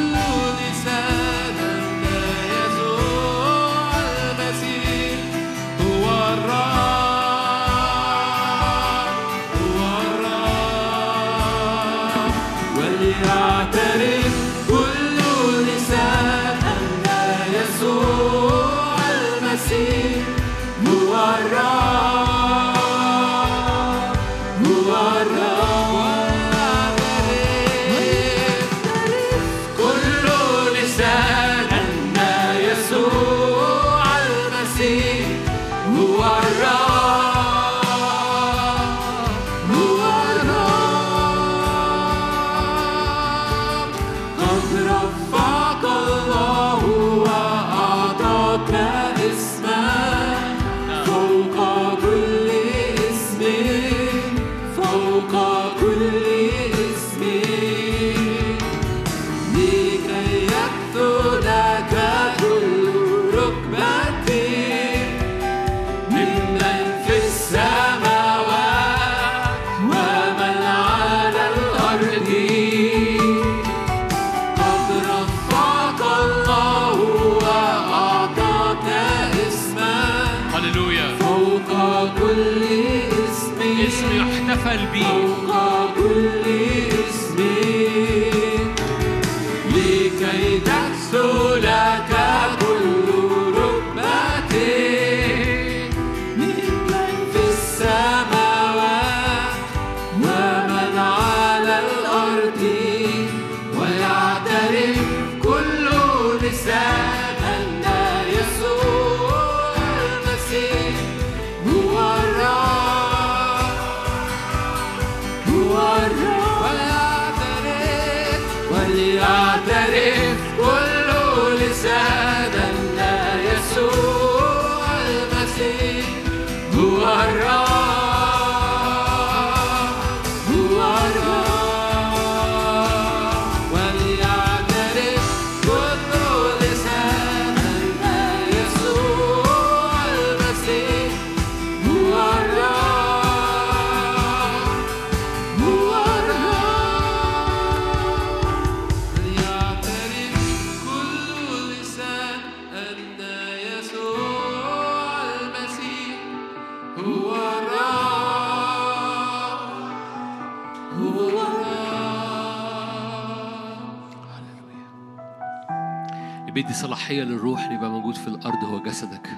بيدي 166.56 166.73
صلاحية 166.73 167.23
للروح 167.23 167.64
اللي 167.64 167.76
يبقى 167.76 167.90
موجود 167.90 168.15
في 168.15 168.27
الأرض 168.27 168.64
هو 168.64 168.80
جسدك. 168.80 169.30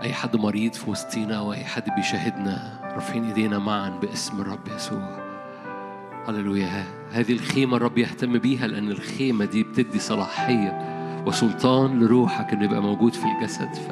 أي 0.00 0.12
حد 0.12 0.36
مريض 0.36 0.72
في 0.72 0.90
وسطينا 0.90 1.38
أو 1.38 1.52
أي 1.52 1.64
حد 1.64 1.82
بيشاهدنا 1.96 2.80
رافعين 2.94 3.24
إيدينا 3.24 3.58
معا 3.58 3.88
باسم 3.88 4.40
الرب 4.40 4.68
يسوع. 4.76 5.18
هللويا. 6.28 6.84
هذه 7.12 7.32
الخيمة 7.32 7.76
الرب 7.76 7.98
يهتم 7.98 8.38
بيها 8.38 8.66
لأن 8.66 8.90
الخيمة 8.90 9.44
دي 9.44 9.62
بتدي 9.62 9.98
صلاحية 9.98 10.78
وسلطان 11.26 12.00
لروحك 12.00 12.52
إنه 12.52 12.64
يبقى 12.64 12.82
موجود 12.82 13.12
في 13.14 13.24
الجسد. 13.24 13.74
ف... 13.74 13.90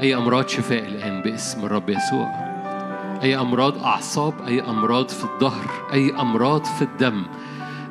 أي 0.00 0.14
أمراض 0.16 0.48
شفاء 0.48 0.86
الآن 0.86 1.22
باسم 1.22 1.64
الرب 1.64 1.90
يسوع. 1.90 2.30
أي 3.22 3.36
أمراض 3.36 3.84
أعصاب 3.84 4.34
أي 4.46 4.60
أمراض 4.60 5.08
في 5.08 5.24
الظهر 5.24 5.70
أي 5.92 6.20
أمراض 6.20 6.64
في 6.64 6.82
الدم. 6.82 7.24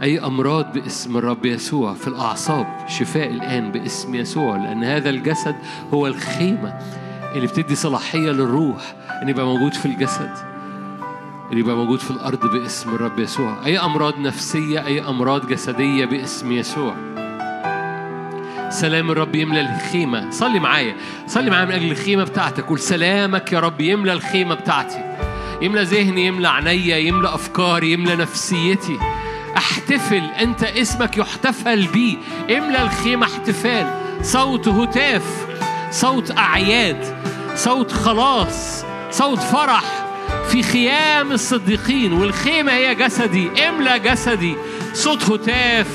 أي 0.03 0.19
أمراض 0.19 0.73
باسم 0.73 1.17
الرب 1.17 1.45
يسوع 1.45 1.93
في 1.93 2.07
الأعصاب 2.07 2.67
شفاء 2.87 3.27
الآن 3.27 3.71
باسم 3.71 4.15
يسوع 4.15 4.57
لأن 4.57 4.83
هذا 4.83 5.09
الجسد 5.09 5.55
هو 5.93 6.07
الخيمة 6.07 6.73
اللي 7.35 7.47
بتدي 7.47 7.75
صلاحية 7.75 8.31
للروح 8.31 8.95
إن 9.23 9.29
يبقى 9.29 9.45
موجود 9.45 9.73
في 9.73 9.85
الجسد 9.85 10.31
اللي 11.49 11.59
يبقى 11.59 11.75
موجود 11.75 11.99
في 11.99 12.11
الأرض 12.11 12.51
باسم 12.51 12.95
الرب 12.95 13.19
يسوع. 13.19 13.65
أي 13.65 13.79
أمراض 13.79 14.19
نفسية 14.19 14.85
أي 14.85 15.01
أمراض 15.01 15.47
جسدية 15.47 16.05
باسم 16.05 16.51
يسوع. 16.51 16.95
سلام 18.69 19.11
الرب 19.11 19.35
يملى 19.35 19.61
الخيمة. 19.61 20.29
صلي 20.29 20.59
معايا. 20.59 20.95
صلي 21.27 21.49
معايا 21.49 21.65
من 21.65 21.71
أجل 21.71 21.91
الخيمة 21.91 22.23
بتاعتك. 22.23 22.63
قول 22.63 22.79
سلامك 22.79 23.53
يا 23.53 23.59
رب 23.59 23.81
يملى 23.81 24.13
الخيمة 24.13 24.55
بتاعتي. 24.55 25.17
يملى 25.61 25.83
ذهني 25.83 26.25
يملى 26.25 26.47
عينيا 26.47 26.97
يملى 26.97 27.27
أفكاري 27.33 27.91
يملى 27.91 28.15
نفسيتي. 28.15 28.97
احتفل 29.57 30.29
أنت 30.41 30.63
اسمك 30.63 31.17
يحتفل 31.17 31.87
بيه 31.87 32.17
املى 32.57 32.81
الخيمة 32.81 33.25
احتفال. 33.25 34.01
صوت 34.23 34.67
هتاف 34.67 35.23
صوت 35.91 36.37
أعياد 36.37 37.17
صوت 37.55 37.91
خلاص 37.91 38.85
صوت 39.11 39.39
فرح. 39.39 39.83
في 40.49 40.63
خيام 40.63 41.31
الصديقين 41.31 42.13
والخيمة 42.13 42.71
هي 42.71 42.95
جسدي. 42.95 43.67
املى 43.69 43.99
جسدي. 43.99 44.55
صوت 44.93 45.23
هتاف 45.23 45.87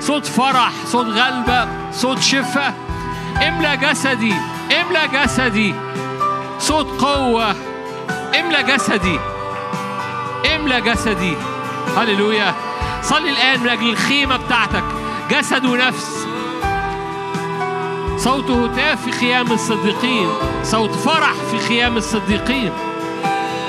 صوت 0.00 0.26
فرح 0.26 0.72
صوت 0.86 1.06
غلبة 1.06 1.68
صوت 1.92 2.18
شفاء 2.18 2.74
املى 3.48 3.76
جسدي 3.76 4.34
املى 4.80 5.08
جسدي. 5.12 5.74
صوت 6.58 6.86
قوة. 7.02 7.50
املى 8.40 8.62
جسدي. 8.62 9.18
املى 10.56 10.80
جسدي. 10.80 11.36
هللويا. 11.96 12.54
صلي 13.02 13.30
الآن 13.30 13.60
من 13.60 13.68
أجل 13.68 13.90
الخيمة 13.90 14.36
بتاعتك. 14.36 14.84
جسد 15.30 15.64
ونفس. 15.64 16.26
صوت 18.16 18.50
هتاف 18.50 19.04
في 19.04 19.12
خيام 19.12 19.52
الصديقين. 19.52 20.28
صوت 20.64 20.90
فرح 20.90 21.32
في 21.50 21.58
خيام 21.58 21.96
الصديقين. 21.96 22.72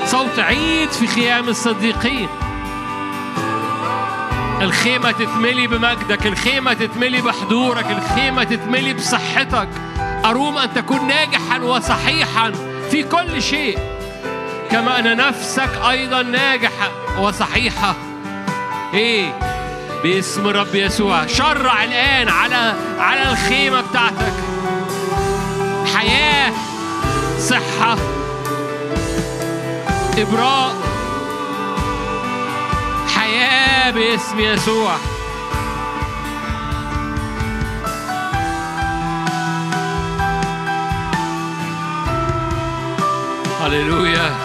صوت 0.06 0.38
عيد 0.38 0.90
في 0.90 1.06
خيام 1.06 1.48
الصديقين. 1.48 2.28
الخيمة 4.62 5.10
تتملي 5.10 5.66
بمجدك 5.66 6.26
الخيمة 6.26 6.72
تتملي 6.72 7.20
بحضورك 7.20 7.86
الخيمة 7.90 8.44
تتملي 8.44 8.94
بصحتك. 8.94 9.68
أروم 10.24 10.58
أن 10.58 10.74
تكون 10.74 11.06
ناجحا 11.06 11.58
وصحيحا 11.58 12.52
في 12.90 13.02
كل 13.02 13.42
شيء. 13.42 13.78
كما 14.70 14.98
أن 14.98 15.16
نفسك 15.16 15.70
أيضا 15.90 16.22
ناجحة 16.22 16.90
وصحيحة. 17.20 17.94
إيه. 18.94 19.38
باسم 20.02 20.48
الرب 20.48 20.74
يسوع. 20.74 21.26
شرع 21.26 21.84
الآن 21.84 22.28
على 22.28 22.74
على 22.98 23.32
الخيمة 23.32 23.80
بتاعتك. 23.80 24.32
حياة 25.94 26.52
صحة 27.38 27.96
إبراء. 30.18 30.74
حياة 33.16 33.90
باسم 33.90 34.40
يسوع. 34.40 34.96
هللويا. 43.60 44.36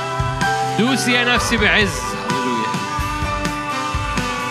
دوسي 0.80 1.12
يا 1.12 1.36
نفسي 1.36 1.58
بعز. 1.58 2.17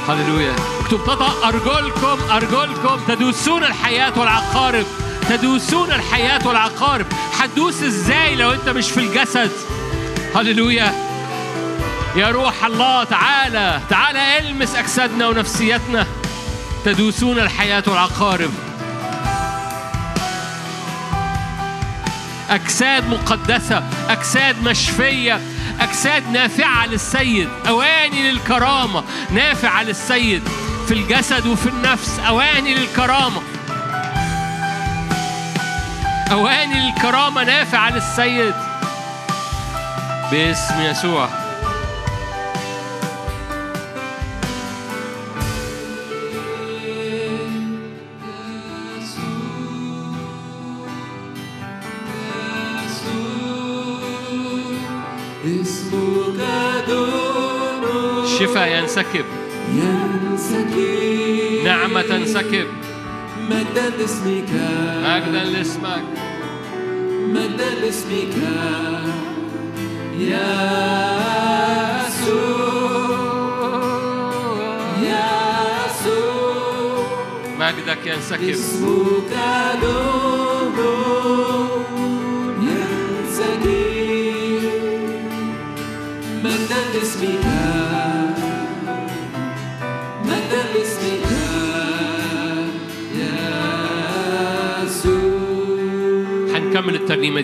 هللويا 0.09 0.55
اكتب 0.81 1.05
تطأ 1.07 1.49
أرجلكم 1.49 2.19
أرجلكم 2.31 3.01
تدوسون 3.09 3.65
الحياة 3.65 4.19
والعقارب 4.19 4.87
تدوسون 5.29 5.93
الحياة 5.93 6.47
والعقارب 6.49 7.07
هتدوس 7.39 7.83
إزاي 7.83 8.37
لو 8.37 8.53
انت 8.53 8.69
مش 8.69 8.91
في 8.91 9.01
الجسد؟ 9.01 9.51
هللويا 10.35 10.93
يا 12.17 12.31
روح 12.31 12.65
الله 12.65 13.05
تعالى 13.05 13.81
تعالى 13.91 14.39
المس 14.39 14.75
أجسادنا 14.77 15.29
ونفسيتنا 15.29 16.07
تدوسون 16.85 17.39
الحياة 17.39 17.83
والعقارب. 17.87 18.51
أجساد 22.51 23.09
مقدسة 23.09 23.83
أجساد 24.09 24.63
مشفية. 24.63 25.41
أجساد 25.81 26.31
نافعة 26.31 26.87
للسيد 26.87 27.49
أواني 27.69 28.33
للكرامة. 28.33 29.05
نافعة 29.31 29.83
للسيد 29.83 30.43
في 30.89 30.95
الجسد 30.95 31.47
وفي 31.47 31.69
النفس 31.69 32.21
أواني 32.29 32.75
للكرامة. 32.75 33.43
أواني 36.33 36.91
للكرامة 36.91 37.45
نافعة 37.45 37.91
للسيد. 37.91 38.55
باسم 40.33 40.81
يسوع. 40.81 41.46
شفاء 58.57 58.79
ينسكب. 58.79 59.25
ينسكب. 59.75 61.65
نعمة 61.65 62.03
تنسكب. 62.03 62.67
مجدا 63.51 63.91
لاسمك. 63.99 64.51
مجدا 65.05 65.45
لاسمك. 65.45 66.05
مجدا 67.29 67.71
لاسمك. 67.81 68.37
يا 70.19 70.53
يسوع 72.09 72.47
يا 75.03 75.29
يسوع 75.87 77.07
مجدك 77.59 78.07
ينسكب. 78.07 78.49
اسمك 78.49 79.33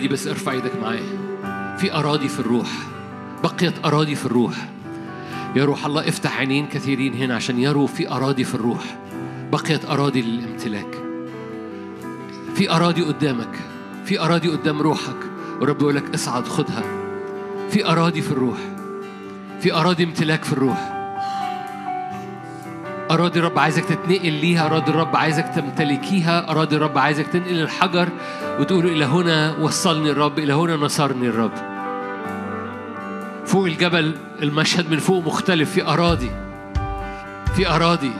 دي 0.03 0.09
بس 0.09 0.27
أرفع 0.27 0.51
إيدك 0.51 0.71
معايا. 0.81 1.03
في 1.77 1.93
أراضي 1.93 2.27
في 2.27 2.39
الروح. 2.39 2.67
بقيت 3.43 3.85
أراضي 3.85 4.15
في 4.15 4.25
الروح. 4.25 4.69
يا 5.55 5.65
روح 5.65 5.85
الله 5.85 6.09
افتح 6.09 6.37
عينين 6.37 6.67
كثيرين 6.67 7.13
هنا 7.13 7.35
عشان 7.35 7.59
يروا 7.59 7.87
في 7.87 8.11
أراضي 8.11 8.43
في 8.43 8.55
الروح. 8.55 8.97
بقيت 9.51 9.85
أراضي 9.85 10.21
للامتلاك. 10.21 10.95
في 12.55 12.71
أراضي 12.71 13.01
قدامك. 13.01 13.59
في 14.05 14.19
أراضي 14.19 14.49
قدام 14.49 14.81
روحك. 14.81 15.17
ورب 15.61 15.81
يقول 15.81 15.95
لك 15.95 16.13
اصعد 16.13 16.47
خدها. 16.47 16.83
في 17.69 17.85
أراضي 17.85 18.21
في 18.21 18.31
الروح. 18.31 18.57
في 19.61 19.73
أراضي 19.73 20.03
امتلاك 20.03 20.43
في 20.43 20.53
الروح. 20.53 20.92
أراضي 23.13 23.39
الرب 23.39 23.59
عايزك 23.59 23.85
تتنقل 23.85 24.31
ليها 24.31 24.65
أراضي 24.65 24.91
الرب 24.91 25.15
عايزك 25.15 25.45
تمتلكيها 25.55 26.51
أراضي 26.51 26.75
الرب 26.75 26.97
عايزك 26.97 27.27
تنقل 27.27 27.61
الحجر 27.61 28.09
وتقول 28.59 28.85
إلى 28.85 29.05
هنا 29.05 29.55
وصلني 29.59 30.11
الرب 30.11 30.39
إلى 30.39 30.53
هنا 30.53 30.75
نصرني 30.75 31.27
الرب. 31.27 31.51
فوق 33.45 33.65
الجبل 33.65 34.15
المشهد 34.41 34.91
من 34.91 34.97
فوق 34.97 35.25
مختلف 35.25 35.71
في 35.71 35.87
أراضي 35.87 36.31
في 37.55 37.67
أراضي. 37.67 38.11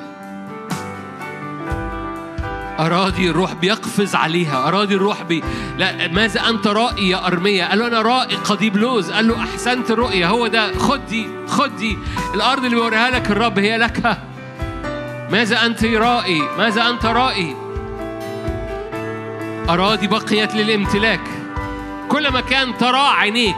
أراضي 2.79 3.29
الروح 3.29 3.53
بيقفز 3.53 4.15
عليها 4.15 4.67
أراضي 4.67 4.95
الروح 4.95 5.23
بي 5.23 5.43
لا 5.77 6.07
ماذا 6.07 6.49
أنت 6.49 6.67
رائي 6.67 7.09
يا 7.09 7.27
أرمية؟ 7.27 7.65
قال 7.65 7.79
له 7.79 7.87
أنا 7.87 8.01
رائي 8.01 8.35
قضيب 8.35 8.77
لوز 8.77 9.11
قال 9.11 9.27
له 9.27 9.39
أحسنت 9.43 9.91
الرؤية 9.91 10.29
هو 10.29 10.47
ده 10.47 10.77
خد 10.77 11.05
دي 11.05 11.27
دي. 11.77 11.97
الأرض 12.33 12.63
اللي 12.65 12.75
بيوريها 12.75 13.09
لك 13.09 13.31
الرب 13.31 13.59
هي 13.59 13.77
لك. 13.77 14.17
ماذا 15.33 15.65
أنت 15.65 15.85
رائي؟ 15.85 16.41
ماذا 16.57 16.89
أنت 16.89 17.05
رائي؟ 17.05 17.55
أراضي 19.69 20.07
بقيت 20.07 20.55
للامتلاك. 20.55 21.21
كل 22.09 22.33
مكان 22.33 22.77
ترى 22.77 23.07
عينيك. 23.17 23.55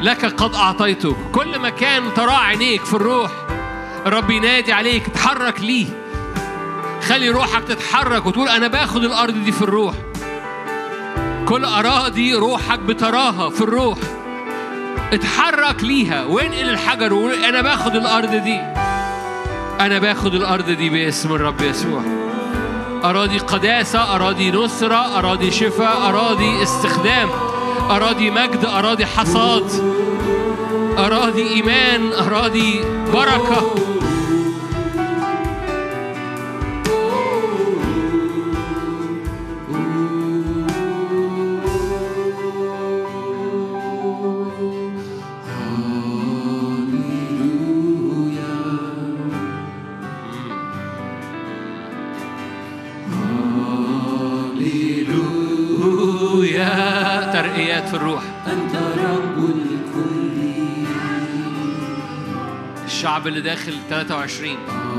لك 0.00 0.24
قد 0.24 0.54
أعطيتك 0.54 1.16
كل 1.32 1.58
مكان 1.58 2.14
ترى 2.14 2.32
عينيك 2.32 2.84
في 2.84 2.94
الروح. 2.94 3.30
الرب 4.06 4.30
ينادي 4.30 4.72
عليك 4.72 5.06
اتحرك 5.06 5.60
ليه 5.60 5.86
خلي 7.08 7.28
روحك 7.28 7.64
تتحرك 7.64 8.26
وتقول 8.26 8.48
أنا 8.48 8.68
باخد 8.68 9.04
الأرض 9.04 9.44
دي 9.44 9.52
في 9.52 9.62
الروح. 9.62 9.94
كل 11.46 11.64
أراضي 11.64 12.34
روحك 12.34 12.78
بتراها 12.78 13.50
في 13.50 13.60
الروح. 13.60 13.98
اتحرك 15.12 15.84
ليها. 15.84 16.24
وانقل 16.24 16.70
الحجر 16.70 17.12
وقول 17.12 17.44
أنا 17.44 17.60
باخد 17.62 17.96
الأرض 17.96 18.30
دي. 18.30 18.83
أنا 19.80 19.98
باخد 19.98 20.34
الأرض 20.34 20.70
دي 20.70 20.90
باسم 20.90 21.34
الرب 21.34 21.60
يسوع. 21.60 22.02
أراضي 23.04 23.38
قداسة 23.38 24.14
أراضي 24.14 24.50
نصرة 24.50 25.18
أراضي 25.18 25.50
شفاء 25.50 26.08
أراضي 26.08 26.62
استخدام 26.62 27.28
أراضي 27.90 28.30
مجد 28.30 28.64
أراضي 28.64 29.06
حصاد 29.06 29.64
أراضي 30.98 31.48
إيمان 31.48 32.12
أراضي 32.12 32.80
بركة. 33.12 33.74
الشعب 63.14 63.26
اللي 63.26 63.40
داخل 63.40 63.74
23 63.90 64.93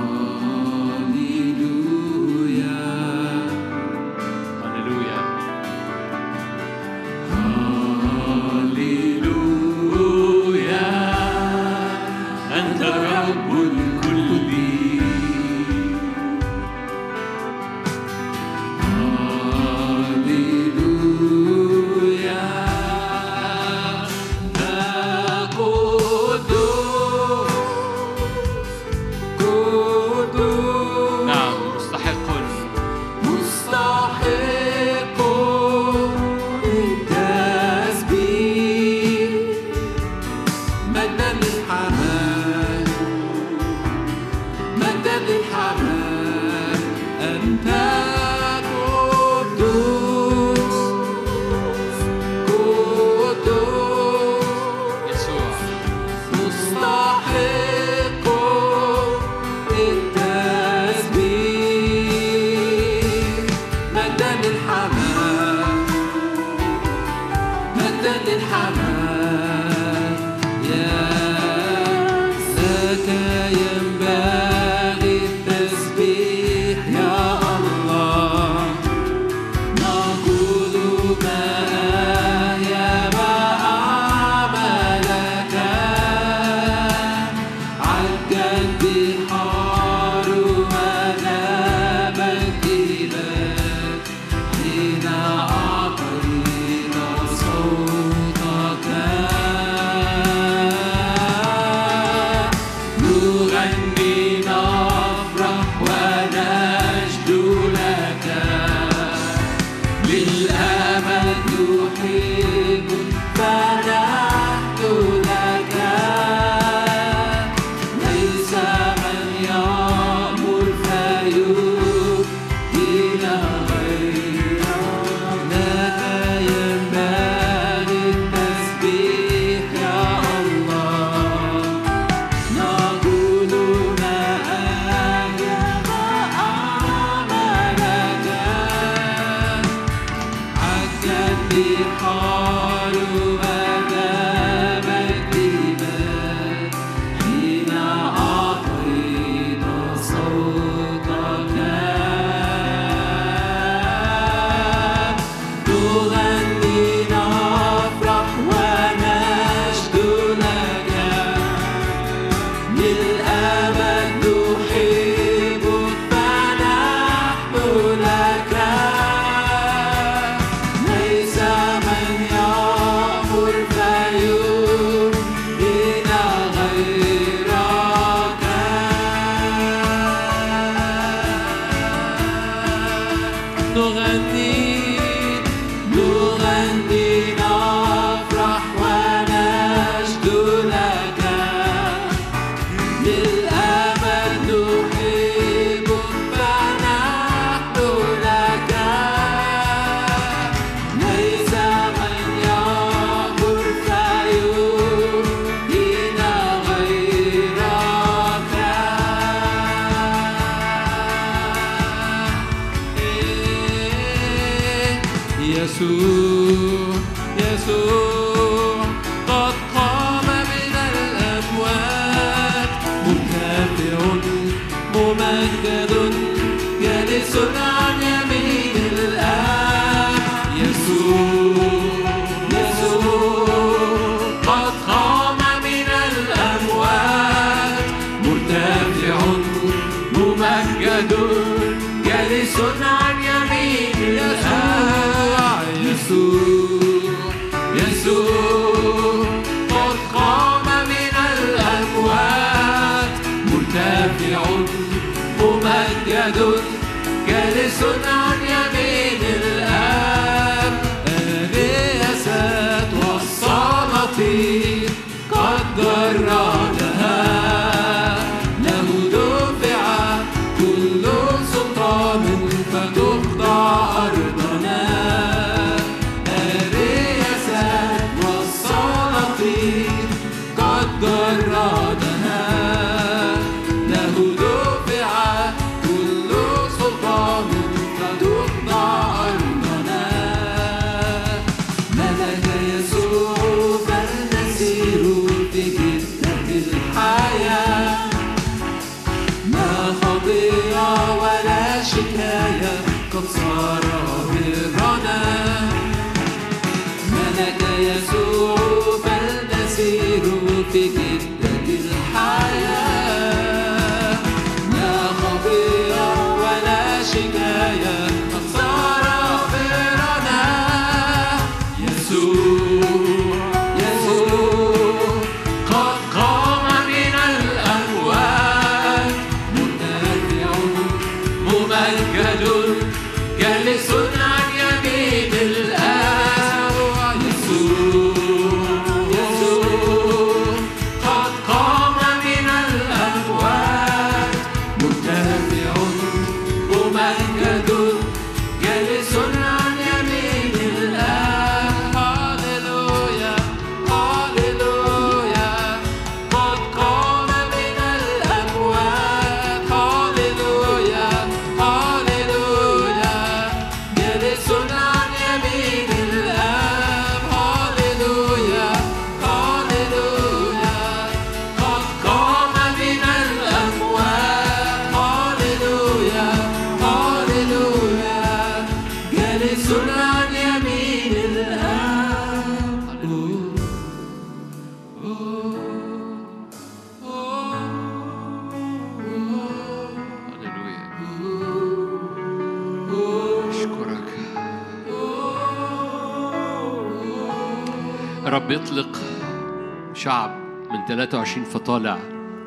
23 400.95 401.43
فطالع 401.45 401.99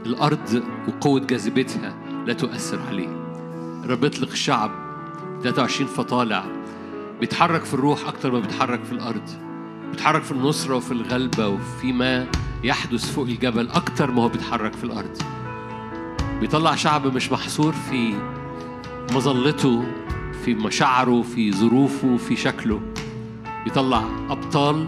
الأرض 0.06 0.62
وقوة 0.88 1.20
جاذبيتها 1.20 1.94
لا 2.26 2.32
تؤثر 2.32 2.80
عليه. 2.88 3.08
الرب 3.84 4.04
يطلق 4.04 4.34
شعب 4.34 4.70
23 5.42 5.88
فطالع 5.88 6.44
بيتحرك 7.20 7.64
في 7.64 7.74
الروح 7.74 8.08
أكتر 8.08 8.32
ما 8.32 8.40
بيتحرك 8.40 8.84
في 8.84 8.92
الأرض. 8.92 9.22
بيتحرك 9.90 10.22
في 10.22 10.32
النصرة 10.32 10.76
وفي 10.76 10.92
الغلبة 10.92 11.48
وفي 11.48 11.92
ما 11.92 12.26
يحدث 12.64 13.12
فوق 13.12 13.26
الجبل 13.26 13.68
أكتر 13.68 14.10
ما 14.10 14.22
هو 14.22 14.28
بيتحرك 14.28 14.72
في 14.72 14.84
الأرض. 14.84 15.18
بيطلع 16.40 16.74
شعب 16.74 17.14
مش 17.14 17.32
محصور 17.32 17.72
في 17.72 18.14
مظلته 19.12 19.84
في 20.44 20.54
مشاعره 20.54 21.22
في 21.22 21.52
ظروفه 21.52 22.16
في 22.16 22.36
شكله. 22.36 22.80
بيطلع 23.64 24.04
أبطال 24.30 24.86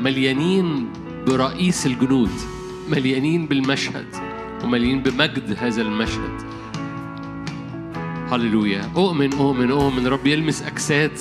مليانين 0.00 0.88
برئيس 1.26 1.86
الجنود. 1.86 2.55
مليانين 2.90 3.46
بالمشهد 3.46 4.06
ومليانين 4.64 5.02
بمجد 5.02 5.56
هذا 5.58 5.82
المشهد. 5.82 6.42
هللويا. 8.30 8.90
أؤمن 8.96 9.32
أؤمن 9.32 9.70
أؤمن. 9.70 10.06
رب 10.06 10.26
يلمس 10.26 10.62
أجساد 10.62 11.18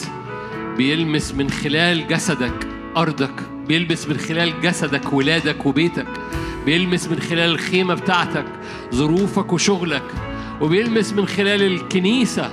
بيلمس 0.78 1.34
من 1.34 1.50
خلال 1.50 2.08
جسدك 2.08 2.68
أرضك 2.98 3.34
بيلمس 3.68 4.08
من 4.08 4.18
خلال 4.18 4.62
جسدك 4.62 5.14
ولادك 5.14 5.66
وبيتك 5.66 6.08
بيلمس 6.66 7.08
من 7.08 7.20
خلال 7.20 7.50
الخيمة 7.52 7.94
بتاعتك 7.94 8.46
ظروفك 8.96 9.54
وشغلك 9.54 10.04
وبيلمس 10.62 11.14
من 11.14 11.26
خلال 11.28 11.62
الكنيسة 11.62 12.52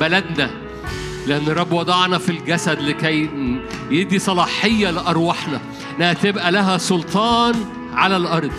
بلدنا. 0.00 0.50
لأن 1.26 1.42
الرب 1.46 1.72
وضعنا 1.72 2.18
في 2.18 2.28
الجسد 2.28 2.80
لكي 2.80 3.28
يدي 3.90 4.18
صلاحية 4.18 4.90
لأرواحنا. 4.90 5.60
إنها 5.96 6.12
تبقى 6.12 6.52
لها 6.52 6.78
سلطان 6.78 7.54
على 7.92 8.16
الأرض 8.16 8.52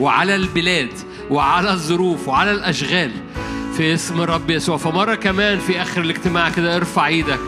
وعلى 0.00 0.34
البلاد 0.34 0.92
وعلى 1.30 1.70
الظروف 1.70 2.28
وعلى 2.28 2.50
الأشغال. 2.50 3.10
في 3.76 3.94
اسم 3.94 4.20
الرب 4.20 4.50
يسوع. 4.50 4.76
فمرة 4.76 5.14
كمان 5.14 5.58
في 5.58 5.82
آخر 5.82 6.00
الاجتماع 6.00 6.50
كده 6.50 6.76
ارفع 6.76 7.06
إيدك. 7.06 7.40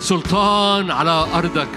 سلطان 0.00 0.90
على 0.90 1.26
أرضك. 1.34 1.68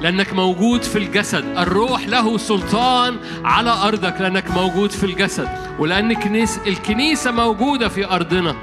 لأنك 0.00 0.32
موجود 0.32 0.82
في 0.82 0.98
الجسد. 0.98 1.44
الروح 1.58 2.08
له 2.08 2.38
سلطان 2.38 3.16
على 3.44 3.70
أرضك. 3.70 4.20
لأنك 4.20 4.50
موجود 4.50 4.90
في 4.90 5.04
الجسد. 5.04 5.48
ولأن 5.78 6.12
كنيس 6.12 6.58
الكنيسة 6.66 7.30
موجودة 7.30 7.88
في 7.88 8.06
أرضنا. 8.06 8.56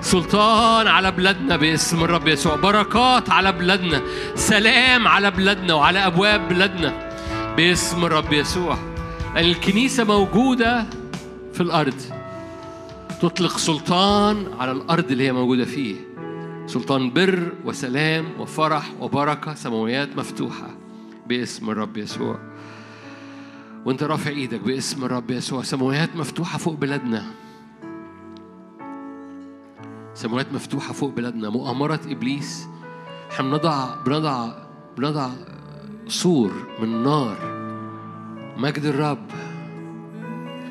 سلطان 0.00 0.86
على 0.86 1.10
بلادنا 1.10 1.56
باسم 1.56 2.04
الرب 2.04 2.28
يسوع. 2.28 2.56
بركات 2.56 3.30
على 3.30 3.52
بلادنا. 3.52 4.02
سلام 4.34 5.08
على 5.08 5.30
بلادنا 5.30 5.74
وعلى 5.74 6.06
أبواب 6.06 6.48
بلادنا. 6.48 7.07
باسم 7.58 8.04
الرب 8.04 8.32
يسوع. 8.32 8.78
الكنيسة 9.36 10.04
موجودة 10.04 10.86
في 11.52 11.60
الأرض. 11.60 12.00
تطلق 13.22 13.56
سلطان 13.56 14.46
على 14.60 14.72
الأرض 14.72 15.10
اللي 15.10 15.26
هي 15.26 15.32
موجودة 15.32 15.64
فيه. 15.64 15.96
سلطان 16.66 17.10
بر 17.10 17.52
وسلام 17.64 18.40
وفرح 18.40 18.90
وبركة 19.00 19.54
سماويات 19.54 20.16
مفتوحة 20.16 20.70
باسم 21.26 21.70
الرب 21.70 21.96
يسوع. 21.96 22.38
وانت 23.84 24.02
رافع 24.02 24.30
إيدك 24.30 24.60
باسم 24.60 25.04
الرب 25.04 25.30
يسوع. 25.30 25.62
سماويات 25.62 26.16
مفتوحة 26.16 26.58
فوق 26.58 26.74
بلادنا. 26.74 27.26
سماوات 30.14 30.52
مفتوحة 30.52 30.92
فوق 30.92 31.10
بلادنا. 31.14 31.50
مؤامرة 31.50 32.00
إبليس. 32.06 32.68
إحنا 33.30 33.48
بنضع 33.48 33.94
بنضع 34.06 34.48
بنضع 34.98 35.30
سور 36.08 36.52
من 36.80 37.02
نار. 37.02 37.36
مجد 38.56 38.84
الرب 38.84 39.26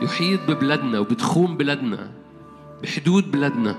يحيط 0.01 0.39
ببلادنا 0.47 0.99
وبتخوم 0.99 1.57
بلادنا 1.57 2.11
بحدود 2.83 3.31
بلادنا. 3.31 3.75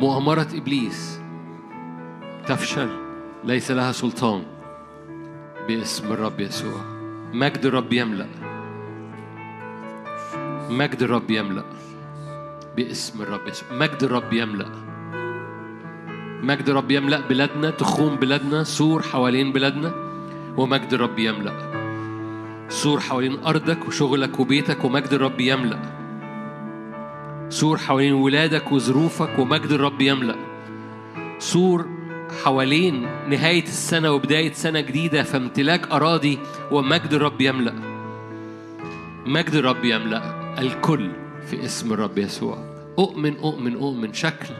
مؤامرة 0.00 0.48
إبليس. 0.54 1.20
تفشل. 2.46 2.88
ليس 3.44 3.70
لها 3.70 3.92
سلطان. 3.92 4.42
باسم 5.68 6.12
الرب 6.12 6.40
يسوع. 6.40 6.80
مجد 7.32 7.66
الرب 7.66 7.92
يملأ. 7.92 8.26
مجد 10.70 11.02
الرب 11.02 11.30
يملأ. 11.30 11.64
باسم 12.76 13.22
الرب 13.22 13.48
يسوع. 13.48 13.72
مجد 13.72 14.02
الرب 14.02 14.32
يملأ. 14.32 14.93
مجد 16.44 16.68
الرب 16.68 16.90
يملأ 16.90 17.20
بلادنا 17.28 17.70
تخوم 17.70 18.16
بلادنا 18.16 18.64
سور 18.64 19.02
حوالين 19.02 19.52
بلادنا 19.52 19.94
ومجد 20.56 20.94
الرب 20.94 21.18
يملأ. 21.18 21.54
سور 22.68 23.00
حوالين 23.00 23.44
أرضك 23.46 23.88
وشغلك 23.88 24.40
وبيتك 24.40 24.84
ومجد 24.84 25.12
الرب 25.12 25.40
يملأ. 25.40 25.78
سور 27.48 27.78
حوالين 27.78 28.12
ولادك 28.12 28.72
وظروفك 28.72 29.38
ومجد 29.38 29.72
الرب 29.72 30.00
يملأ. 30.00 30.36
سور 31.38 31.88
حوالين 32.44 33.06
نهاية 33.28 33.62
السنة 33.62 34.10
وبداية 34.12 34.52
سنة 34.52 34.80
جديدة 34.80 35.22
فامتلاك 35.22 35.90
أراضي 35.90 36.38
ومجد 36.72 37.12
الرب 37.12 37.40
يملأ. 37.40 37.74
مجد 39.26 39.54
الرب 39.54 39.84
يملأ 39.84 40.22
الكل 40.58 41.10
في 41.46 41.64
اسم 41.64 41.92
الرب 41.92 42.18
يسوع. 42.18 42.58
أؤمن 42.98 43.36
أؤمن 43.36 43.74
أؤمن. 43.76 44.12
شكل 44.12 44.54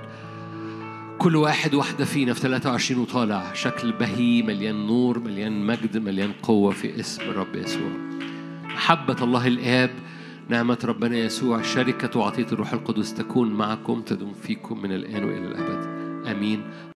كل 1.18 1.36
واحد 1.36 1.74
واحدة 1.74 2.04
فينا 2.04 2.34
في 2.34 2.40
23 2.40 3.02
وطالع. 3.02 3.52
شكل 3.52 3.92
بهي 3.92 4.42
مليان 4.42 4.86
نور 4.86 5.18
مليان 5.18 5.66
مجد 5.66 5.98
مليان 5.98 6.32
قوة 6.42 6.72
في 6.72 7.00
اسم 7.00 7.22
الرب 7.22 7.54
يسوع. 7.54 7.90
محبة 8.64 9.16
الله 9.22 9.46
الآب 9.46 9.90
نعمة 10.48 10.78
ربنا 10.84 11.16
يسوع 11.16 11.62
شركة 11.62 12.20
وعطية 12.20 12.46
الروح 12.52 12.72
القدس 12.72 13.14
تكون 13.14 13.50
معكم 13.54 14.02
تدوم 14.02 14.32
فيكم 14.32 14.82
من 14.82 14.92
الآن 14.92 15.24
وإلى 15.24 15.46
الأبد. 15.46 15.94
آمين. 16.26 16.62